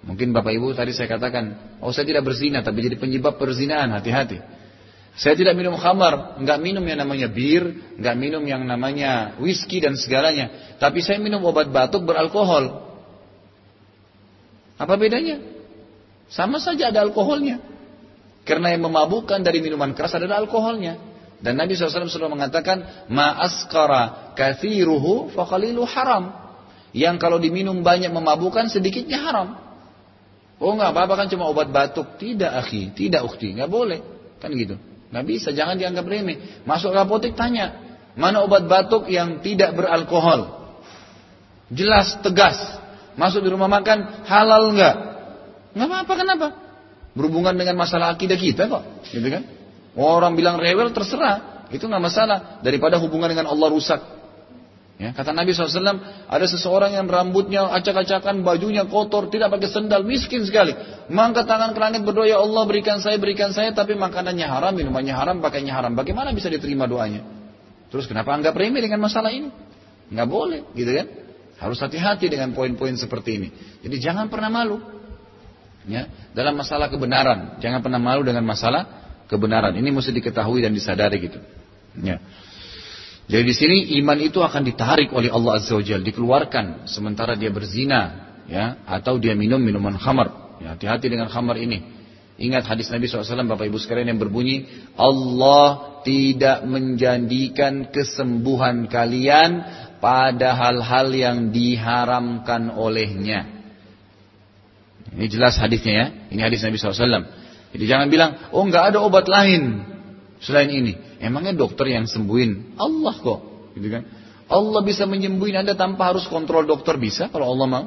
Mungkin 0.00 0.32
Bapak 0.32 0.56
Ibu 0.56 0.72
tadi 0.72 0.96
saya 0.96 1.12
katakan, 1.12 1.76
oh 1.84 1.92
saya 1.92 2.08
tidak 2.08 2.24
berzina 2.24 2.64
tapi 2.64 2.80
jadi 2.80 2.96
penyebab 2.96 3.36
perzinahan, 3.36 3.92
hati-hati. 3.92 4.40
Saya 5.18 5.36
tidak 5.36 5.58
minum 5.58 5.76
khamar, 5.76 6.40
nggak 6.40 6.58
minum 6.62 6.80
yang 6.80 7.04
namanya 7.04 7.28
bir, 7.28 7.76
nggak 8.00 8.16
minum 8.16 8.40
yang 8.46 8.64
namanya 8.64 9.36
whisky 9.36 9.82
dan 9.82 9.98
segalanya. 9.98 10.76
Tapi 10.80 11.04
saya 11.04 11.20
minum 11.20 11.44
obat 11.44 11.68
batuk 11.68 12.08
beralkohol. 12.08 12.88
Apa 14.80 14.96
bedanya? 14.96 15.44
Sama 16.32 16.56
saja 16.62 16.88
ada 16.88 17.04
alkoholnya. 17.04 17.60
Karena 18.48 18.72
yang 18.72 18.88
memabukkan 18.88 19.44
dari 19.44 19.60
minuman 19.60 19.92
keras 19.92 20.16
adalah 20.16 20.40
alkoholnya. 20.40 20.96
Dan 21.44 21.60
Nabi 21.60 21.76
SAW 21.76 22.08
sudah 22.08 22.32
mengatakan, 22.32 23.08
Ma'askara 23.12 24.32
kathiruhu 24.32 25.36
faqalilu 25.36 25.84
haram. 25.84 26.32
Yang 26.96 27.16
kalau 27.20 27.36
diminum 27.36 27.84
banyak 27.84 28.08
memabukkan, 28.08 28.72
sedikitnya 28.72 29.20
haram. 29.20 29.69
Oh 30.60 30.76
nggak 30.76 30.92
apa-apa 30.92 31.24
kan 31.24 31.26
cuma 31.32 31.48
obat 31.48 31.72
batuk. 31.72 32.20
Tidak 32.20 32.52
akhi, 32.52 32.92
tidak 32.92 33.24
ukti, 33.24 33.56
nggak 33.56 33.70
boleh. 33.72 34.04
Kan 34.36 34.52
gitu. 34.52 34.76
Nggak 35.10 35.24
bisa, 35.26 35.48
jangan 35.50 35.80
dianggap 35.80 36.04
remeh. 36.04 36.62
Masuk 36.68 36.92
apotek 36.94 37.34
tanya, 37.34 37.74
mana 38.14 38.44
obat 38.44 38.68
batuk 38.68 39.08
yang 39.08 39.40
tidak 39.40 39.74
beralkohol? 39.74 40.70
Jelas, 41.72 42.20
tegas. 42.22 42.60
Masuk 43.18 43.42
di 43.42 43.50
rumah 43.50 43.66
makan, 43.66 44.28
halal 44.28 44.70
nggak? 44.76 44.96
Nggak 45.74 45.88
apa-apa, 45.88 46.12
kenapa? 46.14 46.46
Berhubungan 47.16 47.56
dengan 47.58 47.74
masalah 47.74 48.14
akidah 48.14 48.38
kita 48.38 48.70
kok, 48.70 48.82
gitu 49.10 49.26
kan? 49.26 49.42
Orang 49.98 50.38
bilang 50.38 50.62
rewel 50.62 50.94
terserah, 50.94 51.66
itu 51.74 51.82
nggak 51.90 52.04
masalah. 52.04 52.38
Daripada 52.62 53.00
hubungan 53.02 53.26
dengan 53.26 53.50
Allah 53.50 53.66
rusak, 53.66 53.98
Ya, 55.00 55.16
kata 55.16 55.32
Nabi 55.32 55.56
SAW, 55.56 55.96
ada 56.28 56.44
seseorang 56.44 56.92
yang 56.92 57.08
rambutnya 57.08 57.64
acak-acakan, 57.72 58.44
bajunya 58.44 58.84
kotor, 58.84 59.32
tidak 59.32 59.48
pakai 59.48 59.72
sendal, 59.72 60.04
miskin 60.04 60.44
sekali. 60.44 60.76
Mangkat 61.08 61.48
tangan 61.48 61.72
ke 61.72 61.80
langit 61.80 62.04
berdoa, 62.04 62.28
ya 62.28 62.36
Allah 62.36 62.68
berikan 62.68 63.00
saya, 63.00 63.16
berikan 63.16 63.48
saya, 63.56 63.72
tapi 63.72 63.96
makanannya 63.96 64.44
haram, 64.44 64.76
minumannya 64.76 65.16
haram, 65.16 65.40
pakainya 65.40 65.72
haram. 65.72 65.96
Bagaimana 65.96 66.36
bisa 66.36 66.52
diterima 66.52 66.84
doanya? 66.84 67.24
Terus 67.88 68.04
kenapa 68.04 68.36
anggap 68.36 68.52
remeh 68.52 68.84
dengan 68.84 69.00
masalah 69.00 69.32
ini? 69.32 69.48
Nggak 70.12 70.28
boleh, 70.28 70.68
gitu 70.76 70.92
kan? 70.92 71.06
Harus 71.64 71.80
hati-hati 71.80 72.28
dengan 72.28 72.52
poin-poin 72.52 72.92
seperti 72.92 73.40
ini. 73.40 73.48
Jadi 73.80 73.96
jangan 74.04 74.28
pernah 74.28 74.52
malu. 74.52 74.84
Ya, 75.88 76.12
dalam 76.36 76.60
masalah 76.60 76.92
kebenaran, 76.92 77.56
jangan 77.64 77.80
pernah 77.80 77.96
malu 77.96 78.20
dengan 78.20 78.44
masalah 78.44 78.84
kebenaran. 79.32 79.72
Ini 79.72 79.88
mesti 79.88 80.12
diketahui 80.12 80.60
dan 80.60 80.76
disadari 80.76 81.24
gitu. 81.24 81.40
Ya. 82.04 82.20
Jadi 83.30 83.44
di 83.46 83.54
sini 83.54 83.76
iman 84.02 84.18
itu 84.18 84.42
akan 84.42 84.66
ditarik 84.66 85.14
oleh 85.14 85.30
Allah 85.30 85.62
Azza 85.62 85.78
wa 85.78 85.84
Jalla, 85.86 86.02
dikeluarkan 86.02 86.90
sementara 86.90 87.38
dia 87.38 87.54
berzina, 87.54 88.34
ya, 88.50 88.82
atau 88.82 89.22
dia 89.22 89.38
minum 89.38 89.62
minuman 89.62 89.94
khamar. 89.94 90.58
Ya, 90.58 90.74
hati-hati 90.74 91.06
dengan 91.06 91.30
khamar 91.30 91.54
ini. 91.54 91.78
Ingat 92.40 92.66
hadis 92.66 92.90
Nabi 92.90 93.06
SAW 93.06 93.46
Bapak 93.46 93.70
Ibu 93.70 93.78
sekalian 93.78 94.16
yang 94.16 94.20
berbunyi 94.20 94.64
Allah 94.96 96.00
tidak 96.02 96.64
menjanjikan 96.64 97.92
kesembuhan 97.92 98.88
kalian 98.90 99.62
pada 100.00 100.56
hal-hal 100.56 101.12
yang 101.12 101.52
diharamkan 101.52 102.72
olehnya. 102.72 103.46
Ini 105.14 105.26
jelas 105.30 105.60
hadisnya 105.60 105.94
ya. 105.94 106.06
Ini 106.34 106.40
hadis 106.40 106.64
Nabi 106.66 106.80
SAW. 106.80 107.28
Jadi 107.70 107.84
jangan 107.86 108.10
bilang, 108.10 108.50
oh 108.50 108.64
nggak 108.66 108.96
ada 108.96 108.98
obat 109.04 109.30
lain 109.30 109.86
selain 110.40 110.68
ini. 110.72 110.96
Emangnya 111.20 111.54
dokter 111.54 111.92
yang 111.92 112.08
sembuhin? 112.08 112.80
Allah 112.80 113.14
kok. 113.16 113.40
Gitu 113.76 113.88
kan? 113.88 114.02
Allah 114.50 114.80
bisa 114.82 115.06
menyembuhin 115.06 115.62
Anda 115.62 115.78
tanpa 115.78 116.10
harus 116.10 116.26
kontrol 116.26 116.66
dokter 116.66 116.98
bisa 116.98 117.30
kalau 117.30 117.54
Allah 117.54 117.66
mau. 117.70 117.84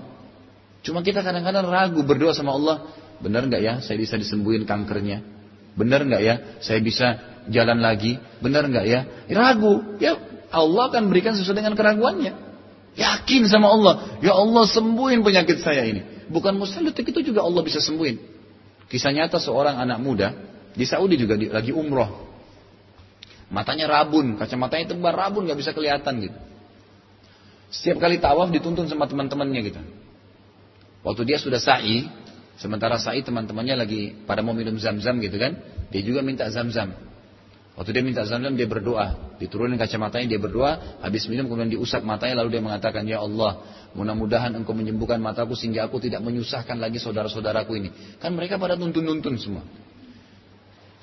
Cuma 0.84 1.04
kita 1.04 1.20
kadang-kadang 1.20 1.68
ragu 1.68 2.00
berdoa 2.08 2.32
sama 2.32 2.56
Allah. 2.56 2.88
Benar 3.20 3.48
nggak 3.48 3.62
ya 3.62 3.74
saya 3.84 4.00
bisa 4.00 4.16
disembuhin 4.16 4.64
kankernya? 4.64 5.24
Benar 5.76 6.08
nggak 6.08 6.22
ya 6.24 6.36
saya 6.64 6.80
bisa 6.80 7.20
jalan 7.52 7.84
lagi? 7.84 8.16
Benar 8.40 8.68
nggak 8.72 8.86
ya? 8.88 9.00
Ragu. 9.28 10.00
Ya 10.00 10.16
Allah 10.56 10.88
akan 10.88 11.12
berikan 11.12 11.36
sesuai 11.36 11.60
dengan 11.60 11.76
keraguannya. 11.76 12.32
Yakin 12.96 13.44
sama 13.50 13.74
Allah. 13.74 14.22
Ya 14.24 14.38
Allah 14.38 14.64
sembuhin 14.70 15.20
penyakit 15.26 15.60
saya 15.60 15.84
ini. 15.84 16.28
Bukan 16.32 16.56
mustahil 16.56 16.94
detik 16.94 17.12
itu 17.12 17.34
juga 17.34 17.44
Allah 17.44 17.60
bisa 17.60 17.84
sembuhin. 17.84 18.22
Kisah 18.88 19.12
nyata 19.12 19.42
seorang 19.42 19.82
anak 19.82 20.00
muda 20.00 20.32
di 20.78 20.86
Saudi 20.88 21.20
juga 21.20 21.36
lagi 21.36 21.74
umroh. 21.74 22.32
Matanya 23.54 23.86
rabun, 23.86 24.34
kacamatanya 24.42 24.98
tebal 24.98 25.14
rabun, 25.14 25.46
nggak 25.46 25.60
bisa 25.62 25.72
kelihatan 25.78 26.26
gitu. 26.26 26.38
Setiap 27.70 28.02
kali 28.02 28.18
tawaf 28.18 28.50
dituntun 28.50 28.90
sama 28.90 29.06
teman-temannya 29.06 29.62
gitu. 29.70 29.82
Waktu 31.06 31.22
dia 31.30 31.38
sudah 31.38 31.62
sa'i, 31.62 32.10
sementara 32.58 32.98
sa'i 32.98 33.22
teman-temannya 33.22 33.76
lagi 33.78 34.02
pada 34.26 34.42
mau 34.42 34.58
minum 34.58 34.74
zam-zam 34.82 35.22
gitu 35.22 35.38
kan, 35.38 35.54
dia 35.94 36.02
juga 36.02 36.26
minta 36.26 36.50
zam-zam. 36.50 36.98
Waktu 37.78 37.90
dia 37.94 38.02
minta 38.06 38.26
zam-zam 38.26 38.58
dia 38.58 38.66
berdoa, 38.66 39.38
diturunin 39.38 39.78
kacamatanya 39.78 40.26
dia 40.34 40.42
berdoa, 40.42 41.02
habis 41.02 41.26
minum 41.30 41.46
kemudian 41.46 41.78
diusap 41.78 42.02
matanya 42.02 42.42
lalu 42.42 42.58
dia 42.58 42.62
mengatakan 42.66 43.06
ya 43.06 43.22
Allah, 43.22 43.62
mudah-mudahan 43.94 44.54
engkau 44.54 44.74
menyembuhkan 44.74 45.22
mataku 45.22 45.54
sehingga 45.54 45.86
aku 45.86 46.02
tidak 46.02 46.26
menyusahkan 46.26 46.78
lagi 46.78 46.98
saudara-saudaraku 46.98 47.74
ini. 47.78 47.90
Kan 48.18 48.34
mereka 48.34 48.58
pada 48.58 48.78
tuntun-tuntun 48.78 49.38
semua. 49.38 49.66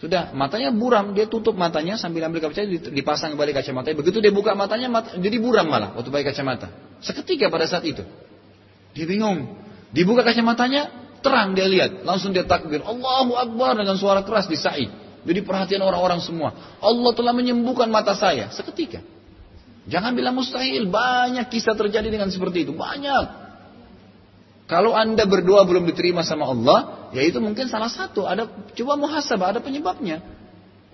Sudah 0.00 0.32
matanya 0.32 0.72
buram, 0.72 1.12
dia 1.12 1.28
tutup 1.28 1.52
matanya 1.52 2.00
sambil 2.00 2.24
ambil 2.24 2.48
kacamata 2.48 2.88
dipasang 2.88 3.36
kembali 3.36 3.52
kacamata. 3.52 3.92
Begitu 3.92 4.24
dia 4.24 4.32
buka 4.32 4.56
matanya 4.56 4.88
mata, 4.88 5.12
jadi 5.20 5.36
buram 5.36 5.68
malah 5.68 5.92
waktu 5.92 6.08
pakai 6.08 6.32
kacamata. 6.32 6.72
Seketika 7.04 7.52
pada 7.52 7.68
saat 7.68 7.84
itu. 7.84 8.00
Dia 8.96 9.04
bingung. 9.04 9.60
Dibuka 9.92 10.24
kacamatanya, 10.24 10.88
terang 11.20 11.52
dia 11.52 11.68
lihat. 11.68 12.00
Langsung 12.08 12.32
dia 12.32 12.48
takbir. 12.48 12.80
Allahu 12.80 13.36
Akbar 13.36 13.76
dengan 13.76 14.00
suara 14.00 14.24
keras 14.24 14.48
di 14.48 14.56
sa'i. 14.56 14.88
Jadi 15.20 15.44
perhatian 15.44 15.84
orang-orang 15.84 16.24
semua. 16.24 16.56
Allah 16.80 17.12
telah 17.12 17.36
menyembuhkan 17.36 17.92
mata 17.92 18.16
saya. 18.16 18.48
Seketika. 18.56 19.04
Jangan 19.84 20.16
bilang 20.16 20.32
mustahil. 20.32 20.88
Banyak 20.88 21.52
kisah 21.52 21.76
terjadi 21.76 22.08
dengan 22.08 22.32
seperti 22.32 22.64
itu. 22.64 22.72
Banyak. 22.72 23.49
Kalau 24.70 24.94
anda 24.94 25.26
berdoa 25.26 25.66
belum 25.66 25.82
diterima 25.90 26.22
sama 26.22 26.46
Allah, 26.46 27.10
ya 27.10 27.26
itu 27.26 27.42
mungkin 27.42 27.66
salah 27.66 27.90
satu. 27.90 28.22
Ada 28.22 28.46
coba 28.78 28.94
muhasabah, 28.94 29.58
ada 29.58 29.60
penyebabnya. 29.60 30.22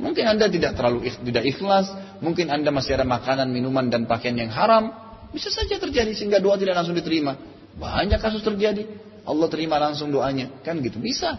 Mungkin 0.01 0.25
anda 0.25 0.49
tidak 0.49 0.81
terlalu 0.81 1.13
tidak 1.13 1.45
ikhlas, 1.45 1.93
mungkin 2.25 2.49
anda 2.49 2.73
masih 2.73 2.97
ada 2.97 3.05
makanan, 3.05 3.53
minuman 3.53 3.93
dan 3.93 4.09
pakaian 4.09 4.33
yang 4.33 4.49
haram. 4.49 4.97
Bisa 5.29 5.53
saja 5.53 5.77
terjadi 5.77 6.17
sehingga 6.17 6.41
doa 6.41 6.57
tidak 6.57 6.73
langsung 6.73 6.97
diterima. 6.97 7.37
Banyak 7.77 8.17
kasus 8.17 8.41
terjadi. 8.41 8.89
Allah 9.29 9.49
terima 9.53 9.77
langsung 9.77 10.09
doanya, 10.09 10.57
kan 10.65 10.81
gitu 10.81 10.97
bisa. 10.97 11.37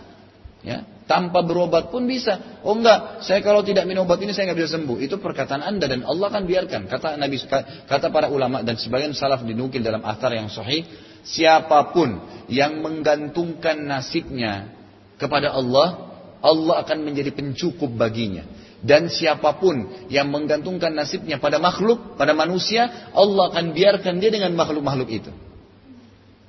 Ya, 0.61 0.85
tanpa 1.09 1.41
berobat 1.41 1.89
pun 1.89 2.05
bisa. 2.05 2.61
Oh 2.61 2.77
enggak, 2.77 3.25
saya 3.25 3.41
kalau 3.41 3.65
tidak 3.65 3.89
minum 3.89 4.05
obat 4.05 4.21
ini 4.21 4.35
saya 4.37 4.53
nggak 4.53 4.59
bisa 4.61 4.77
sembuh. 4.77 4.97
Itu 5.01 5.17
perkataan 5.17 5.65
anda 5.65 5.89
dan 5.89 6.05
Allah 6.05 6.29
kan 6.29 6.45
biarkan. 6.45 6.85
Kata 6.85 7.17
Nabi, 7.17 7.41
kata 7.89 8.13
para 8.13 8.29
ulama 8.29 8.61
dan 8.61 8.77
sebagian 8.77 9.17
salaf 9.17 9.41
dinukil 9.41 9.81
dalam 9.81 10.05
athar 10.05 10.33
yang 10.35 10.51
sahih, 10.51 10.85
Siapa 11.23 11.93
pun 11.95 12.21
yang 12.51 12.81
menggantungkan 12.83 13.87
nasibnya 13.87 14.73
kepada 15.17 15.53
Allah, 15.53 16.13
Allah 16.39 16.75
akan 16.85 17.03
menjadi 17.03 17.33
pencukup 17.33 17.89
baginya. 17.97 18.45
Dan 18.77 19.09
siapa 19.09 19.57
pun 19.57 20.05
yang 20.13 20.29
menggantungkan 20.29 20.93
nasibnya 20.93 21.41
pada 21.41 21.57
makhluk, 21.57 22.13
pada 22.13 22.37
manusia, 22.37 23.09
Allah 23.09 23.49
akan 23.49 23.73
biarkan 23.73 24.21
dia 24.21 24.29
dengan 24.29 24.53
makhluk-makhluk 24.53 25.09
itu. 25.09 25.31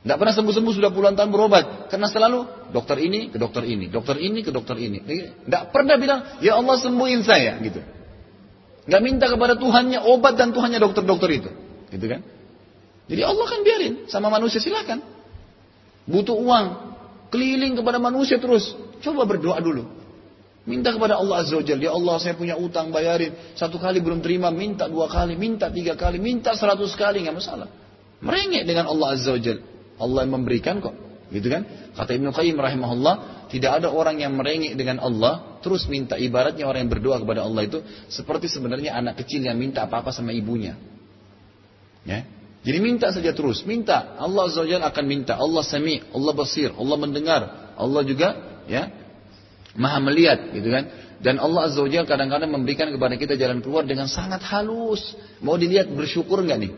Tidak 0.04 0.16
pernah 0.16 0.34
sembuh-sembuh 0.36 0.72
sudah 0.76 0.90
puluhan 0.92 1.16
tahun 1.16 1.32
berobat. 1.32 1.90
Karena 1.90 2.06
selalu 2.06 2.70
dokter 2.70 3.00
ini 3.00 3.32
ke 3.32 3.36
dokter 3.40 3.64
ini, 3.64 3.90
dokter 3.90 4.16
ini 4.20 4.40
ke 4.44 4.52
dokter 4.52 4.76
ini. 4.78 5.02
Tidak 5.04 5.72
pernah 5.72 5.96
bilang, 5.96 6.20
ya 6.44 6.60
Allah 6.60 6.76
sembuhin 6.78 7.20
saya. 7.24 7.58
gitu. 7.64 7.80
Gak 8.88 9.02
minta 9.04 9.28
kepada 9.28 9.60
Tuhannya 9.60 10.00
obat 10.00 10.40
dan 10.40 10.56
Tuhannya 10.56 10.80
dokter-dokter 10.80 11.28
itu. 11.28 11.50
Gitu 11.92 12.06
kan? 12.08 12.24
Jadi 13.08 13.22
Allah 13.24 13.46
kan 13.48 13.60
biarin 13.64 13.94
sama 14.06 14.28
manusia 14.28 14.60
silakan. 14.60 15.00
Butuh 16.04 16.36
uang, 16.36 16.66
keliling 17.32 17.76
kepada 17.76 17.96
manusia 17.96 18.36
terus. 18.36 18.76
Coba 19.00 19.24
berdoa 19.24 19.56
dulu. 19.64 19.88
Minta 20.68 20.92
kepada 20.92 21.16
Allah 21.16 21.40
Azza 21.40 21.56
wa 21.56 21.64
ya 21.64 21.90
Allah 21.96 22.20
saya 22.20 22.36
punya 22.36 22.60
utang 22.60 22.92
bayarin. 22.92 23.32
Satu 23.56 23.80
kali 23.80 24.04
belum 24.04 24.20
terima, 24.20 24.52
minta 24.52 24.84
dua 24.84 25.08
kali, 25.08 25.32
minta 25.32 25.72
tiga 25.72 25.96
kali, 25.96 26.20
minta 26.20 26.52
seratus 26.52 26.92
kali, 26.92 27.24
nggak 27.24 27.36
masalah. 27.40 27.68
Merengek 28.20 28.68
dengan 28.68 28.92
Allah 28.92 29.16
Azza 29.16 29.32
wa. 29.32 29.40
Allah 29.98 30.20
yang 30.28 30.32
memberikan 30.36 30.84
kok. 30.84 30.92
Gitu 31.32 31.48
kan? 31.48 31.92
Kata 31.96 32.12
Ibnu 32.16 32.32
Qayyim 32.32 32.56
rahimahullah, 32.56 33.48
tidak 33.52 33.80
ada 33.80 33.88
orang 33.92 34.20
yang 34.20 34.36
merengek 34.36 34.76
dengan 34.76 35.00
Allah 35.00 35.60
terus 35.64 35.88
minta 35.88 36.16
ibaratnya 36.20 36.68
orang 36.68 36.84
yang 36.88 36.92
berdoa 36.92 37.16
kepada 37.20 37.44
Allah 37.44 37.64
itu 37.64 37.80
seperti 38.12 38.48
sebenarnya 38.48 38.96
anak 38.96 39.24
kecil 39.24 39.44
yang 39.44 39.56
minta 39.56 39.84
apa-apa 39.88 40.12
sama 40.12 40.32
ibunya. 40.36 40.76
Ya. 42.04 42.24
Jadi 42.68 42.78
minta 42.84 43.08
saja 43.08 43.32
terus, 43.32 43.64
minta. 43.64 44.20
Allah 44.20 44.44
Azza 44.44 44.60
akan 44.60 45.04
minta. 45.08 45.40
Allah 45.40 45.64
Sami, 45.64 46.04
Allah 46.12 46.32
Basir, 46.36 46.68
Allah 46.76 46.96
mendengar. 47.00 47.72
Allah 47.80 48.02
juga 48.04 48.60
ya 48.68 48.92
Maha 49.72 50.04
melihat 50.04 50.52
gitu 50.52 50.68
kan. 50.68 50.84
Dan 51.24 51.40
Allah 51.40 51.72
Azza 51.72 51.80
kadang-kadang 52.04 52.52
memberikan 52.52 52.92
kepada 52.92 53.16
kita 53.16 53.40
jalan 53.40 53.64
keluar 53.64 53.88
dengan 53.88 54.04
sangat 54.04 54.44
halus. 54.52 55.16
Mau 55.40 55.56
dilihat 55.56 55.88
bersyukur 55.88 56.44
nggak 56.44 56.58
nih? 56.60 56.72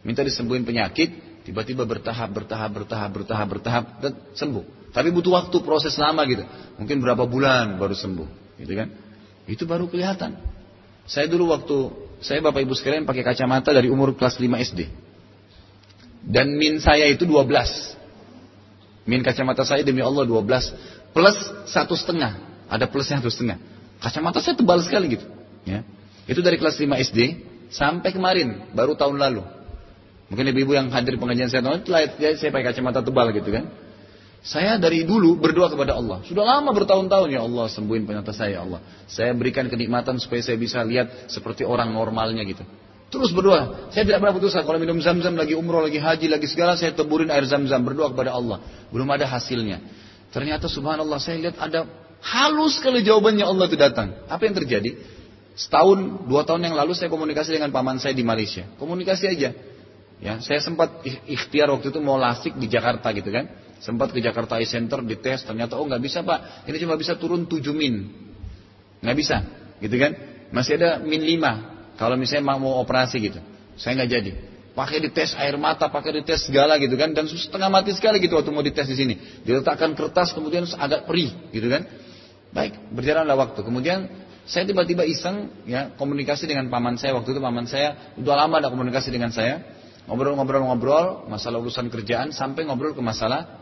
Minta 0.00 0.24
disembuhin 0.24 0.64
penyakit, 0.64 1.12
Tiba-tiba 1.40 1.88
bertahap, 1.88 2.30
bertahap, 2.36 2.70
bertahap, 2.70 3.10
bertahap, 3.10 3.46
bertahap 3.48 3.84
dan 4.04 4.12
sembuh. 4.36 4.92
Tapi 4.92 5.08
butuh 5.08 5.32
waktu 5.40 5.56
proses 5.64 5.96
lama 5.96 6.22
gitu. 6.28 6.44
Mungkin 6.76 7.00
berapa 7.00 7.24
bulan 7.24 7.80
baru 7.80 7.96
sembuh, 7.96 8.60
gitu 8.60 8.72
kan? 8.76 8.88
Itu 9.48 9.64
baru 9.64 9.88
kelihatan. 9.88 10.36
Saya 11.08 11.26
dulu 11.32 11.50
waktu 11.50 11.76
saya 12.20 12.44
Bapak 12.44 12.60
Ibu 12.60 12.76
sekalian 12.76 13.08
pakai 13.08 13.24
kacamata 13.24 13.72
dari 13.72 13.88
umur 13.88 14.12
kelas 14.14 14.36
5 14.36 14.46
SD. 14.68 14.80
Dan 16.24 16.56
min 16.56 16.78
saya 16.82 17.08
itu 17.08 17.24
12. 17.24 17.48
Min 19.08 19.24
kacamata 19.24 19.64
saya 19.64 19.80
demi 19.80 20.04
Allah 20.04 20.24
12 20.28 21.12
plus 21.16 21.36
satu 21.66 21.96
setengah. 21.96 22.38
Ada 22.70 22.86
plusnya 22.86 23.18
satu 23.18 23.32
setengah. 23.32 23.58
Kacamata 23.98 24.38
saya 24.38 24.54
tebal 24.54 24.78
sekali 24.84 25.18
gitu. 25.18 25.26
Ya. 25.66 25.82
Itu 26.30 26.40
dari 26.40 26.56
kelas 26.60 26.78
5 26.78 26.86
SD 27.10 27.20
sampai 27.74 28.14
kemarin, 28.14 28.70
baru 28.72 28.94
tahun 28.94 29.18
lalu. 29.18 29.42
Mungkin 30.30 30.46
ibu-ibu 30.54 30.78
yang 30.78 30.94
hadir 30.94 31.18
pengajian 31.18 31.50
saya 31.50 31.66
tahu, 31.66 31.90
ya, 31.90 32.30
saya 32.38 32.50
pakai 32.54 32.70
kacamata 32.70 33.02
tebal 33.02 33.34
gitu 33.34 33.50
kan. 33.50 33.66
Saya 34.40 34.80
dari 34.80 35.04
dulu 35.04 35.36
berdoa 35.36 35.68
kepada 35.68 35.98
Allah. 35.98 36.24
Sudah 36.24 36.46
lama 36.46 36.72
bertahun-tahun 36.72 37.28
ya 37.28 37.44
Allah 37.44 37.68
sembuhin 37.68 38.08
penyakit 38.08 38.32
saya 38.32 38.56
ya 38.56 38.60
Allah. 38.64 38.80
Saya 39.04 39.36
berikan 39.36 39.68
kenikmatan 39.68 40.16
supaya 40.16 40.40
saya 40.40 40.56
bisa 40.56 40.80
lihat 40.80 41.28
seperti 41.28 41.66
orang 41.66 41.92
normalnya 41.92 42.40
gitu. 42.48 42.64
Terus 43.10 43.34
berdoa. 43.34 43.90
Saya 43.90 44.06
tidak 44.06 44.22
pernah 44.22 44.34
putus 44.38 44.54
kalau 44.54 44.78
minum 44.78 45.02
zam-zam 45.02 45.34
lagi 45.34 45.58
umroh 45.58 45.82
lagi 45.82 45.98
haji 45.98 46.30
lagi 46.30 46.46
segala 46.46 46.78
saya 46.78 46.94
teburin 46.94 47.26
air 47.26 47.42
zam-zam 47.42 47.82
berdoa 47.82 48.14
kepada 48.14 48.30
Allah. 48.30 48.62
Belum 48.94 49.10
ada 49.10 49.26
hasilnya. 49.26 49.82
Ternyata 50.30 50.70
subhanallah 50.70 51.18
saya 51.18 51.42
lihat 51.42 51.58
ada 51.58 51.90
halus 52.22 52.78
sekali 52.78 53.02
jawabannya 53.02 53.42
Allah 53.42 53.66
itu 53.66 53.74
datang. 53.74 54.14
Apa 54.30 54.46
yang 54.46 54.54
terjadi? 54.54 54.94
Setahun, 55.58 56.30
dua 56.30 56.46
tahun 56.46 56.70
yang 56.70 56.78
lalu 56.78 56.94
saya 56.94 57.10
komunikasi 57.10 57.50
dengan 57.50 57.74
paman 57.74 57.98
saya 57.98 58.14
di 58.14 58.22
Malaysia. 58.22 58.62
Komunikasi 58.78 59.26
aja. 59.26 59.50
Ya, 60.20 60.38
saya 60.38 60.62
sempat 60.62 61.02
ikhtiar 61.26 61.72
waktu 61.74 61.90
itu 61.90 61.98
mau 61.98 62.14
lasik 62.14 62.54
di 62.54 62.70
Jakarta 62.70 63.10
gitu 63.10 63.34
kan. 63.34 63.50
Sempat 63.80 64.12
ke 64.12 64.20
Jakarta 64.20 64.60
Eye 64.60 64.68
Center 64.68 65.00
dites, 65.00 65.42
ternyata 65.48 65.80
oh 65.80 65.88
nggak 65.88 66.04
bisa 66.04 66.20
pak, 66.20 66.68
ini 66.68 66.76
cuma 66.76 67.00
bisa 67.00 67.16
turun 67.16 67.48
7 67.48 67.64
min. 67.72 68.12
Nggak 69.00 69.16
bisa, 69.16 69.36
gitu 69.80 69.96
kan. 69.96 70.12
Masih 70.52 70.76
ada 70.76 71.00
min 71.00 71.24
5, 71.24 71.79
kalau 72.00 72.16
misalnya 72.16 72.56
mau 72.56 72.80
operasi 72.80 73.20
gitu. 73.20 73.36
Saya 73.76 74.00
nggak 74.00 74.10
jadi. 74.10 74.32
Pakai 74.72 75.04
dites 75.04 75.36
air 75.36 75.60
mata, 75.60 75.92
pakai 75.92 76.24
dites 76.24 76.48
segala 76.48 76.80
gitu 76.80 76.96
kan. 76.96 77.12
Dan 77.12 77.28
setengah 77.28 77.68
mati 77.68 77.92
sekali 77.92 78.16
gitu 78.24 78.40
waktu 78.40 78.48
mau 78.48 78.64
dites 78.64 78.88
di 78.88 78.96
sini. 78.96 79.14
Diletakkan 79.44 79.92
kertas 79.92 80.32
kemudian 80.32 80.64
agak 80.80 81.04
perih 81.04 81.28
gitu 81.52 81.68
kan. 81.68 81.84
Baik, 82.56 82.80
berjalanlah 82.96 83.36
waktu. 83.36 83.60
Kemudian 83.60 84.08
saya 84.48 84.64
tiba-tiba 84.64 85.04
iseng 85.04 85.52
ya 85.68 85.92
komunikasi 85.92 86.48
dengan 86.48 86.72
paman 86.72 86.96
saya 86.96 87.12
waktu 87.20 87.36
itu 87.36 87.40
paman 87.44 87.68
saya 87.68 88.16
udah 88.16 88.34
lama 88.34 88.58
ada 88.64 88.72
komunikasi 88.72 89.12
dengan 89.12 89.30
saya 89.30 89.60
Ngobrol-ngobrol-ngobrol 90.10 91.30
masalah 91.30 91.62
urusan 91.62 91.86
kerjaan 91.86 92.34
sampai 92.34 92.66
ngobrol 92.66 92.96
ke 92.96 93.02
masalah 93.04 93.59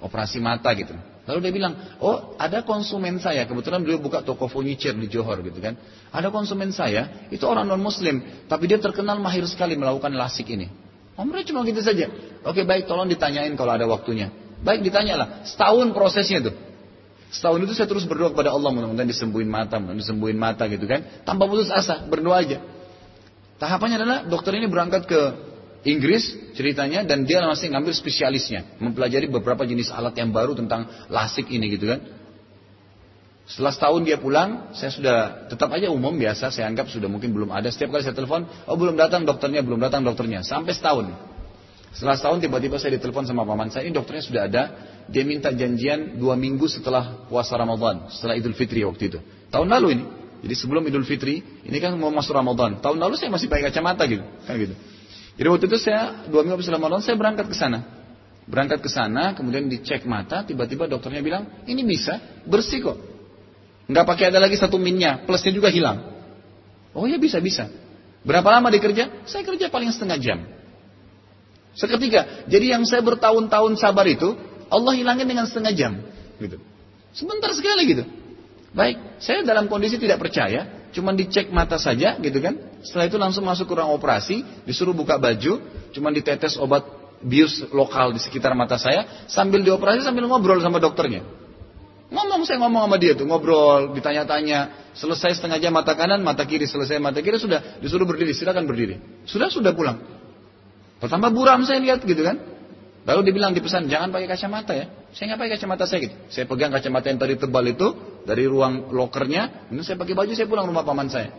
operasi 0.00 0.40
mata 0.40 0.72
gitu. 0.72 0.96
Lalu 1.28 1.38
dia 1.46 1.52
bilang, 1.52 1.72
oh 2.02 2.34
ada 2.40 2.64
konsumen 2.66 3.20
saya, 3.22 3.46
kebetulan 3.46 3.84
beliau 3.84 4.02
buka 4.02 4.24
toko 4.24 4.50
furniture 4.50 4.96
di 4.96 5.06
Johor 5.06 5.44
gitu 5.46 5.60
kan. 5.62 5.78
Ada 6.10 6.32
konsumen 6.34 6.74
saya, 6.74 7.28
itu 7.30 7.44
orang 7.46 7.68
non 7.68 7.78
muslim, 7.78 8.18
tapi 8.50 8.66
dia 8.66 8.80
terkenal 8.82 9.20
mahir 9.22 9.46
sekali 9.46 9.78
melakukan 9.78 10.10
lasik 10.16 10.50
ini. 10.50 10.66
Omre 11.14 11.44
cuma 11.44 11.62
gitu 11.68 11.84
saja. 11.84 12.08
Oke 12.42 12.64
baik, 12.64 12.88
tolong 12.88 13.06
ditanyain 13.06 13.52
kalau 13.54 13.76
ada 13.76 13.84
waktunya. 13.84 14.32
Baik 14.64 14.82
ditanyalah, 14.82 15.44
setahun 15.44 15.92
prosesnya 15.92 16.50
tuh. 16.50 16.56
Setahun 17.30 17.62
itu 17.62 17.72
saya 17.78 17.86
terus 17.86 18.02
berdoa 18.10 18.34
kepada 18.34 18.50
Allah 18.50 18.74
mudah-mudahan 18.74 19.06
disembuhin 19.06 19.46
mata, 19.46 19.78
mudah 19.78 19.94
disembuhin 19.94 20.34
mata 20.34 20.66
gitu 20.66 20.82
kan. 20.90 21.22
Tanpa 21.22 21.46
putus 21.46 21.70
asa, 21.70 22.02
berdoa 22.10 22.42
aja. 22.42 22.58
Tahapannya 23.60 23.96
adalah 24.02 24.18
dokter 24.26 24.56
ini 24.56 24.66
berangkat 24.66 25.06
ke 25.06 25.20
Inggris 25.80 26.36
ceritanya 26.52 27.08
dan 27.08 27.24
dia 27.24 27.40
masih 27.40 27.72
ngambil 27.72 27.96
spesialisnya, 27.96 28.76
mempelajari 28.76 29.32
beberapa 29.32 29.64
jenis 29.64 29.88
alat 29.88 30.12
yang 30.20 30.28
baru 30.28 30.52
tentang 30.52 30.84
lasik 31.08 31.48
ini 31.48 31.72
gitu 31.72 31.88
kan. 31.88 32.00
Setelah 33.48 33.72
setahun 33.74 34.00
dia 34.06 34.20
pulang, 34.20 34.70
saya 34.76 34.92
sudah 34.94 35.16
tetap 35.50 35.72
aja 35.74 35.90
umum 35.90 36.14
biasa, 36.14 36.54
saya 36.54 36.70
anggap 36.70 36.86
sudah 36.86 37.10
mungkin 37.10 37.34
belum 37.34 37.50
ada. 37.50 37.66
Setiap 37.72 37.90
kali 37.96 38.06
saya 38.06 38.14
telepon, 38.14 38.46
oh 38.46 38.76
belum 38.78 38.94
datang 38.94 39.26
dokternya, 39.26 39.64
belum 39.66 39.80
datang 39.82 40.06
dokternya, 40.06 40.46
sampai 40.46 40.70
setahun. 40.70 41.10
Setelah 41.90 42.14
setahun 42.14 42.38
tiba-tiba 42.46 42.78
saya 42.78 42.94
ditelepon 42.94 43.26
sama 43.26 43.42
paman 43.42 43.74
saya, 43.74 43.88
ini 43.88 43.96
dokternya 43.96 44.22
sudah 44.22 44.42
ada. 44.46 44.62
Dia 45.10 45.26
minta 45.26 45.50
janjian 45.50 46.22
dua 46.22 46.38
minggu 46.38 46.70
setelah 46.70 47.26
puasa 47.26 47.58
Ramadan, 47.58 48.06
setelah 48.14 48.38
Idul 48.38 48.54
Fitri 48.54 48.86
waktu 48.86 49.10
itu. 49.10 49.18
Tahun 49.50 49.66
lalu 49.66 49.98
ini. 49.98 50.04
Jadi 50.46 50.54
sebelum 50.54 50.86
Idul 50.86 51.02
Fitri, 51.02 51.42
ini 51.42 51.78
kan 51.82 51.98
mau 51.98 52.14
masuk 52.14 52.30
Ramadan. 52.30 52.78
Tahun 52.78 52.94
lalu 52.94 53.18
saya 53.18 53.34
masih 53.34 53.50
pakai 53.50 53.74
kacamata 53.74 54.06
gitu, 54.06 54.22
kan 54.46 54.54
gitu. 54.54 54.78
Jadi 55.38 55.46
waktu 55.46 55.64
itu 55.70 55.78
saya 55.78 56.26
dua 56.26 56.42
minggu 56.42 56.58
habis 56.58 56.70
Ramadan 56.70 57.00
saya 57.02 57.16
berangkat 57.18 57.46
ke 57.46 57.56
sana. 57.56 57.86
Berangkat 58.50 58.82
ke 58.82 58.90
sana, 58.90 59.36
kemudian 59.38 59.70
dicek 59.70 60.02
mata, 60.08 60.42
tiba-tiba 60.42 60.90
dokternya 60.90 61.22
bilang, 61.22 61.62
ini 61.70 61.86
bisa, 61.86 62.18
bersih 62.42 62.82
kok. 62.82 62.98
Nggak 63.86 64.04
pakai 64.06 64.24
ada 64.34 64.42
lagi 64.42 64.58
satu 64.58 64.74
minnya, 64.74 65.22
plusnya 65.22 65.54
juga 65.54 65.70
hilang. 65.70 66.02
Oh 66.90 67.06
ya 67.06 67.14
bisa, 67.18 67.38
bisa. 67.38 67.70
Berapa 68.26 68.46
lama 68.50 68.68
dikerja? 68.74 69.24
Saya 69.24 69.46
kerja 69.46 69.70
paling 69.70 69.94
setengah 69.94 70.18
jam. 70.18 70.38
Seketika. 71.78 72.46
Jadi 72.50 72.74
yang 72.74 72.82
saya 72.82 73.00
bertahun-tahun 73.06 73.78
sabar 73.78 74.04
itu, 74.10 74.34
Allah 74.66 74.92
hilangin 74.98 75.30
dengan 75.30 75.46
setengah 75.46 75.72
jam. 75.74 76.02
Gitu. 76.42 76.58
Sebentar 77.14 77.54
sekali 77.54 77.86
gitu. 77.86 78.04
Baik, 78.70 79.18
saya 79.18 79.42
dalam 79.42 79.66
kondisi 79.66 79.98
tidak 79.98 80.22
percaya, 80.22 80.66
cuma 80.90 81.14
dicek 81.14 81.50
mata 81.50 81.78
saja 81.78 82.18
gitu 82.18 82.38
kan. 82.38 82.56
Setelah 82.82 83.06
itu 83.10 83.16
langsung 83.20 83.44
masuk 83.46 83.66
ke 83.70 83.74
ruang 83.76 83.92
operasi, 83.94 84.42
disuruh 84.64 84.94
buka 84.94 85.16
baju, 85.16 85.62
cuma 85.94 86.08
ditetes 86.10 86.56
obat 86.56 86.86
bius 87.20 87.60
lokal 87.70 88.16
di 88.16 88.20
sekitar 88.20 88.56
mata 88.56 88.80
saya, 88.80 89.26
sambil 89.28 89.60
dioperasi 89.60 90.04
sambil 90.04 90.24
ngobrol 90.26 90.58
sama 90.64 90.80
dokternya. 90.80 91.22
Ngomong 92.10 92.42
saya 92.42 92.58
ngomong 92.58 92.90
sama 92.90 92.96
dia 92.98 93.14
tuh, 93.14 93.22
ngobrol, 93.22 93.94
ditanya-tanya. 93.94 94.90
Selesai 94.98 95.38
setengah 95.38 95.62
jam 95.62 95.70
mata 95.70 95.94
kanan, 95.94 96.26
mata 96.26 96.42
kiri, 96.42 96.66
selesai 96.66 96.98
mata 96.98 97.22
kiri 97.22 97.38
sudah 97.38 97.78
disuruh 97.78 98.02
berdiri, 98.02 98.34
silakan 98.34 98.66
berdiri. 98.66 98.98
Sudah 99.22 99.46
sudah 99.46 99.70
pulang. 99.70 100.02
Pertama 100.98 101.30
buram 101.30 101.62
saya 101.62 101.78
lihat 101.78 102.02
gitu 102.02 102.26
kan. 102.26 102.36
Lalu 103.06 103.32
dibilang 103.32 103.56
di 103.56 103.62
pesan 103.62 103.86
jangan 103.86 104.10
pakai 104.10 104.28
kacamata 104.28 104.74
ya. 104.76 104.90
Saya 105.14 105.32
nggak 105.32 105.38
pakai 105.38 105.52
kacamata 105.56 105.84
saya 105.86 105.98
gitu. 106.04 106.16
Saya 106.28 106.44
pegang 106.50 106.74
kacamata 106.74 107.06
yang 107.08 107.18
tadi 107.22 107.34
tebal 107.38 107.64
itu 107.70 107.88
dari 108.24 108.44
ruang 108.48 108.92
lokernya. 108.92 109.70
Ini 109.72 109.80
saya 109.84 109.96
pakai 110.00 110.14
baju 110.16 110.32
saya 110.32 110.48
pulang 110.48 110.66
rumah 110.68 110.84
paman 110.84 111.08
saya. 111.08 111.30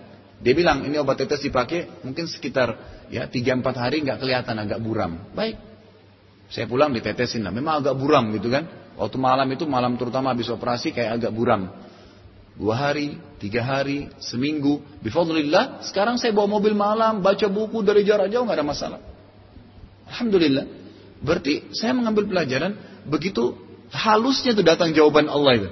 Dia 0.41 0.53
bilang 0.57 0.81
ini 0.85 0.97
obat 0.97 1.21
tetes 1.21 1.45
dipakai 1.45 2.01
mungkin 2.01 2.25
sekitar 2.25 2.73
ya 3.13 3.29
tiga 3.29 3.53
empat 3.53 3.77
hari 3.77 4.01
nggak 4.01 4.17
kelihatan 4.17 4.57
agak 4.57 4.81
buram. 4.81 5.29
Baik. 5.37 5.57
Saya 6.51 6.67
pulang 6.67 6.91
ditetesin 6.91 7.45
lah. 7.45 7.53
Memang 7.53 7.85
agak 7.85 7.95
buram 7.95 8.33
gitu 8.35 8.51
kan. 8.51 8.67
Waktu 8.99 9.17
malam 9.21 9.47
itu 9.53 9.63
malam 9.69 9.95
terutama 9.95 10.35
habis 10.35 10.51
operasi 10.51 10.91
kayak 10.91 11.21
agak 11.23 11.31
buram. 11.31 11.71
Dua 12.59 12.75
hari, 12.75 13.15
tiga 13.39 13.63
hari, 13.63 14.11
seminggu. 14.19 14.83
Bifadlillah, 14.99 15.87
sekarang 15.87 16.19
saya 16.19 16.35
bawa 16.35 16.59
mobil 16.59 16.75
malam, 16.75 17.23
baca 17.23 17.47
buku 17.47 17.79
dari 17.81 18.03
jarak 18.03 18.27
jauh 18.27 18.43
nggak 18.43 18.59
ada 18.59 18.67
masalah. 18.67 18.99
Alhamdulillah. 20.11 20.65
Berarti 21.23 21.71
saya 21.71 21.95
mengambil 21.95 22.27
pelajaran 22.27 22.75
begitu 23.07 23.55
halusnya 23.93 24.51
itu 24.51 24.63
datang 24.65 24.91
jawaban 24.91 25.31
Allah 25.31 25.53
itu. 25.55 25.69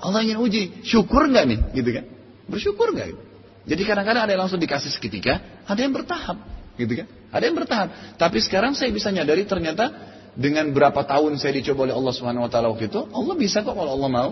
Allah 0.00 0.20
ingin 0.26 0.38
uji, 0.40 0.62
syukur 0.86 1.30
nggak 1.30 1.44
nih, 1.46 1.58
gitu 1.76 1.90
kan? 1.94 2.04
Bersyukur 2.50 2.92
nggak? 2.94 3.06
Gitu? 3.14 3.22
Jadi 3.64 3.82
kadang-kadang 3.88 4.22
ada 4.28 4.32
yang 4.36 4.42
langsung 4.44 4.60
dikasih 4.60 4.92
seketika, 4.92 5.64
ada 5.64 5.80
yang 5.80 5.94
bertahap, 5.94 6.36
gitu 6.76 6.92
kan? 7.00 7.06
Ada 7.32 7.44
yang 7.48 7.56
bertahap. 7.56 7.88
Tapi 8.20 8.38
sekarang 8.44 8.76
saya 8.76 8.92
bisa 8.92 9.08
nyadari 9.08 9.48
ternyata 9.48 9.90
dengan 10.34 10.68
berapa 10.74 11.00
tahun 11.06 11.40
saya 11.40 11.56
dicoba 11.56 11.88
oleh 11.88 11.94
Allah 11.96 12.12
Subhanahu 12.12 12.44
Wa 12.46 12.50
Taala 12.50 12.66
waktu 12.74 12.92
itu, 12.92 13.00
Allah 13.08 13.34
bisa 13.38 13.64
kok 13.64 13.72
kalau 13.72 13.90
Allah 13.96 14.10
mau, 14.10 14.30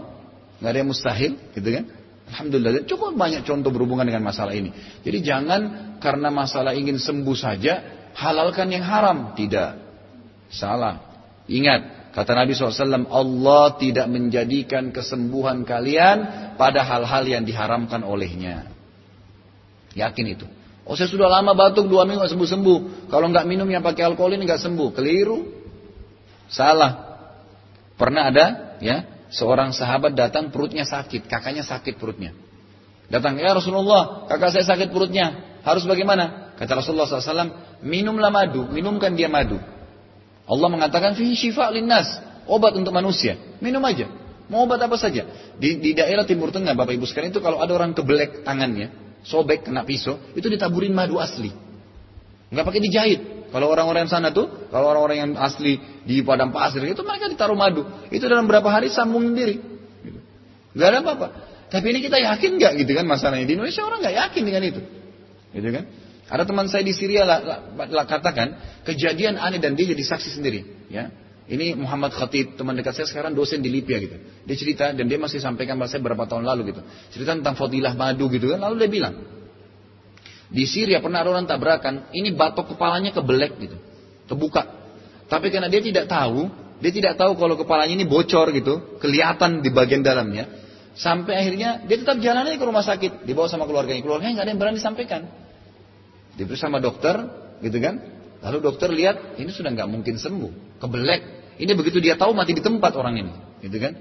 nggak 0.60 0.70
ada 0.70 0.78
yang 0.78 0.90
mustahil, 0.90 1.32
gitu 1.56 1.68
kan? 1.72 1.84
Alhamdulillah, 2.32 2.72
dan 2.80 2.84
cukup 2.88 3.12
banyak 3.16 3.42
contoh 3.44 3.68
berhubungan 3.68 4.08
dengan 4.08 4.24
masalah 4.24 4.56
ini. 4.56 4.72
Jadi 5.04 5.18
jangan 5.24 5.60
karena 6.00 6.28
masalah 6.32 6.72
ingin 6.76 6.96
sembuh 6.96 7.36
saja, 7.36 7.82
halalkan 8.16 8.68
yang 8.72 8.84
haram. 8.84 9.32
Tidak. 9.36 9.70
Salah. 10.52 11.00
Ingat, 11.48 12.01
kata 12.12 12.32
Nabi 12.36 12.52
SAW, 12.52 13.08
Allah 13.08 13.64
tidak 13.80 14.06
menjadikan 14.08 14.92
kesembuhan 14.92 15.64
kalian 15.64 16.18
pada 16.60 16.84
hal-hal 16.84 17.24
yang 17.24 17.42
diharamkan 17.42 18.04
olehnya. 18.04 18.68
Yakin 19.92 20.26
itu. 20.32 20.46
Oh 20.82 20.98
saya 20.98 21.06
sudah 21.08 21.30
lama 21.30 21.54
batuk 21.54 21.86
dua 21.86 22.08
minggu 22.08 22.24
sembuh-sembuh. 22.26 23.08
Kalau 23.12 23.26
nggak 23.30 23.46
minum 23.46 23.68
yang 23.70 23.84
pakai 23.84 24.02
alkohol 24.08 24.34
ini 24.34 24.48
nggak 24.48 24.62
sembuh. 24.62 24.88
Keliru. 24.96 25.46
Salah. 26.50 27.12
Pernah 27.94 28.22
ada 28.32 28.46
ya 28.82 29.06
seorang 29.32 29.72
sahabat 29.72 30.12
datang 30.12 30.52
perutnya 30.52 30.84
sakit, 30.84 31.26
kakaknya 31.26 31.64
sakit 31.64 31.96
perutnya. 31.96 32.36
Datang, 33.12 33.36
ya 33.36 33.52
Rasulullah, 33.52 34.24
kakak 34.24 34.56
saya 34.56 34.64
sakit 34.64 34.88
perutnya. 34.88 35.60
Harus 35.60 35.84
bagaimana? 35.84 36.56
Kata 36.56 36.80
Rasulullah 36.80 37.04
SAW, 37.04 37.84
minumlah 37.84 38.32
madu, 38.32 38.64
minumkan 38.72 39.12
dia 39.12 39.28
madu. 39.28 39.60
Allah 40.46 40.68
mengatakan, 40.68 41.14
fihi 41.14 41.34
syifa 41.38 41.70
linnas, 41.70 42.18
obat 42.50 42.74
untuk 42.74 42.90
manusia. 42.90 43.38
Minum 43.62 43.82
aja. 43.86 44.10
Mau 44.50 44.66
obat 44.66 44.82
apa 44.82 44.98
saja. 44.98 45.24
Di, 45.56 45.78
di 45.78 45.94
daerah 45.94 46.26
Timur 46.26 46.50
Tengah, 46.50 46.74
Bapak 46.74 46.92
Ibu 46.98 47.06
sekalian 47.06 47.30
itu 47.32 47.40
kalau 47.40 47.62
ada 47.62 47.72
orang 47.72 47.94
kebelek 47.94 48.42
tangannya, 48.42 48.90
sobek 49.22 49.64
kena 49.64 49.86
pisau, 49.86 50.18
itu 50.34 50.44
ditaburin 50.50 50.92
madu 50.92 51.22
asli. 51.22 51.54
Nggak 52.52 52.64
pakai 52.68 52.82
dijahit. 52.82 53.20
Kalau 53.52 53.68
orang-orang 53.68 54.08
sana 54.08 54.32
tuh, 54.32 54.48
kalau 54.72 54.92
orang-orang 54.92 55.18
yang 55.20 55.30
asli 55.36 55.76
di 56.08 56.24
padang 56.24 56.52
pasir 56.52 56.80
itu 56.88 57.04
mereka 57.04 57.28
ditaruh 57.28 57.56
madu. 57.56 57.84
Itu 58.08 58.24
dalam 58.24 58.48
berapa 58.48 58.64
hari 58.68 58.88
sambung 58.88 59.28
sendiri. 59.28 59.60
Gitu. 60.00 60.18
Gak 60.76 60.88
ada 60.88 60.98
apa-apa. 61.04 61.26
Tapi 61.72 61.86
ini 61.88 62.04
kita 62.04 62.20
yakin 62.20 62.60
nggak 62.60 62.72
gitu 62.84 62.92
kan 62.92 63.08
masalahnya 63.08 63.48
di 63.48 63.56
Indonesia 63.56 63.80
orang 63.80 64.04
nggak 64.04 64.16
yakin 64.20 64.42
dengan 64.44 64.62
itu, 64.68 64.80
gitu 65.56 65.68
kan? 65.72 65.84
Ada 66.32 66.48
teman 66.48 66.64
saya 66.64 66.80
di 66.80 66.96
Syria 66.96 67.28
lah, 67.28 67.44
lah, 67.44 67.58
lah, 67.92 68.04
katakan 68.08 68.56
kejadian 68.88 69.36
aneh 69.36 69.60
dan 69.60 69.76
dia 69.76 69.92
jadi 69.92 70.00
saksi 70.00 70.40
sendiri, 70.40 70.88
ya. 70.88 71.12
Ini 71.44 71.76
Muhammad 71.76 72.16
Khatib, 72.16 72.56
teman 72.56 72.72
dekat 72.72 72.96
saya 72.96 73.04
sekarang 73.04 73.36
dosen 73.36 73.60
di 73.60 73.68
Libya 73.68 74.00
gitu. 74.00 74.16
Dia 74.48 74.56
cerita 74.56 74.84
dan 74.96 75.04
dia 75.04 75.20
masih 75.20 75.44
sampaikan 75.44 75.76
pada 75.76 75.92
saya 75.92 76.00
beberapa 76.00 76.24
tahun 76.24 76.48
lalu 76.48 76.72
gitu. 76.72 76.80
Cerita 77.12 77.36
tentang 77.36 77.52
fadilah 77.52 77.92
madu 77.92 78.32
gitu 78.32 78.48
kan. 78.56 78.64
Lalu 78.64 78.74
dia 78.80 78.88
bilang, 78.88 79.14
di 80.48 80.64
Syria 80.64 81.04
pernah 81.04 81.20
ada 81.20 81.36
orang 81.36 81.44
tabrakan, 81.44 82.08
ini 82.16 82.32
batok 82.32 82.72
kepalanya 82.72 83.12
kebelek 83.12 83.52
gitu, 83.60 83.76
terbuka. 84.24 84.64
Tapi 85.28 85.52
karena 85.52 85.68
dia 85.68 85.84
tidak 85.84 86.08
tahu, 86.08 86.48
dia 86.80 86.92
tidak 86.96 87.20
tahu 87.20 87.36
kalau 87.36 87.60
kepalanya 87.60 87.92
ini 87.92 88.08
bocor 88.08 88.48
gitu, 88.56 88.96
kelihatan 89.04 89.60
di 89.60 89.68
bagian 89.68 90.00
dalamnya. 90.00 90.48
Sampai 90.96 91.36
akhirnya 91.36 91.84
dia 91.84 92.00
tetap 92.00 92.16
jalan 92.24 92.48
ke 92.48 92.64
rumah 92.64 92.86
sakit, 92.86 93.28
dibawa 93.28 93.52
sama 93.52 93.68
keluarganya. 93.68 94.00
Keluarganya 94.00 94.40
nggak 94.40 94.46
ada 94.48 94.52
yang 94.56 94.60
berani 94.62 94.80
sampaikan. 94.80 95.41
Diperiksa 96.36 96.68
sama 96.68 96.80
dokter, 96.80 97.14
gitu 97.60 97.78
kan? 97.78 98.00
Lalu 98.42 98.58
dokter 98.58 98.88
lihat 98.90 99.38
ini 99.38 99.52
sudah 99.52 99.70
nggak 99.70 99.88
mungkin 99.88 100.18
sembuh, 100.18 100.82
kebelek. 100.82 101.22
Ini 101.60 101.72
begitu 101.76 102.00
dia 102.00 102.16
tahu 102.16 102.32
mati 102.32 102.56
di 102.56 102.64
tempat 102.64 102.96
orang 102.96 103.14
ini, 103.20 103.32
gitu 103.60 103.76
kan? 103.78 103.92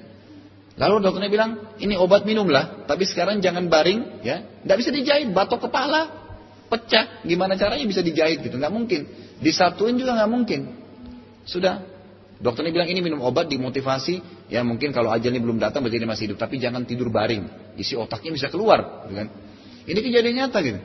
Lalu 0.80 1.04
dokternya 1.04 1.30
bilang 1.30 1.52
ini 1.78 2.00
obat 2.00 2.24
minumlah, 2.24 2.88
tapi 2.88 3.04
sekarang 3.04 3.44
jangan 3.44 3.68
baring, 3.68 4.24
ya. 4.24 4.42
Nggak 4.64 4.78
bisa 4.80 4.90
dijahit, 4.90 5.30
batok 5.36 5.68
kepala, 5.68 6.22
pecah. 6.72 7.28
Gimana 7.28 7.60
caranya 7.60 7.84
bisa 7.84 8.00
dijahit 8.00 8.40
gitu? 8.40 8.56
Nggak 8.56 8.72
mungkin. 8.72 9.02
Disatuin 9.44 10.00
juga 10.00 10.16
nggak 10.16 10.32
mungkin. 10.32 10.62
Sudah. 11.44 11.84
Dokternya 12.42 12.74
bilang 12.74 12.90
ini 12.90 13.06
minum 13.06 13.22
obat 13.22 13.52
dimotivasi. 13.52 14.48
Ya 14.50 14.66
mungkin 14.66 14.96
kalau 14.96 15.14
ajalnya 15.14 15.38
belum 15.38 15.62
datang 15.62 15.86
berarti 15.86 16.02
dia 16.02 16.10
masih 16.10 16.24
hidup. 16.32 16.42
Tapi 16.42 16.58
jangan 16.58 16.88
tidur 16.88 17.14
baring. 17.14 17.76
Isi 17.78 17.94
otaknya 17.94 18.34
bisa 18.34 18.48
keluar. 18.50 19.06
Gitu 19.06 19.14
kan? 19.14 19.28
Ini 19.86 20.00
kejadian 20.02 20.36
nyata 20.48 20.58
gitu. 20.66 20.80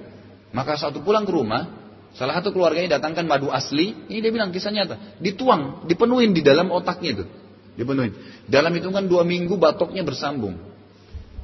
Maka 0.56 0.80
satu 0.80 1.04
pulang 1.04 1.28
ke 1.28 1.32
rumah. 1.36 1.68
Salah 2.16 2.40
satu 2.40 2.48
keluarganya 2.48 2.96
datangkan 2.96 3.28
madu 3.28 3.52
asli. 3.52 3.92
Ini 4.08 4.24
dia 4.24 4.32
bilang 4.32 4.48
kisah 4.48 4.72
nyata. 4.72 5.20
Dituang, 5.20 5.84
dipenuhin 5.84 6.32
di 6.32 6.40
dalam 6.40 6.72
otaknya 6.72 7.20
itu. 7.20 7.24
Dipenuhin. 7.76 8.16
Dalam 8.48 8.72
hitungan 8.72 9.04
dua 9.04 9.20
minggu 9.28 9.60
batoknya 9.60 10.00
bersambung. 10.00 10.56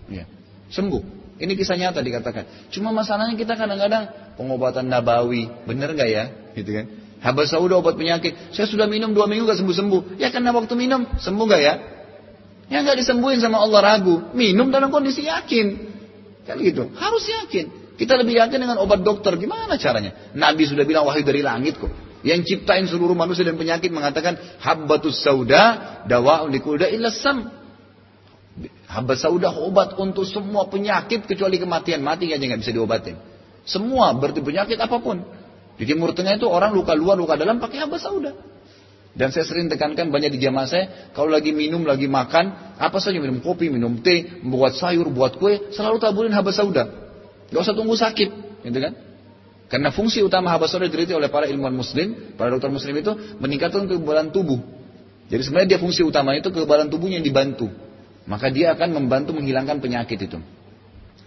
Ya. 0.09 0.24
Sembuh. 0.72 1.20
Ini 1.36 1.52
kisah 1.52 1.76
nyata 1.76 2.01
dikatakan. 2.01 2.72
Cuma 2.72 2.89
masalahnya 2.89 3.36
kita 3.36 3.52
kadang-kadang 3.52 4.32
pengobatan 4.40 4.89
nabawi, 4.89 5.44
bener 5.68 5.93
nggak 5.93 6.09
ya? 6.09 6.24
Gitu 6.56 6.72
kan? 6.72 6.86
Habas 7.20 7.52
obat 7.52 7.94
penyakit. 8.01 8.56
Saya 8.56 8.64
sudah 8.64 8.89
minum 8.89 9.12
dua 9.12 9.28
minggu 9.28 9.47
gak 9.47 9.60
sembuh-sembuh. 9.60 10.18
Ya 10.18 10.32
karena 10.34 10.51
waktu 10.51 10.74
minum 10.74 11.06
sembuh 11.20 11.47
gak 11.47 11.62
ya? 11.62 11.74
Ya 12.66 12.82
nggak 12.82 12.98
disembuhin 12.98 13.39
sama 13.39 13.62
Allah 13.62 13.78
ragu. 13.78 14.34
Minum 14.34 14.74
dalam 14.74 14.90
kondisi 14.90 15.28
yakin. 15.28 15.66
Kan 16.48 16.59
gitu. 16.59 16.90
Harus 16.97 17.22
yakin. 17.28 17.82
Kita 18.03 18.19
lebih 18.19 18.35
yakin 18.35 18.59
dengan 18.59 18.83
obat 18.83 19.07
dokter. 19.07 19.39
Gimana 19.39 19.79
caranya? 19.79 20.35
Nabi 20.35 20.66
sudah 20.66 20.83
bilang 20.83 21.07
wahyu 21.07 21.23
dari 21.23 21.39
langit 21.39 21.79
kok. 21.79 21.95
Yang 22.27 22.51
ciptain 22.51 22.83
seluruh 22.91 23.15
manusia 23.15 23.47
dan 23.47 23.55
penyakit 23.55 23.95
mengatakan 23.95 24.59
habbatus 24.59 25.23
sauda 25.23 26.03
dawa'un 26.11 26.51
likulda 26.51 26.91
illa 26.91 27.15
sam. 27.15 27.47
Hamba 28.91 29.15
saudah 29.15 29.55
obat 29.55 29.95
untuk 30.03 30.27
semua 30.27 30.66
penyakit 30.66 31.31
kecuali 31.31 31.62
kematian. 31.62 32.03
Mati 32.03 32.27
aja 32.35 32.43
nggak 32.43 32.66
bisa 32.66 32.74
diobatin. 32.74 33.15
Semua 33.62 34.11
berarti 34.19 34.43
penyakit 34.43 34.83
apa 34.83 34.99
pun. 34.99 35.23
Di 35.79 35.87
Timur 35.87 36.11
Tengah 36.11 36.43
itu 36.43 36.51
orang 36.51 36.74
luka 36.74 36.99
luar, 36.99 37.15
luka 37.15 37.39
dalam 37.39 37.62
pakai 37.62 37.87
hamba 37.87 38.03
saudah. 38.03 38.35
Dan 39.15 39.31
saya 39.31 39.47
sering 39.47 39.70
tekankan 39.70 40.11
banyak 40.11 40.35
di 40.35 40.43
jamaah 40.43 40.66
saya, 40.66 40.85
kalau 41.15 41.31
lagi 41.31 41.55
minum, 41.55 41.87
lagi 41.87 42.11
makan, 42.11 42.77
apa 42.83 42.99
saja 42.99 43.23
minum 43.23 43.39
kopi, 43.45 43.70
minum 43.70 44.03
teh, 44.03 44.43
membuat 44.43 44.74
sayur, 44.74 45.07
buat 45.12 45.39
kue, 45.39 45.70
selalu 45.70 46.03
taburin 46.03 46.35
haba 46.35 46.51
sauda. 46.51 47.02
Gak 47.53 47.61
usah 47.61 47.77
tunggu 47.77 47.95
sakit, 47.95 48.31
gitu 48.65 48.79
kan? 48.81 48.93
Karena 49.69 49.89
fungsi 49.89 50.20
utama 50.20 50.53
haba 50.53 50.69
sauda 50.69 50.89
diteliti 50.89 51.16
oleh 51.16 51.33
para 51.33 51.49
ilmuwan 51.49 51.73
muslim, 51.73 52.37
para 52.37 52.53
dokter 52.53 52.69
muslim 52.69 52.93
itu 52.97 53.12
meningkatkan 53.41 53.89
kekebalan 53.89 54.29
tubuh. 54.33 54.61
Jadi 55.33 55.41
sebenarnya 55.49 55.77
dia 55.77 55.81
fungsi 55.81 56.05
utama 56.05 56.37
itu 56.37 56.53
kekebalan 56.53 56.93
tubuhnya 56.93 57.20
yang 57.20 57.27
dibantu. 57.29 57.73
Maka 58.29 58.53
dia 58.53 58.77
akan 58.77 58.93
membantu 58.93 59.33
menghilangkan 59.33 59.81
penyakit 59.81 60.29
itu. 60.29 60.39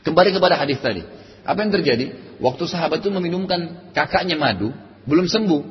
Kembali 0.06 0.30
kepada 0.30 0.62
hadis 0.62 0.78
tadi. 0.78 1.02
Apa 1.42 1.66
yang 1.66 1.74
terjadi? 1.74 2.38
Waktu 2.38 2.70
sahabat 2.70 3.02
itu 3.02 3.10
meminumkan 3.10 3.90
kakaknya 3.98 4.38
madu, 4.38 4.70
belum 5.10 5.26
sembuh. 5.26 5.62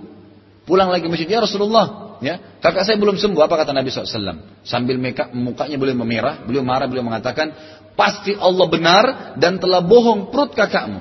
Pulang 0.66 0.90
lagi 0.90 1.06
masjid, 1.06 1.28
ya 1.28 1.44
Rasulullah, 1.44 2.18
ya 2.24 2.59
kakak 2.59 2.89
saya 2.89 2.97
belum 2.98 3.20
sembuh. 3.20 3.43
Apa 3.44 3.55
kata 3.62 3.70
Nabi 3.70 3.93
SAW? 3.93 4.66
Sambil 4.66 4.97
mukanya 5.31 5.76
boleh 5.78 5.94
memerah, 5.94 6.43
beliau 6.43 6.66
marah, 6.66 6.90
beliau 6.90 7.06
mengatakan, 7.06 7.52
pasti 7.94 8.34
Allah 8.34 8.66
benar 8.70 9.04
dan 9.38 9.58
telah 9.58 9.82
bohong 9.82 10.30
perut 10.30 10.54
kakakmu. 10.54 11.00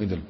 Gitu. 0.00 0.20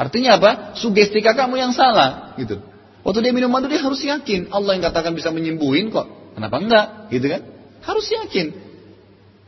Artinya 0.00 0.40
apa? 0.40 0.50
Sugesti 0.80 1.20
kakakmu 1.20 1.60
yang 1.60 1.76
salah. 1.76 2.32
Gitu. 2.40 2.60
Waktu 3.00 3.18
dia 3.24 3.32
minum 3.32 3.48
madu 3.48 3.68
dia 3.68 3.80
harus 3.80 4.00
yakin 4.00 4.52
Allah 4.52 4.76
yang 4.76 4.84
katakan 4.84 5.16
bisa 5.16 5.32
menyembuhin 5.32 5.88
kok. 5.92 6.36
Kenapa 6.36 6.56
enggak? 6.60 6.86
Gitu 7.12 7.26
kan? 7.28 7.42
Harus 7.80 8.06
yakin. 8.08 8.52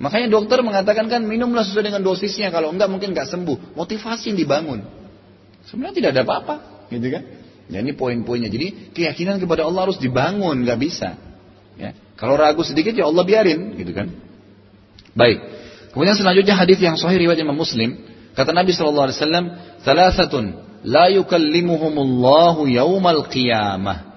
Makanya 0.01 0.33
dokter 0.33 0.59
mengatakan 0.65 1.07
kan 1.07 1.23
minumlah 1.23 1.63
sesuai 1.69 1.93
dengan 1.93 2.03
dosisnya. 2.03 2.49
Kalau 2.49 2.73
enggak 2.73 2.89
mungkin 2.89 3.13
enggak 3.13 3.29
sembuh. 3.29 3.77
Motivasi 3.77 4.33
yang 4.33 4.39
dibangun. 4.41 4.81
Sebenarnya 5.69 5.95
tidak 5.95 6.11
ada 6.17 6.23
apa-apa. 6.27 6.55
Gitu 6.89 7.07
kan. 7.13 7.23
Ya 7.69 7.79
ini 7.85 7.93
poin-poinnya. 7.95 8.49
Jadi 8.49 8.93
keyakinan 8.97 9.39
kepada 9.39 9.69
Allah 9.69 9.89
harus 9.89 10.01
dibangun. 10.01 10.65
Enggak 10.65 10.81
bisa. 10.81 11.21
Ya. 11.77 11.93
Kalau 12.17 12.41
ragu 12.41 12.65
sedikit 12.65 12.97
ya 12.97 13.07
Allah 13.07 13.23
biarin. 13.23 13.77
Gitu 13.77 13.93
kan. 13.93 14.11
Baik. 15.13 15.39
Kemudian 15.93 16.17
selanjutnya 16.17 16.57
hadis 16.57 16.81
yang 16.81 16.97
sahih 16.97 17.21
riwayat 17.21 17.45
Imam 17.45 17.57
Muslim, 17.57 18.01
kata 18.33 18.57
Nabi 18.57 18.73
sallallahu 18.73 19.13
alaihi 19.13 19.19
wasallam, 19.21 19.47
"Tsalatsatun 19.85 20.45
la 20.89 21.13
yukallimuhumullahu 21.13 22.65
yaumal 22.65 23.29
qiyamah 23.29 24.09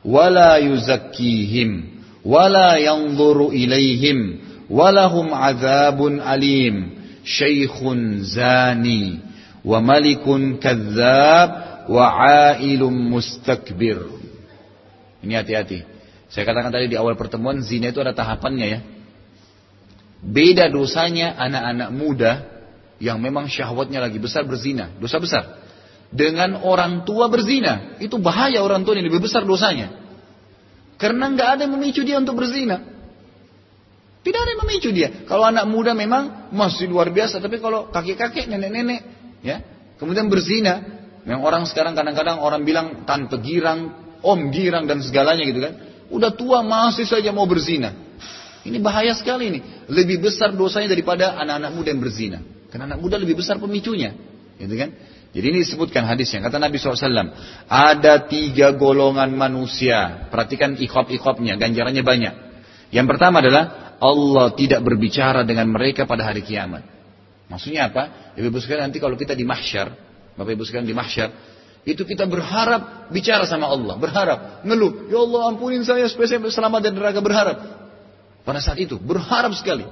wa 0.00 0.24
la 0.32 0.56
yuzakkihim 0.64 2.00
wa 2.24 2.48
la 2.48 2.80
yanzuru 2.80 3.52
ilaihim 3.52 4.40
wa 4.72 4.88
lahum 4.88 5.28
adzabun 5.36 6.24
alim, 6.24 6.96
syaikhun 7.20 8.24
zani 8.24 9.20
wa 9.60 9.76
malikun 9.84 10.56
kadzdzab 10.56 11.48
wa 11.92 12.04
'ailum 12.16 12.96
mustakbir." 12.96 14.08
Ini 15.20 15.36
hati-hati. 15.36 15.84
Saya 16.32 16.48
katakan 16.48 16.72
tadi 16.72 16.88
di 16.88 16.96
awal 16.96 17.12
pertemuan 17.12 17.60
zina 17.60 17.92
itu 17.92 18.00
ada 18.00 18.16
tahapannya 18.16 18.66
ya 18.72 18.80
beda 20.20 20.68
dosanya 20.68 21.36
anak-anak 21.36 21.90
muda 21.92 22.32
yang 23.00 23.18
memang 23.18 23.48
syahwatnya 23.48 24.04
lagi 24.04 24.20
besar 24.20 24.44
berzina. 24.44 24.92
Dosa 25.00 25.16
besar. 25.16 25.44
Dengan 26.12 26.60
orang 26.60 27.08
tua 27.08 27.32
berzina. 27.32 27.96
Itu 27.98 28.20
bahaya 28.20 28.60
orang 28.60 28.84
tua 28.84 28.94
ini. 28.94 29.08
Lebih 29.08 29.24
besar 29.24 29.48
dosanya. 29.48 29.96
Karena 31.00 31.32
nggak 31.32 31.48
ada 31.56 31.60
yang 31.64 31.80
memicu 31.80 32.04
dia 32.04 32.20
untuk 32.20 32.36
berzina. 32.36 32.76
Tidak 34.20 34.36
ada 34.36 34.50
yang 34.52 34.62
memicu 34.68 34.92
dia. 34.92 35.24
Kalau 35.24 35.48
anak 35.48 35.64
muda 35.64 35.96
memang 35.96 36.52
masih 36.52 36.92
luar 36.92 37.08
biasa, 37.08 37.40
tapi 37.40 37.56
kalau 37.56 37.88
kakek-kakek, 37.88 38.52
nenek-nenek, 38.52 39.00
ya, 39.40 39.64
kemudian 39.96 40.28
berzina, 40.28 40.84
yang 41.24 41.40
orang 41.40 41.64
sekarang 41.64 41.96
kadang-kadang 41.96 42.44
orang 42.44 42.68
bilang 42.68 43.08
tante 43.08 43.40
girang, 43.40 43.96
om 44.20 44.52
girang 44.52 44.84
dan 44.84 45.00
segalanya 45.00 45.40
gitu 45.48 45.64
kan, 45.64 45.72
udah 46.12 46.36
tua 46.36 46.60
masih 46.60 47.08
saja 47.08 47.32
mau 47.32 47.48
berzina. 47.48 47.96
Ini 48.60 48.78
bahaya 48.80 49.16
sekali 49.16 49.48
ini. 49.48 49.60
Lebih 49.88 50.20
besar 50.20 50.52
dosanya 50.52 50.92
daripada 50.92 51.38
anak-anak 51.40 51.70
muda 51.72 51.88
yang 51.92 52.02
berzina. 52.02 52.38
Karena 52.68 52.94
anak 52.94 53.00
muda 53.00 53.16
lebih 53.16 53.40
besar 53.40 53.58
pemicunya, 53.58 54.14
gitu 54.60 54.74
kan? 54.78 54.94
Jadi 55.30 55.46
ini 55.46 55.58
disebutkan 55.62 56.06
hadisnya. 56.06 56.42
Kata 56.42 56.58
Nabi 56.58 56.74
SAW. 56.74 57.06
Ada 57.70 58.26
tiga 58.26 58.74
golongan 58.74 59.30
manusia. 59.30 60.26
Perhatikan 60.26 60.74
ikhop-ikhopnya. 60.74 61.54
Ganjarannya 61.54 62.02
banyak. 62.02 62.34
Yang 62.90 63.06
pertama 63.06 63.38
adalah. 63.38 63.94
Allah 64.00 64.56
tidak 64.56 64.80
berbicara 64.80 65.44
dengan 65.44 65.68
mereka 65.68 66.08
pada 66.08 66.24
hari 66.24 66.40
kiamat. 66.40 66.80
Maksudnya 67.52 67.92
apa? 67.92 68.32
Ibu-ibu 68.32 68.56
sekalian 68.56 68.88
nanti 68.88 68.96
kalau 68.96 69.12
kita 69.12 69.36
di 69.36 69.44
mahsyar. 69.44 69.92
Bapak 70.40 70.56
ibu 70.56 70.64
sekalian 70.64 70.88
di 70.88 70.96
mahsyar. 70.96 71.28
Itu 71.84 72.08
kita 72.08 72.24
berharap 72.28 73.12
bicara 73.12 73.48
sama 73.48 73.68
Allah, 73.68 73.96
berharap, 73.96 74.64
ngeluh, 74.68 75.08
ya 75.08 75.16
Allah 75.16 75.40
ampunin 75.48 75.80
saya 75.80 76.04
supaya 76.12 76.28
saya 76.28 76.44
selamat 76.44 76.80
dari 76.84 76.94
neraka 77.00 77.20
berharap. 77.24 77.56
Pada 78.44 78.58
saat 78.58 78.80
itu 78.80 78.96
berharap 78.96 79.52
sekali. 79.52 79.84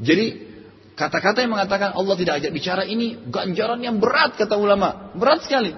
Jadi 0.00 0.52
kata-kata 0.96 1.44
yang 1.44 1.52
mengatakan 1.52 1.92
Allah 1.92 2.14
tidak 2.16 2.42
ajak 2.42 2.50
bicara 2.52 2.82
ini 2.88 3.20
ganjaran 3.28 3.80
yang 3.84 4.00
berat 4.00 4.36
kata 4.36 4.56
ulama, 4.56 5.12
berat 5.16 5.44
sekali. 5.44 5.76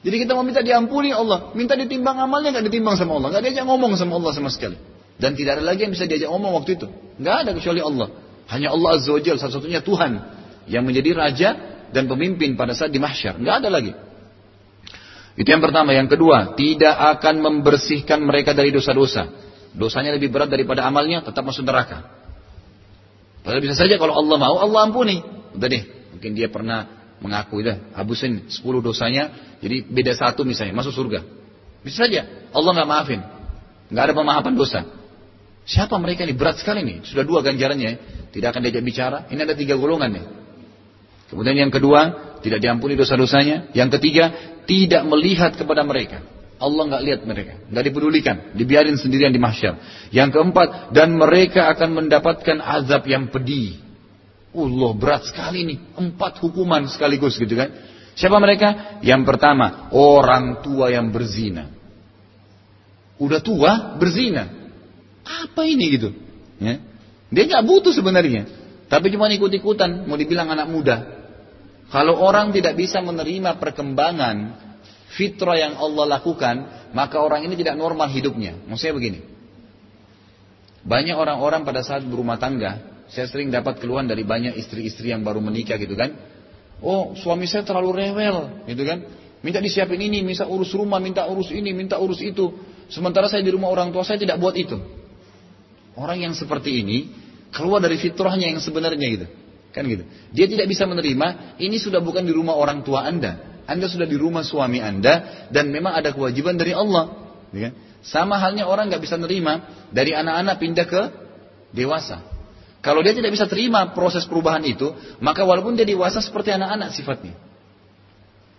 Jadi 0.00 0.16
kita 0.16 0.32
mau 0.32 0.40
minta 0.40 0.64
diampuni 0.64 1.12
Allah, 1.12 1.52
minta 1.52 1.76
ditimbang 1.76 2.16
amalnya 2.16 2.56
nggak 2.56 2.66
ditimbang 2.72 2.96
sama 2.96 3.20
Allah, 3.20 3.36
nggak 3.36 3.42
diajak 3.44 3.64
ngomong 3.68 3.92
sama 4.00 4.16
Allah 4.16 4.32
sama 4.32 4.48
sekali. 4.48 4.80
Dan 5.20 5.36
tidak 5.36 5.60
ada 5.60 5.64
lagi 5.68 5.84
yang 5.84 5.92
bisa 5.92 6.08
diajak 6.08 6.32
ngomong 6.32 6.56
waktu 6.56 6.80
itu. 6.80 6.88
Nggak 7.20 7.36
ada 7.44 7.50
kecuali 7.52 7.80
Allah. 7.84 8.08
Hanya 8.48 8.72
Allah 8.72 8.90
Azza 8.96 9.12
wa 9.12 9.20
satu-satunya 9.20 9.84
Tuhan 9.84 10.12
yang 10.64 10.82
menjadi 10.88 11.12
raja 11.12 11.48
dan 11.92 12.08
pemimpin 12.08 12.56
pada 12.56 12.72
saat 12.72 12.88
di 12.88 12.96
mahsyar. 12.96 13.36
Nggak 13.36 13.56
ada 13.60 13.68
lagi. 13.68 13.92
Itu 15.36 15.48
yang 15.48 15.60
pertama. 15.60 15.92
Yang 15.92 16.16
kedua, 16.16 16.56
tidak 16.56 16.96
akan 17.18 17.34
membersihkan 17.44 18.18
mereka 18.24 18.56
dari 18.56 18.72
dosa-dosa. 18.72 19.28
Dosanya 19.74 20.14
lebih 20.14 20.34
berat 20.34 20.50
daripada 20.50 20.82
amalnya, 20.86 21.22
tetap 21.22 21.46
masuk 21.46 21.62
neraka. 21.62 22.10
Padahal 23.40 23.62
bisa 23.62 23.78
saja 23.78 23.96
kalau 23.96 24.14
Allah 24.18 24.36
mau, 24.36 24.56
Allah 24.58 24.80
ampuni. 24.90 25.22
Udah 25.54 25.68
deh, 25.70 25.82
mungkin 26.14 26.30
dia 26.34 26.50
pernah 26.50 26.86
mengaku, 27.22 27.62
udah 27.62 27.94
habusin 27.94 28.48
10 28.50 28.60
dosanya, 28.82 29.56
jadi 29.62 29.86
beda 29.86 30.12
satu 30.16 30.42
misalnya, 30.42 30.74
masuk 30.74 30.94
surga. 30.94 31.22
Bisa 31.80 32.06
saja, 32.06 32.26
Allah 32.52 32.70
nggak 32.76 32.88
maafin. 32.88 33.20
nggak 33.90 34.04
ada 34.10 34.14
pemahaman 34.14 34.54
dosa. 34.54 34.86
Siapa 35.66 35.96
mereka 36.02 36.26
ini? 36.26 36.34
Berat 36.34 36.58
sekali 36.60 36.82
nih. 36.82 37.06
Sudah 37.06 37.22
dua 37.22 37.46
ganjarannya. 37.46 37.98
Tidak 38.34 38.48
akan 38.48 38.60
diajak 38.62 38.82
bicara. 38.82 39.18
Ini 39.30 39.40
ada 39.42 39.54
tiga 39.54 39.78
golongan 39.78 40.10
nih. 40.14 40.24
Kemudian 41.30 41.56
yang 41.66 41.72
kedua, 41.72 42.34
tidak 42.42 42.58
diampuni 42.58 42.98
dosa-dosanya. 42.98 43.70
Yang 43.70 43.98
ketiga, 43.98 44.34
tidak 44.66 45.02
melihat 45.06 45.54
kepada 45.54 45.86
mereka. 45.86 46.22
Allah 46.60 46.82
nggak 46.92 47.04
lihat 47.08 47.20
mereka, 47.24 47.56
nggak 47.72 47.84
dipedulikan, 47.88 48.36
dibiarin 48.52 49.00
sendirian 49.00 49.32
di 49.32 49.40
mahsyar. 49.40 49.80
Yang 50.12 50.36
keempat, 50.36 50.92
dan 50.92 51.16
mereka 51.16 51.72
akan 51.72 52.04
mendapatkan 52.04 52.60
azab 52.60 53.08
yang 53.08 53.32
pedih. 53.32 53.80
Allah 54.52 54.92
berat 54.92 55.24
sekali 55.24 55.64
nih, 55.64 55.78
empat 55.96 56.36
hukuman 56.44 56.84
sekaligus 56.92 57.40
gitu 57.40 57.56
kan. 57.56 57.72
Siapa 58.12 58.36
mereka? 58.36 59.00
Yang 59.00 59.22
pertama, 59.24 59.88
orang 59.96 60.60
tua 60.60 60.92
yang 60.92 61.08
berzina. 61.08 61.72
Udah 63.16 63.40
tua, 63.40 63.96
berzina. 63.96 64.52
Apa 65.24 65.64
ini 65.64 65.96
gitu? 65.96 66.12
Ya. 66.60 66.76
Dia 67.32 67.44
nggak 67.48 67.64
butuh 67.64 67.96
sebenarnya, 67.96 68.44
tapi 68.92 69.08
cuma 69.08 69.32
ikut-ikutan, 69.32 70.04
mau 70.04 70.20
dibilang 70.20 70.52
anak 70.52 70.68
muda. 70.68 70.96
Kalau 71.88 72.20
orang 72.20 72.52
tidak 72.52 72.76
bisa 72.76 73.00
menerima 73.00 73.56
perkembangan 73.56 74.36
fitrah 75.14 75.58
yang 75.58 75.74
Allah 75.78 76.18
lakukan, 76.18 76.56
maka 76.94 77.18
orang 77.18 77.46
ini 77.46 77.58
tidak 77.58 77.74
normal 77.74 78.10
hidupnya. 78.10 78.54
Maksudnya 78.66 78.94
begini. 78.94 79.20
Banyak 80.80 81.16
orang-orang 81.16 81.66
pada 81.66 81.84
saat 81.84 82.06
berumah 82.06 82.40
tangga, 82.40 83.04
saya 83.10 83.26
sering 83.26 83.50
dapat 83.50 83.82
keluhan 83.82 84.06
dari 84.06 84.22
banyak 84.22 84.56
istri-istri 84.56 85.10
yang 85.12 85.26
baru 85.26 85.42
menikah 85.42 85.76
gitu 85.76 85.98
kan. 85.98 86.14
Oh, 86.80 87.12
suami 87.18 87.44
saya 87.44 87.66
terlalu 87.66 87.92
rewel, 87.92 88.64
gitu 88.64 88.82
kan. 88.88 89.04
Minta 89.40 89.60
disiapin 89.60 90.00
ini, 90.00 90.24
minta 90.24 90.48
urus 90.48 90.72
rumah, 90.72 91.00
minta 91.00 91.28
urus 91.28 91.52
ini, 91.52 91.72
minta 91.76 92.00
urus 92.00 92.20
itu. 92.24 92.56
Sementara 92.88 93.28
saya 93.28 93.44
di 93.44 93.52
rumah 93.52 93.68
orang 93.68 93.92
tua 93.92 94.04
saya 94.04 94.16
tidak 94.16 94.40
buat 94.40 94.56
itu. 94.56 94.76
Orang 95.96 96.24
yang 96.24 96.32
seperti 96.32 96.80
ini 96.80 97.12
keluar 97.52 97.82
dari 97.84 98.00
fitrahnya 98.00 98.48
yang 98.48 98.60
sebenarnya 98.62 99.06
gitu. 99.10 99.26
Kan 99.70 99.84
gitu. 99.86 100.04
Dia 100.32 100.46
tidak 100.48 100.66
bisa 100.70 100.88
menerima, 100.88 101.58
ini 101.60 101.76
sudah 101.76 102.00
bukan 102.00 102.24
di 102.24 102.32
rumah 102.32 102.56
orang 102.56 102.80
tua 102.80 103.04
Anda. 103.04 103.59
Anda 103.70 103.86
sudah 103.86 104.10
di 104.10 104.18
rumah 104.18 104.42
suami 104.42 104.82
Anda 104.82 105.46
dan 105.54 105.70
memang 105.70 105.94
ada 105.94 106.10
kewajiban 106.10 106.58
dari 106.58 106.74
Allah. 106.74 107.14
Ya. 107.54 107.70
Kan? 107.70 107.72
Sama 108.02 108.40
halnya 108.42 108.66
orang 108.66 108.90
nggak 108.90 109.06
bisa 109.06 109.14
menerima 109.14 109.86
dari 109.94 110.10
anak-anak 110.10 110.56
pindah 110.58 110.86
ke 110.88 111.02
dewasa. 111.70 112.26
Kalau 112.80 113.04
dia 113.04 113.12
tidak 113.12 113.30
bisa 113.30 113.44
terima 113.46 113.92
proses 113.92 114.24
perubahan 114.24 114.64
itu, 114.64 114.90
maka 115.20 115.44
walaupun 115.44 115.76
dia 115.76 115.84
dewasa 115.84 116.18
seperti 116.24 116.50
anak-anak 116.50 116.96
sifatnya. 116.96 117.36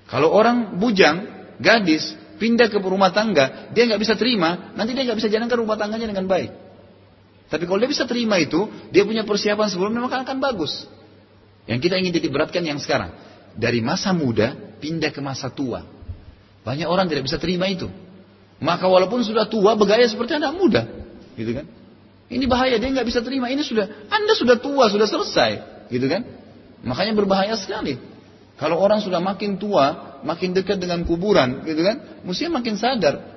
Kalau 0.05 0.29
orang 0.29 0.77
bujang, 0.77 1.25
gadis, 1.57 2.13
pindah 2.37 2.69
ke 2.69 2.77
rumah 2.77 3.09
tangga, 3.09 3.73
dia 3.73 3.89
nggak 3.89 3.97
bisa 3.97 4.13
terima, 4.13 4.71
nanti 4.77 4.93
dia 4.93 5.09
nggak 5.09 5.17
bisa 5.17 5.27
jalankan 5.27 5.57
rumah 5.57 5.75
tangganya 5.75 6.07
dengan 6.13 6.29
baik. 6.29 6.53
Tapi 7.49 7.63
kalau 7.65 7.81
dia 7.81 7.89
bisa 7.89 8.05
terima 8.05 8.37
itu, 8.37 8.69
dia 8.93 9.03
punya 9.03 9.25
persiapan 9.25 9.67
sebelumnya 9.67 10.05
maka 10.05 10.21
akan 10.21 10.37
bagus. 10.37 10.85
Yang 11.65 11.89
kita 11.89 11.95
ingin 11.97 12.13
titik 12.13 12.31
beratkan 12.31 12.61
yang 12.61 12.77
sekarang. 12.77 13.11
Dari 13.57 13.81
masa 13.81 14.15
muda 14.15 14.70
pindah 14.81 15.13
ke 15.13 15.21
masa 15.21 15.53
tua. 15.53 15.85
Banyak 16.65 16.89
orang 16.89 17.05
tidak 17.05 17.29
bisa 17.29 17.37
terima 17.37 17.69
itu. 17.69 17.87
Maka 18.61 18.85
walaupun 18.89 19.21
sudah 19.21 19.45
tua 19.45 19.77
bergaya 19.77 20.05
seperti 20.09 20.37
anak 20.37 20.57
muda. 20.57 20.81
Gitu 21.37 21.53
kan. 21.53 21.65
Ini 22.31 22.45
bahaya, 22.49 22.81
dia 22.81 22.89
nggak 22.89 23.05
bisa 23.05 23.21
terima. 23.21 23.49
Ini 23.53 23.61
sudah, 23.61 24.09
Anda 24.09 24.33
sudah 24.33 24.57
tua, 24.57 24.89
sudah 24.89 25.05
selesai. 25.05 25.51
Gitu 25.93 26.05
kan. 26.09 26.25
Makanya 26.81 27.13
berbahaya 27.13 27.53
sekali. 27.57 27.97
Kalau 28.57 28.77
orang 28.77 29.01
sudah 29.01 29.17
makin 29.17 29.57
tua, 29.57 30.19
makin 30.21 30.53
dekat 30.53 30.77
dengan 30.77 31.01
kuburan, 31.01 31.65
gitu 31.65 31.81
kan, 31.81 32.21
mestinya 32.21 32.61
makin 32.61 32.77
sadar 32.77 33.30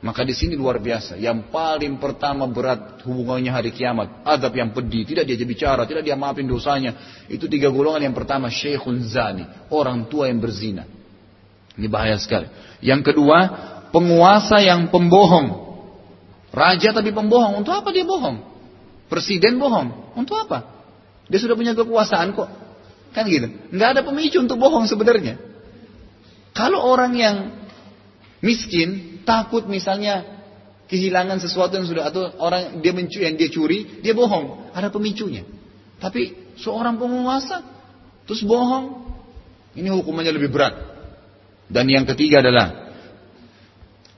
maka 0.00 0.24
di 0.24 0.32
sini 0.32 0.56
luar 0.56 0.80
biasa. 0.80 1.20
Yang 1.20 1.52
paling 1.52 2.00
pertama 2.00 2.48
berat 2.48 3.04
hubungannya 3.04 3.52
hari 3.52 3.68
kiamat. 3.68 4.24
Adab 4.24 4.56
yang 4.56 4.72
pedih. 4.72 5.04
Tidak 5.04 5.28
dia 5.28 5.36
bicara. 5.44 5.84
Tidak 5.84 6.00
dia 6.00 6.16
maafin 6.16 6.48
dosanya. 6.48 6.96
Itu 7.28 7.52
tiga 7.52 7.68
golongan 7.68 8.08
yang 8.08 8.16
pertama. 8.16 8.48
Syekhun 8.48 9.04
zani. 9.04 9.44
Orang 9.68 10.08
tua 10.08 10.32
yang 10.32 10.40
berzina. 10.40 10.88
Ini 11.76 11.84
bahaya 11.92 12.16
sekali. 12.16 12.48
Yang 12.80 13.12
kedua. 13.12 13.38
Penguasa 13.92 14.64
yang 14.64 14.88
pembohong. 14.88 15.68
Raja 16.48 16.96
tapi 16.96 17.12
pembohong. 17.12 17.60
Untuk 17.60 17.76
apa 17.76 17.92
dia 17.92 18.08
bohong? 18.08 18.40
Presiden 19.12 19.60
bohong. 19.60 20.16
Untuk 20.16 20.40
apa? 20.40 20.64
Dia 21.28 21.44
sudah 21.44 21.52
punya 21.52 21.76
kekuasaan 21.76 22.32
kok. 22.32 22.48
Kan 23.12 23.28
gitu. 23.28 23.52
Nggak 23.68 23.88
ada 23.92 24.00
pemicu 24.00 24.40
untuk 24.40 24.56
bohong 24.56 24.88
sebenarnya. 24.88 25.36
Kalau 26.56 26.88
orang 26.88 27.12
yang 27.20 27.36
miskin 28.40 29.20
takut 29.24 29.68
misalnya 29.68 30.24
kehilangan 30.90 31.38
sesuatu 31.38 31.78
yang 31.78 31.86
sudah 31.86 32.10
atau 32.10 32.34
orang 32.42 32.82
dia 32.82 32.90
mencuri 32.90 33.22
yang 33.28 33.36
dia 33.38 33.48
curi, 33.52 34.02
dia 34.02 34.10
bohong, 34.16 34.74
ada 34.74 34.90
pemicunya. 34.90 35.46
Tapi 36.02 36.34
seorang 36.58 36.98
penguasa 36.98 37.62
terus 38.26 38.42
bohong, 38.42 39.14
ini 39.78 39.86
hukumannya 39.86 40.34
lebih 40.34 40.50
berat. 40.50 40.74
Dan 41.70 41.86
yang 41.86 42.02
ketiga 42.02 42.42
adalah 42.42 42.90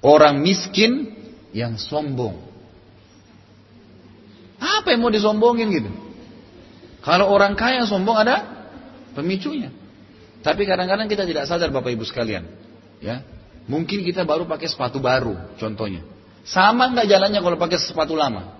orang 0.00 0.40
miskin 0.40 1.12
yang 1.52 1.76
sombong. 1.76 2.40
Apa 4.56 4.96
yang 4.96 5.04
mau 5.04 5.12
disombongin 5.12 5.68
gitu? 5.68 5.90
Kalau 7.04 7.28
orang 7.28 7.52
kaya 7.58 7.84
sombong 7.84 8.16
ada 8.16 8.46
pemicunya. 9.12 9.68
Tapi 10.40 10.64
kadang-kadang 10.64 11.06
kita 11.06 11.28
tidak 11.28 11.44
sadar 11.46 11.68
Bapak 11.70 11.92
Ibu 11.92 12.02
sekalian, 12.06 12.48
ya. 12.98 13.22
Mungkin 13.70 14.02
kita 14.02 14.26
baru 14.26 14.48
pakai 14.50 14.66
sepatu 14.66 14.98
baru, 14.98 15.54
contohnya. 15.58 16.02
Sama 16.42 16.90
nggak 16.90 17.06
jalannya 17.06 17.38
kalau 17.38 17.54
pakai 17.54 17.78
sepatu 17.78 18.18
lama? 18.18 18.58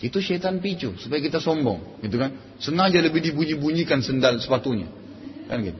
Itu 0.00 0.18
syaitan 0.18 0.58
picu 0.58 0.96
supaya 0.96 1.20
kita 1.22 1.38
sombong, 1.38 2.02
gitu 2.02 2.16
kan? 2.18 2.34
Sengaja 2.58 2.98
lebih 2.98 3.20
dibunyi-bunyikan 3.20 4.00
sendal 4.02 4.40
sepatunya, 4.40 4.88
kan 5.46 5.60
gitu. 5.62 5.78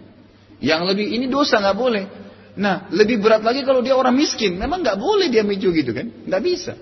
Yang 0.61 0.81
lebih 0.93 1.07
ini 1.19 1.27
dosa 1.27 1.59
nggak 1.59 1.77
boleh. 1.77 2.05
Nah, 2.61 2.93
lebih 2.93 3.19
berat 3.19 3.41
lagi 3.41 3.65
kalau 3.65 3.81
dia 3.81 3.97
orang 3.97 4.13
miskin, 4.13 4.61
memang 4.61 4.85
nggak 4.85 5.01
boleh 5.01 5.33
dia 5.33 5.41
micu 5.41 5.73
gitu 5.73 5.91
kan? 5.97 6.07
Nggak 6.29 6.43
bisa. 6.45 6.75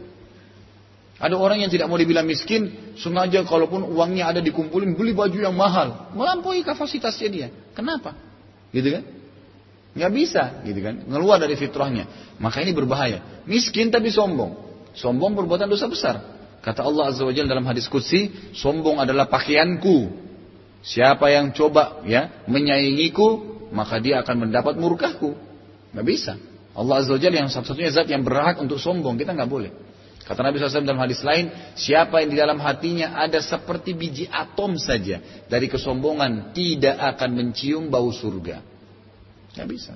Ada 1.18 1.34
orang 1.34 1.62
yang 1.62 1.70
tidak 1.70 1.90
mau 1.90 1.98
dibilang 1.98 2.26
miskin, 2.26 2.94
sengaja 2.98 3.42
kalaupun 3.42 3.86
uangnya 3.86 4.30
ada 4.30 4.40
dikumpulin 4.42 4.94
beli 4.94 5.14
baju 5.14 5.34
yang 5.34 5.54
mahal, 5.54 6.14
melampaui 6.14 6.62
kapasitasnya 6.62 7.28
dia. 7.30 7.48
Kenapa? 7.74 8.14
Gitu 8.70 8.86
kan? 8.98 9.02
Nggak 9.96 10.12
bisa, 10.12 10.42
gitu 10.68 10.80
kan? 10.84 11.04
Ngeluar 11.08 11.40
dari 11.40 11.56
fitrahnya. 11.56 12.36
Maka 12.36 12.60
ini 12.60 12.76
berbahaya. 12.76 13.44
Miskin 13.48 13.88
tapi 13.88 14.12
sombong. 14.12 14.54
Sombong 14.92 15.32
perbuatan 15.38 15.70
dosa 15.70 15.88
besar. 15.88 16.16
Kata 16.60 16.84
Allah 16.84 17.14
Azza 17.14 17.22
wa 17.24 17.32
Jalla 17.32 17.54
dalam 17.56 17.64
hadis 17.64 17.86
Qudsi, 17.88 18.52
sombong 18.52 19.00
adalah 19.00 19.30
pakaianku. 19.30 20.28
Siapa 20.82 21.30
yang 21.32 21.54
coba 21.54 22.02
ya 22.06 22.44
menyaingiku, 22.46 23.58
maka 23.72 23.98
dia 24.02 24.20
akan 24.20 24.48
mendapat 24.48 24.76
murkahku. 24.76 25.34
Nggak 25.94 26.06
bisa. 26.06 26.32
Allah 26.76 26.94
Azza 27.00 27.14
wa 27.14 27.20
Jalla 27.20 27.46
yang 27.46 27.50
satu-satunya 27.50 27.90
zat 27.94 28.10
yang 28.10 28.26
berhak 28.26 28.60
untuk 28.60 28.76
sombong. 28.76 29.16
Kita 29.16 29.32
nggak 29.32 29.50
boleh. 29.50 29.72
Kata 30.28 30.44
Nabi 30.44 30.60
SAW 30.60 30.84
dalam 30.84 31.00
hadis 31.00 31.24
lain, 31.24 31.48
siapa 31.72 32.20
yang 32.20 32.28
di 32.28 32.36
dalam 32.36 32.60
hatinya 32.60 33.16
ada 33.16 33.40
seperti 33.40 33.96
biji 33.96 34.24
atom 34.28 34.76
saja 34.76 35.24
dari 35.48 35.72
kesombongan 35.72 36.52
tidak 36.52 37.00
akan 37.16 37.30
mencium 37.32 37.88
bau 37.88 38.12
surga. 38.12 38.60
Nggak 39.56 39.68
bisa. 39.68 39.92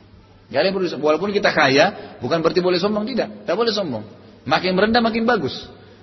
Gak 0.53 0.69
yang 0.69 0.77
Walaupun 1.01 1.33
kita 1.33 1.49
kaya, 1.49 2.17
bukan 2.21 2.45
berarti 2.45 2.61
boleh 2.61 2.77
sombong 2.77 3.09
tidak. 3.09 3.49
Tidak 3.49 3.57
boleh 3.57 3.73
sombong. 3.73 4.05
Makin 4.45 4.77
merendah 4.77 5.01
makin 5.01 5.25
bagus. 5.25 5.55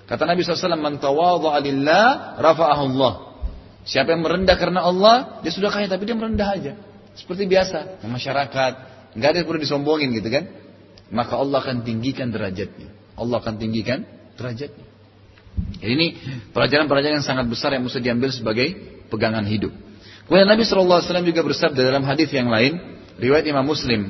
Kata 0.10 0.26
Nabi 0.26 0.42
SAW, 0.42 0.74
Man 0.74 0.98
tawadha'a 0.98 1.60
lillah, 1.62 2.06
rafa'ahu 2.42 2.84
Allah. 2.98 3.14
Siapa 3.86 4.10
yang 4.18 4.26
merendah 4.26 4.58
karena 4.58 4.82
Allah, 4.82 5.38
dia 5.46 5.54
sudah 5.54 5.70
kaya 5.70 5.86
tapi 5.86 6.10
dia 6.10 6.18
merendah 6.18 6.50
aja. 6.50 6.74
seperti 7.14 7.52
biasa, 7.52 8.00
masyarakat, 8.08 8.74
nggak 9.18 9.30
ada 9.30 9.38
yang 9.44 9.48
perlu 9.50 9.60
disombongin 9.60 10.10
gitu 10.16 10.32
kan? 10.32 10.48
Maka 11.12 11.36
Allah 11.36 11.60
akan 11.60 11.84
tinggikan 11.84 12.32
derajatnya. 12.32 12.90
Allah 13.20 13.38
akan 13.44 13.60
tinggikan 13.60 14.08
derajatnya. 14.40 14.88
Jadi 15.84 15.92
ini 15.92 16.08
pelajaran-pelajaran 16.56 17.20
yang 17.20 17.28
sangat 17.28 17.46
besar 17.52 17.76
yang 17.76 17.84
mesti 17.84 18.00
diambil 18.00 18.32
sebagai 18.32 18.72
pegangan 19.12 19.44
hidup. 19.44 19.74
Kemudian 20.30 20.48
Nabi 20.48 20.64
SAW 20.64 21.04
juga 21.26 21.42
bersabda 21.44 21.82
dalam 21.82 22.06
hadis 22.08 22.30
yang 22.32 22.48
lain, 22.48 22.99
Riwayat 23.20 23.46
Imam 23.46 23.68
Muslim. 23.68 24.02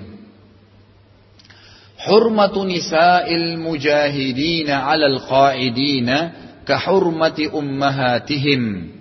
Hurmatu 1.99 2.63
nisa'il 2.63 3.59
mujahidina 3.59 4.87
'alal 4.87 5.19
qa'idina 5.25 6.17
ka 6.63 6.79
hurmati 6.87 7.49
ummahatihim. 7.51 8.95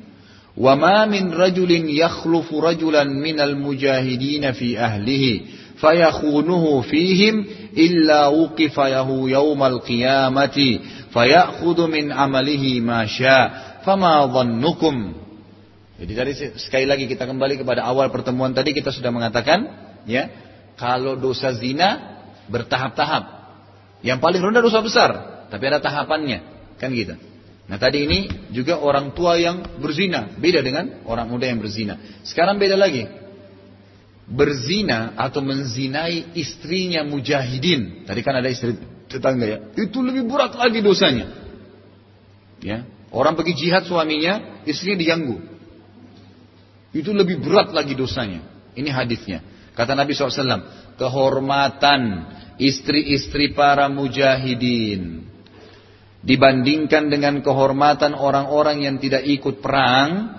Wa 0.58 0.74
ma 0.74 1.06
min 1.06 1.30
rajulin 1.30 1.86
yakhlufu 1.86 2.58
rajulan 2.58 3.06
minal 3.06 3.54
mujahidina 3.54 4.56
fi 4.56 4.74
ahlihi 4.74 5.58
fayakhunuhu 5.78 6.82
fihim 6.90 7.46
illa 7.74 8.34
uqifa 8.34 8.90
yahu 8.90 9.30
yawmal 9.30 9.78
qiyamati 9.86 10.82
fayakhudhu 11.14 11.86
min 11.86 12.10
amalihi 12.10 12.82
ma 12.82 13.06
syaa 13.06 13.80
fama 13.86 14.26
dhannukum 14.26 15.14
jadi 15.98 16.12
dari 16.14 16.32
sekali 16.34 16.86
lagi 16.86 17.10
kita 17.10 17.26
kembali 17.26 17.62
kepada 17.62 17.86
awal 17.86 18.10
pertemuan 18.10 18.54
tadi 18.54 18.74
kita 18.74 18.90
sudah 18.90 19.10
mengatakan 19.14 19.87
ya 20.08 20.32
kalau 20.80 21.20
dosa 21.20 21.52
zina 21.52 22.18
bertahap-tahap. 22.48 23.36
Yang 24.00 24.18
paling 24.22 24.40
rendah 24.40 24.62
dosa 24.62 24.80
besar, 24.80 25.10
tapi 25.52 25.64
ada 25.68 25.82
tahapannya, 25.82 26.38
kan 26.78 26.94
gitu. 26.94 27.18
Nah 27.68 27.76
tadi 27.76 28.08
ini 28.08 28.48
juga 28.54 28.80
orang 28.80 29.12
tua 29.12 29.36
yang 29.36 29.76
berzina, 29.76 30.32
beda 30.38 30.64
dengan 30.64 31.04
orang 31.04 31.28
muda 31.28 31.44
yang 31.44 31.60
berzina. 31.60 32.00
Sekarang 32.24 32.56
beda 32.56 32.78
lagi. 32.78 33.04
Berzina 34.28 35.18
atau 35.18 35.44
menzinai 35.44 36.32
istrinya 36.36 37.04
mujahidin. 37.04 38.08
Tadi 38.08 38.20
kan 38.24 38.38
ada 38.40 38.48
istri 38.48 38.76
tetangga 39.08 39.44
ya. 39.44 39.58
Itu 39.76 40.00
lebih 40.00 40.24
berat 40.30 40.56
lagi 40.56 40.80
dosanya. 40.80 41.26
Ya, 42.62 42.88
orang 43.12 43.36
pergi 43.36 43.66
jihad 43.66 43.84
suaminya, 43.84 44.64
istrinya 44.64 44.96
diganggu. 45.00 45.36
Itu 46.94 47.12
lebih 47.12 47.40
berat 47.42 47.74
lagi 47.74 47.92
dosanya. 47.92 48.44
Ini 48.78 48.88
hadisnya. 48.94 49.44
Kata 49.78 49.94
Nabi 49.94 50.10
SAW, 50.10 50.98
kehormatan 50.98 52.26
istri-istri 52.58 53.54
para 53.54 53.86
mujahidin 53.86 55.22
dibandingkan 56.18 57.06
dengan 57.06 57.38
kehormatan 57.38 58.18
orang-orang 58.18 58.82
yang 58.82 58.98
tidak 58.98 59.22
ikut 59.22 59.62
perang 59.62 60.34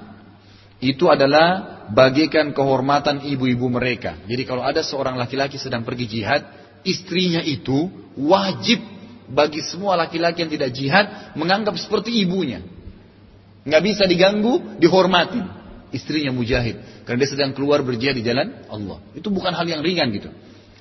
itu 0.84 1.07
adalah 1.07 1.88
bagikan 1.91 2.52
kehormatan 2.52 3.24
ibu-ibu 3.32 3.72
mereka. 3.72 4.20
Jadi 4.28 4.44
kalau 4.44 4.64
ada 4.64 4.84
seorang 4.84 5.16
laki-laki 5.16 5.56
sedang 5.56 5.88
pergi 5.88 6.20
jihad, 6.20 6.44
istrinya 6.84 7.40
itu 7.40 7.88
wajib 8.20 8.84
bagi 9.32 9.64
semua 9.64 9.95
laki-laki 9.95 10.44
yang 10.44 10.52
tidak 10.52 10.72
jihad 10.76 11.06
menganggap 11.40 11.80
seperti 11.80 12.11
ibunya. 12.24 12.60
Nggak 13.64 13.84
bisa 13.88 14.03
diganggu, 14.07 14.80
dihormati. 14.80 15.40
Istrinya 15.90 16.30
mujahid. 16.30 16.99
Karena 17.10 17.26
dia 17.26 17.31
sedang 17.34 17.57
keluar 17.57 17.81
berjihad 17.81 18.14
di 18.14 18.22
jalan 18.22 18.69
Allah. 18.69 19.02
Itu 19.18 19.34
bukan 19.34 19.49
hal 19.49 19.65
yang 19.65 19.81
ringan 19.81 20.14
gitu. 20.14 20.30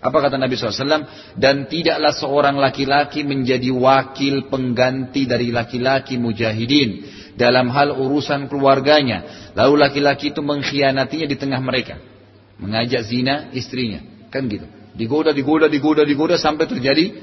Apa 0.04 0.28
kata 0.28 0.36
Nabi 0.36 0.60
SAW? 0.60 1.08
Dan 1.40 1.72
tidaklah 1.72 2.12
seorang 2.12 2.60
laki-laki 2.60 3.24
menjadi 3.24 3.72
wakil 3.72 4.52
pengganti 4.52 5.24
dari 5.24 5.48
laki-laki 5.48 6.20
mujahidin 6.20 7.08
dalam 7.32 7.72
hal 7.72 7.96
urusan 7.96 8.44
keluarganya. 8.44 9.48
Lalu 9.56 9.80
laki-laki 9.80 10.36
itu 10.36 10.44
mengkhianatinya 10.44 11.24
di 11.24 11.36
tengah 11.40 11.64
mereka. 11.64 11.96
Mengajak 12.60 13.08
zina 13.08 13.48
istrinya. 13.56 14.04
Kan 14.28 14.52
gitu. 14.52 14.68
Digoda, 15.00 15.32
digoda, 15.32 15.64
digoda, 15.64 16.04
digoda 16.04 16.36
sampai 16.36 16.68
terjadi 16.68 17.16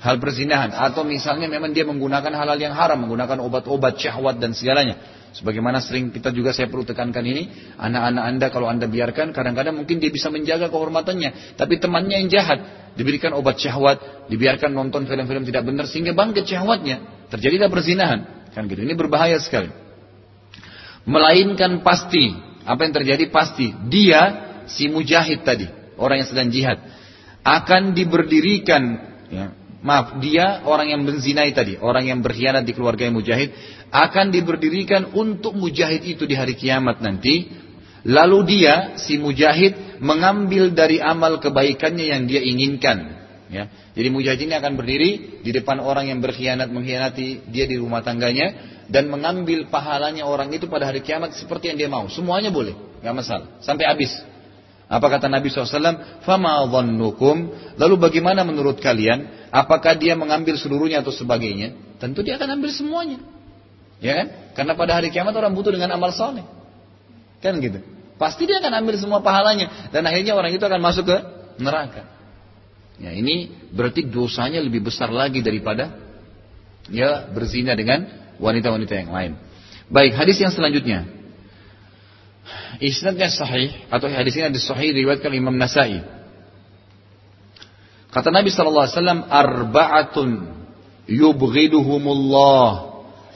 hal 0.00 0.16
perzinahan. 0.16 0.72
Atau 0.72 1.04
misalnya 1.04 1.44
memang 1.44 1.76
dia 1.76 1.84
menggunakan 1.84 2.32
hal-hal 2.32 2.56
yang 2.56 2.72
haram. 2.72 3.04
Menggunakan 3.04 3.36
obat-obat 3.36 4.00
syahwat 4.00 4.40
dan 4.40 4.56
segalanya. 4.56 4.96
Sebagaimana 5.34 5.82
sering 5.84 6.14
kita 6.14 6.32
juga 6.32 6.54
saya 6.54 6.70
perlu 6.70 6.86
tekankan 6.86 7.20
ini, 7.26 7.74
anak-anak 7.76 8.24
anda 8.24 8.46
kalau 8.48 8.70
anda 8.70 8.88
biarkan, 8.88 9.34
kadang-kadang 9.34 9.76
mungkin 9.76 10.00
dia 10.00 10.08
bisa 10.08 10.32
menjaga 10.32 10.72
kehormatannya, 10.72 11.56
tapi 11.58 11.76
temannya 11.76 12.24
yang 12.24 12.28
jahat, 12.32 12.92
diberikan 12.96 13.36
obat 13.36 13.60
syahwat, 13.60 14.28
dibiarkan 14.32 14.72
nonton 14.72 15.04
film-film 15.04 15.44
tidak 15.44 15.68
benar 15.68 15.84
sehingga 15.84 16.16
bangkit 16.16 16.48
syahwatnya, 16.48 17.28
terjadilah 17.28 17.68
perzinahan, 17.68 18.48
kan 18.54 18.64
gitu. 18.64 18.80
Ini 18.80 18.94
berbahaya 18.96 19.36
sekali. 19.36 19.68
Melainkan 21.04 21.84
pasti, 21.84 22.32
apa 22.64 22.80
yang 22.82 22.94
terjadi 22.96 23.24
pasti, 23.28 23.70
dia 23.92 24.22
si 24.66 24.88
mujahid 24.88 25.44
tadi, 25.44 25.68
orang 26.00 26.24
yang 26.24 26.28
sedang 26.32 26.48
jihad, 26.48 26.80
akan 27.44 27.94
diberdirikan 27.94 28.82
ya, 29.30 29.52
maaf 29.86 30.18
dia 30.18 30.66
orang 30.66 30.90
yang 30.90 31.06
menzinai 31.06 31.54
tadi, 31.54 31.78
orang 31.78 32.10
yang 32.10 32.18
berkhianat 32.18 32.66
di 32.66 32.74
keluarga 32.74 33.06
yang 33.06 33.14
mujahid 33.14 33.54
akan 33.94 34.34
diberdirikan 34.34 35.14
untuk 35.14 35.54
mujahid 35.54 36.02
itu 36.02 36.26
di 36.26 36.34
hari 36.34 36.58
kiamat 36.58 36.98
nanti. 36.98 37.64
Lalu 38.06 38.38
dia 38.46 38.98
si 38.98 39.18
mujahid 39.18 39.98
mengambil 39.98 40.70
dari 40.74 41.02
amal 41.02 41.38
kebaikannya 41.42 42.06
yang 42.10 42.22
dia 42.26 42.38
inginkan. 42.38 43.14
Ya. 43.46 43.70
Jadi 43.94 44.08
mujahid 44.10 44.42
ini 44.42 44.54
akan 44.58 44.74
berdiri 44.74 45.42
di 45.42 45.50
depan 45.54 45.78
orang 45.78 46.10
yang 46.10 46.18
berkhianat 46.18 46.66
mengkhianati 46.70 47.46
dia 47.50 47.66
di 47.66 47.78
rumah 47.78 48.02
tangganya 48.02 48.78
dan 48.86 49.10
mengambil 49.10 49.66
pahalanya 49.70 50.26
orang 50.26 50.50
itu 50.54 50.70
pada 50.70 50.90
hari 50.90 51.02
kiamat 51.02 51.34
seperti 51.34 51.70
yang 51.74 51.78
dia 51.78 51.90
mau. 51.90 52.06
Semuanya 52.06 52.50
boleh, 52.54 52.74
nggak 53.02 53.14
masalah, 53.14 53.46
sampai 53.62 53.86
habis. 53.86 54.10
Apa 54.86 55.10
kata 55.10 55.26
Nabi 55.26 55.50
SAW? 55.50 56.22
Fama. 56.22 56.62
Lalu 57.74 57.94
bagaimana 57.98 58.46
menurut 58.46 58.78
kalian? 58.78 59.45
Apakah 59.56 59.96
dia 59.96 60.12
mengambil 60.12 60.60
seluruhnya 60.60 61.00
atau 61.00 61.08
sebagainya? 61.08 61.72
Tentu 61.96 62.20
dia 62.20 62.36
akan 62.36 62.60
ambil 62.60 62.68
semuanya. 62.76 63.24
Ya 64.04 64.12
kan? 64.20 64.26
Karena 64.52 64.72
pada 64.76 65.00
hari 65.00 65.08
kiamat 65.08 65.32
orang 65.32 65.56
butuh 65.56 65.72
dengan 65.72 65.96
amal 65.96 66.12
soleh. 66.12 66.44
Kan 67.40 67.56
gitu. 67.64 67.80
Pasti 68.20 68.44
dia 68.44 68.60
akan 68.60 68.84
ambil 68.84 69.00
semua 69.00 69.24
pahalanya. 69.24 69.88
Dan 69.88 70.04
akhirnya 70.04 70.36
orang 70.36 70.52
itu 70.52 70.60
akan 70.60 70.76
masuk 70.84 71.08
ke 71.08 71.16
neraka. 71.56 72.04
Ya 73.00 73.16
ini 73.16 73.48
berarti 73.72 74.04
dosanya 74.04 74.60
lebih 74.60 74.92
besar 74.92 75.08
lagi 75.08 75.40
daripada 75.40 75.88
ya 76.92 77.24
berzina 77.32 77.72
dengan 77.72 78.04
wanita-wanita 78.36 78.92
yang 78.92 79.08
lain. 79.08 79.32
Baik, 79.88 80.20
hadis 80.20 80.36
yang 80.36 80.52
selanjutnya. 80.52 81.08
Isnadnya 82.76 83.32
sahih 83.32 83.72
atau 83.88 84.04
hadis 84.12 84.36
ini 84.36 84.52
ada 84.52 84.60
diriwayatkan 84.60 85.32
Imam 85.32 85.56
Nasai. 85.56 86.15
Kata 88.16 88.32
Nabi 88.32 88.48
sallallahu 88.48 89.28
arba'atun 89.28 90.48
yubghiduhumullah 91.04 92.68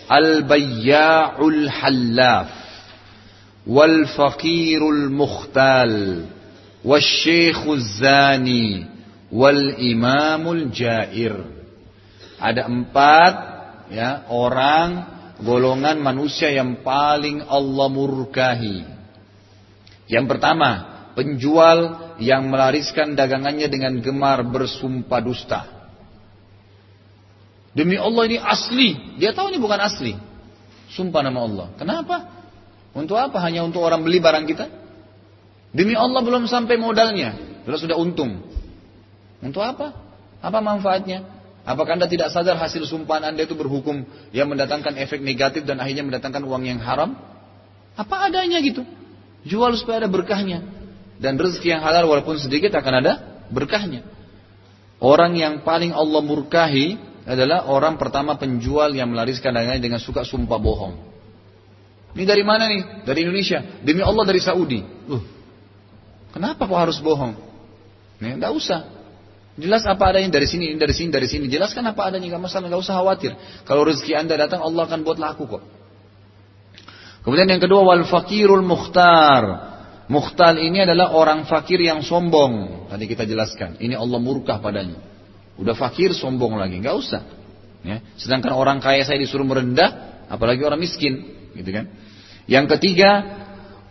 al-bayya'ul 0.08 1.68
hallaf 1.68 2.48
wal 3.68 4.08
faqirul 4.08 5.12
mukhtal 5.12 6.24
wasyaikhuz 6.80 8.00
zani 8.00 8.88
wal 9.28 9.76
imamul 9.76 10.72
jair. 10.72 11.36
Ada 12.40 12.64
empat 12.64 13.34
ya 13.92 14.32
orang 14.32 15.04
golongan 15.44 16.00
manusia 16.00 16.56
yang 16.56 16.80
paling 16.80 17.44
Allah 17.44 17.88
murkahi. 17.92 18.80
Yang 20.08 20.24
pertama, 20.24 20.70
penjual 21.12 22.09
yang 22.20 22.52
melariskan 22.52 23.16
dagangannya 23.16 23.66
dengan 23.66 23.98
gemar 24.04 24.44
bersumpah 24.44 25.20
dusta. 25.24 25.60
Demi 27.72 27.96
Allah 27.96 28.22
ini 28.28 28.38
asli, 28.38 29.16
dia 29.16 29.32
tahu 29.32 29.50
ini 29.50 29.58
bukan 29.58 29.80
asli. 29.80 30.12
Sumpah 30.92 31.22
nama 31.24 31.40
Allah. 31.46 31.66
Kenapa? 31.80 32.16
Untuk 32.92 33.16
apa? 33.16 33.38
Hanya 33.40 33.62
untuk 33.62 33.80
orang 33.80 34.02
beli 34.04 34.18
barang 34.20 34.44
kita? 34.44 34.66
Demi 35.70 35.94
Allah 35.94 36.18
belum 36.20 36.50
sampai 36.50 36.74
modalnya, 36.76 37.62
sudah 37.62 37.78
sudah 37.78 37.96
untung. 37.96 38.42
Untuk 39.38 39.62
apa? 39.62 39.94
Apa 40.42 40.58
manfaatnya? 40.58 41.24
Apakah 41.62 41.94
anda 41.94 42.10
tidak 42.10 42.34
sadar 42.34 42.58
hasil 42.58 42.82
sumpahan 42.88 43.30
anda 43.30 43.46
itu 43.46 43.54
berhukum 43.54 44.02
yang 44.34 44.50
mendatangkan 44.50 44.98
efek 44.98 45.22
negatif 45.22 45.62
dan 45.62 45.78
akhirnya 45.78 46.02
mendatangkan 46.02 46.42
uang 46.42 46.66
yang 46.66 46.82
haram? 46.82 47.14
Apa 47.94 48.26
adanya 48.26 48.58
gitu? 48.64 48.82
Jual 49.46 49.78
supaya 49.78 50.02
ada 50.02 50.10
berkahnya. 50.10 50.79
Dan 51.20 51.36
rezeki 51.36 51.76
yang 51.76 51.84
halal 51.84 52.08
walaupun 52.08 52.40
sedikit 52.40 52.72
akan 52.72 53.04
ada 53.04 53.12
berkahnya. 53.52 54.00
Orang 55.00 55.36
yang 55.36 55.60
paling 55.60 55.92
Allah 55.92 56.24
murkahi 56.24 56.96
adalah 57.28 57.68
orang 57.68 58.00
pertama 58.00 58.40
penjual 58.40 58.88
yang 58.96 59.12
melariskan 59.12 59.52
dagangannya 59.52 59.84
dengan 59.84 60.00
suka 60.00 60.24
sumpah 60.24 60.56
bohong. 60.56 60.96
Ini 62.16 62.24
dari 62.24 62.42
mana 62.42 62.66
nih? 62.66 63.04
Dari 63.04 63.20
Indonesia. 63.22 63.60
Demi 63.84 64.00
Allah 64.00 64.24
dari 64.24 64.40
Saudi. 64.40 64.80
Uh, 64.82 65.22
kenapa 66.32 66.64
kok 66.64 66.80
harus 66.80 66.98
bohong? 66.98 67.36
Nih, 68.18 68.40
enggak 68.40 68.56
usah. 68.56 68.80
Jelas 69.60 69.84
apa 69.84 70.16
adanya 70.16 70.40
dari 70.40 70.48
sini, 70.48 70.72
dari 70.74 70.96
sini, 70.96 71.12
dari 71.12 71.28
sini. 71.28 71.46
Jelaskan 71.46 71.84
apa 71.84 72.10
adanya, 72.10 72.32
nggak 72.32 72.42
masalah, 72.48 72.66
nggak 72.72 72.82
usah 72.82 72.96
khawatir. 72.96 73.32
Kalau 73.68 73.84
rezeki 73.84 74.16
anda 74.16 74.34
datang, 74.40 74.64
Allah 74.64 74.88
akan 74.88 75.04
buat 75.04 75.20
laku 75.20 75.46
kok. 75.46 75.62
Kemudian 77.20 77.46
yang 77.46 77.60
kedua 77.60 77.84
wal 77.84 78.08
fakirul 78.08 78.64
mukhtar 78.64 79.69
Mukhtal 80.10 80.58
ini 80.58 80.82
adalah 80.82 81.14
orang 81.14 81.46
fakir 81.46 81.78
yang 81.78 82.02
sombong. 82.02 82.86
Tadi 82.90 83.06
kita 83.06 83.22
jelaskan. 83.22 83.78
Ini 83.78 83.94
Allah 83.94 84.18
murkah 84.18 84.58
padanya. 84.58 84.98
Udah 85.54 85.78
fakir 85.78 86.10
sombong 86.10 86.58
lagi. 86.58 86.82
Nggak 86.82 86.96
usah. 86.98 87.22
Ya. 87.86 88.02
Sedangkan 88.18 88.58
orang 88.58 88.82
kaya 88.82 89.06
saya 89.06 89.22
disuruh 89.22 89.46
merendah. 89.46 90.26
Apalagi 90.26 90.66
orang 90.66 90.82
miskin. 90.82 91.46
Gitu 91.54 91.70
kan. 91.70 91.94
Yang 92.50 92.74
ketiga. 92.74 93.10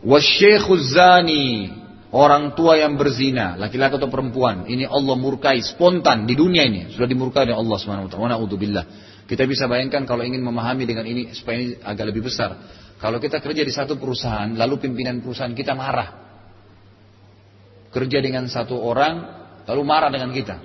Wasyekhuz 0.04 0.91
zani. 0.91 1.72
Orang 2.12 2.52
tua 2.52 2.76
yang 2.76 3.00
berzina. 3.00 3.56
Laki-laki 3.56 3.96
atau 3.96 4.12
perempuan. 4.12 4.68
Ini 4.68 4.91
Allah 4.91 5.16
murkai. 5.16 5.64
Spontan 5.64 6.28
di 6.28 6.36
dunia 6.36 6.68
ini. 6.68 6.91
Sudah 6.91 7.08
dimurkai 7.08 7.48
oleh 7.48 7.56
Allah 7.56 7.80
SWT. 7.80 8.20
Wa. 8.20 8.84
Kita 9.24 9.48
bisa 9.48 9.72
bayangkan 9.72 10.04
kalau 10.04 10.28
ingin 10.28 10.44
memahami 10.44 10.84
dengan 10.84 11.08
ini. 11.08 11.32
Supaya 11.32 11.64
ini 11.64 11.80
agak 11.80 12.12
lebih 12.12 12.28
besar. 12.28 12.60
Kalau 12.99 13.17
kita 13.17 13.39
kerja 13.39 13.63
di 13.63 13.71
satu 13.71 13.95
perusahaan, 13.95 14.51
lalu 14.59 14.76
pimpinan 14.84 15.23
perusahaan 15.23 15.55
kita 15.55 15.71
marah. 15.71 16.19
Kerja 17.95 18.19
dengan 18.19 18.45
satu 18.51 18.76
orang, 18.76 19.23
lalu 19.65 19.81
marah 19.88 20.11
dengan 20.11 20.35
kita. 20.35 20.59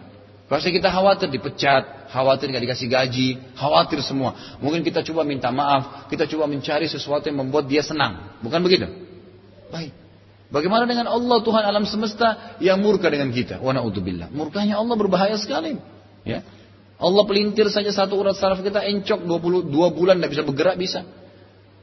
Pasti 0.45 0.75
kita 0.75 0.93
khawatir 0.93 1.31
dipecat, 1.31 2.11
khawatir 2.13 2.53
nggak 2.53 2.65
dikasih 2.69 2.89
gaji, 2.91 3.29
khawatir 3.57 4.03
semua. 4.05 4.59
Mungkin 4.61 4.85
kita 4.85 5.01
coba 5.07 5.25
minta 5.25 5.49
maaf, 5.49 6.11
kita 6.13 6.29
coba 6.29 6.51
mencari 6.51 6.85
sesuatu 6.91 7.31
yang 7.31 7.39
membuat 7.47 7.71
dia 7.71 7.81
senang. 7.81 8.37
Bukan 8.45 8.61
begitu? 8.61 8.91
Baik. 9.73 9.95
Bagaimana 10.53 10.85
dengan 10.85 11.09
Allah 11.09 11.39
Tuhan 11.41 11.65
alam 11.65 11.89
semesta 11.89 12.59
yang 12.61 12.77
murka 12.83 13.09
dengan 13.09 13.33
kita? 13.33 13.63
Wa 13.63 13.73
na'udzubillah. 13.73 14.29
Murkanya 14.35 14.77
Allah 14.77 14.95
berbahaya 14.99 15.39
sekali. 15.41 15.81
Ya. 16.29 16.45
Allah 17.01 17.25
pelintir 17.27 17.67
saja 17.73 17.91
satu 17.91 18.21
urat 18.21 18.37
saraf 18.37 18.61
kita 18.61 18.85
encok 18.85 19.25
22 19.27 19.71
bulan 19.97 20.21
tidak 20.21 20.31
bisa 20.31 20.43
bergerak 20.45 20.77
bisa. 20.77 21.03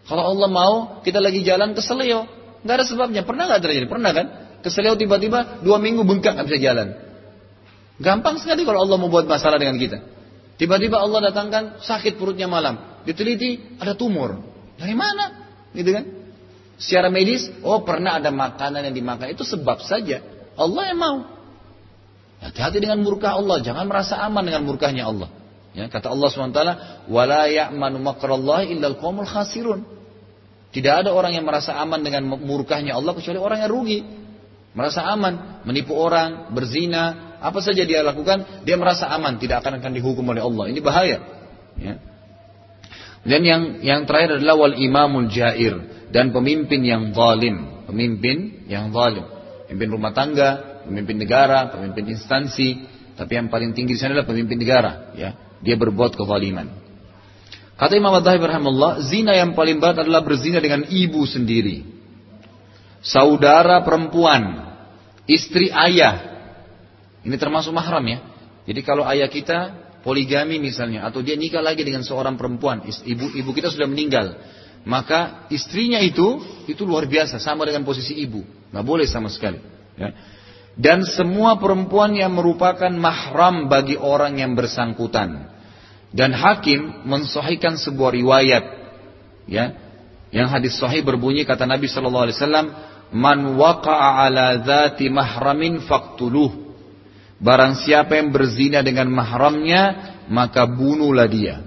Kalau 0.06 0.24
Allah 0.34 0.50
mau, 0.50 0.74
kita 1.06 1.22
lagi 1.22 1.46
jalan 1.46 1.78
ke 1.78 1.82
seleo. 1.84 2.26
Nggak 2.66 2.76
ada 2.82 2.86
sebabnya. 2.86 3.22
Pernah 3.26 3.44
nggak 3.50 3.62
terjadi? 3.62 3.86
Pernah 3.90 4.12
kan? 4.14 4.26
Ke 4.62 4.70
seleo 4.70 4.94
tiba-tiba 4.98 5.62
dua 5.66 5.82
minggu 5.82 6.06
bengkak 6.06 6.38
nggak 6.38 6.48
bisa 6.50 6.60
jalan. 6.62 6.88
Gampang 8.02 8.42
sekali 8.42 8.66
kalau 8.66 8.82
Allah 8.86 8.98
mau 8.98 9.10
buat 9.10 9.30
masalah 9.30 9.62
dengan 9.62 9.78
kita. 9.78 10.02
Tiba-tiba 10.58 11.02
Allah 11.02 11.34
datangkan 11.34 11.82
sakit 11.82 12.18
perutnya 12.22 12.46
malam. 12.46 13.02
Diteliti 13.06 13.78
ada 13.82 13.98
tumor. 13.98 14.38
Dari 14.78 14.94
mana? 14.94 15.50
Gitu 15.74 15.90
kan? 15.90 16.06
Secara 16.82 17.14
medis, 17.14 17.50
oh 17.62 17.82
pernah 17.86 18.18
ada 18.18 18.34
makanan 18.34 18.90
yang 18.90 18.96
dimakan. 18.98 19.34
Itu 19.34 19.46
sebab 19.46 19.82
saja. 19.86 20.22
Allah 20.58 20.84
yang 20.90 21.00
mau. 21.02 21.18
Hati-hati 22.42 22.82
dengan 22.82 23.02
murka 23.06 23.38
Allah. 23.38 23.62
Jangan 23.62 23.86
merasa 23.86 24.18
aman 24.22 24.42
dengan 24.42 24.66
murkahnya 24.66 25.06
Allah. 25.06 25.30
Ya, 25.72 25.88
kata 25.88 26.12
Allah 26.12 26.28
SWT, 26.28 26.62
"Wala 27.08 27.48
ya'manu 27.48 28.04
makrallahi 28.04 28.76
illal 28.76 29.00
qaumul 29.00 29.28
khasirun." 29.28 29.88
Tidak 30.72 31.04
ada 31.04 31.12
orang 31.12 31.36
yang 31.36 31.48
merasa 31.48 31.76
aman 31.80 32.04
dengan 32.04 32.28
murkahnya 32.28 32.96
Allah 32.96 33.12
kecuali 33.16 33.40
orang 33.40 33.60
yang 33.64 33.72
rugi. 33.72 34.00
Merasa 34.72 35.04
aman, 35.04 35.64
menipu 35.68 35.92
orang, 35.96 36.52
berzina, 36.56 37.36
apa 37.44 37.60
saja 37.60 37.84
dia 37.84 38.00
lakukan, 38.04 38.64
dia 38.64 38.80
merasa 38.80 39.12
aman, 39.12 39.36
tidak 39.36 39.64
akan 39.64 39.84
akan 39.84 39.92
dihukum 39.92 40.24
oleh 40.32 40.40
Allah. 40.40 40.72
Ini 40.72 40.80
bahaya. 40.80 41.18
Ya. 41.76 42.00
Dan 43.28 43.42
yang 43.44 43.62
yang 43.84 44.00
terakhir 44.08 44.40
adalah 44.40 44.56
wal 44.56 44.76
imamul 44.80 45.28
jair 45.28 46.08
dan 46.16 46.32
pemimpin 46.32 46.88
yang 46.88 47.12
zalim, 47.12 47.84
pemimpin 47.88 48.64
yang 48.72 48.96
zalim, 48.96 49.28
pemimpin 49.68 49.90
rumah 49.92 50.16
tangga, 50.16 50.84
pemimpin 50.88 51.20
negara, 51.20 51.68
pemimpin 51.68 52.16
instansi, 52.16 52.88
tapi 53.20 53.32
yang 53.36 53.52
paling 53.52 53.76
tinggi 53.76 53.96
di 53.96 54.00
sana 54.00 54.16
adalah 54.16 54.32
pemimpin 54.32 54.56
negara, 54.56 55.12
ya 55.20 55.51
dia 55.62 55.78
berbuat 55.78 56.18
kezaliman. 56.18 56.70
Kata 57.78 57.98
Imam 57.98 58.14
Adhaib 58.14 58.46
rahimahullah, 58.46 59.02
zina 59.10 59.34
yang 59.34 59.58
paling 59.58 59.82
berat 59.82 60.06
adalah 60.06 60.22
berzina 60.22 60.62
dengan 60.62 60.86
ibu 60.86 61.26
sendiri. 61.26 61.82
Saudara 63.02 63.82
perempuan, 63.82 64.70
istri 65.26 65.74
ayah. 65.74 66.30
Ini 67.26 67.34
termasuk 67.42 67.74
mahram 67.74 68.06
ya. 68.06 68.22
Jadi 68.70 68.82
kalau 68.86 69.02
ayah 69.10 69.26
kita 69.26 69.74
poligami 70.06 70.62
misalnya 70.62 71.10
atau 71.10 71.26
dia 71.26 71.34
nikah 71.34 71.62
lagi 71.62 71.82
dengan 71.82 72.06
seorang 72.06 72.38
perempuan, 72.38 72.86
ibu 72.86 73.34
ibu 73.34 73.50
kita 73.50 73.74
sudah 73.74 73.90
meninggal, 73.90 74.38
maka 74.86 75.50
istrinya 75.50 75.98
itu 75.98 76.42
itu 76.70 76.86
luar 76.86 77.10
biasa 77.10 77.42
sama 77.42 77.66
dengan 77.66 77.82
posisi 77.82 78.14
ibu, 78.22 78.46
nggak 78.70 78.86
boleh 78.86 79.10
sama 79.10 79.34
sekali. 79.34 79.58
Ya 79.98 80.14
dan 80.80 81.04
semua 81.04 81.60
perempuan 81.60 82.16
yang 82.16 82.32
merupakan 82.36 82.92
mahram 82.92 83.68
bagi 83.68 84.00
orang 84.00 84.40
yang 84.40 84.56
bersangkutan. 84.56 85.52
Dan 86.12 86.36
hakim 86.36 87.08
mensohikan 87.08 87.80
sebuah 87.80 88.12
riwayat, 88.12 88.64
ya, 89.48 89.66
yang 90.32 90.48
hadis 90.52 90.76
sahih 90.76 91.04
berbunyi 91.04 91.48
kata 91.48 91.64
Nabi 91.64 91.88
Shallallahu 91.88 92.26
Alaihi 92.28 92.38
Wasallam, 92.40 92.68
"Man 93.16 93.40
waqa'a 93.56 94.28
ala 94.28 94.60
dzati 94.60 95.08
mahramin 95.08 95.84
faktuluh." 95.88 96.76
Barang 97.42 97.80
siapa 97.80 98.20
yang 98.20 98.30
berzina 98.30 98.84
dengan 98.84 99.08
mahramnya, 99.10 100.14
maka 100.28 100.68
bunuhlah 100.68 101.26
dia. 101.26 101.64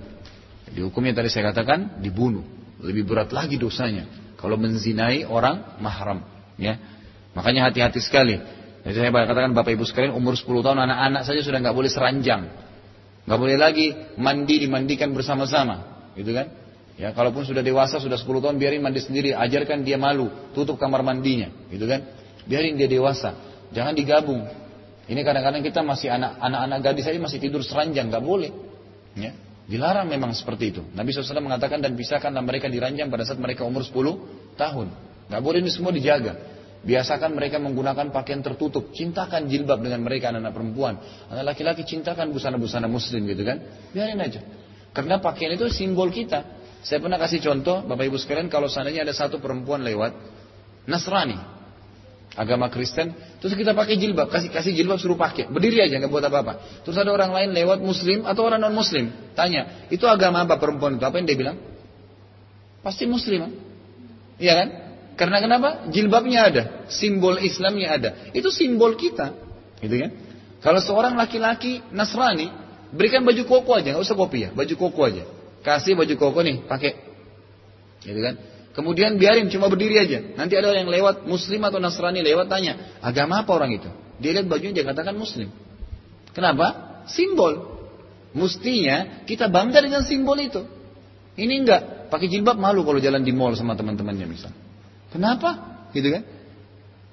Di 0.70 0.80
hukumnya 0.84 1.16
tadi 1.16 1.32
saya 1.32 1.50
katakan 1.50 1.98
dibunuh. 2.04 2.44
Lebih 2.84 3.08
berat 3.08 3.32
lagi 3.32 3.56
dosanya 3.56 4.04
kalau 4.36 4.60
menzinai 4.60 5.24
orang 5.24 5.80
mahram, 5.80 6.20
ya. 6.60 6.76
Makanya 7.32 7.72
hati-hati 7.72 7.96
sekali. 8.04 8.36
Jadi 8.84 8.94
saya 9.00 9.10
katakan 9.10 9.56
Bapak 9.56 9.72
Ibu 9.72 9.84
sekalian 9.88 10.12
umur 10.12 10.36
10 10.36 10.60
tahun 10.60 10.78
anak-anak 10.84 11.24
saja 11.24 11.40
sudah 11.40 11.58
nggak 11.64 11.76
boleh 11.76 11.88
seranjang. 11.88 12.42
nggak 13.24 13.40
boleh 13.40 13.56
lagi 13.56 13.96
mandi 14.20 14.60
dimandikan 14.60 15.08
bersama-sama, 15.16 16.12
gitu 16.12 16.36
kan? 16.36 16.52
Ya, 17.00 17.10
kalaupun 17.16 17.42
sudah 17.48 17.64
dewasa 17.64 17.96
sudah 17.96 18.20
10 18.20 18.44
tahun 18.44 18.60
biarin 18.60 18.84
mandi 18.84 19.00
sendiri, 19.00 19.32
ajarkan 19.32 19.80
dia 19.80 19.96
malu, 19.96 20.28
tutup 20.52 20.76
kamar 20.76 21.00
mandinya, 21.00 21.48
gitu 21.72 21.88
kan? 21.88 22.04
Biarin 22.44 22.76
dia 22.76 22.84
dewasa, 22.84 23.32
jangan 23.72 23.96
digabung. 23.96 24.44
Ini 25.08 25.20
kadang-kadang 25.24 25.64
kita 25.64 25.80
masih 25.80 26.12
anak-anak 26.12 26.78
gadis 26.84 27.08
saja 27.08 27.16
masih 27.16 27.40
tidur 27.40 27.64
seranjang, 27.64 28.12
nggak 28.12 28.20
boleh. 28.20 28.52
Ya, 29.16 29.32
dilarang 29.64 30.12
memang 30.12 30.36
seperti 30.36 30.76
itu. 30.76 30.82
Nabi 30.92 31.16
SAW 31.16 31.40
mengatakan 31.40 31.80
dan 31.80 31.96
pisahkanlah 31.96 32.44
mereka 32.44 32.68
diranjang 32.68 33.08
pada 33.08 33.24
saat 33.24 33.40
mereka 33.40 33.64
umur 33.64 33.80
10 33.80 34.60
tahun. 34.60 34.92
Nggak 35.32 35.40
boleh 35.40 35.58
ini 35.64 35.72
semua 35.72 35.90
dijaga. 35.96 36.53
Biasakan 36.84 37.32
mereka 37.32 37.56
menggunakan 37.56 38.12
pakaian 38.12 38.44
tertutup. 38.44 38.92
Cintakan 38.92 39.48
jilbab 39.48 39.80
dengan 39.80 40.04
mereka 40.04 40.28
anak-anak 40.28 40.52
perempuan. 40.52 40.94
Anak 41.32 41.56
laki-laki 41.56 41.88
cintakan 41.88 42.28
busana-busana 42.28 42.84
muslim 42.84 43.24
gitu 43.24 43.40
kan. 43.40 43.56
Biarin 43.96 44.20
aja. 44.20 44.44
Karena 44.92 45.16
pakaian 45.18 45.56
itu 45.56 45.66
simbol 45.72 46.12
kita. 46.12 46.44
Saya 46.84 47.00
pernah 47.00 47.16
kasih 47.16 47.40
contoh, 47.40 47.80
Bapak 47.88 48.04
Ibu 48.12 48.20
sekalian, 48.20 48.52
kalau 48.52 48.68
seandainya 48.68 49.08
ada 49.08 49.16
satu 49.16 49.40
perempuan 49.40 49.80
lewat, 49.80 50.12
Nasrani, 50.84 51.40
agama 52.36 52.68
Kristen, 52.68 53.16
terus 53.40 53.56
kita 53.56 53.72
pakai 53.72 53.96
jilbab, 53.96 54.28
kasih 54.28 54.52
kasih 54.52 54.76
jilbab 54.76 55.00
suruh 55.00 55.16
pakai, 55.16 55.48
berdiri 55.48 55.80
aja 55.80 55.96
nggak 55.96 56.12
buat 56.12 56.28
apa-apa. 56.28 56.84
Terus 56.84 57.00
ada 57.00 57.08
orang 57.08 57.32
lain 57.32 57.56
lewat 57.56 57.80
Muslim 57.80 58.28
atau 58.28 58.44
orang 58.44 58.60
non 58.60 58.76
Muslim, 58.76 59.32
tanya, 59.32 59.88
itu 59.88 60.04
agama 60.04 60.44
apa 60.44 60.60
perempuan 60.60 61.00
itu? 61.00 61.08
Apa 61.08 61.16
yang 61.16 61.26
dia 61.32 61.38
bilang? 61.40 61.56
Pasti 62.84 63.08
Muslim, 63.08 63.48
iya 64.36 64.52
kan? 64.60 64.68
Karena 65.14 65.38
kenapa? 65.38 65.86
Jilbabnya 65.94 66.40
ada, 66.50 66.62
simbol 66.90 67.38
Islamnya 67.38 67.88
ada. 67.94 68.10
Itu 68.34 68.50
simbol 68.50 68.98
kita, 68.98 69.30
gitu 69.78 69.94
kan? 69.94 70.10
Kalau 70.58 70.80
seorang 70.82 71.14
laki-laki 71.14 71.86
Nasrani, 71.94 72.50
berikan 72.90 73.22
baju 73.22 73.42
koko 73.46 73.78
aja, 73.78 73.94
nggak 73.94 74.02
usah 74.02 74.18
kopi 74.18 74.48
ya, 74.48 74.50
baju 74.50 74.74
koko 74.74 75.00
aja. 75.06 75.22
Kasih 75.62 75.94
baju 75.94 76.14
koko 76.18 76.40
nih, 76.42 76.66
pakai, 76.66 76.98
gitu 78.02 78.20
kan? 78.20 78.34
Kemudian 78.74 79.14
biarin 79.14 79.46
cuma 79.54 79.70
berdiri 79.70 80.02
aja. 80.02 80.18
Nanti 80.34 80.58
ada 80.58 80.74
yang 80.74 80.90
lewat 80.90 81.30
Muslim 81.30 81.62
atau 81.62 81.78
Nasrani 81.78 82.26
lewat 82.26 82.50
tanya, 82.50 82.98
agama 82.98 83.46
apa 83.46 83.54
orang 83.54 83.78
itu? 83.78 83.86
Dia 84.18 84.34
lihat 84.34 84.50
bajunya 84.50 84.82
dia 84.82 84.86
katakan 84.86 85.14
Muslim. 85.14 85.46
Kenapa? 86.34 86.98
Simbol. 87.06 87.70
Mestinya 88.34 89.22
kita 89.30 89.46
bangga 89.46 89.78
dengan 89.78 90.02
simbol 90.02 90.34
itu. 90.42 90.66
Ini 91.38 91.54
enggak, 91.62 92.10
pakai 92.10 92.26
jilbab 92.26 92.58
malu 92.58 92.82
kalau 92.82 92.98
jalan 92.98 93.22
di 93.22 93.30
mall 93.30 93.54
sama 93.54 93.78
teman-temannya 93.78 94.26
misalnya. 94.26 94.63
Kenapa? 95.14 95.50
Gitu 95.94 96.10
kan? 96.10 96.26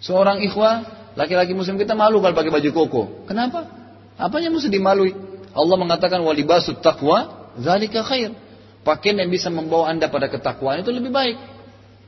Seorang 0.01 0.41
ikhwah, 0.41 0.81
laki-laki 1.13 1.53
muslim 1.53 1.77
kita 1.77 1.93
malu 1.93 2.17
kalau 2.17 2.33
pakai 2.33 2.49
baju 2.49 2.69
koko. 2.73 3.01
Kenapa? 3.29 3.69
Apa 4.17 4.41
yang 4.41 4.57
mesti 4.57 4.73
dimalui? 4.73 5.13
Allah 5.53 5.77
mengatakan 5.77 6.25
walibasut 6.25 6.81
taqwa 6.81 7.53
zalika 7.61 8.01
khair. 8.01 8.33
Pakaian 8.81 9.21
yang 9.21 9.29
bisa 9.29 9.53
membawa 9.53 9.93
anda 9.93 10.09
pada 10.09 10.25
ketakwaan 10.25 10.81
itu 10.81 10.89
lebih 10.89 11.13
baik. 11.13 11.37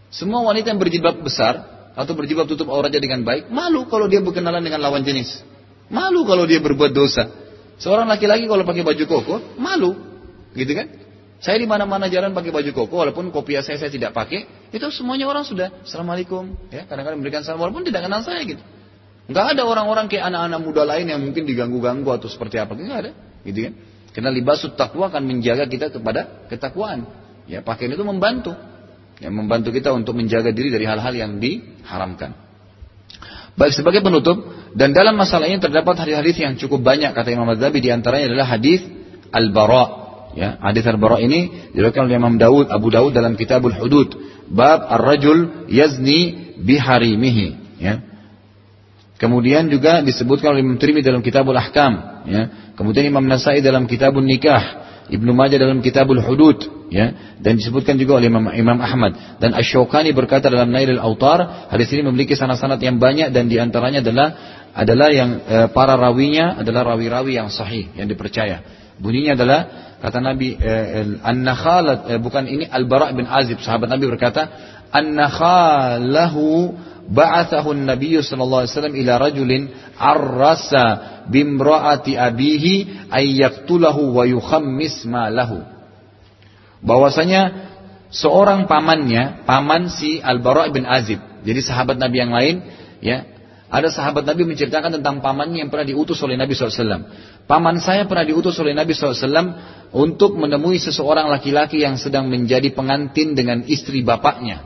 Semua 0.09 0.41
wanita 0.41 0.73
yang 0.73 0.81
berjilbab 0.81 1.21
besar 1.21 1.69
atau 1.93 2.13
berjilbab 2.17 2.49
tutup 2.49 2.73
auratnya 2.73 2.97
dengan 2.97 3.21
baik, 3.21 3.53
malu 3.53 3.85
kalau 3.85 4.09
dia 4.09 4.17
berkenalan 4.25 4.65
dengan 4.65 4.81
lawan 4.81 5.05
jenis. 5.05 5.45
Malu 5.93 6.25
kalau 6.25 6.49
dia 6.49 6.57
berbuat 6.57 6.89
dosa. 6.89 7.29
Seorang 7.77 8.09
laki-laki 8.09 8.49
kalau 8.49 8.65
pakai 8.65 8.81
baju 8.81 9.03
koko, 9.05 9.35
malu. 9.61 9.93
Gitu 10.57 10.73
kan? 10.73 10.89
Saya 11.43 11.59
di 11.59 11.67
mana-mana 11.67 12.07
jalan 12.07 12.31
pakai 12.31 12.55
baju 12.55 12.71
koko, 12.71 12.95
walaupun 13.03 13.27
kopiah 13.35 13.59
saya 13.59 13.75
saya 13.75 13.91
tidak 13.91 14.15
pakai, 14.15 14.47
itu 14.71 14.87
semuanya 14.95 15.27
orang 15.27 15.43
sudah 15.43 15.83
assalamualaikum, 15.83 16.55
ya 16.71 16.87
kadang-kadang 16.87 17.19
memberikan 17.19 17.43
salam 17.43 17.59
walaupun 17.59 17.83
tidak 17.83 18.07
kenal 18.07 18.23
saya 18.23 18.47
gitu. 18.47 18.63
Enggak 19.27 19.51
ada 19.51 19.67
orang-orang 19.67 20.07
kayak 20.07 20.31
anak-anak 20.31 20.59
muda 20.63 20.87
lain 20.87 21.11
yang 21.11 21.19
mungkin 21.19 21.43
diganggu-ganggu 21.43 22.07
atau 22.15 22.31
seperti 22.31 22.63
apa, 22.63 22.79
enggak 22.79 22.99
ada, 23.03 23.11
gitu 23.43 23.59
kan? 23.59 23.73
Karena 24.15 24.29
libasut 24.31 24.79
takwa 24.79 25.11
akan 25.11 25.19
menjaga 25.27 25.67
kita 25.67 25.91
kepada 25.91 26.47
ketakwaan. 26.47 27.11
Ya 27.43 27.59
pakaian 27.59 27.91
itu 27.91 28.07
membantu, 28.07 28.55
ya 29.19 29.27
membantu 29.27 29.75
kita 29.75 29.91
untuk 29.91 30.15
menjaga 30.15 30.55
diri 30.55 30.71
dari 30.71 30.87
hal-hal 30.87 31.11
yang 31.11 31.43
diharamkan. 31.43 32.39
Baik 33.59 33.75
sebagai 33.75 33.99
penutup 33.99 34.47
dan 34.79 34.95
dalam 34.95 35.19
masalah 35.19 35.51
ini 35.51 35.59
terdapat 35.59 36.07
hadis-hadis 36.07 36.39
yang 36.39 36.55
cukup 36.55 36.87
banyak 36.87 37.11
kata 37.11 37.35
Imam 37.35 37.51
Adzhabi 37.51 37.83
di 37.83 37.91
antaranya 37.91 38.31
adalah 38.31 38.47
hadis 38.47 38.79
Al-Bara. 39.27 40.02
Ya, 40.33 40.57
hadis 40.57 40.81
Al-Bara 40.89 41.21
ini 41.21 41.69
diriwayatkan 41.77 42.09
oleh 42.09 42.17
Imam 42.17 42.41
Daud, 42.41 42.73
Abu 42.73 42.89
Daud 42.89 43.13
dalam 43.13 43.37
Kitabul 43.37 43.77
Hudud, 43.77 44.17
bab 44.49 44.81
Ar-rajul 44.89 45.69
yazni 45.69 46.53
biharimihi, 46.57 47.77
ya. 47.77 48.01
Kemudian 49.21 49.69
juga 49.69 50.01
disebutkan 50.01 50.57
oleh 50.57 50.65
Imam 50.65 50.81
Tirmidzi 50.81 51.05
dalam 51.05 51.21
Kitabul 51.21 51.53
Ahkam, 51.53 52.25
ya. 52.25 52.73
Kemudian 52.73 53.05
Imam 53.05 53.21
Nasai 53.23 53.61
dalam 53.61 53.85
Kitabun 53.85 54.25
Nikah, 54.25 55.05
Ibnu 55.13 55.37
Majah 55.37 55.61
dalam 55.61 55.85
Kitabul 55.85 56.17
Hudud, 56.17 56.89
ya, 56.89 57.37
dan 57.37 57.57
disebutkan 57.57 57.97
juga 58.01 58.17
oleh 58.17 58.29
Imam, 58.29 58.49
Imam 58.53 58.77
Ahmad 58.81 59.37
dan 59.41 59.53
Asy-Syaukani 59.57 60.13
berkata 60.13 60.49
dalam 60.49 60.69
Nailul 60.73 61.01
Autar, 61.01 61.69
hadis 61.73 61.89
ini 61.93 62.05
memiliki 62.05 62.37
sanad-sanad 62.37 62.81
yang 62.81 62.97
banyak 62.97 63.29
dan 63.29 63.49
di 63.49 63.57
antaranya 63.61 64.01
adalah 64.01 64.27
adalah 64.73 65.09
yang 65.13 65.29
e, 65.45 65.57
para 65.69 65.93
rawinya 65.93 66.57
adalah 66.61 66.93
rawi-rawi 66.93 67.37
yang 67.37 67.49
sahih, 67.53 67.93
yang 67.93 68.09
dipercaya. 68.09 68.82
Bunyinya 69.01 69.33
adalah 69.33 69.61
kata 70.03 70.19
Nabi 70.21 70.59
e, 70.59 70.71
an-nakhalat 71.23 72.11
e, 72.11 72.13
bukan 72.21 72.45
ini 72.45 72.67
Al-Bara' 72.69 73.15
bin 73.15 73.25
Azib, 73.25 73.63
sahabat 73.63 73.89
Nabi 73.89 74.05
berkata, 74.05 74.51
an-nakhalahu 74.93 76.75
ba'athahu 77.09 77.73
an-nabiy 77.73 78.21
sallallahu 78.21 78.63
alaihi 78.63 78.73
wasallam 78.75 78.95
ila 78.95 79.13
rajulin 79.19 79.61
arrasa 79.97 80.85
bimra'ati 81.27 82.19
abihi 82.19 83.07
ay 83.09 83.41
yaqtulahu 83.41 84.13
wa 84.13 84.23
yukhammis 84.27 85.03
malahu. 85.09 85.65
Bahwasanya 86.83 87.71
seorang 88.13 88.69
pamannya, 88.69 89.47
paman 89.47 89.89
si 89.89 90.21
Al-Bara' 90.21 90.69
bin 90.69 90.85
Azib. 90.85 91.17
Jadi 91.43 91.59
sahabat 91.63 91.97
Nabi 91.97 92.15
yang 92.21 92.31
lain, 92.31 92.55
ya, 93.01 93.32
ada 93.73 93.89
sahabat 93.89 94.21
Nabi 94.21 94.45
menceritakan 94.45 95.01
tentang 95.01 95.17
pamannya 95.25 95.65
yang 95.65 95.73
pernah 95.73 95.89
diutus 95.89 96.21
oleh 96.21 96.37
Nabi 96.37 96.53
SAW. 96.53 97.09
Paman 97.49 97.81
saya 97.81 98.05
pernah 98.05 98.21
diutus 98.21 98.53
oleh 98.61 98.77
Nabi 98.77 98.93
SAW 98.93 99.17
untuk 99.89 100.37
menemui 100.37 100.77
seseorang 100.77 101.25
laki-laki 101.25 101.81
yang 101.81 101.97
sedang 101.97 102.29
menjadi 102.29 102.69
pengantin 102.69 103.33
dengan 103.33 103.65
istri 103.65 104.05
bapaknya. 104.05 104.61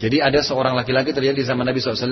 Jadi 0.00 0.24
ada 0.24 0.40
seorang 0.40 0.72
laki-laki 0.72 1.12
terjadi 1.12 1.36
di 1.36 1.44
zaman 1.44 1.68
Nabi 1.68 1.84
SAW 1.84 2.08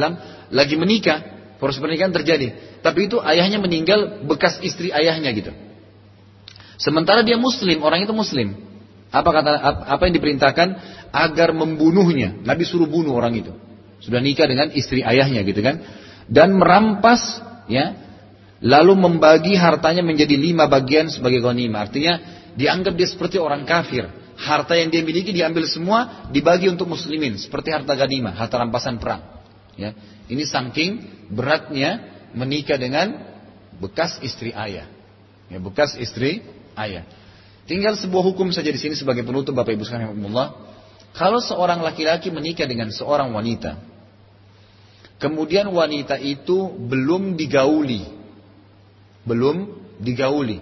lagi 0.53 0.77
menikah, 0.77 1.25
proses 1.57 1.81
pernikahan 1.81 2.13
terjadi. 2.13 2.53
Tapi 2.85 3.09
itu 3.09 3.17
ayahnya 3.17 3.65
meninggal 3.65 4.29
bekas 4.29 4.61
istri 4.61 4.93
ayahnya 4.93 5.33
gitu. 5.33 5.57
Sementara 6.77 7.25
dia 7.25 7.41
muslim, 7.41 7.81
orang 7.81 8.05
itu 8.05 8.13
muslim. 8.13 8.61
Apa 9.09 9.41
kata 9.41 9.51
apa 9.89 10.03
yang 10.05 10.21
diperintahkan 10.21 10.69
agar 11.17 11.57
membunuhnya? 11.57 12.45
Nabi 12.45 12.69
suruh 12.69 12.85
bunuh 12.85 13.17
orang 13.17 13.41
itu. 13.41 13.72
Sudah 14.03 14.19
nikah 14.19 14.51
dengan 14.51 14.75
istri 14.75 15.07
ayahnya 15.07 15.47
gitu 15.47 15.63
kan. 15.63 15.79
Dan 16.27 16.59
merampas 16.59 17.39
ya. 17.71 17.95
Lalu 18.63 18.95
membagi 18.95 19.59
hartanya 19.59 20.07
menjadi 20.07 20.39
lima 20.39 20.71
bagian 20.71 21.11
sebagai 21.11 21.43
ghanimah. 21.43 21.91
Artinya 21.91 22.15
dianggap 22.55 22.95
dia 22.95 23.09
seperti 23.11 23.39
orang 23.39 23.67
kafir. 23.67 24.07
Harta 24.39 24.79
yang 24.79 24.91
dia 24.91 25.03
miliki 25.03 25.35
diambil 25.35 25.67
semua 25.67 26.31
dibagi 26.31 26.71
untuk 26.71 26.91
muslimin 26.91 27.39
seperti 27.39 27.75
harta 27.75 27.95
ghanimah, 27.95 28.39
harta 28.39 28.63
rampasan 28.63 29.03
perang. 29.03 29.23
Ya. 29.75 29.95
Ini 30.31 30.47
saking 30.47 30.91
beratnya 31.31 32.07
menikah 32.39 32.79
dengan 32.79 33.19
bekas 33.83 34.23
istri 34.23 34.55
ayah. 34.55 34.87
Ya, 35.51 35.59
bekas 35.59 35.99
istri 35.99 36.47
ayah. 36.79 37.03
Tinggal 37.67 37.99
sebuah 37.99 38.23
hukum 38.31 38.51
saja 38.51 38.71
di 38.71 38.79
sini 38.79 38.95
sebagai 38.99 39.23
penutup 39.23 39.55
Bapak 39.55 39.75
Ibu 39.75 39.87
sekalian 39.87 40.15
Kalau 41.15 41.41
seorang 41.43 41.83
laki-laki 41.83 42.31
menikah 42.35 42.67
dengan 42.67 42.91
seorang 42.91 43.31
wanita 43.31 43.92
Kemudian 45.23 45.71
wanita 45.71 46.19
itu 46.19 46.67
belum 46.67 47.39
digauli. 47.39 48.03
Belum 49.23 49.71
digauli. 50.03 50.59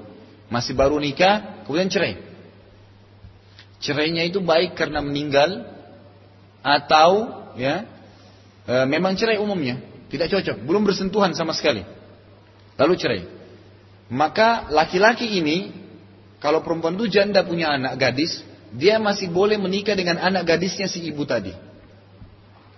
Masih 0.52 0.76
baru 0.76 1.00
nikah, 1.00 1.64
kemudian 1.64 1.88
cerai. 1.88 2.20
Cerainya 3.80 4.28
itu 4.28 4.44
baik 4.44 4.76
karena 4.76 5.00
meninggal 5.00 5.64
atau 6.60 7.40
ya 7.56 7.88
e, 8.68 8.84
memang 8.84 9.16
cerai 9.16 9.40
umumnya, 9.40 9.80
tidak 10.12 10.28
cocok, 10.28 10.60
belum 10.60 10.84
bersentuhan 10.84 11.32
sama 11.32 11.56
sekali. 11.56 11.80
Lalu 12.76 12.94
cerai. 13.00 13.22
Maka 14.12 14.68
laki-laki 14.68 15.40
ini 15.40 15.72
kalau 16.36 16.60
perempuan 16.60 17.00
itu 17.00 17.08
janda 17.08 17.40
punya 17.48 17.72
anak 17.72 17.96
gadis, 17.96 18.44
dia 18.76 19.00
masih 19.00 19.32
boleh 19.32 19.56
menikah 19.56 19.96
dengan 19.96 20.20
anak 20.20 20.44
gadisnya 20.44 20.84
si 20.84 21.00
ibu 21.08 21.24
tadi. 21.24 21.56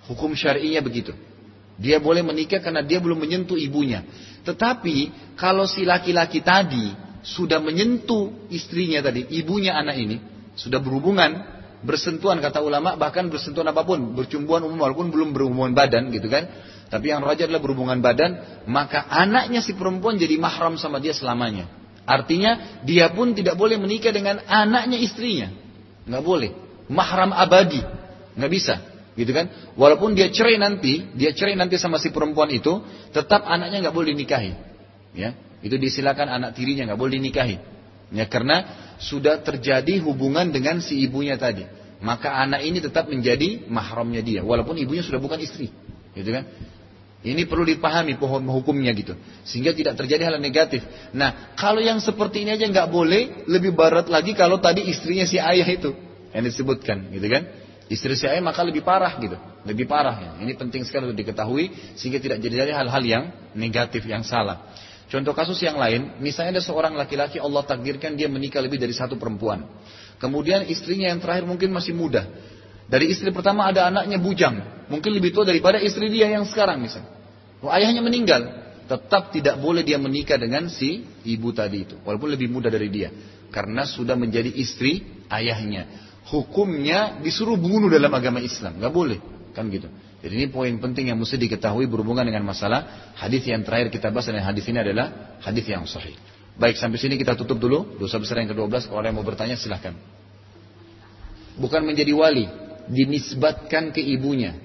Hukum 0.07 0.39
syar'inya 0.39 0.79
begitu. 0.79 1.32
Dia 1.81 1.99
boleh 2.03 2.21
menikah 2.21 2.61
karena 2.61 2.85
dia 2.85 3.01
belum 3.01 3.25
menyentuh 3.25 3.57
ibunya. 3.57 4.05
Tetapi 4.45 4.97
kalau 5.39 5.65
si 5.65 5.87
laki-laki 5.87 6.43
tadi 6.45 6.93
sudah 7.23 7.63
menyentuh 7.63 8.51
istrinya 8.51 9.01
tadi, 9.01 9.25
ibunya 9.31 9.79
anak 9.79 9.97
ini, 9.97 10.17
sudah 10.59 10.83
berhubungan, 10.83 11.39
bersentuhan 11.87 12.43
kata 12.43 12.61
ulama, 12.61 12.99
bahkan 12.99 13.31
bersentuhan 13.31 13.71
apa 13.71 13.87
pun, 13.87 14.13
bercumbuan 14.19 14.67
umum 14.67 14.83
walaupun 14.83 15.09
belum 15.15 15.31
berhubungan 15.33 15.73
badan 15.73 16.11
gitu 16.11 16.27
kan. 16.27 16.51
Tapi 16.93 17.09
yang 17.09 17.25
raja 17.25 17.49
adalah 17.49 17.63
berhubungan 17.63 18.05
badan, 18.05 18.63
maka 18.69 19.09
anaknya 19.09 19.65
si 19.65 19.73
perempuan 19.73 20.21
jadi 20.21 20.37
mahram 20.37 20.77
sama 20.77 21.01
dia 21.01 21.17
selamanya. 21.17 21.71
Artinya 22.05 22.83
dia 22.83 23.09
pun 23.15 23.33
tidak 23.33 23.55
boleh 23.55 23.79
menikah 23.79 24.11
dengan 24.13 24.43
anaknya 24.45 24.99
istrinya. 24.99 25.49
Nggak 26.05 26.25
boleh. 26.27 26.51
Mahram 26.91 27.31
abadi. 27.31 27.81
Nggak 28.35 28.53
bisa 28.53 28.75
gitu 29.19 29.33
kan? 29.33 29.75
Walaupun 29.77 30.17
dia 30.17 30.33
cerai 30.33 30.57
nanti, 30.57 31.13
dia 31.17 31.37
cerai 31.37 31.57
nanti 31.57 31.77
sama 31.77 32.01
si 32.01 32.09
perempuan 32.09 32.49
itu, 32.53 32.81
tetap 33.13 33.45
anaknya 33.45 33.89
nggak 33.89 33.97
boleh 33.97 34.17
dinikahi. 34.17 34.53
Ya, 35.13 35.37
itu 35.61 35.77
disilakan 35.77 36.29
anak 36.29 36.57
tirinya 36.57 36.93
nggak 36.93 37.01
boleh 37.01 37.21
dinikahi. 37.21 37.57
Ya, 38.13 38.29
karena 38.29 38.65
sudah 39.01 39.41
terjadi 39.41 40.01
hubungan 40.05 40.53
dengan 40.53 40.81
si 40.85 41.01
ibunya 41.01 41.37
tadi. 41.41 41.65
Maka 42.03 42.35
anak 42.35 42.67
ini 42.67 42.83
tetap 42.83 43.07
menjadi 43.07 43.63
mahramnya 43.71 44.21
dia, 44.27 44.41
walaupun 44.43 44.75
ibunya 44.75 45.07
sudah 45.07 45.23
bukan 45.23 45.39
istri, 45.39 45.71
gitu 46.19 46.31
kan? 46.35 46.51
Ini 47.23 47.47
perlu 47.47 47.63
dipahami 47.63 48.19
pohon 48.19 48.43
hukumnya 48.51 48.91
gitu, 48.91 49.15
sehingga 49.47 49.71
tidak 49.71 49.95
terjadi 49.95 50.27
hal 50.27 50.43
negatif. 50.43 50.83
Nah, 51.15 51.55
kalau 51.55 51.79
yang 51.79 52.03
seperti 52.03 52.43
ini 52.43 52.59
aja 52.59 52.67
nggak 52.67 52.91
boleh, 52.91 53.47
lebih 53.47 53.71
barat 53.79 54.11
lagi 54.11 54.35
kalau 54.35 54.59
tadi 54.59 54.83
istrinya 54.83 55.23
si 55.23 55.39
ayah 55.39 55.63
itu 55.63 55.95
yang 56.35 56.43
disebutkan, 56.43 57.15
gitu 57.15 57.31
kan? 57.31 57.47
Istri 57.91 58.15
saya 58.15 58.39
maka 58.39 58.63
lebih 58.63 58.87
parah 58.87 59.19
gitu. 59.19 59.35
Lebih 59.67 59.87
parah 59.91 60.17
ya. 60.19 60.31
Ini 60.43 60.55
penting 60.55 60.87
sekali 60.87 61.11
untuk 61.11 61.19
diketahui 61.19 61.97
sehingga 61.99 62.23
tidak 62.23 62.39
jadi 62.43 62.75
hal-hal 62.75 63.03
yang 63.03 63.25
negatif, 63.55 64.07
yang 64.07 64.23
salah. 64.23 64.71
Contoh 65.13 65.37
kasus 65.37 65.61
yang 65.61 65.77
lain, 65.77 66.17
misalnya 66.25 66.57
ada 66.57 66.63
seorang 66.65 66.97
laki-laki 66.97 67.37
Allah 67.37 67.61
takdirkan 67.69 68.17
dia 68.17 68.33
menikah 68.33 68.65
lebih 68.65 68.81
dari 68.81 68.97
satu 68.97 69.21
perempuan. 69.21 69.69
Kemudian 70.17 70.65
istrinya 70.73 71.13
yang 71.13 71.21
terakhir 71.21 71.45
mungkin 71.45 71.69
masih 71.69 71.93
muda. 71.93 72.25
Dari 72.89 73.13
istri 73.13 73.29
pertama 73.29 73.69
ada 73.69 73.93
anaknya 73.93 74.17
bujang. 74.17 74.89
Mungkin 74.89 75.13
lebih 75.13 75.37
tua 75.37 75.45
daripada 75.45 75.77
istri 75.81 76.09
dia 76.09 76.33
yang 76.33 76.49
sekarang 76.49 76.81
misalnya. 76.81 77.13
Oh, 77.61 77.69
ayahnya 77.69 78.01
meninggal. 78.01 78.65
Tetap 78.89 79.37
tidak 79.37 79.61
boleh 79.61 79.85
dia 79.85 80.01
menikah 80.01 80.41
dengan 80.41 80.73
si 80.73 81.05
ibu 81.29 81.53
tadi 81.53 81.85
itu. 81.85 81.97
Walaupun 82.03 82.33
lebih 82.33 82.49
muda 82.49 82.73
dari 82.73 82.89
dia. 82.89 83.13
Karena 83.53 83.85
sudah 83.85 84.17
menjadi 84.17 84.49
istri 84.49 85.05
ayahnya 85.29 86.12
hukumnya 86.33 87.21
disuruh 87.21 87.61
bunuh 87.61 87.93
dalam 87.93 88.09
agama 88.09 88.41
Islam. 88.41 88.81
Nggak 88.81 88.93
boleh. 88.93 89.21
Kan 89.53 89.69
gitu. 89.69 89.93
Jadi 90.25 90.33
ini 90.33 90.47
poin 90.49 90.73
penting 90.81 91.13
yang 91.13 91.19
mesti 91.21 91.37
diketahui 91.37 91.85
berhubungan 91.85 92.25
dengan 92.25 92.47
masalah 92.47 93.13
hadis 93.21 93.45
yang 93.45 93.61
terakhir 93.67 93.93
kita 93.93 94.09
bahas 94.09 94.33
dan 94.33 94.41
hadis 94.41 94.65
ini 94.65 94.81
adalah 94.81 95.37
hadis 95.45 95.67
yang 95.69 95.85
sahih. 95.85 96.17
Baik 96.57 96.81
sampai 96.81 96.97
sini 96.97 97.21
kita 97.21 97.37
tutup 97.37 97.59
dulu 97.61 97.99
dosa 98.01 98.17
besar 98.17 98.41
yang 98.41 98.49
ke-12 98.55 98.89
kalau 98.89 99.03
ada 99.03 99.13
yang 99.13 99.19
mau 99.19 99.27
bertanya 99.27 99.59
silahkan. 99.59 99.93
Bukan 101.59 101.85
menjadi 101.85 102.15
wali, 102.17 102.49
dinisbatkan 102.89 103.93
ke 103.93 104.01
ibunya. 104.01 104.57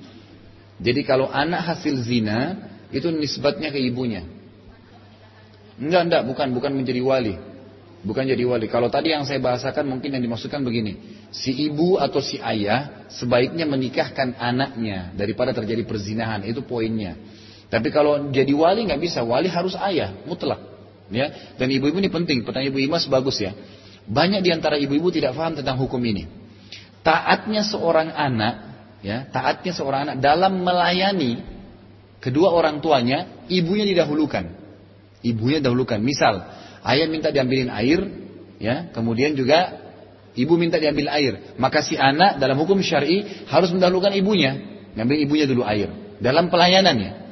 Jadi 0.77 1.01
kalau 1.03 1.27
anak 1.27 1.73
hasil 1.73 2.05
zina 2.05 2.69
itu 2.93 3.09
nisbatnya 3.09 3.73
ke 3.73 3.81
ibunya. 3.81 4.23
Enggak, 5.81 6.01
enggak, 6.05 6.21
bukan 6.29 6.47
bukan 6.53 6.71
menjadi 6.77 7.01
wali. 7.01 7.35
Bukan 8.05 8.29
jadi 8.29 8.45
wali. 8.45 8.69
Kalau 8.69 8.93
tadi 8.93 9.11
yang 9.11 9.25
saya 9.25 9.41
bahasakan 9.41 9.89
mungkin 9.89 10.13
yang 10.13 10.21
dimaksudkan 10.21 10.61
begini. 10.61 11.16
Si 11.29 11.51
ibu 11.51 11.99
atau 11.99 12.23
si 12.23 12.39
ayah 12.39 13.07
sebaiknya 13.11 13.67
menikahkan 13.67 14.35
anaknya 14.39 15.11
daripada 15.13 15.51
terjadi 15.51 15.83
perzinahan. 15.83 16.43
Itu 16.47 16.63
poinnya. 16.63 17.19
Tapi 17.67 17.91
kalau 17.91 18.31
jadi 18.31 18.51
wali 18.55 18.87
nggak 18.87 19.01
bisa. 19.01 19.21
Wali 19.27 19.51
harus 19.51 19.75
ayah, 19.75 20.15
mutlak. 20.23 20.59
Ya. 21.11 21.55
Dan 21.59 21.67
ibu-ibu 21.71 21.99
ini 21.99 22.11
penting. 22.11 22.47
Pertanyaan 22.47 22.71
ibu 22.71 22.79
Imas 22.79 23.05
bagus 23.11 23.43
ya. 23.43 23.51
Banyak 24.07 24.39
di 24.39 24.49
antara 24.55 24.79
ibu-ibu 24.79 25.11
tidak 25.11 25.35
paham 25.35 25.59
tentang 25.59 25.75
hukum 25.75 25.99
ini. 25.99 26.27
Taatnya 27.03 27.63
seorang 27.63 28.11
anak, 28.11 28.55
ya, 29.03 29.27
taatnya 29.31 29.71
seorang 29.75 29.99
anak 30.07 30.17
dalam 30.23 30.63
melayani 30.63 31.43
kedua 32.23 32.51
orang 32.55 32.79
tuanya, 32.79 33.47
ibunya 33.51 33.83
didahulukan. 33.83 34.47
Ibunya 35.23 35.59
dahulukan. 35.59 35.99
Misal, 35.99 36.43
Ayah 36.87 37.07
minta 37.11 37.35
diambilin 37.35 37.67
air, 37.67 37.99
ya, 38.63 38.87
kemudian 38.95 39.35
juga 39.35 39.86
ibu 40.37 40.53
minta 40.55 40.77
diambil 40.77 41.09
air. 41.09 41.57
Maka 41.57 41.81
si 41.81 41.97
anak 41.97 42.37
dalam 42.37 42.55
hukum 42.61 42.77
syar'i 42.79 43.25
harus 43.49 43.73
mendahulukan 43.73 44.13
ibunya, 44.13 44.85
ngambil 44.93 45.17
ibunya 45.25 45.45
dulu 45.49 45.65
air. 45.65 45.89
dalam 46.17 46.49
pelayanannya. 46.49 47.29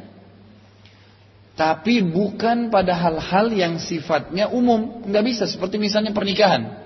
Tapi 1.56 2.03
bukan 2.03 2.68
pada 2.68 2.94
hal-hal 2.99 3.48
yang 3.56 3.80
sifatnya 3.80 4.52
umum. 4.52 5.07
Nggak 5.07 5.23
bisa, 5.23 5.44
seperti 5.48 5.80
misalnya 5.80 6.11
pernikahan. 6.11 6.84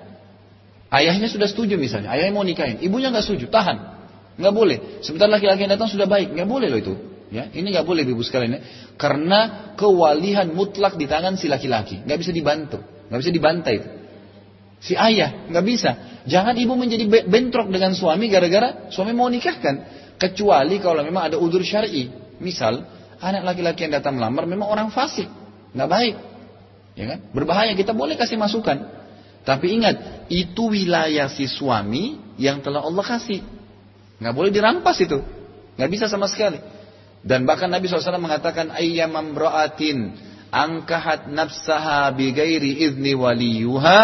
Ayahnya 0.93 1.29
sudah 1.29 1.49
setuju 1.49 1.77
misalnya, 1.77 2.13
ayahnya 2.13 2.33
mau 2.33 2.45
nikahin. 2.45 2.77
Ibunya 2.81 3.09
nggak 3.09 3.25
setuju, 3.25 3.49
tahan. 3.49 3.77
Nggak 4.37 4.53
boleh. 4.53 4.77
Sebentar 5.01 5.25
laki-laki 5.25 5.65
yang 5.65 5.73
datang 5.73 5.89
sudah 5.89 6.05
baik, 6.05 6.37
nggak 6.37 6.49
boleh 6.49 6.69
loh 6.69 6.79
itu. 6.81 6.93
Ya, 7.29 7.45
ini 7.53 7.69
nggak 7.69 7.85
boleh 7.85 8.01
ibu 8.05 8.25
sekalian 8.25 8.57
ya. 8.57 8.61
Karena 8.97 9.73
kewalihan 9.77 10.49
mutlak 10.49 10.97
di 10.97 11.05
tangan 11.05 11.37
si 11.37 11.45
laki-laki, 11.45 12.01
nggak 12.05 12.17
bisa 12.17 12.31
dibantu, 12.33 12.81
nggak 12.81 13.19
bisa 13.21 13.33
dibantai 13.33 13.73
itu. 13.77 13.89
Si 14.81 14.93
ayah 14.97 15.45
nggak 15.49 15.65
bisa. 15.65 15.91
Jangan 16.29 16.53
ibu 16.53 16.77
menjadi 16.77 17.09
bentrok 17.25 17.73
dengan 17.73 17.97
suami 17.97 18.29
gara-gara 18.29 18.93
suami 18.93 19.17
mau 19.17 19.25
nikahkan. 19.25 19.97
Kecuali 20.21 20.77
kalau 20.77 21.01
memang 21.01 21.33
ada 21.33 21.37
udur 21.41 21.65
syar'i. 21.65 22.11
Misal, 22.37 22.85
anak 23.19 23.43
laki-laki 23.43 23.89
yang 23.89 23.99
datang 23.99 24.15
melamar 24.15 24.47
memang 24.47 24.69
orang 24.71 24.87
fasik, 24.93 25.27
nggak 25.75 25.89
baik, 25.89 26.15
ya 26.95 27.05
kan? 27.15 27.19
Berbahaya. 27.35 27.75
Kita 27.75 27.91
boleh 27.91 28.15
kasih 28.15 28.39
masukan, 28.39 28.79
tapi 29.43 29.75
ingat 29.75 30.27
itu 30.31 30.71
wilayah 30.71 31.27
si 31.27 31.47
suami 31.47 32.15
yang 32.39 32.63
telah 32.63 32.79
Allah 32.79 33.03
kasih, 33.03 33.43
nggak 34.23 34.33
boleh 34.35 34.51
dirampas 34.55 35.03
itu, 35.03 35.19
nggak 35.75 35.89
bisa 35.91 36.05
sama 36.07 36.31
sekali. 36.31 36.63
Dan 37.19 37.43
bahkan 37.43 37.67
Nabi 37.67 37.91
SAW 37.91 38.15
mengatakan 38.15 38.71
ayyam 38.71 39.11
amra'atin 39.11 40.15
angkahat 40.47 41.27
nafsaha 41.27 42.07
bighairi 42.15 42.87
izni 42.87 43.11
waliyuha 43.11 43.99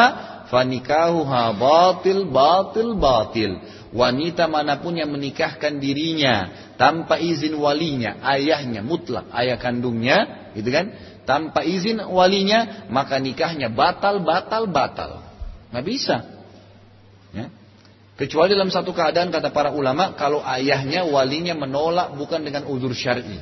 fanikahuha 0.52 1.44
batil 1.58 2.30
batil 2.30 2.94
batil 2.98 3.52
wanita 3.96 4.52
mana 4.52 4.84
pun 4.84 5.00
yang 5.00 5.08
menikahkan 5.08 5.80
dirinya 5.80 6.52
tanpa 6.76 7.16
izin 7.16 7.56
walinya, 7.56 8.20
ayahnya 8.36 8.84
mutlak, 8.84 9.32
ayah 9.32 9.56
kandungnya, 9.56 10.52
gitu 10.52 10.68
kan? 10.68 10.92
Tanpa 11.24 11.64
izin 11.64 12.04
walinya, 12.04 12.86
maka 12.92 13.18
nikahnya 13.18 13.72
batal, 13.72 14.22
batal, 14.22 14.68
batal. 14.68 15.24
Nggak 15.72 15.86
bisa. 15.88 16.16
Ya. 17.32 17.48
Kecuali 18.20 18.54
dalam 18.54 18.70
satu 18.70 18.92
keadaan 18.92 19.32
kata 19.32 19.50
para 19.56 19.72
ulama, 19.72 20.14
kalau 20.20 20.44
ayahnya, 20.44 21.08
walinya 21.08 21.56
menolak 21.56 22.14
bukan 22.20 22.44
dengan 22.44 22.68
uzur 22.68 22.92
syar'i. 22.92 23.42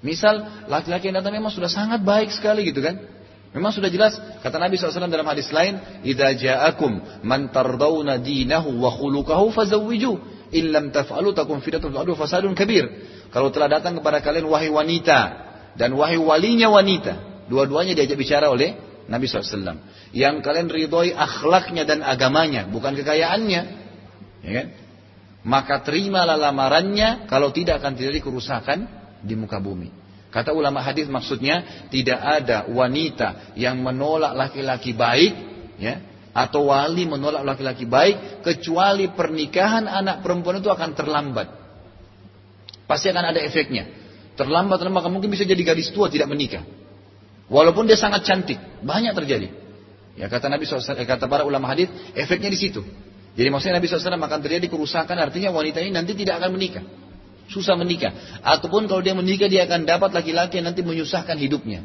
Misal 0.00 0.64
laki-laki 0.68 1.12
yang 1.12 1.20
datang 1.20 1.36
memang 1.36 1.52
sudah 1.52 1.68
sangat 1.68 2.00
baik 2.00 2.32
sekali 2.32 2.64
gitu 2.68 2.80
kan. 2.80 3.00
Memang 3.50 3.74
sudah 3.74 3.90
jelas 3.90 4.14
kata 4.46 4.62
Nabi 4.62 4.78
SAW 4.78 5.10
dalam 5.10 5.26
hadis 5.26 5.50
lain, 5.50 5.82
"Idza 6.06 6.38
ja'akum 6.38 7.22
man 7.26 7.50
tardawna 7.50 8.22
dinahu 8.22 8.78
wa 8.78 8.94
khuluquhu 8.94 9.50
fazawwiju, 9.50 10.12
illam 10.54 10.94
taf'alu 10.94 11.34
takun 11.34 11.58
fitnatun 11.58 11.90
adu 11.98 12.14
fasadun 12.14 12.54
kabir." 12.54 12.86
Kalau 13.34 13.50
telah 13.50 13.66
datang 13.66 13.98
kepada 13.98 14.22
kalian 14.22 14.46
wahai 14.46 14.70
wanita 14.70 15.50
dan 15.74 15.90
wahai 15.98 16.18
walinya 16.18 16.70
wanita, 16.70 17.46
dua-duanya 17.50 17.98
diajak 17.98 18.14
bicara 18.14 18.46
oleh 18.50 18.78
Nabi 19.10 19.26
SAW. 19.26 19.82
Yang 20.14 20.46
kalian 20.46 20.70
ridhoi 20.70 21.10
akhlaknya 21.10 21.82
dan 21.82 22.06
agamanya, 22.06 22.70
bukan 22.70 22.94
kekayaannya. 22.94 23.62
Ya 24.46 24.52
kan? 24.62 24.66
Maka 25.42 25.82
terimalah 25.82 26.38
lamarannya, 26.38 27.26
kalau 27.26 27.50
tidak 27.50 27.82
akan 27.82 27.98
terjadi 27.98 28.22
kerusakan 28.22 28.86
di 29.26 29.34
muka 29.34 29.58
bumi. 29.58 29.99
Kata 30.30 30.54
ulama 30.54 30.78
hadis 30.78 31.10
maksudnya 31.10 31.86
tidak 31.90 32.22
ada 32.22 32.70
wanita 32.70 33.54
yang 33.58 33.82
menolak 33.82 34.30
laki-laki 34.38 34.94
baik, 34.94 35.34
ya, 35.74 35.98
atau 36.30 36.70
wali 36.70 37.02
menolak 37.02 37.42
laki-laki 37.42 37.82
baik 37.82 38.46
kecuali 38.46 39.10
pernikahan 39.10 39.90
anak 39.90 40.22
perempuan 40.22 40.62
itu 40.62 40.70
akan 40.70 40.94
terlambat. 40.94 41.50
Pasti 42.86 43.10
akan 43.10 43.34
ada 43.34 43.42
efeknya. 43.42 43.90
Terlambat 44.38 44.78
maka 44.86 45.10
mungkin 45.10 45.34
bisa 45.34 45.42
jadi 45.42 45.58
gadis 45.66 45.90
tua 45.90 46.06
tidak 46.06 46.30
menikah. 46.30 46.62
Walaupun 47.50 47.90
dia 47.90 47.98
sangat 47.98 48.22
cantik, 48.22 48.62
banyak 48.86 49.10
terjadi. 49.10 49.50
Ya 50.14 50.30
kata 50.30 50.46
Nabi 50.46 50.62
SAW, 50.62 50.94
kata 50.94 51.26
para 51.26 51.42
ulama 51.42 51.66
hadis, 51.66 51.90
efeknya 52.14 52.46
di 52.54 52.58
situ. 52.58 52.86
Jadi 53.34 53.48
maksudnya 53.50 53.82
Nabi 53.82 53.90
SAW 53.90 54.14
akan 54.14 54.40
terjadi 54.46 54.70
kerusakan, 54.70 55.18
artinya 55.18 55.50
wanita 55.50 55.82
ini 55.82 55.90
nanti 55.90 56.14
tidak 56.14 56.38
akan 56.38 56.54
menikah 56.54 56.86
susah 57.50 57.74
menikah. 57.74 58.40
Ataupun 58.40 58.86
kalau 58.86 59.02
dia 59.02 59.12
menikah 59.12 59.50
dia 59.50 59.66
akan 59.66 59.84
dapat 59.84 60.14
laki-laki 60.14 60.62
yang 60.62 60.70
nanti 60.70 60.86
menyusahkan 60.86 61.36
hidupnya. 61.36 61.82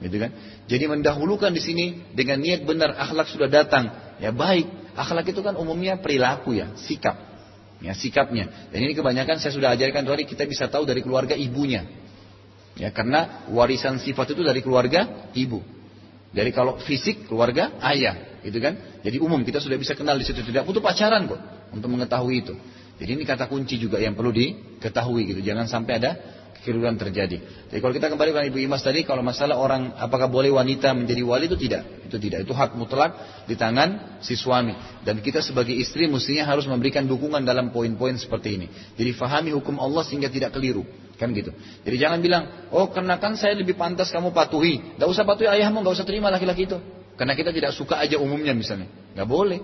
Gitu 0.00 0.16
kan? 0.16 0.30
Jadi 0.68 0.84
mendahulukan 0.88 1.52
di 1.52 1.62
sini 1.62 1.84
dengan 2.12 2.40
niat 2.40 2.68
benar 2.68 2.96
akhlak 2.96 3.32
sudah 3.32 3.48
datang, 3.48 3.92
ya 4.20 4.32
baik. 4.32 4.68
Akhlak 4.96 5.28
itu 5.28 5.40
kan 5.44 5.56
umumnya 5.56 6.00
perilaku 6.00 6.56
ya, 6.56 6.72
sikap. 6.88 7.16
Ya, 7.84 7.92
sikapnya. 7.92 8.72
Dan 8.72 8.88
ini 8.88 8.96
kebanyakan 8.96 9.36
saya 9.36 9.52
sudah 9.52 9.76
ajarkan 9.76 10.08
tadi 10.08 10.24
kita 10.24 10.48
bisa 10.48 10.64
tahu 10.72 10.88
dari 10.88 11.04
keluarga 11.04 11.36
ibunya. 11.36 11.84
Ya, 12.76 12.88
karena 12.92 13.44
warisan 13.52 14.00
sifat 14.00 14.32
itu 14.32 14.40
dari 14.44 14.64
keluarga 14.64 15.28
ibu. 15.36 15.60
Dari 16.32 16.52
kalau 16.52 16.80
fisik 16.80 17.28
keluarga 17.28 17.76
ayah, 17.84 18.40
gitu 18.44 18.60
kan? 18.60 19.00
Jadi 19.00 19.16
umum 19.20 19.40
kita 19.44 19.60
sudah 19.60 19.76
bisa 19.80 19.96
kenal 19.96 20.16
di 20.20 20.24
situ 20.24 20.44
tidak 20.44 20.68
butuh 20.68 20.84
pacaran 20.84 21.24
kok 21.24 21.40
untuk 21.72 21.88
mengetahui 21.88 22.44
itu. 22.44 22.54
Jadi 22.96 23.10
ini 23.12 23.24
kata 23.28 23.48
kunci 23.52 23.76
juga 23.76 24.00
yang 24.00 24.16
perlu 24.16 24.32
diketahui 24.32 25.22
gitu. 25.28 25.40
Jangan 25.44 25.68
sampai 25.68 26.00
ada 26.00 26.10
kekeliruan 26.66 26.98
terjadi. 26.98 27.38
Jadi 27.70 27.78
kalau 27.78 27.94
kita 27.94 28.10
kembali 28.10 28.30
ke 28.34 28.40
Ibu 28.50 28.58
Imas 28.66 28.82
tadi, 28.82 29.06
kalau 29.06 29.22
masalah 29.22 29.54
orang 29.54 29.94
apakah 30.00 30.26
boleh 30.26 30.50
wanita 30.50 30.90
menjadi 30.96 31.22
wali 31.22 31.46
itu 31.46 31.54
tidak. 31.54 32.08
Itu 32.08 32.18
tidak. 32.18 32.42
Itu 32.42 32.56
hak 32.56 32.74
mutlak 32.74 33.44
di 33.46 33.54
tangan 33.54 34.18
si 34.24 34.34
suami. 34.34 34.74
Dan 35.06 35.22
kita 35.22 35.44
sebagai 35.44 35.76
istri 35.76 36.10
mestinya 36.10 36.48
harus 36.48 36.64
memberikan 36.66 37.06
dukungan 37.06 37.46
dalam 37.46 37.70
poin-poin 37.70 38.18
seperti 38.18 38.58
ini. 38.58 38.66
Jadi 38.98 39.14
fahami 39.14 39.54
hukum 39.54 39.78
Allah 39.78 40.02
sehingga 40.02 40.26
tidak 40.26 40.56
keliru. 40.56 40.82
Kan 41.16 41.32
gitu. 41.32 41.54
Jadi 41.86 41.96
jangan 41.96 42.18
bilang, 42.20 42.68
oh 42.74 42.90
karena 42.90 43.16
kan 43.16 43.38
saya 43.38 43.54
lebih 43.56 43.78
pantas 43.78 44.10
kamu 44.10 44.34
patuhi. 44.34 44.98
Gak 44.98 45.08
usah 45.08 45.22
patuhi 45.24 45.48
ayahmu, 45.48 45.80
gak 45.86 46.02
usah 46.02 46.06
terima 46.08 46.28
laki-laki 46.28 46.66
itu. 46.66 46.76
Karena 47.16 47.32
kita 47.32 47.54
tidak 47.54 47.72
suka 47.72 47.96
aja 47.96 48.18
umumnya 48.20 48.52
misalnya. 48.52 48.90
Gak 49.16 49.28
boleh. 49.28 49.62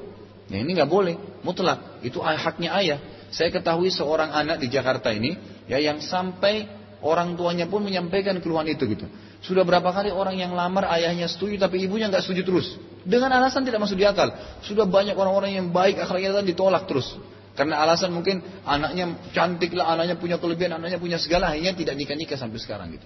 Ya 0.48 0.62
ini 0.62 0.72
gak 0.72 0.88
boleh. 0.88 1.18
Mutlak. 1.44 2.00
Itu 2.00 2.24
haknya 2.24 2.72
ayah. 2.80 3.00
Saya 3.32 3.48
ketahui 3.48 3.88
seorang 3.88 4.28
anak 4.30 4.60
di 4.60 4.68
Jakarta 4.68 5.08
ini 5.08 5.34
ya 5.64 5.80
yang 5.80 6.04
sampai 6.04 6.68
orang 7.00 7.34
tuanya 7.34 7.64
pun 7.66 7.80
menyampaikan 7.80 8.36
keluhan 8.44 8.68
itu 8.68 8.84
gitu. 8.84 9.08
Sudah 9.42 9.66
berapa 9.66 9.90
kali 9.90 10.12
orang 10.14 10.38
yang 10.38 10.54
lamar 10.54 10.86
ayahnya 10.94 11.26
setuju 11.26 11.58
tapi 11.58 11.82
ibunya 11.82 12.06
nggak 12.12 12.22
setuju 12.22 12.44
terus. 12.44 12.66
Dengan 13.02 13.34
alasan 13.34 13.66
tidak 13.66 13.82
masuk 13.82 13.98
di 13.98 14.06
akal. 14.06 14.30
Sudah 14.62 14.86
banyak 14.86 15.16
orang-orang 15.18 15.58
yang 15.58 15.66
baik 15.74 15.98
akhlaknya 15.98 16.44
ditolak 16.46 16.86
terus. 16.86 17.08
Karena 17.52 17.84
alasan 17.84 18.16
mungkin 18.16 18.40
anaknya 18.64 19.32
cantik 19.36 19.76
lah, 19.76 19.92
anaknya 19.92 20.16
punya 20.16 20.40
kelebihan, 20.40 20.80
anaknya 20.80 20.96
punya 20.96 21.20
segala, 21.20 21.52
akhirnya 21.52 21.76
tidak 21.76 21.94
nikah-nikah 22.00 22.38
sampai 22.40 22.56
sekarang 22.56 22.96
gitu. 22.96 23.04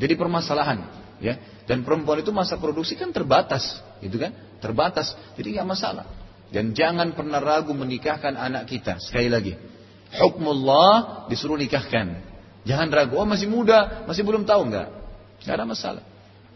Jadi 0.00 0.16
permasalahan, 0.16 0.88
ya. 1.20 1.36
Dan 1.68 1.84
perempuan 1.84 2.24
itu 2.24 2.32
masa 2.32 2.56
produksi 2.56 2.96
kan 2.96 3.12
terbatas, 3.12 3.84
gitu 4.00 4.16
kan? 4.16 4.32
Terbatas, 4.64 5.12
jadi 5.36 5.60
nggak 5.60 5.68
masalah. 5.76 6.08
Dan 6.50 6.74
jangan 6.74 7.14
pernah 7.14 7.38
ragu 7.38 7.70
menikahkan 7.70 8.34
anak 8.34 8.66
kita. 8.66 8.98
Sekali 8.98 9.30
lagi. 9.30 9.54
Hukmullah 10.10 11.26
disuruh 11.30 11.54
nikahkan. 11.54 12.18
Jangan 12.66 12.90
ragu, 12.90 13.16
oh 13.16 13.24
masih 13.24 13.46
muda, 13.46 14.04
masih 14.04 14.26
belum 14.26 14.44
tahu 14.44 14.68
enggak. 14.68 14.90
Enggak 15.40 15.54
ada 15.54 15.64
masalah. 15.64 16.02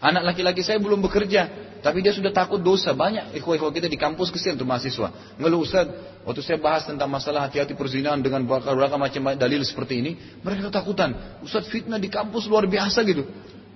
Anak 0.05 0.35
laki-laki 0.35 0.61
saya 0.61 0.77
belum 0.77 1.01
bekerja, 1.01 1.49
tapi 1.81 2.05
dia 2.05 2.13
sudah 2.13 2.29
takut 2.29 2.61
dosa. 2.61 2.93
Banyak 2.93 3.33
ikhwah-ikhwah 3.41 3.73
kita 3.73 3.89
di 3.89 3.97
kampus 3.97 4.29
kesian 4.29 4.61
untuk 4.61 4.69
mahasiswa. 4.69 5.39
Ngeluh 5.41 5.65
Ustaz, 5.65 5.89
waktu 6.29 6.43
saya 6.45 6.59
bahas 6.61 6.85
tentang 6.85 7.09
masalah 7.09 7.49
hati-hati 7.49 7.73
perzinahan 7.73 8.21
dengan 8.21 8.45
berbagai 8.45 9.01
macam 9.01 9.33
dalil 9.33 9.65
seperti 9.65 10.05
ini, 10.05 10.13
mereka 10.45 10.69
ketakutan. 10.69 11.41
Ustaz 11.41 11.71
fitnah 11.73 11.97
di 11.97 12.13
kampus 12.13 12.51
luar 12.51 12.69
biasa 12.69 13.01
gitu. 13.07 13.25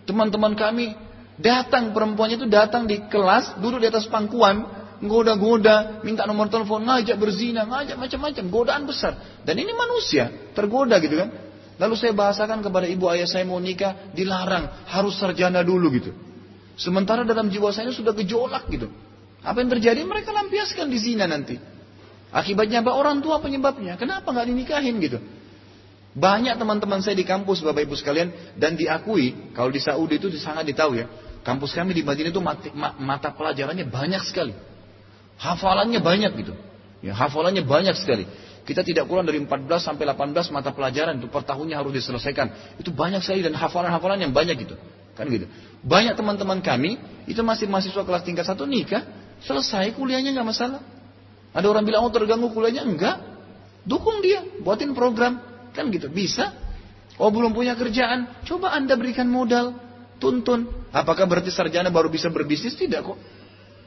Teman-teman 0.04 0.52
kami 0.52 0.92
datang 1.40 1.96
perempuannya 1.96 2.36
itu 2.44 2.48
datang 2.50 2.84
di 2.84 3.00
kelas, 3.08 3.56
duduk 3.62 3.80
di 3.80 3.88
atas 3.88 4.04
pangkuan, 4.10 4.68
goda-goda, 5.02 6.02
minta 6.02 6.26
nomor 6.26 6.50
telepon, 6.50 6.82
ngajak 6.82 7.16
berzina, 7.18 7.62
ngajak 7.66 7.94
macam-macam, 7.94 8.44
godaan 8.50 8.82
besar. 8.86 9.42
Dan 9.46 9.54
ini 9.58 9.70
manusia, 9.70 10.50
tergoda 10.54 10.98
gitu 10.98 11.18
kan. 11.18 11.30
Lalu 11.78 11.94
saya 11.94 12.10
bahasakan 12.10 12.58
kepada 12.58 12.90
ibu 12.90 13.06
ayah 13.14 13.30
saya 13.30 13.46
mau 13.46 13.62
nikah, 13.62 14.10
dilarang, 14.10 14.90
harus 14.90 15.14
sarjana 15.14 15.62
dulu 15.62 15.94
gitu. 15.94 16.10
Sementara 16.74 17.22
dalam 17.22 17.46
jiwa 17.50 17.70
saya 17.70 17.94
sudah 17.94 18.14
gejolak 18.14 18.66
gitu. 18.70 18.90
Apa 19.42 19.62
yang 19.62 19.70
terjadi? 19.70 20.02
Mereka 20.02 20.34
lampiaskan 20.34 20.90
di 20.90 20.98
zina 20.98 21.30
nanti. 21.30 21.54
Akibatnya 22.34 22.82
apa? 22.82 22.94
Orang 22.94 23.22
tua 23.22 23.38
penyebabnya. 23.38 23.94
Kenapa 23.94 24.34
nggak 24.34 24.46
dinikahin 24.50 24.98
gitu? 24.98 25.18
Banyak 26.18 26.58
teman-teman 26.58 26.98
saya 26.98 27.14
di 27.14 27.22
kampus 27.22 27.62
Bapak 27.62 27.86
Ibu 27.86 27.94
sekalian 27.94 28.58
dan 28.58 28.74
diakui 28.74 29.54
kalau 29.54 29.70
di 29.70 29.78
Saudi 29.78 30.18
itu 30.18 30.26
sangat 30.34 30.66
ditahu 30.66 30.98
ya. 30.98 31.06
Kampus 31.46 31.78
kami 31.78 31.94
di 31.94 32.02
Madinah 32.02 32.34
itu 32.34 32.42
mata, 32.42 32.68
mata 32.98 33.30
pelajarannya 33.30 33.86
banyak 33.86 34.22
sekali. 34.26 34.52
Hafalannya 35.38 36.02
banyak 36.02 36.32
gitu. 36.42 36.54
Ya, 36.98 37.14
hafalannya 37.14 37.62
banyak 37.62 37.94
sekali. 37.94 38.26
Kita 38.66 38.84
tidak 38.84 39.08
kurang 39.08 39.24
dari 39.24 39.40
14 39.40 39.64
sampai 39.80 40.04
18 40.04 40.52
mata 40.52 40.74
pelajaran 40.74 41.16
itu 41.16 41.30
per 41.30 41.46
tahunnya 41.46 41.78
harus 41.78 41.94
diselesaikan. 41.94 42.76
Itu 42.76 42.92
banyak 42.92 43.24
sekali 43.24 43.46
dan 43.46 43.56
hafalan-hafalan 43.56 44.28
yang 44.28 44.34
banyak 44.34 44.60
gitu. 44.60 44.76
Kan 45.16 45.30
gitu. 45.32 45.48
Banyak 45.80 46.18
teman-teman 46.18 46.60
kami 46.60 47.00
itu 47.24 47.40
masih 47.40 47.64
mahasiswa 47.70 48.02
kelas 48.04 48.22
tingkat 48.28 48.44
satu 48.44 48.68
nikah, 48.68 49.08
selesai 49.46 49.94
kuliahnya 49.96 50.36
nggak 50.36 50.48
masalah. 50.52 50.82
Ada 51.56 51.64
orang 51.64 51.88
bilang 51.88 52.04
oh 52.04 52.12
terganggu 52.12 52.52
kuliahnya 52.52 52.84
enggak. 52.84 53.16
Dukung 53.88 54.20
dia, 54.20 54.44
buatin 54.60 54.92
program. 54.92 55.40
Kan 55.72 55.88
gitu. 55.88 56.12
Bisa. 56.12 56.52
Oh 57.16 57.32
belum 57.32 57.56
punya 57.56 57.72
kerjaan, 57.74 58.44
coba 58.46 58.76
anda 58.76 58.94
berikan 58.94 59.26
modal, 59.26 59.74
tuntun. 60.22 60.70
Apakah 60.92 61.24
berarti 61.24 61.50
sarjana 61.50 61.90
baru 61.90 62.12
bisa 62.12 62.28
berbisnis? 62.30 62.78
Tidak 62.78 63.00
kok. 63.00 63.18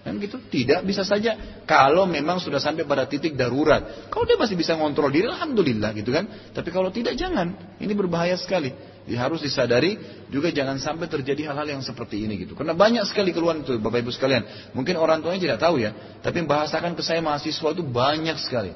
Kan 0.02 0.18
gitu? 0.18 0.42
Tidak, 0.42 0.82
bisa 0.82 1.06
saja 1.06 1.62
kalau 1.70 2.10
memang 2.10 2.42
sudah 2.42 2.58
sampai 2.58 2.90
pada 2.90 3.06
titik 3.06 3.38
darurat. 3.38 4.10
Kalau 4.10 4.26
dia 4.26 4.34
masih 4.34 4.58
bisa 4.58 4.74
ngontrol 4.74 5.14
diri, 5.14 5.30
alhamdulillah 5.30 5.94
gitu 5.94 6.10
kan. 6.10 6.26
Tapi 6.58 6.74
kalau 6.74 6.90
tidak 6.90 7.14
jangan, 7.14 7.54
ini 7.78 7.94
berbahaya 7.94 8.34
sekali. 8.34 8.74
Jadi 9.06 9.18
harus 9.18 9.42
disadari 9.46 9.98
juga 10.30 10.50
jangan 10.50 10.82
sampai 10.82 11.06
terjadi 11.06 11.54
hal-hal 11.54 11.78
yang 11.78 11.82
seperti 11.86 12.22
ini 12.22 12.46
gitu. 12.46 12.58
Karena 12.58 12.74
banyak 12.74 13.06
sekali 13.06 13.30
keluhan 13.30 13.62
itu 13.62 13.78
Bapak 13.78 14.02
Ibu 14.02 14.10
sekalian. 14.14 14.74
Mungkin 14.74 14.98
orang 14.98 15.22
tuanya 15.22 15.42
tidak 15.42 15.60
tahu 15.62 15.82
ya, 15.82 15.94
tapi 16.26 16.42
membahasakan 16.46 16.98
ke 16.98 17.02
saya 17.06 17.22
mahasiswa 17.22 17.70
itu 17.74 17.86
banyak 17.86 18.38
sekali. 18.42 18.74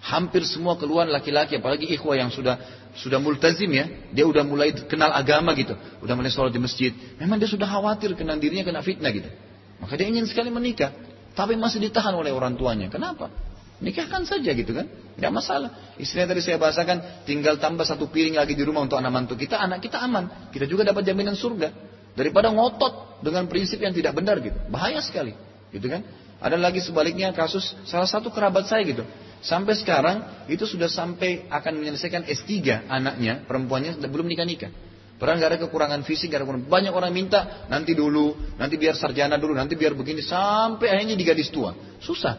Hampir 0.00 0.48
semua 0.48 0.80
keluhan 0.80 1.12
laki-laki, 1.12 1.60
apalagi 1.60 1.92
ikhwah 1.92 2.16
yang 2.16 2.32
sudah 2.32 2.56
sudah 2.96 3.20
multazim 3.20 3.68
ya, 3.68 3.84
dia 4.16 4.24
udah 4.24 4.44
mulai 4.46 4.72
kenal 4.72 5.12
agama 5.12 5.52
gitu, 5.52 5.76
udah 6.00 6.14
mulai 6.16 6.32
sholat 6.32 6.54
di 6.54 6.62
masjid. 6.62 6.92
Memang 7.20 7.36
dia 7.36 7.50
sudah 7.50 7.68
khawatir 7.68 8.16
kena 8.16 8.38
dirinya 8.40 8.64
kena 8.64 8.80
fitnah 8.80 9.12
gitu. 9.12 9.28
Maka 9.80 9.92
dia 10.00 10.08
ingin 10.08 10.24
sekali 10.24 10.48
menikah, 10.48 10.92
tapi 11.36 11.54
masih 11.54 11.82
ditahan 11.84 12.16
oleh 12.16 12.32
orang 12.32 12.56
tuanya. 12.56 12.88
Kenapa? 12.88 13.28
Nikahkan 13.76 14.24
saja 14.24 14.56
gitu 14.56 14.72
kan, 14.72 14.88
tidak 14.88 15.32
masalah. 15.36 15.68
Istrinya 16.00 16.32
tadi 16.32 16.40
saya 16.40 16.56
bahasakan, 16.56 17.28
tinggal 17.28 17.60
tambah 17.60 17.84
satu 17.84 18.08
piring 18.08 18.40
lagi 18.40 18.56
di 18.56 18.64
rumah 18.64 18.88
untuk 18.88 18.96
anak 18.96 19.12
mantu 19.12 19.36
kita, 19.36 19.60
anak 19.60 19.84
kita 19.84 20.00
aman. 20.00 20.48
Kita 20.48 20.64
juga 20.64 20.88
dapat 20.88 21.04
jaminan 21.04 21.36
surga. 21.36 21.68
Daripada 22.16 22.48
ngotot 22.48 23.20
dengan 23.20 23.44
prinsip 23.44 23.76
yang 23.76 23.92
tidak 23.92 24.16
benar 24.16 24.40
gitu. 24.40 24.56
Bahaya 24.72 25.04
sekali. 25.04 25.36
Gitu 25.68 25.92
kan. 25.92 26.00
Ada 26.40 26.56
lagi 26.56 26.80
sebaliknya 26.80 27.32
kasus 27.36 27.76
salah 27.84 28.08
satu 28.08 28.32
kerabat 28.32 28.64
saya 28.64 28.80
gitu. 28.88 29.04
Sampai 29.44 29.76
sekarang 29.76 30.48
itu 30.48 30.64
sudah 30.64 30.88
sampai 30.88 31.44
akan 31.52 31.76
menyelesaikan 31.76 32.24
S3 32.24 32.88
anaknya, 32.88 33.44
perempuannya 33.44 34.00
belum 34.00 34.24
nikah-nikah. 34.32 34.72
Padahal 35.16 35.40
nggak 35.40 35.50
ada 35.56 35.60
kekurangan 35.64 36.00
fisik, 36.04 36.28
gak 36.28 36.40
ada 36.40 36.44
kekurangan. 36.44 36.68
Banyak 36.68 36.92
orang 36.92 37.12
minta 37.12 37.64
nanti 37.72 37.96
dulu, 37.96 38.36
nanti 38.60 38.76
biar 38.76 38.92
sarjana 38.92 39.40
dulu, 39.40 39.56
nanti 39.56 39.72
biar 39.72 39.96
begini 39.96 40.20
sampai 40.20 40.92
akhirnya 40.92 41.16
di 41.16 41.24
gadis 41.24 41.48
tua. 41.48 41.72
Susah. 42.04 42.36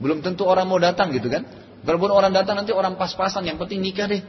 Belum 0.00 0.24
tentu 0.24 0.48
orang 0.48 0.64
mau 0.64 0.80
datang 0.80 1.12
gitu 1.12 1.28
kan. 1.28 1.44
Kalaupun 1.84 2.08
orang 2.08 2.32
datang 2.32 2.56
nanti 2.56 2.72
orang 2.72 2.96
pas-pasan, 2.96 3.44
yang 3.44 3.60
penting 3.60 3.84
nikah 3.84 4.08
deh. 4.08 4.24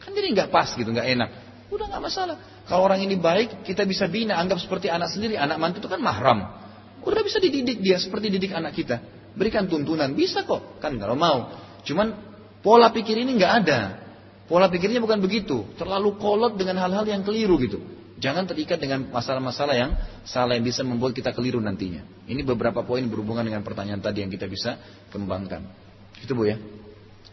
Kan 0.00 0.16
jadi 0.16 0.32
nggak 0.32 0.48
pas 0.48 0.72
gitu, 0.72 0.88
nggak 0.88 1.08
enak. 1.12 1.30
Udah 1.68 1.92
nggak 1.92 2.02
masalah. 2.02 2.36
Kalau 2.64 2.88
orang 2.88 3.04
ini 3.04 3.20
baik, 3.20 3.68
kita 3.68 3.84
bisa 3.84 4.08
bina, 4.08 4.40
anggap 4.40 4.56
seperti 4.56 4.88
anak 4.88 5.12
sendiri. 5.12 5.36
Anak 5.36 5.60
mantu 5.60 5.84
itu 5.84 5.92
kan 5.92 6.00
mahram. 6.00 6.40
Udah 7.04 7.20
bisa 7.20 7.36
dididik 7.36 7.84
dia 7.84 8.00
seperti 8.00 8.32
didik 8.32 8.56
anak 8.56 8.72
kita. 8.72 8.96
Berikan 9.36 9.68
tuntunan, 9.68 10.16
bisa 10.16 10.48
kok. 10.48 10.80
Kan 10.80 10.96
kalau 10.96 11.14
mau. 11.20 11.52
Cuman 11.84 12.16
pola 12.64 12.88
pikir 12.96 13.20
ini 13.20 13.36
nggak 13.36 13.52
ada. 13.62 14.05
Pola 14.46 14.70
pikirnya 14.70 15.02
bukan 15.02 15.18
begitu. 15.18 15.66
Terlalu 15.74 16.18
kolot 16.22 16.54
dengan 16.54 16.78
hal-hal 16.82 17.02
yang 17.06 17.26
keliru 17.26 17.58
gitu. 17.58 17.82
Jangan 18.16 18.48
terikat 18.48 18.80
dengan 18.80 19.12
masalah-masalah 19.12 19.76
yang 19.76 19.92
salah 20.24 20.56
yang 20.56 20.64
bisa 20.64 20.80
membuat 20.80 21.12
kita 21.12 21.36
keliru 21.36 21.60
nantinya. 21.60 22.00
Ini 22.24 22.40
beberapa 22.46 22.80
poin 22.86 23.04
berhubungan 23.04 23.44
dengan 23.44 23.60
pertanyaan 23.60 24.00
tadi 24.00 24.24
yang 24.24 24.32
kita 24.32 24.48
bisa 24.48 24.80
kembangkan. 25.12 25.66
Itu 26.22 26.32
bu 26.32 26.48
ya. 26.48 26.56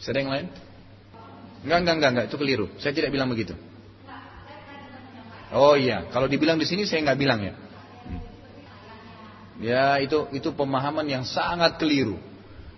Ada 0.03 0.19
yang 0.19 0.31
lain? 0.34 0.45
Enggak, 1.64 1.77
enggak, 1.80 1.95
enggak, 1.95 2.10
enggak. 2.11 2.26
Itu 2.27 2.35
keliru. 2.35 2.65
Saya 2.84 2.91
tidak 2.91 3.15
bilang 3.15 3.31
begitu. 3.31 3.56
Oh 5.53 5.77
iya, 5.77 6.10
kalau 6.10 6.26
dibilang 6.26 6.57
di 6.57 6.65
sini 6.65 6.90
saya 6.90 7.06
nggak 7.06 7.19
bilang 7.22 7.40
ya. 7.45 7.53
Hmm. 7.53 8.22
Ya 9.61 9.85
itu 10.02 10.26
itu 10.34 10.49
pemahaman 10.49 11.06
yang 11.06 11.22
sangat 11.22 11.77
keliru, 11.77 12.18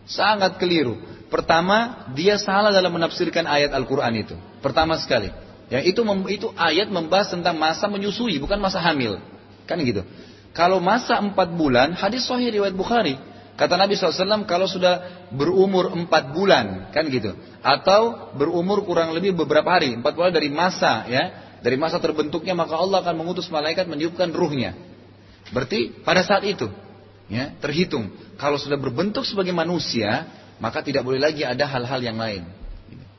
sangat 0.06 0.58
keliru. 0.62 0.98
Pertama, 1.30 2.08
dia 2.14 2.38
salah 2.38 2.70
dalam 2.70 2.94
menafsirkan 2.94 3.44
ayat 3.50 3.74
Al-Quran 3.74 4.14
itu. 4.22 4.36
Pertama 4.62 4.96
sekali. 5.02 5.34
Ya, 5.68 5.82
itu 5.82 6.06
itu 6.30 6.48
ayat 6.54 6.94
membahas 6.94 7.34
tentang 7.34 7.58
masa 7.58 7.90
menyusui, 7.90 8.38
bukan 8.38 8.62
masa 8.62 8.78
hamil. 8.80 9.18
Kan 9.66 9.82
gitu. 9.82 10.06
Kalau 10.56 10.80
masa 10.80 11.20
empat 11.20 11.52
bulan, 11.52 11.98
hadis 11.98 12.24
sahih 12.24 12.54
riwayat 12.54 12.78
Bukhari. 12.78 13.18
Kata 13.56 13.80
Nabi 13.80 13.96
SAW, 13.96 14.44
kalau 14.48 14.68
sudah 14.68 15.28
berumur 15.32 15.92
empat 15.92 16.36
bulan, 16.36 16.92
kan 16.92 17.08
gitu. 17.08 17.36
Atau 17.64 18.32
berumur 18.36 18.84
kurang 18.84 19.16
lebih 19.16 19.32
beberapa 19.36 19.68
hari, 19.80 19.96
empat 19.96 20.12
bulan 20.16 20.32
dari 20.32 20.52
masa, 20.52 21.08
ya, 21.08 21.24
dari 21.64 21.80
masa 21.80 21.98
terbentuknya, 22.04 22.52
maka 22.52 22.76
Allah 22.76 23.00
akan 23.04 23.16
mengutus 23.16 23.48
malaikat 23.48 23.88
meniupkan 23.88 24.32
ruhnya. 24.36 24.76
Berarti 25.56 26.04
pada 26.04 26.22
saat 26.24 26.44
itu, 26.44 26.68
ya, 27.32 27.54
terhitung. 27.62 28.12
Kalau 28.36 28.60
sudah 28.60 28.78
berbentuk 28.78 29.24
sebagai 29.26 29.52
manusia, 29.52 30.28
maka 30.62 30.82
tidak 30.86 31.04
boleh 31.04 31.20
lagi 31.22 31.42
ada 31.42 31.66
hal-hal 31.66 32.02
yang 32.02 32.18
lain. 32.18 32.44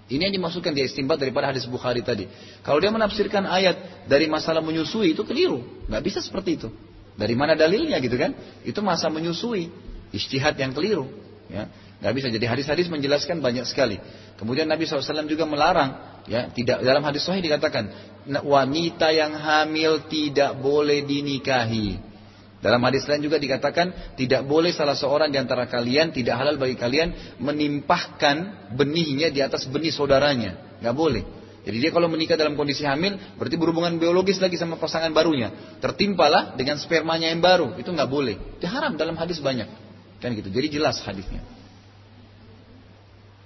Ini 0.07 0.31
yang 0.31 0.35
dimaksudkan 0.39 0.71
dia 0.71 0.87
istimbat 0.87 1.19
daripada 1.19 1.51
hadis 1.51 1.67
Bukhari 1.67 1.99
tadi. 1.99 2.31
Kalau 2.63 2.79
dia 2.79 2.95
menafsirkan 2.95 3.43
ayat 3.43 4.07
dari 4.07 4.31
masalah 4.31 4.63
menyusui 4.63 5.19
itu 5.19 5.27
keliru, 5.27 5.67
nggak 5.91 6.03
bisa 6.03 6.23
seperti 6.23 6.63
itu. 6.63 6.71
Dari 7.19 7.35
mana 7.35 7.59
dalilnya 7.59 7.99
gitu 7.99 8.15
kan? 8.15 8.31
Itu 8.63 8.87
masa 8.87 9.11
menyusui, 9.11 9.67
istihad 10.15 10.55
yang 10.55 10.71
keliru. 10.71 11.11
Ya, 11.51 11.67
nggak 11.99 12.13
bisa. 12.15 12.27
Jadi 12.31 12.47
hadis-hadis 12.47 12.87
menjelaskan 12.87 13.43
banyak 13.43 13.67
sekali. 13.67 13.99
Kemudian 14.39 14.71
Nabi 14.71 14.87
SAW 14.87 15.27
juga 15.27 15.43
melarang, 15.49 16.23
ya, 16.31 16.51
tidak 16.55 16.87
dalam 16.87 17.03
hadis 17.03 17.27
Sahih 17.27 17.43
dikatakan 17.43 17.91
wanita 18.47 19.11
yang 19.11 19.35
hamil 19.35 20.07
tidak 20.07 20.55
boleh 20.59 21.03
dinikahi. 21.03 22.16
Dalam 22.67 22.83
hadis 22.83 23.07
lain 23.07 23.23
juga 23.23 23.39
dikatakan 23.39 24.19
tidak 24.19 24.43
boleh 24.43 24.75
salah 24.75 24.99
seorang 24.99 25.31
di 25.31 25.39
antara 25.39 25.71
kalian 25.71 26.11
tidak 26.11 26.35
halal 26.35 26.59
bagi 26.59 26.75
kalian 26.75 27.39
menimpahkan 27.39 28.67
benihnya 28.75 29.31
di 29.31 29.39
atas 29.39 29.71
benih 29.71 29.95
saudaranya. 29.95 30.83
Nggak 30.83 30.97
boleh. 30.99 31.23
Jadi 31.63 31.79
dia 31.79 31.95
kalau 31.95 32.11
menikah 32.11 32.35
dalam 32.35 32.59
kondisi 32.59 32.83
hamil 32.83 33.23
berarti 33.39 33.55
berhubungan 33.55 33.95
biologis 34.03 34.43
lagi 34.43 34.59
sama 34.59 34.83
pasangan 34.83 35.15
barunya. 35.15 35.79
Tertimpalah 35.79 36.59
dengan 36.59 36.75
spermanya 36.75 37.31
yang 37.31 37.39
baru. 37.39 37.79
Itu 37.79 37.95
nggak 37.95 38.11
boleh. 38.11 38.35
Itu 38.59 38.67
haram 38.67 38.99
dalam 38.99 39.15
hadis 39.15 39.39
banyak. 39.39 39.71
Kan 40.19 40.35
gitu. 40.35 40.51
Jadi 40.51 40.67
jelas 40.67 40.99
hadisnya. 41.07 41.47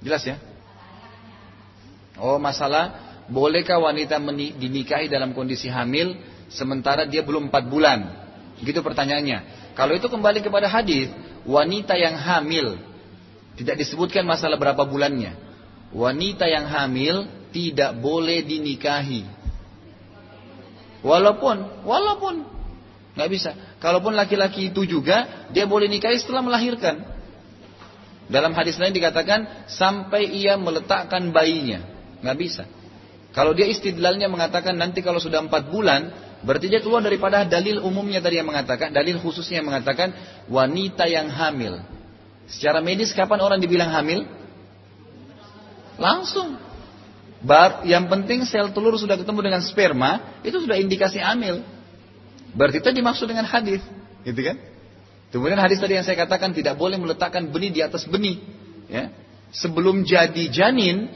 Jelas 0.01 0.25
ya? 0.25 0.41
Oh 2.17 2.41
masalah 2.41 3.21
bolehkah 3.29 3.77
wanita 3.77 4.17
dinikahi 4.57 5.13
dalam 5.13 5.37
kondisi 5.37 5.69
hamil 5.69 6.17
sementara 6.49 7.05
dia 7.05 7.21
belum 7.21 7.53
4 7.53 7.69
bulan? 7.69 8.30
Gitu 8.61 8.81
pertanyaannya. 8.85 9.73
Kalau 9.73 9.97
itu 9.97 10.07
kembali 10.13 10.45
kepada 10.45 10.69
hadis, 10.69 11.09
wanita 11.49 11.97
yang 11.97 12.17
hamil 12.17 12.77
tidak 13.57 13.81
disebutkan 13.81 14.25
masalah 14.29 14.61
berapa 14.61 14.85
bulannya. 14.85 15.37
Wanita 15.91 16.47
yang 16.47 16.69
hamil 16.69 17.29
tidak 17.51 17.97
boleh 17.99 18.45
dinikahi. 18.47 19.27
Walaupun, 21.01 21.85
walaupun 21.89 22.35
nggak 23.17 23.31
bisa. 23.33 23.51
Kalaupun 23.81 24.13
laki-laki 24.13 24.69
itu 24.71 24.85
juga 24.85 25.49
dia 25.51 25.65
boleh 25.65 25.89
nikahi 25.89 26.21
setelah 26.21 26.45
melahirkan. 26.45 27.01
Dalam 28.31 28.55
hadis 28.55 28.79
lain 28.79 28.95
dikatakan 28.95 29.67
sampai 29.67 30.23
ia 30.31 30.55
meletakkan 30.55 31.35
bayinya, 31.35 31.83
nggak 32.23 32.39
bisa. 32.39 32.63
Kalau 33.35 33.55
dia 33.55 33.67
istidlalnya 33.67 34.31
mengatakan 34.31 34.79
nanti 34.79 35.03
kalau 35.03 35.19
sudah 35.19 35.43
empat 35.43 35.67
bulan 35.67 36.15
Berarti 36.41 36.73
dia 36.73 36.81
keluar 36.81 37.05
daripada 37.05 37.45
dalil 37.45 37.85
umumnya 37.85 38.25
tadi 38.25 38.41
yang 38.41 38.49
mengatakan, 38.49 38.97
dalil 38.97 39.21
khususnya 39.21 39.61
yang 39.61 39.69
mengatakan 39.69 40.17
wanita 40.49 41.05
yang 41.05 41.29
hamil. 41.29 41.85
Secara 42.49 42.81
medis 42.81 43.13
kapan 43.13 43.45
orang 43.45 43.61
dibilang 43.61 43.93
hamil? 43.93 44.25
Langsung. 46.01 46.57
Bar, 47.41 47.85
yang 47.89 48.09
penting 48.09 48.45
sel 48.45 48.73
telur 48.73 48.97
sudah 48.97 49.17
ketemu 49.17 49.41
dengan 49.41 49.61
sperma, 49.65 50.41
itu 50.45 50.61
sudah 50.61 50.77
indikasi 50.77 51.21
hamil. 51.21 51.65
Berarti 52.53 52.85
itu 52.85 52.89
dimaksud 52.93 53.29
dengan 53.29 53.49
hadis, 53.49 53.81
gitu 54.25 54.41
kan? 54.45 54.57
Kemudian 55.31 55.57
hadis 55.57 55.79
tadi 55.79 55.97
yang 55.97 56.05
saya 56.05 56.19
katakan 56.19 56.53
tidak 56.53 56.77
boleh 56.77 56.99
meletakkan 56.99 57.49
benih 57.49 57.71
di 57.73 57.81
atas 57.81 58.05
benih, 58.05 58.43
ya. 58.91 59.09
Sebelum 59.57 60.05
jadi 60.05 60.53
janin, 60.53 61.09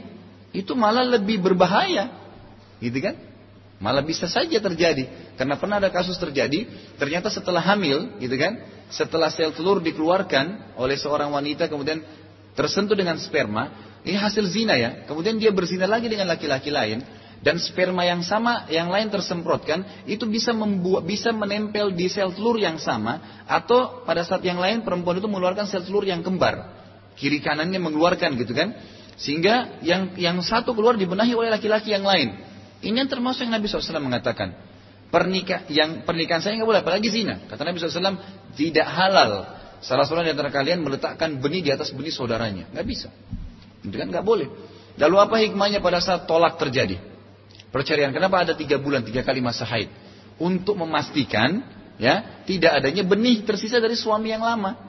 itu 0.49 0.73
malah 0.73 1.05
lebih 1.05 1.45
berbahaya, 1.45 2.09
gitu 2.81 2.97
kan? 3.05 3.21
Malah 3.75 4.03
bisa 4.03 4.25
saja 4.31 4.57
terjadi. 4.57 5.35
Karena 5.35 5.59
pernah 5.59 5.83
ada 5.83 5.91
kasus 5.91 6.15
terjadi, 6.15 6.63
ternyata 6.95 7.27
setelah 7.27 7.59
hamil, 7.59 8.15
gitu 8.23 8.35
kan, 8.39 8.61
setelah 8.87 9.27
sel 9.27 9.51
telur 9.51 9.83
dikeluarkan 9.83 10.77
oleh 10.79 10.95
seorang 10.95 11.33
wanita 11.33 11.67
kemudian 11.67 11.99
tersentuh 12.55 12.95
dengan 12.95 13.19
sperma, 13.19 13.71
ini 14.07 14.15
hasil 14.15 14.47
zina 14.47 14.79
ya. 14.79 15.03
Kemudian 15.03 15.35
dia 15.35 15.51
berzina 15.51 15.89
lagi 15.89 16.07
dengan 16.07 16.31
laki-laki 16.31 16.71
lain 16.71 17.03
dan 17.45 17.61
sperma 17.61 18.01
yang 18.07 18.23
sama 18.23 18.65
yang 18.73 18.87
lain 18.87 19.13
tersemprotkan 19.13 20.07
itu 20.09 20.23
bisa 20.25 20.49
membuat 20.49 21.03
bisa 21.03 21.29
menempel 21.29 21.93
di 21.93 22.09
sel 22.09 22.33
telur 22.33 22.57
yang 22.57 22.81
sama 22.81 23.43
atau 23.45 24.01
pada 24.01 24.25
saat 24.25 24.41
yang 24.41 24.57
lain 24.57 24.81
perempuan 24.81 25.21
itu 25.21 25.29
mengeluarkan 25.29 25.69
sel 25.69 25.85
telur 25.85 26.01
yang 26.01 26.25
kembar 26.25 26.73
kiri 27.13 27.43
kanannya 27.45 27.77
mengeluarkan 27.77 28.33
gitu 28.39 28.57
kan 28.57 28.73
sehingga 29.21 29.79
yang 29.85 30.17
yang 30.17 30.41
satu 30.41 30.73
keluar 30.73 30.97
dibenahi 30.97 31.37
oleh 31.37 31.53
laki-laki 31.53 31.93
yang 31.93 32.01
lain 32.01 32.33
ini 32.85 33.01
yang 33.01 33.09
termasuk 33.09 33.49
yang 33.49 33.57
Nabi 33.57 33.65
SAW 33.65 33.99
mengatakan. 33.99 34.53
Pernikah, 35.05 35.69
yang 35.71 36.03
pernikahan 36.03 36.41
saya 36.43 36.59
nggak 36.59 36.69
boleh, 36.69 36.81
apalagi 36.81 37.07
zina. 37.07 37.41
Kata 37.45 37.61
Nabi 37.65 37.77
SAW, 37.81 38.19
tidak 38.57 38.87
halal. 38.89 39.31
Salah 39.79 40.03
seorang 40.03 40.27
di 40.27 40.33
antara 40.33 40.49
kalian 40.49 40.81
meletakkan 40.81 41.39
benih 41.39 41.61
di 41.61 41.71
atas 41.71 41.93
benih 41.93 42.11
saudaranya. 42.11 42.67
Nggak 42.73 42.85
bisa. 42.89 43.09
Itu 43.85 43.95
kan 43.95 44.09
nggak 44.09 44.25
boleh. 44.25 44.49
Lalu 44.97 45.15
apa 45.17 45.35
hikmahnya 45.45 45.79
pada 45.79 46.01
saat 46.01 46.25
tolak 46.25 46.57
terjadi? 46.57 47.15
perceraian. 47.75 48.15
Kenapa 48.15 48.47
ada 48.47 48.55
tiga 48.55 48.79
bulan, 48.79 49.03
tiga 49.03 49.19
kali 49.19 49.43
masa 49.43 49.67
haid? 49.67 49.91
Untuk 50.39 50.79
memastikan 50.79 51.59
ya 51.99 52.43
tidak 52.47 52.79
adanya 52.79 53.03
benih 53.03 53.43
tersisa 53.43 53.83
dari 53.83 53.99
suami 53.99 54.31
yang 54.31 54.47
lama. 54.47 54.79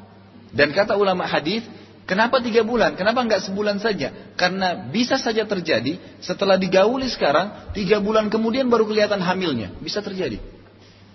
Dan 0.54 0.70
kata 0.70 0.94
ulama 0.94 1.26
hadis, 1.26 1.66
kenapa 2.06 2.40
tiga 2.40 2.62
bulan? 2.62 2.94
Kenapa 2.94 3.26
nggak 3.26 3.50
sebulan 3.50 3.82
saja? 3.82 4.32
Karena 4.38 4.88
bisa 4.88 5.20
saja 5.20 5.44
terjadi 5.44 5.98
setelah 6.22 6.56
digauli 6.56 7.10
sekarang, 7.10 7.74
tiga 7.76 8.00
bulan 8.00 8.30
kemudian 8.32 8.70
baru 8.70 8.86
kelihatan 8.86 9.20
hamilnya. 9.20 9.74
Bisa 9.82 10.00
terjadi. 10.00 10.38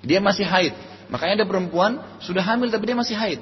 Dia 0.05 0.19
masih 0.19 0.45
haid. 0.45 0.73
Makanya 1.11 1.43
ada 1.43 1.47
perempuan 1.47 1.99
sudah 2.23 2.43
hamil 2.43 2.72
tapi 2.72 2.91
dia 2.91 2.97
masih 2.97 3.15
haid. 3.18 3.39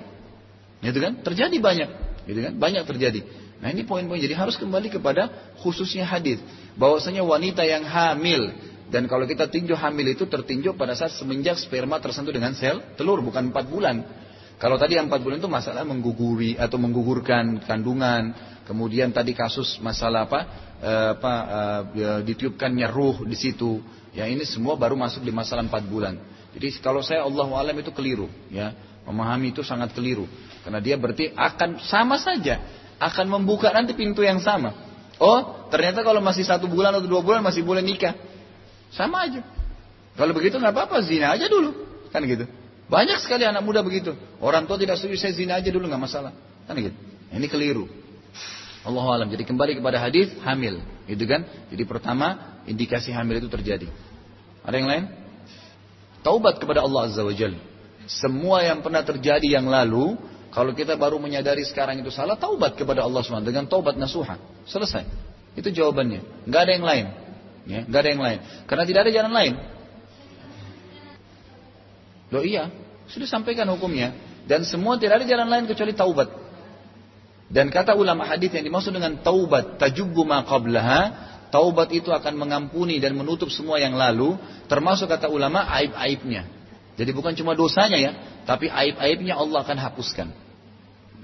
Gitu 0.79 0.99
kan? 1.01 1.19
Terjadi 1.21 1.57
banyak. 1.59 1.89
Gitu 2.25 2.39
kan? 2.39 2.53
Banyak 2.55 2.83
terjadi. 2.87 3.21
Nah 3.59 3.69
ini 3.69 3.83
poin-poin. 3.83 4.19
Jadi 4.19 4.33
harus 4.35 4.55
kembali 4.55 4.89
kepada 4.89 5.27
khususnya 5.59 6.07
hadis. 6.07 6.39
Bahwasanya 6.79 7.21
wanita 7.21 7.63
yang 7.67 7.83
hamil. 7.83 8.55
Dan 8.89 9.05
kalau 9.05 9.29
kita 9.29 9.45
tinjau 9.45 9.77
hamil 9.77 10.17
itu 10.17 10.25
tertinjau 10.25 10.73
pada 10.73 10.97
saat 10.97 11.13
semenjak 11.13 11.61
sperma 11.61 12.01
tersentuh 12.01 12.33
dengan 12.33 12.57
sel 12.57 12.81
telur. 12.97 13.21
Bukan 13.21 13.53
4 13.53 13.69
bulan. 13.69 14.01
Kalau 14.59 14.75
tadi 14.75 14.99
yang 14.99 15.07
4 15.07 15.23
bulan 15.23 15.39
itu 15.39 15.47
masalah 15.47 15.87
mengguguri 15.87 16.59
atau 16.59 16.75
menggugurkan 16.75 17.63
kandungan. 17.63 18.35
Kemudian 18.67 19.15
tadi 19.15 19.31
kasus 19.31 19.79
masalah 19.79 20.27
apa? 20.27 20.39
E, 20.83 20.91
apa 21.15 21.33
e, 21.95 22.07
ditiupkannya 22.27 22.91
ruh 22.91 23.23
di 23.23 23.39
situ. 23.39 23.79
Ya 24.11 24.27
ini 24.27 24.43
semua 24.43 24.75
baru 24.75 24.99
masuk 24.99 25.23
di 25.23 25.31
masalah 25.31 25.63
4 25.63 25.79
bulan. 25.87 26.19
Jadi 26.51 26.75
kalau 26.83 26.99
saya 26.99 27.23
Allah 27.23 27.47
alam 27.55 27.75
itu 27.79 27.95
keliru, 27.95 28.27
ya 28.51 28.75
memahami 29.07 29.55
itu 29.55 29.63
sangat 29.63 29.95
keliru. 29.95 30.27
Karena 30.61 30.83
dia 30.83 30.99
berarti 30.99 31.31
akan 31.31 31.79
sama 31.79 32.19
saja 32.19 32.59
akan 32.99 33.39
membuka 33.39 33.71
nanti 33.71 33.95
pintu 33.95 34.27
yang 34.27 34.43
sama. 34.43 34.75
Oh, 35.23 35.71
ternyata 35.71 36.03
kalau 36.03 36.19
masih 36.19 36.43
satu 36.43 36.67
bulan 36.67 36.91
atau 36.99 37.07
dua 37.07 37.23
bulan 37.23 37.39
masih 37.39 37.63
boleh 37.63 37.79
nikah. 37.79 38.11
Sama 38.91 39.23
aja. 39.23 39.39
Kalau 40.19 40.35
begitu 40.35 40.59
nggak 40.59 40.75
apa-apa, 40.75 40.99
zina 41.07 41.31
aja 41.31 41.47
dulu. 41.47 41.71
Kan 42.11 42.27
gitu. 42.27 42.43
Banyak 42.89 43.21
sekali 43.21 43.45
anak 43.45 43.61
muda 43.61 43.85
begitu. 43.85 44.17
Orang 44.41 44.65
tua 44.65 44.81
tidak 44.81 44.97
setuju, 44.97 45.15
saya 45.21 45.33
zina 45.37 45.61
aja 45.61 45.69
dulu 45.69 45.85
nggak 45.85 46.01
masalah. 46.01 46.33
Kan 46.65 46.73
gitu. 46.81 46.97
Ini 47.29 47.45
keliru. 47.45 47.85
Allah 48.81 49.05
alam. 49.05 49.29
Jadi 49.29 49.45
kembali 49.45 49.77
kepada 49.77 50.01
hadis 50.01 50.33
hamil, 50.41 50.81
gitu 51.05 51.23
kan? 51.29 51.45
Jadi 51.69 51.83
pertama 51.85 52.57
indikasi 52.65 53.13
hamil 53.13 53.45
itu 53.45 53.49
terjadi. 53.51 53.85
Ada 54.65 54.75
yang 54.75 54.89
lain? 54.89 55.03
Taubat 56.25 56.57
kepada 56.57 56.81
Allah 56.81 57.07
Azza 57.07 57.21
wa 57.21 57.31
Jalla. 57.31 57.61
Semua 58.09 58.65
yang 58.65 58.81
pernah 58.81 59.05
terjadi 59.05 59.45
yang 59.45 59.69
lalu 59.69 60.17
kalau 60.49 60.73
kita 60.73 60.97
baru 60.97 61.21
menyadari 61.21 61.61
sekarang 61.61 62.01
itu 62.01 62.09
salah, 62.09 62.33
taubat 62.33 62.73
kepada 62.73 63.05
Allah 63.05 63.21
SWT 63.21 63.45
dengan 63.45 63.69
taubat 63.69 63.93
nasuha. 64.01 64.41
Selesai. 64.65 65.05
Itu 65.53 65.69
jawabannya. 65.69 66.49
Nggak 66.49 66.61
ada 66.65 66.71
yang 66.73 66.85
lain. 66.85 67.05
Ya, 67.69 67.79
nggak 67.85 68.01
ada 68.01 68.09
yang 68.09 68.23
lain. 68.25 68.39
Karena 68.65 68.83
tidak 68.89 69.01
ada 69.05 69.11
jalan 69.13 69.33
lain. 69.33 69.53
Loh 72.29 72.45
iya, 72.45 72.69
sudah 73.09 73.25
sampaikan 73.25 73.65
hukumnya. 73.73 74.13
Dan 74.45 74.65
semua 74.65 74.97
tidak 74.97 75.21
ada 75.21 75.25
jalan 75.29 75.47
lain 75.49 75.65
kecuali 75.69 75.93
taubat. 75.93 76.29
Dan 77.49 77.73
kata 77.73 77.97
ulama 77.97 78.29
hadis 78.29 78.53
yang 78.53 78.61
dimaksud 78.61 78.93
dengan 78.93 79.21
taubat, 79.25 79.81
tajubbu 79.81 80.21
ma 80.21 80.45
qablaha, 80.45 81.01
taubat 81.49 81.89
itu 81.93 82.13
akan 82.13 82.37
mengampuni 82.37 83.01
dan 83.01 83.17
menutup 83.17 83.49
semua 83.49 83.81
yang 83.81 83.97
lalu, 83.97 84.37
termasuk 84.69 85.09
kata 85.09 85.29
ulama 85.29 85.65
aib-aibnya. 85.81 86.45
Jadi 86.93 87.09
bukan 87.09 87.33
cuma 87.33 87.57
dosanya 87.57 87.97
ya, 87.97 88.11
tapi 88.45 88.69
aib-aibnya 88.69 89.33
Allah 89.33 89.65
akan 89.65 89.77
hapuskan. 89.81 90.29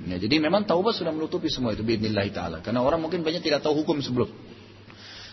Ya, 0.06 0.18
jadi 0.20 0.44
memang 0.44 0.68
taubat 0.68 0.98
sudah 0.98 1.14
menutupi 1.14 1.48
semua 1.48 1.72
itu 1.72 1.86
biidznillah 1.86 2.26
taala. 2.34 2.58
Karena 2.60 2.84
orang 2.84 3.00
mungkin 3.00 3.22
banyak 3.24 3.46
tidak 3.46 3.64
tahu 3.64 3.86
hukum 3.86 4.02
sebelum. 4.02 4.28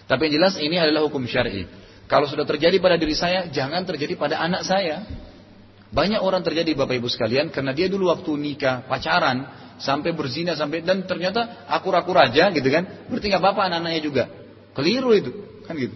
Tapi 0.07 0.28
yang 0.28 0.35
jelas 0.39 0.55
ini 0.61 0.77
adalah 0.77 1.09
hukum 1.09 1.24
syar'i. 1.24 1.66
Kalau 2.07 2.28
sudah 2.28 2.44
terjadi 2.44 2.77
pada 2.78 3.01
diri 3.01 3.16
saya, 3.16 3.49
jangan 3.49 3.82
terjadi 3.89 4.15
pada 4.20 4.39
anak 4.39 4.62
saya. 4.69 5.03
Banyak 5.93 6.24
orang 6.24 6.40
terjadi 6.40 6.73
Bapak 6.73 6.97
Ibu 6.97 7.09
sekalian 7.12 7.52
karena 7.52 7.77
dia 7.77 7.85
dulu 7.85 8.09
waktu 8.09 8.32
nikah, 8.40 8.89
pacaran, 8.89 9.44
sampai 9.77 10.16
berzina 10.16 10.56
sampai 10.56 10.81
dan 10.81 11.05
ternyata 11.05 11.69
akur-akur 11.69 12.16
aja 12.16 12.48
gitu 12.48 12.64
kan. 12.73 13.09
Berarti 13.12 13.27
nggak 13.28 13.43
apa-apa 13.44 13.62
anak-anaknya 13.69 14.01
juga. 14.01 14.24
Keliru 14.73 15.12
itu, 15.12 15.31
kan 15.69 15.77
gitu. 15.77 15.93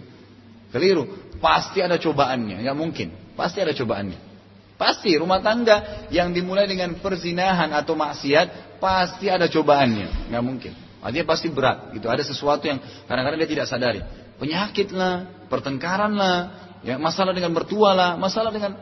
Keliru. 0.69 1.09
Pasti 1.41 1.81
ada 1.81 1.97
cobaannya, 1.97 2.61
nggak 2.61 2.77
mungkin. 2.77 3.09
Pasti 3.33 3.57
ada 3.57 3.73
cobaannya. 3.73 4.19
Pasti 4.77 5.17
rumah 5.17 5.41
tangga 5.41 6.05
yang 6.13 6.29
dimulai 6.29 6.69
dengan 6.69 6.93
perzinahan 7.01 7.73
atau 7.73 7.97
maksiat 7.97 8.77
pasti 8.77 9.25
ada 9.25 9.49
cobaannya, 9.49 10.29
nggak 10.29 10.43
mungkin. 10.45 10.73
Artinya 11.01 11.25
pasti 11.25 11.49
berat, 11.49 11.97
gitu. 11.97 12.05
Ada 12.05 12.21
sesuatu 12.21 12.69
yang 12.69 12.77
kadang-kadang 13.09 13.41
dia 13.41 13.49
tidak 13.49 13.65
sadari. 13.65 14.01
Penyakit 14.37 14.93
lah, 14.93 15.25
pertengkaran 15.49 16.13
lah, 16.13 16.37
ya 16.85 17.01
masalah 17.01 17.33
dengan 17.33 17.49
mertua 17.57 17.97
lah, 17.97 18.11
masalah 18.21 18.53
dengan 18.53 18.77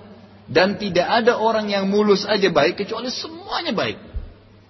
dan 0.46 0.78
tidak 0.78 1.06
ada 1.10 1.42
orang 1.42 1.70
yang 1.70 1.90
mulus 1.90 2.24
aja 2.26 2.50
baik 2.54 2.78
kecuali 2.86 3.10
semuanya 3.10 3.74
baik. 3.74 3.98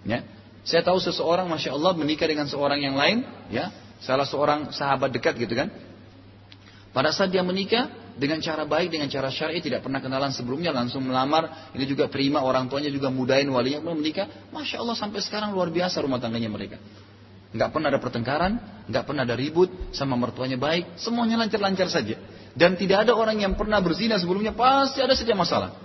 Ya. 0.07 0.23
Saya 0.65 0.81
tahu 0.81 0.97
seseorang, 0.97 1.45
masya 1.45 1.77
Allah 1.77 1.93
menikah 1.93 2.25
dengan 2.25 2.49
seorang 2.49 2.81
yang 2.81 2.97
lain, 2.97 3.21
ya, 3.53 3.69
salah 4.01 4.25
seorang 4.25 4.73
sahabat 4.73 5.13
dekat 5.13 5.37
gitu 5.37 5.53
kan. 5.53 5.69
Pada 6.89 7.13
saat 7.13 7.29
dia 7.29 7.45
menikah, 7.45 7.91
dengan 8.15 8.39
cara 8.39 8.63
baik, 8.63 8.87
dengan 8.89 9.11
cara 9.11 9.27
syar'i, 9.27 9.59
tidak 9.59 9.83
pernah 9.83 9.99
kenalan 9.99 10.31
sebelumnya, 10.31 10.71
langsung 10.71 11.03
melamar, 11.03 11.69
ini 11.75 11.83
juga 11.85 12.07
terima 12.07 12.41
orang 12.41 12.71
tuanya 12.71 12.87
juga 12.87 13.11
mudahin 13.11 13.51
walinya, 13.51 13.83
kemudian 13.83 13.99
menikah, 13.99 14.27
Masya 14.55 14.79
Allah 14.81 14.95
sampai 14.95 15.19
sekarang 15.19 15.51
luar 15.51 15.69
biasa 15.69 16.01
rumah 16.01 16.17
tangganya 16.17 16.47
mereka. 16.47 16.79
Nggak 17.51 17.69
pernah 17.75 17.87
ada 17.91 17.99
pertengkaran, 17.99 18.53
nggak 18.87 19.03
pernah 19.03 19.21
ada 19.27 19.35
ribut, 19.35 19.69
sama 19.91 20.15
mertuanya 20.15 20.55
baik, 20.55 20.97
semuanya 20.97 21.45
lancar-lancar 21.45 21.91
saja. 21.91 22.15
Dan 22.55 22.79
tidak 22.79 23.03
ada 23.05 23.13
orang 23.13 23.35
yang 23.43 23.59
pernah 23.59 23.83
berzina 23.83 24.15
sebelumnya, 24.15 24.55
pasti 24.55 25.03
ada 25.03 25.11
saja 25.11 25.35
masalah. 25.35 25.75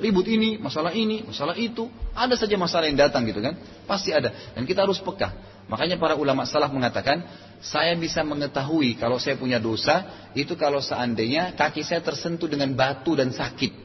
Ribut 0.00 0.24
ini, 0.30 0.56
masalah 0.56 0.94
ini, 0.94 1.26
masalah 1.26 1.58
itu, 1.58 1.90
ada 2.16 2.32
saja 2.38 2.56
masalah 2.56 2.88
yang 2.88 2.96
datang 2.96 3.26
gitu 3.28 3.42
kan, 3.42 3.58
pasti 3.84 4.14
ada. 4.14 4.32
Dan 4.56 4.64
kita 4.64 4.86
harus 4.86 5.02
peka. 5.02 5.34
Makanya 5.68 6.00
para 6.00 6.16
ulama 6.16 6.48
salaf 6.48 6.72
mengatakan, 6.72 7.26
saya 7.60 7.92
bisa 7.98 8.24
mengetahui 8.24 8.96
kalau 8.96 9.20
saya 9.20 9.36
punya 9.36 9.60
dosa, 9.60 10.30
itu 10.32 10.56
kalau 10.56 10.80
seandainya 10.80 11.52
kaki 11.52 11.84
saya 11.84 12.00
tersentuh 12.00 12.48
dengan 12.48 12.72
batu 12.72 13.12
dan 13.12 13.34
sakit. 13.34 13.76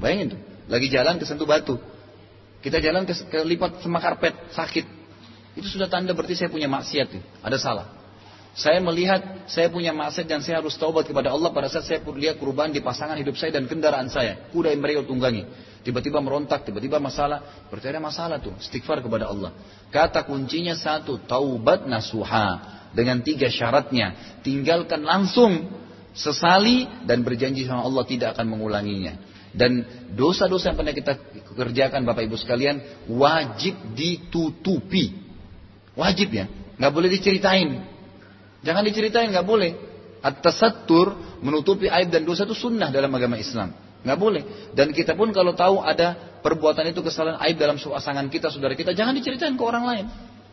Bayangin 0.00 0.38
tuh, 0.38 0.40
lagi 0.70 0.88
jalan 0.88 1.20
kesentuh 1.20 1.44
batu. 1.44 1.76
Kita 2.64 2.80
jalan 2.80 3.04
ke, 3.04 3.14
lipat 3.44 3.84
sama 3.84 4.00
karpet, 4.00 4.56
sakit. 4.56 4.86
Itu 5.60 5.68
sudah 5.68 5.92
tanda 5.92 6.16
berarti 6.16 6.38
saya 6.38 6.48
punya 6.48 6.70
maksiat, 6.72 7.12
ada 7.44 7.58
salah. 7.60 7.99
Saya 8.50 8.82
melihat 8.82 9.46
saya 9.46 9.70
punya 9.70 9.94
maksiat 9.94 10.26
dan 10.26 10.42
saya 10.42 10.58
harus 10.58 10.74
taubat 10.74 11.06
kepada 11.06 11.30
Allah 11.30 11.54
pada 11.54 11.70
saat 11.70 11.86
saya 11.86 11.98
lihat 12.02 12.42
perubahan 12.42 12.74
di 12.74 12.82
pasangan 12.82 13.14
hidup 13.14 13.38
saya 13.38 13.54
dan 13.54 13.70
kendaraan 13.70 14.10
saya. 14.10 14.50
Kuda 14.50 14.74
yang 14.74 14.82
mereka 14.82 15.06
tunggangi. 15.06 15.46
Tiba-tiba 15.86 16.18
merontak, 16.18 16.66
tiba-tiba 16.66 16.98
masalah. 16.98 17.66
Berarti 17.70 17.86
ada 17.88 18.02
masalah 18.02 18.36
tuh. 18.42 18.52
Istighfar 18.58 19.00
kepada 19.00 19.30
Allah. 19.30 19.54
Kata 19.88 20.26
kuncinya 20.26 20.74
satu, 20.74 21.22
taubat 21.24 21.86
nasuha. 21.86 22.78
Dengan 22.90 23.22
tiga 23.22 23.46
syaratnya. 23.46 24.38
Tinggalkan 24.42 25.06
langsung. 25.06 25.70
Sesali 26.10 26.90
dan 27.06 27.22
berjanji 27.22 27.70
sama 27.70 27.86
Allah 27.86 28.02
tidak 28.02 28.34
akan 28.34 28.50
mengulanginya. 28.50 29.14
Dan 29.54 29.86
dosa-dosa 30.18 30.74
yang 30.74 30.78
pernah 30.82 30.94
kita 30.94 31.12
kerjakan 31.54 32.02
Bapak 32.02 32.26
Ibu 32.26 32.34
sekalian. 32.34 33.06
Wajib 33.06 33.78
ditutupi. 33.94 35.14
Wajib 35.94 36.34
ya. 36.34 36.50
Nggak 36.76 36.92
boleh 36.92 37.08
diceritain. 37.14 37.99
Jangan 38.60 38.82
diceritain, 38.84 39.32
nggak 39.32 39.46
boleh. 39.46 39.72
At-tasattur 40.20 41.40
menutupi 41.40 41.88
aib 41.88 42.12
dan 42.12 42.28
dosa 42.28 42.44
itu 42.44 42.52
sunnah 42.52 42.92
dalam 42.92 43.08
agama 43.16 43.40
Islam. 43.40 43.72
Nggak 44.04 44.18
boleh. 44.20 44.42
Dan 44.76 44.92
kita 44.92 45.16
pun 45.16 45.32
kalau 45.32 45.56
tahu 45.56 45.80
ada 45.80 46.40
perbuatan 46.44 46.88
itu 46.92 47.00
kesalahan 47.00 47.40
aib 47.48 47.56
dalam 47.56 47.80
pasangan 47.80 48.28
kita, 48.28 48.52
saudara 48.52 48.76
kita, 48.76 48.92
jangan 48.92 49.16
diceritain 49.16 49.56
ke 49.56 49.64
orang 49.64 49.84
lain. 49.84 50.06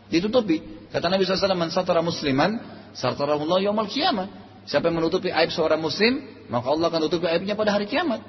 Ditutupi. 0.08 0.88
Kata 0.88 1.12
Nabi 1.12 1.28
SAW, 1.28 1.52
Man 1.52 1.68
satara 1.68 2.00
musliman, 2.00 2.56
satarahullah 2.96 3.60
yawmal 3.60 3.88
qiyamah. 3.92 4.48
Siapa 4.68 4.88
yang 4.88 5.00
menutupi 5.00 5.32
aib 5.32 5.48
seorang 5.52 5.80
muslim, 5.80 6.44
maka 6.52 6.68
Allah 6.68 6.92
akan 6.92 7.00
tutupi 7.08 7.28
aibnya 7.28 7.56
pada 7.56 7.76
hari 7.76 7.88
kiamat. 7.88 8.20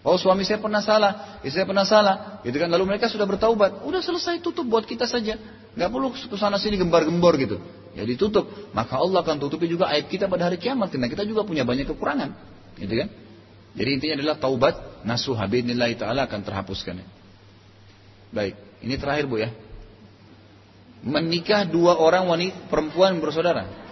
Oh 0.00 0.16
suami 0.16 0.48
saya 0.48 0.56
pernah 0.56 0.80
salah, 0.80 1.40
istri 1.44 1.60
saya 1.60 1.68
pernah 1.68 1.84
salah, 1.84 2.40
gitu 2.40 2.56
kan. 2.56 2.72
Lalu 2.72 2.96
mereka 2.96 3.12
sudah 3.12 3.28
bertaubat, 3.28 3.84
udah 3.84 4.00
selesai 4.00 4.40
tutup 4.40 4.64
buat 4.64 4.88
kita 4.88 5.04
saja, 5.04 5.36
nggak 5.76 5.88
perlu 5.92 6.08
ke 6.16 6.36
sana 6.40 6.56
sini 6.56 6.80
gembar-gembor 6.80 7.36
gitu. 7.36 7.60
Ya 7.92 8.08
ditutup, 8.08 8.48
maka 8.72 8.96
Allah 8.96 9.20
akan 9.20 9.36
tutupi 9.36 9.68
juga 9.68 9.92
aib 9.92 10.08
kita 10.08 10.24
pada 10.24 10.48
hari 10.48 10.56
kiamat, 10.56 10.88
karena 10.88 11.04
kita 11.12 11.28
juga 11.28 11.44
punya 11.44 11.68
banyak 11.68 11.84
kekurangan, 11.84 12.32
gitu 12.80 12.94
kan. 12.96 13.08
Jadi 13.76 13.88
intinya 13.92 14.14
adalah 14.24 14.36
taubat 14.40 14.74
nasuha 15.04 15.44
biidznillah 15.44 15.92
taala 16.00 16.24
akan 16.24 16.40
terhapuskan. 16.48 17.04
Baik, 18.32 18.56
ini 18.80 18.96
terakhir 18.96 19.28
Bu 19.28 19.36
ya. 19.36 19.52
Menikah 21.04 21.68
dua 21.68 21.96
orang 22.00 22.24
wanita 22.24 22.72
perempuan 22.72 23.20
bersaudara. 23.20 23.89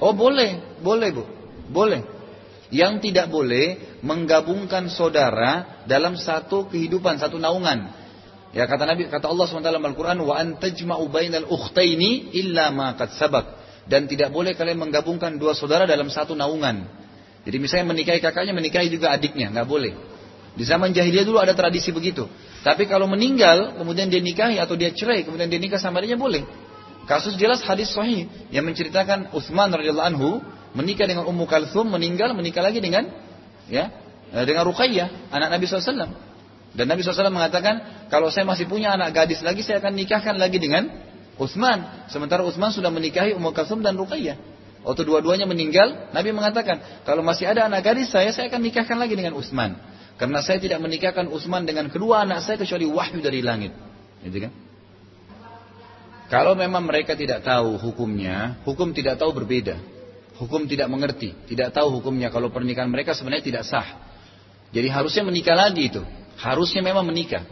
Oh 0.00 0.16
boleh, 0.16 0.80
boleh 0.80 1.08
bu, 1.12 1.24
boleh. 1.68 2.02
Yang 2.72 3.10
tidak 3.10 3.28
boleh 3.28 3.98
menggabungkan 4.00 4.88
saudara 4.88 5.84
dalam 5.84 6.16
satu 6.16 6.70
kehidupan, 6.72 7.20
satu 7.20 7.36
naungan. 7.36 7.92
Ya 8.50 8.66
kata 8.66 8.82
Nabi, 8.82 9.06
kata 9.06 9.30
Allah 9.30 9.46
SWT 9.46 9.62
dalam 9.62 9.84
Al-Quran, 9.84 10.18
wa 10.26 10.34
antajma'u 10.34 11.06
bainal 11.06 11.46
ukhtaini 11.46 12.34
illa 12.34 12.72
ma 12.74 12.96
qad 12.98 13.14
sabak. 13.14 13.60
Dan 13.86 14.06
tidak 14.06 14.30
boleh 14.30 14.54
kalian 14.54 14.78
menggabungkan 14.78 15.36
dua 15.38 15.52
saudara 15.54 15.86
dalam 15.86 16.08
satu 16.08 16.34
naungan. 16.34 16.86
Jadi 17.42 17.56
misalnya 17.58 17.90
menikahi 17.90 18.22
kakaknya, 18.22 18.54
menikahi 18.54 18.88
juga 18.90 19.10
adiknya, 19.10 19.50
nggak 19.50 19.66
boleh. 19.66 19.92
Di 20.54 20.66
zaman 20.66 20.90
jahiliyah 20.90 21.26
dulu 21.26 21.38
ada 21.38 21.54
tradisi 21.54 21.94
begitu. 21.94 22.26
Tapi 22.60 22.86
kalau 22.90 23.06
meninggal, 23.06 23.78
kemudian 23.78 24.10
dia 24.10 24.20
nikahi 24.20 24.58
atau 24.58 24.74
dia 24.74 24.90
cerai, 24.92 25.22
kemudian 25.22 25.46
dia 25.46 25.58
nikah 25.62 25.78
sama 25.78 26.02
dia 26.02 26.18
boleh. 26.18 26.44
Kasus 27.10 27.34
jelas 27.34 27.58
hadis 27.66 27.90
sahih 27.90 28.30
yang 28.54 28.62
menceritakan 28.62 29.34
Utsman 29.34 29.74
radhiyallahu 29.74 30.08
anhu 30.14 30.38
menikah 30.78 31.10
dengan 31.10 31.26
Ummu 31.26 31.42
Kalthum, 31.50 31.90
meninggal, 31.90 32.30
menikah 32.38 32.62
lagi 32.62 32.78
dengan 32.78 33.10
ya 33.66 33.90
dengan 34.30 34.62
Ruqayyah, 34.62 35.34
anak 35.34 35.58
Nabi 35.58 35.66
SAW. 35.66 36.06
Dan 36.70 36.86
Nabi 36.86 37.02
SAW 37.02 37.34
mengatakan, 37.34 38.06
kalau 38.06 38.30
saya 38.30 38.46
masih 38.46 38.70
punya 38.70 38.94
anak 38.94 39.10
gadis 39.10 39.42
lagi, 39.42 39.66
saya 39.66 39.82
akan 39.82 39.90
nikahkan 39.98 40.38
lagi 40.38 40.62
dengan 40.62 40.86
Utsman. 41.34 42.06
Sementara 42.14 42.46
Utsman 42.46 42.70
sudah 42.70 42.94
menikahi 42.94 43.34
Ummu 43.34 43.50
Kalsum 43.50 43.82
dan 43.82 43.98
Ruqayyah. 43.98 44.38
Waktu 44.86 45.02
dua-duanya 45.02 45.50
meninggal, 45.50 46.14
Nabi 46.14 46.30
mengatakan, 46.30 47.02
kalau 47.02 47.26
masih 47.26 47.50
ada 47.50 47.66
anak 47.66 47.82
gadis 47.82 48.14
saya, 48.14 48.30
saya 48.30 48.46
akan 48.46 48.62
nikahkan 48.62 48.94
lagi 48.94 49.18
dengan 49.18 49.34
Utsman. 49.34 49.74
Karena 50.14 50.46
saya 50.46 50.62
tidak 50.62 50.78
menikahkan 50.78 51.26
Utsman 51.26 51.66
dengan 51.66 51.90
kedua 51.90 52.22
anak 52.22 52.46
saya 52.46 52.54
kecuali 52.54 52.86
wahyu 52.86 53.18
dari 53.18 53.42
langit. 53.42 53.74
Gitu 54.22 54.46
kan? 54.46 54.69
Kalau 56.30 56.54
memang 56.54 56.86
mereka 56.86 57.18
tidak 57.18 57.42
tahu 57.42 57.74
hukumnya, 57.74 58.62
hukum 58.62 58.94
tidak 58.94 59.18
tahu 59.18 59.34
berbeda. 59.34 59.82
Hukum 60.38 60.64
tidak 60.70 60.86
mengerti, 60.88 61.34
tidak 61.50 61.74
tahu 61.74 62.00
hukumnya. 62.00 62.30
Kalau 62.30 62.48
pernikahan 62.54 62.88
mereka 62.88 63.12
sebenarnya 63.12 63.44
tidak 63.44 63.62
sah. 63.66 63.84
Jadi 64.70 64.88
harusnya 64.88 65.26
menikah 65.26 65.58
lagi 65.58 65.90
itu. 65.90 66.00
Harusnya 66.38 66.80
memang 66.80 67.04
menikah. 67.04 67.42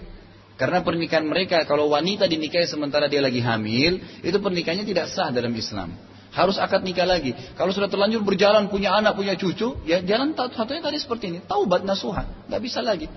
Karena 0.57 0.81
pernikahan 0.81 1.27
mereka 1.27 1.67
kalau 1.67 1.91
wanita 1.91 2.31
dinikahi 2.31 2.71
sementara 2.71 3.11
dia 3.11 3.19
lagi 3.19 3.43
hamil, 3.43 3.99
itu 4.23 4.39
pernikahannya 4.39 4.87
tidak 4.87 5.11
sah 5.11 5.35
dalam 5.35 5.53
Islam. 5.53 5.93
Harus 6.31 6.55
akad 6.57 6.87
nikah 6.87 7.05
lagi. 7.05 7.35
Kalau 7.59 7.75
sudah 7.75 7.91
terlanjur 7.91 8.23
berjalan, 8.23 8.71
punya 8.71 8.95
anak, 8.95 9.19
punya 9.19 9.35
cucu, 9.35 9.83
ya 9.91 9.99
jalan 10.07 10.39
satunya 10.39 10.79
tadi 10.79 11.03
seperti 11.03 11.35
ini. 11.35 11.39
Taubat 11.43 11.83
nasuha. 11.83 12.47
Nggak 12.47 12.63
bisa 12.63 12.79
lagi. 12.79 13.11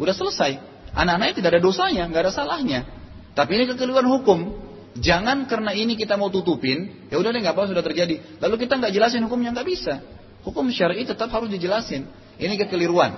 Udah 0.00 0.16
selesai. 0.16 0.58
Anak-anaknya 0.96 1.34
tidak 1.44 1.50
ada 1.54 1.60
dosanya, 1.60 2.08
nggak 2.08 2.22
ada 2.24 2.32
salahnya. 2.32 2.80
Tapi 3.36 3.50
ini 3.52 3.64
kekeliruan 3.68 4.08
hukum. 4.08 4.38
Jangan 4.94 5.50
karena 5.50 5.74
ini 5.74 5.98
kita 5.98 6.14
mau 6.14 6.30
tutupin, 6.30 7.10
ya 7.10 7.18
udah 7.18 7.34
deh 7.34 7.42
nggak 7.42 7.54
apa 7.58 7.66
sudah 7.66 7.82
terjadi. 7.82 8.38
Lalu 8.38 8.54
kita 8.62 8.78
nggak 8.78 8.94
jelasin 8.94 9.26
hukumnya 9.26 9.50
nggak 9.50 9.66
bisa. 9.66 10.06
Hukum 10.46 10.70
syar'i 10.70 11.02
tetap 11.02 11.34
harus 11.34 11.50
dijelasin. 11.50 12.06
Ini 12.38 12.54
kekeliruan. 12.62 13.10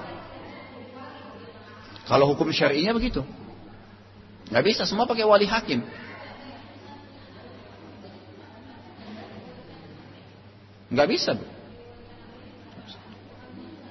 Kalau 2.09 2.32
hukum 2.32 2.48
syar'inya 2.48 2.97
begitu. 2.97 3.20
Nggak 4.48 4.65
bisa, 4.65 4.82
semua 4.89 5.05
pakai 5.05 5.27
wali 5.27 5.44
hakim. 5.44 5.85
Nggak 10.86 11.09
bisa. 11.11 11.32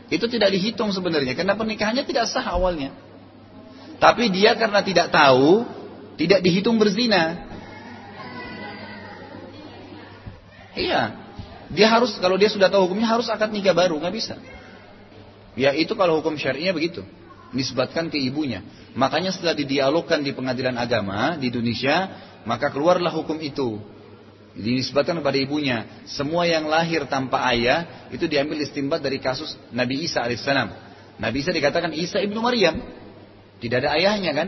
Itu 0.07 0.25
tidak 0.31 0.49
dihitung 0.55 0.95
sebenarnya, 0.95 1.35
karena 1.35 1.53
pernikahannya 1.59 2.07
tidak 2.07 2.31
sah 2.31 2.45
awalnya. 2.55 2.95
Tapi 3.99 4.31
dia 4.31 4.55
karena 4.55 4.79
tidak 4.79 5.11
tahu, 5.11 5.67
tidak 6.15 6.39
dihitung 6.39 6.79
berzina. 6.79 7.51
Iya, 10.75 11.01
dia 11.71 11.87
harus 11.87 12.13
kalau 12.19 12.35
dia 12.35 12.51
sudah 12.51 12.67
tahu 12.67 12.91
hukumnya 12.91 13.07
harus 13.07 13.25
akad 13.31 13.49
nikah 13.49 13.73
baru, 13.73 13.95
nggak 13.97 14.15
bisa. 14.15 14.35
Ya 15.55 15.71
itu 15.71 15.95
kalau 15.95 16.19
hukum 16.19 16.35
syarinya 16.35 16.75
begitu 16.75 17.01
nisbatkan 17.55 18.11
ke 18.11 18.19
ibunya. 18.19 18.59
Makanya 18.95 19.31
setelah 19.31 19.55
didialogkan 19.55 20.19
di 20.19 20.35
pengadilan 20.35 20.75
agama 20.75 21.39
di 21.39 21.47
Indonesia, 21.47 22.11
maka 22.43 22.67
keluarlah 22.69 23.11
hukum 23.15 23.39
itu. 23.39 23.79
Dinisbatkan 24.55 25.19
kepada 25.19 25.35
ibunya. 25.35 25.83
Semua 26.07 26.47
yang 26.47 26.67
lahir 26.67 27.03
tanpa 27.11 27.43
ayah 27.51 28.07
itu 28.11 28.23
diambil 28.27 28.63
istimbat 28.63 29.03
dari 29.03 29.19
kasus 29.19 29.55
Nabi 29.71 30.07
Isa 30.07 30.23
alaihissalam. 30.23 30.71
Nabi 31.19 31.43
Isa 31.43 31.51
dikatakan 31.51 31.91
Isa 31.91 32.23
ibnu 32.23 32.39
Maryam. 32.39 32.79
Tidak 33.59 33.77
ada 33.83 33.95
ayahnya 33.99 34.31
kan? 34.31 34.47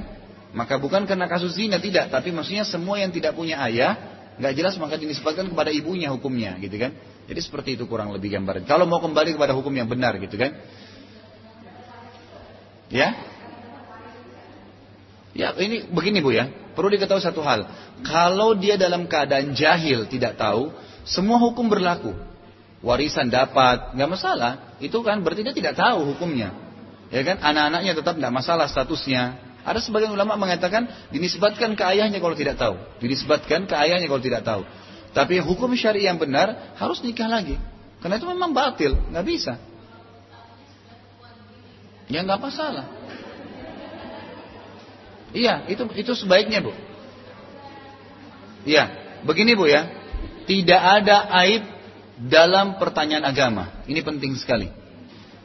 Maka 0.56 0.80
bukan 0.80 1.04
karena 1.04 1.28
kasus 1.28 1.60
zina 1.60 1.76
tidak, 1.76 2.08
tapi 2.08 2.32
maksudnya 2.32 2.64
semua 2.64 3.04
yang 3.04 3.12
tidak 3.12 3.36
punya 3.36 3.60
ayah 3.68 4.17
nggak 4.38 4.54
jelas 4.54 4.74
maka 4.78 4.98
dinisbatkan 5.02 5.50
kepada 5.50 5.74
ibunya 5.74 6.14
hukumnya, 6.14 6.56
gitu 6.62 6.78
kan? 6.78 6.94
Jadi 7.28 7.40
seperti 7.44 7.70
itu 7.76 7.90
kurang 7.90 8.14
lebih 8.14 8.32
gambaran. 8.32 8.64
Kalau 8.70 8.86
mau 8.86 9.02
kembali 9.02 9.36
kepada 9.36 9.58
hukum 9.58 9.74
yang 9.74 9.90
benar, 9.90 10.16
gitu 10.22 10.38
kan? 10.38 10.56
Ya? 12.88 13.18
Ya, 15.38 15.54
ini 15.60 15.86
begini 15.86 16.24
Bu 16.24 16.34
ya. 16.34 16.50
Perlu 16.74 16.94
diketahui 16.94 17.22
satu 17.22 17.42
hal. 17.42 17.66
Kalau 18.06 18.54
dia 18.58 18.78
dalam 18.78 19.10
keadaan 19.10 19.54
jahil, 19.58 20.06
tidak 20.10 20.38
tahu, 20.38 20.74
semua 21.06 21.42
hukum 21.42 21.70
berlaku. 21.70 22.14
Warisan 22.86 23.34
dapat, 23.34 23.98
nggak 23.98 24.10
masalah. 24.10 24.78
Itu 24.78 25.02
kan 25.02 25.26
berarti 25.26 25.42
dia 25.42 25.56
tidak 25.58 25.78
tahu 25.78 26.14
hukumnya. 26.14 26.54
Ya 27.10 27.26
kan? 27.26 27.42
Anak-anaknya 27.42 27.98
tetap 27.98 28.14
nggak 28.18 28.34
masalah 28.34 28.70
statusnya. 28.70 29.47
Ada 29.68 29.84
sebagian 29.84 30.16
ulama 30.16 30.40
mengatakan 30.40 30.88
dinisbatkan 31.12 31.76
ke 31.76 31.84
ayahnya 31.84 32.24
kalau 32.24 32.40
tidak 32.40 32.56
tahu. 32.56 32.80
Dinisbatkan 33.04 33.68
ke 33.68 33.76
ayahnya 33.76 34.08
kalau 34.08 34.24
tidak 34.24 34.48
tahu. 34.48 34.64
Tapi 35.12 35.44
hukum 35.44 35.76
syari 35.76 36.08
yang 36.08 36.16
benar 36.16 36.80
harus 36.80 37.04
nikah 37.04 37.28
lagi. 37.28 37.60
Karena 38.00 38.16
itu 38.16 38.24
memang 38.32 38.56
batil, 38.56 38.96
nggak 39.12 39.26
bisa. 39.28 39.60
Ya 42.08 42.24
nggak 42.24 42.40
masalah. 42.40 42.88
Iya, 45.36 45.68
itu 45.68 45.84
itu 46.00 46.12
sebaiknya 46.16 46.64
bu. 46.64 46.72
Iya, 48.64 48.88
begini 49.28 49.52
bu 49.52 49.68
ya. 49.68 49.92
Tidak 50.48 50.80
ada 50.80 51.28
aib 51.44 51.68
dalam 52.24 52.80
pertanyaan 52.80 53.28
agama. 53.28 53.84
Ini 53.84 54.00
penting 54.00 54.32
sekali. 54.40 54.72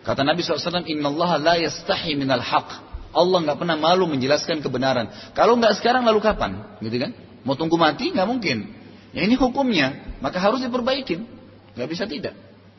Kata 0.07 0.23
Nabi 0.23 0.47
SAW, 0.47 0.87
Inna 0.87 1.11
Allah 1.11 1.31
la 1.43 1.55
yastahi 1.59 2.15
minal 2.15 2.43
haq. 2.43 2.92
Allah 3.13 3.39
nggak 3.45 3.59
pernah 3.61 3.77
malu 3.77 4.09
menjelaskan 4.09 4.65
kebenaran. 4.65 5.13
Kalau 5.37 5.57
nggak 5.61 5.79
sekarang 5.81 6.05
lalu 6.09 6.21
kapan? 6.25 6.81
Gitu 6.81 6.97
kan? 6.97 7.13
Mau 7.45 7.55
tunggu 7.55 7.77
mati 7.77 8.13
nggak 8.13 8.29
mungkin. 8.29 8.73
Ya 9.13 9.29
ini 9.29 9.37
hukumnya, 9.37 10.17
maka 10.25 10.41
harus 10.41 10.65
diperbaikin. 10.65 11.29
Nggak 11.77 11.89
bisa 11.89 12.05
tidak. 12.09 12.35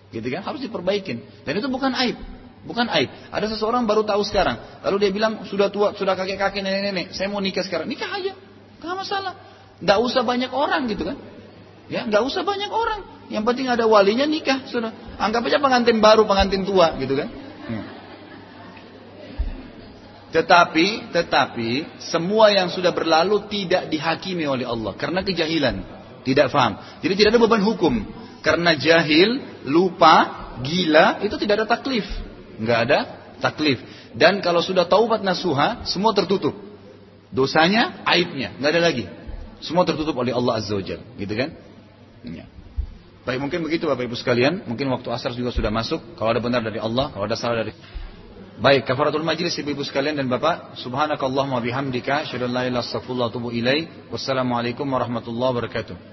Gitu 0.09 0.25
kan? 0.29 0.41
Harus 0.41 0.61
diperbaikin. 0.65 1.45
Dan 1.45 1.53
itu 1.61 1.69
bukan 1.69 1.93
aib. 2.05 2.17
Bukan 2.63 2.87
aib. 2.89 3.09
Ada 3.29 3.53
seseorang 3.53 3.83
baru 3.85 4.07
tahu 4.07 4.23
sekarang. 4.25 4.81
Lalu 4.81 4.97
dia 5.03 5.11
bilang, 5.11 5.43
sudah 5.45 5.67
tua, 5.67 5.93
sudah 5.93 6.15
kakek-kakek, 6.15 6.63
nenek-nenek. 6.63 7.11
Saya 7.11 7.27
mau 7.27 7.43
nikah 7.43 7.61
sekarang. 7.65 7.85
Nikah 7.91 8.07
aja. 8.07 8.33
Gak 8.79 8.95
masalah. 8.95 9.33
Gak 9.83 9.99
usah 9.99 10.23
banyak 10.23 10.49
orang 10.49 10.87
gitu 10.87 11.03
kan. 11.03 11.17
Ya, 11.91 12.07
gak 12.07 12.23
usah 12.23 12.47
banyak 12.47 12.71
orang. 12.71 13.27
Yang 13.27 13.43
penting 13.51 13.67
ada 13.67 13.83
walinya 13.83 14.23
nikah. 14.23 14.63
Sudah. 14.69 14.95
Anggap 15.19 15.43
aja 15.49 15.59
pengantin 15.59 15.99
baru, 15.99 16.23
pengantin 16.23 16.63
tua 16.63 16.95
gitu 16.97 17.19
kan. 17.19 17.27
Tetapi, 20.33 21.13
tetapi, 21.13 22.01
semua 22.01 22.49
yang 22.49 22.73
sudah 22.73 22.89
berlalu 22.89 23.45
tidak 23.53 23.87
dihakimi 23.93 24.49
oleh 24.49 24.65
Allah. 24.65 24.97
Karena 24.97 25.21
kejahilan. 25.21 25.85
Tidak 26.25 26.49
faham. 26.49 26.81
Jadi 27.05 27.13
tidak 27.13 27.37
ada 27.37 27.41
beban 27.45 27.61
hukum. 27.61 28.01
Karena 28.41 28.73
jahil, 28.73 29.61
lupa, 29.69 30.49
gila, 30.65 31.21
itu 31.21 31.37
tidak 31.37 31.63
ada 31.63 31.67
taklif 31.77 32.03
nggak 32.59 32.79
ada 32.89 32.99
taklif. 33.41 33.81
Dan 34.13 34.39
kalau 34.45 34.61
sudah 34.61 34.85
taubat 34.85 35.25
nasuha, 35.25 35.85
semua 35.89 36.13
tertutup. 36.13 36.53
Dosanya, 37.33 38.05
aibnya, 38.05 38.53
nggak 38.61 38.71
ada 38.77 38.81
lagi. 38.81 39.05
Semua 39.63 39.87
tertutup 39.87 40.13
oleh 40.13 40.35
Allah 40.35 40.59
Azza 40.61 40.75
wa 40.75 40.83
gitu 40.83 41.33
kan? 41.33 41.49
Ya. 42.27 42.45
Baik, 43.23 43.39
mungkin 43.39 43.63
begitu 43.63 43.87
Bapak 43.87 44.05
Ibu 44.05 44.19
sekalian. 44.19 44.67
Mungkin 44.67 44.91
waktu 44.91 45.07
asar 45.09 45.31
juga 45.31 45.55
sudah 45.55 45.71
masuk. 45.71 46.19
Kalau 46.19 46.29
ada 46.35 46.43
benar 46.43 46.59
dari 46.59 46.77
Allah, 46.77 47.09
kalau 47.09 47.23
ada 47.23 47.39
salah 47.39 47.63
dari 47.63 47.71
Baik, 48.53 48.85
kafaratul 48.85 49.25
majlis 49.25 49.57
Ibu-ibu 49.57 49.81
sekalian 49.81 50.21
dan 50.21 50.29
Bapak, 50.29 50.77
subhanakallahumma 50.77 51.57
bihamdika, 51.57 52.29
syadallah 52.29 52.69
ila 52.69 52.85
Wassalamualaikum 54.13 54.85
warahmatullahi 54.85 55.51
wabarakatuh. 55.57 56.12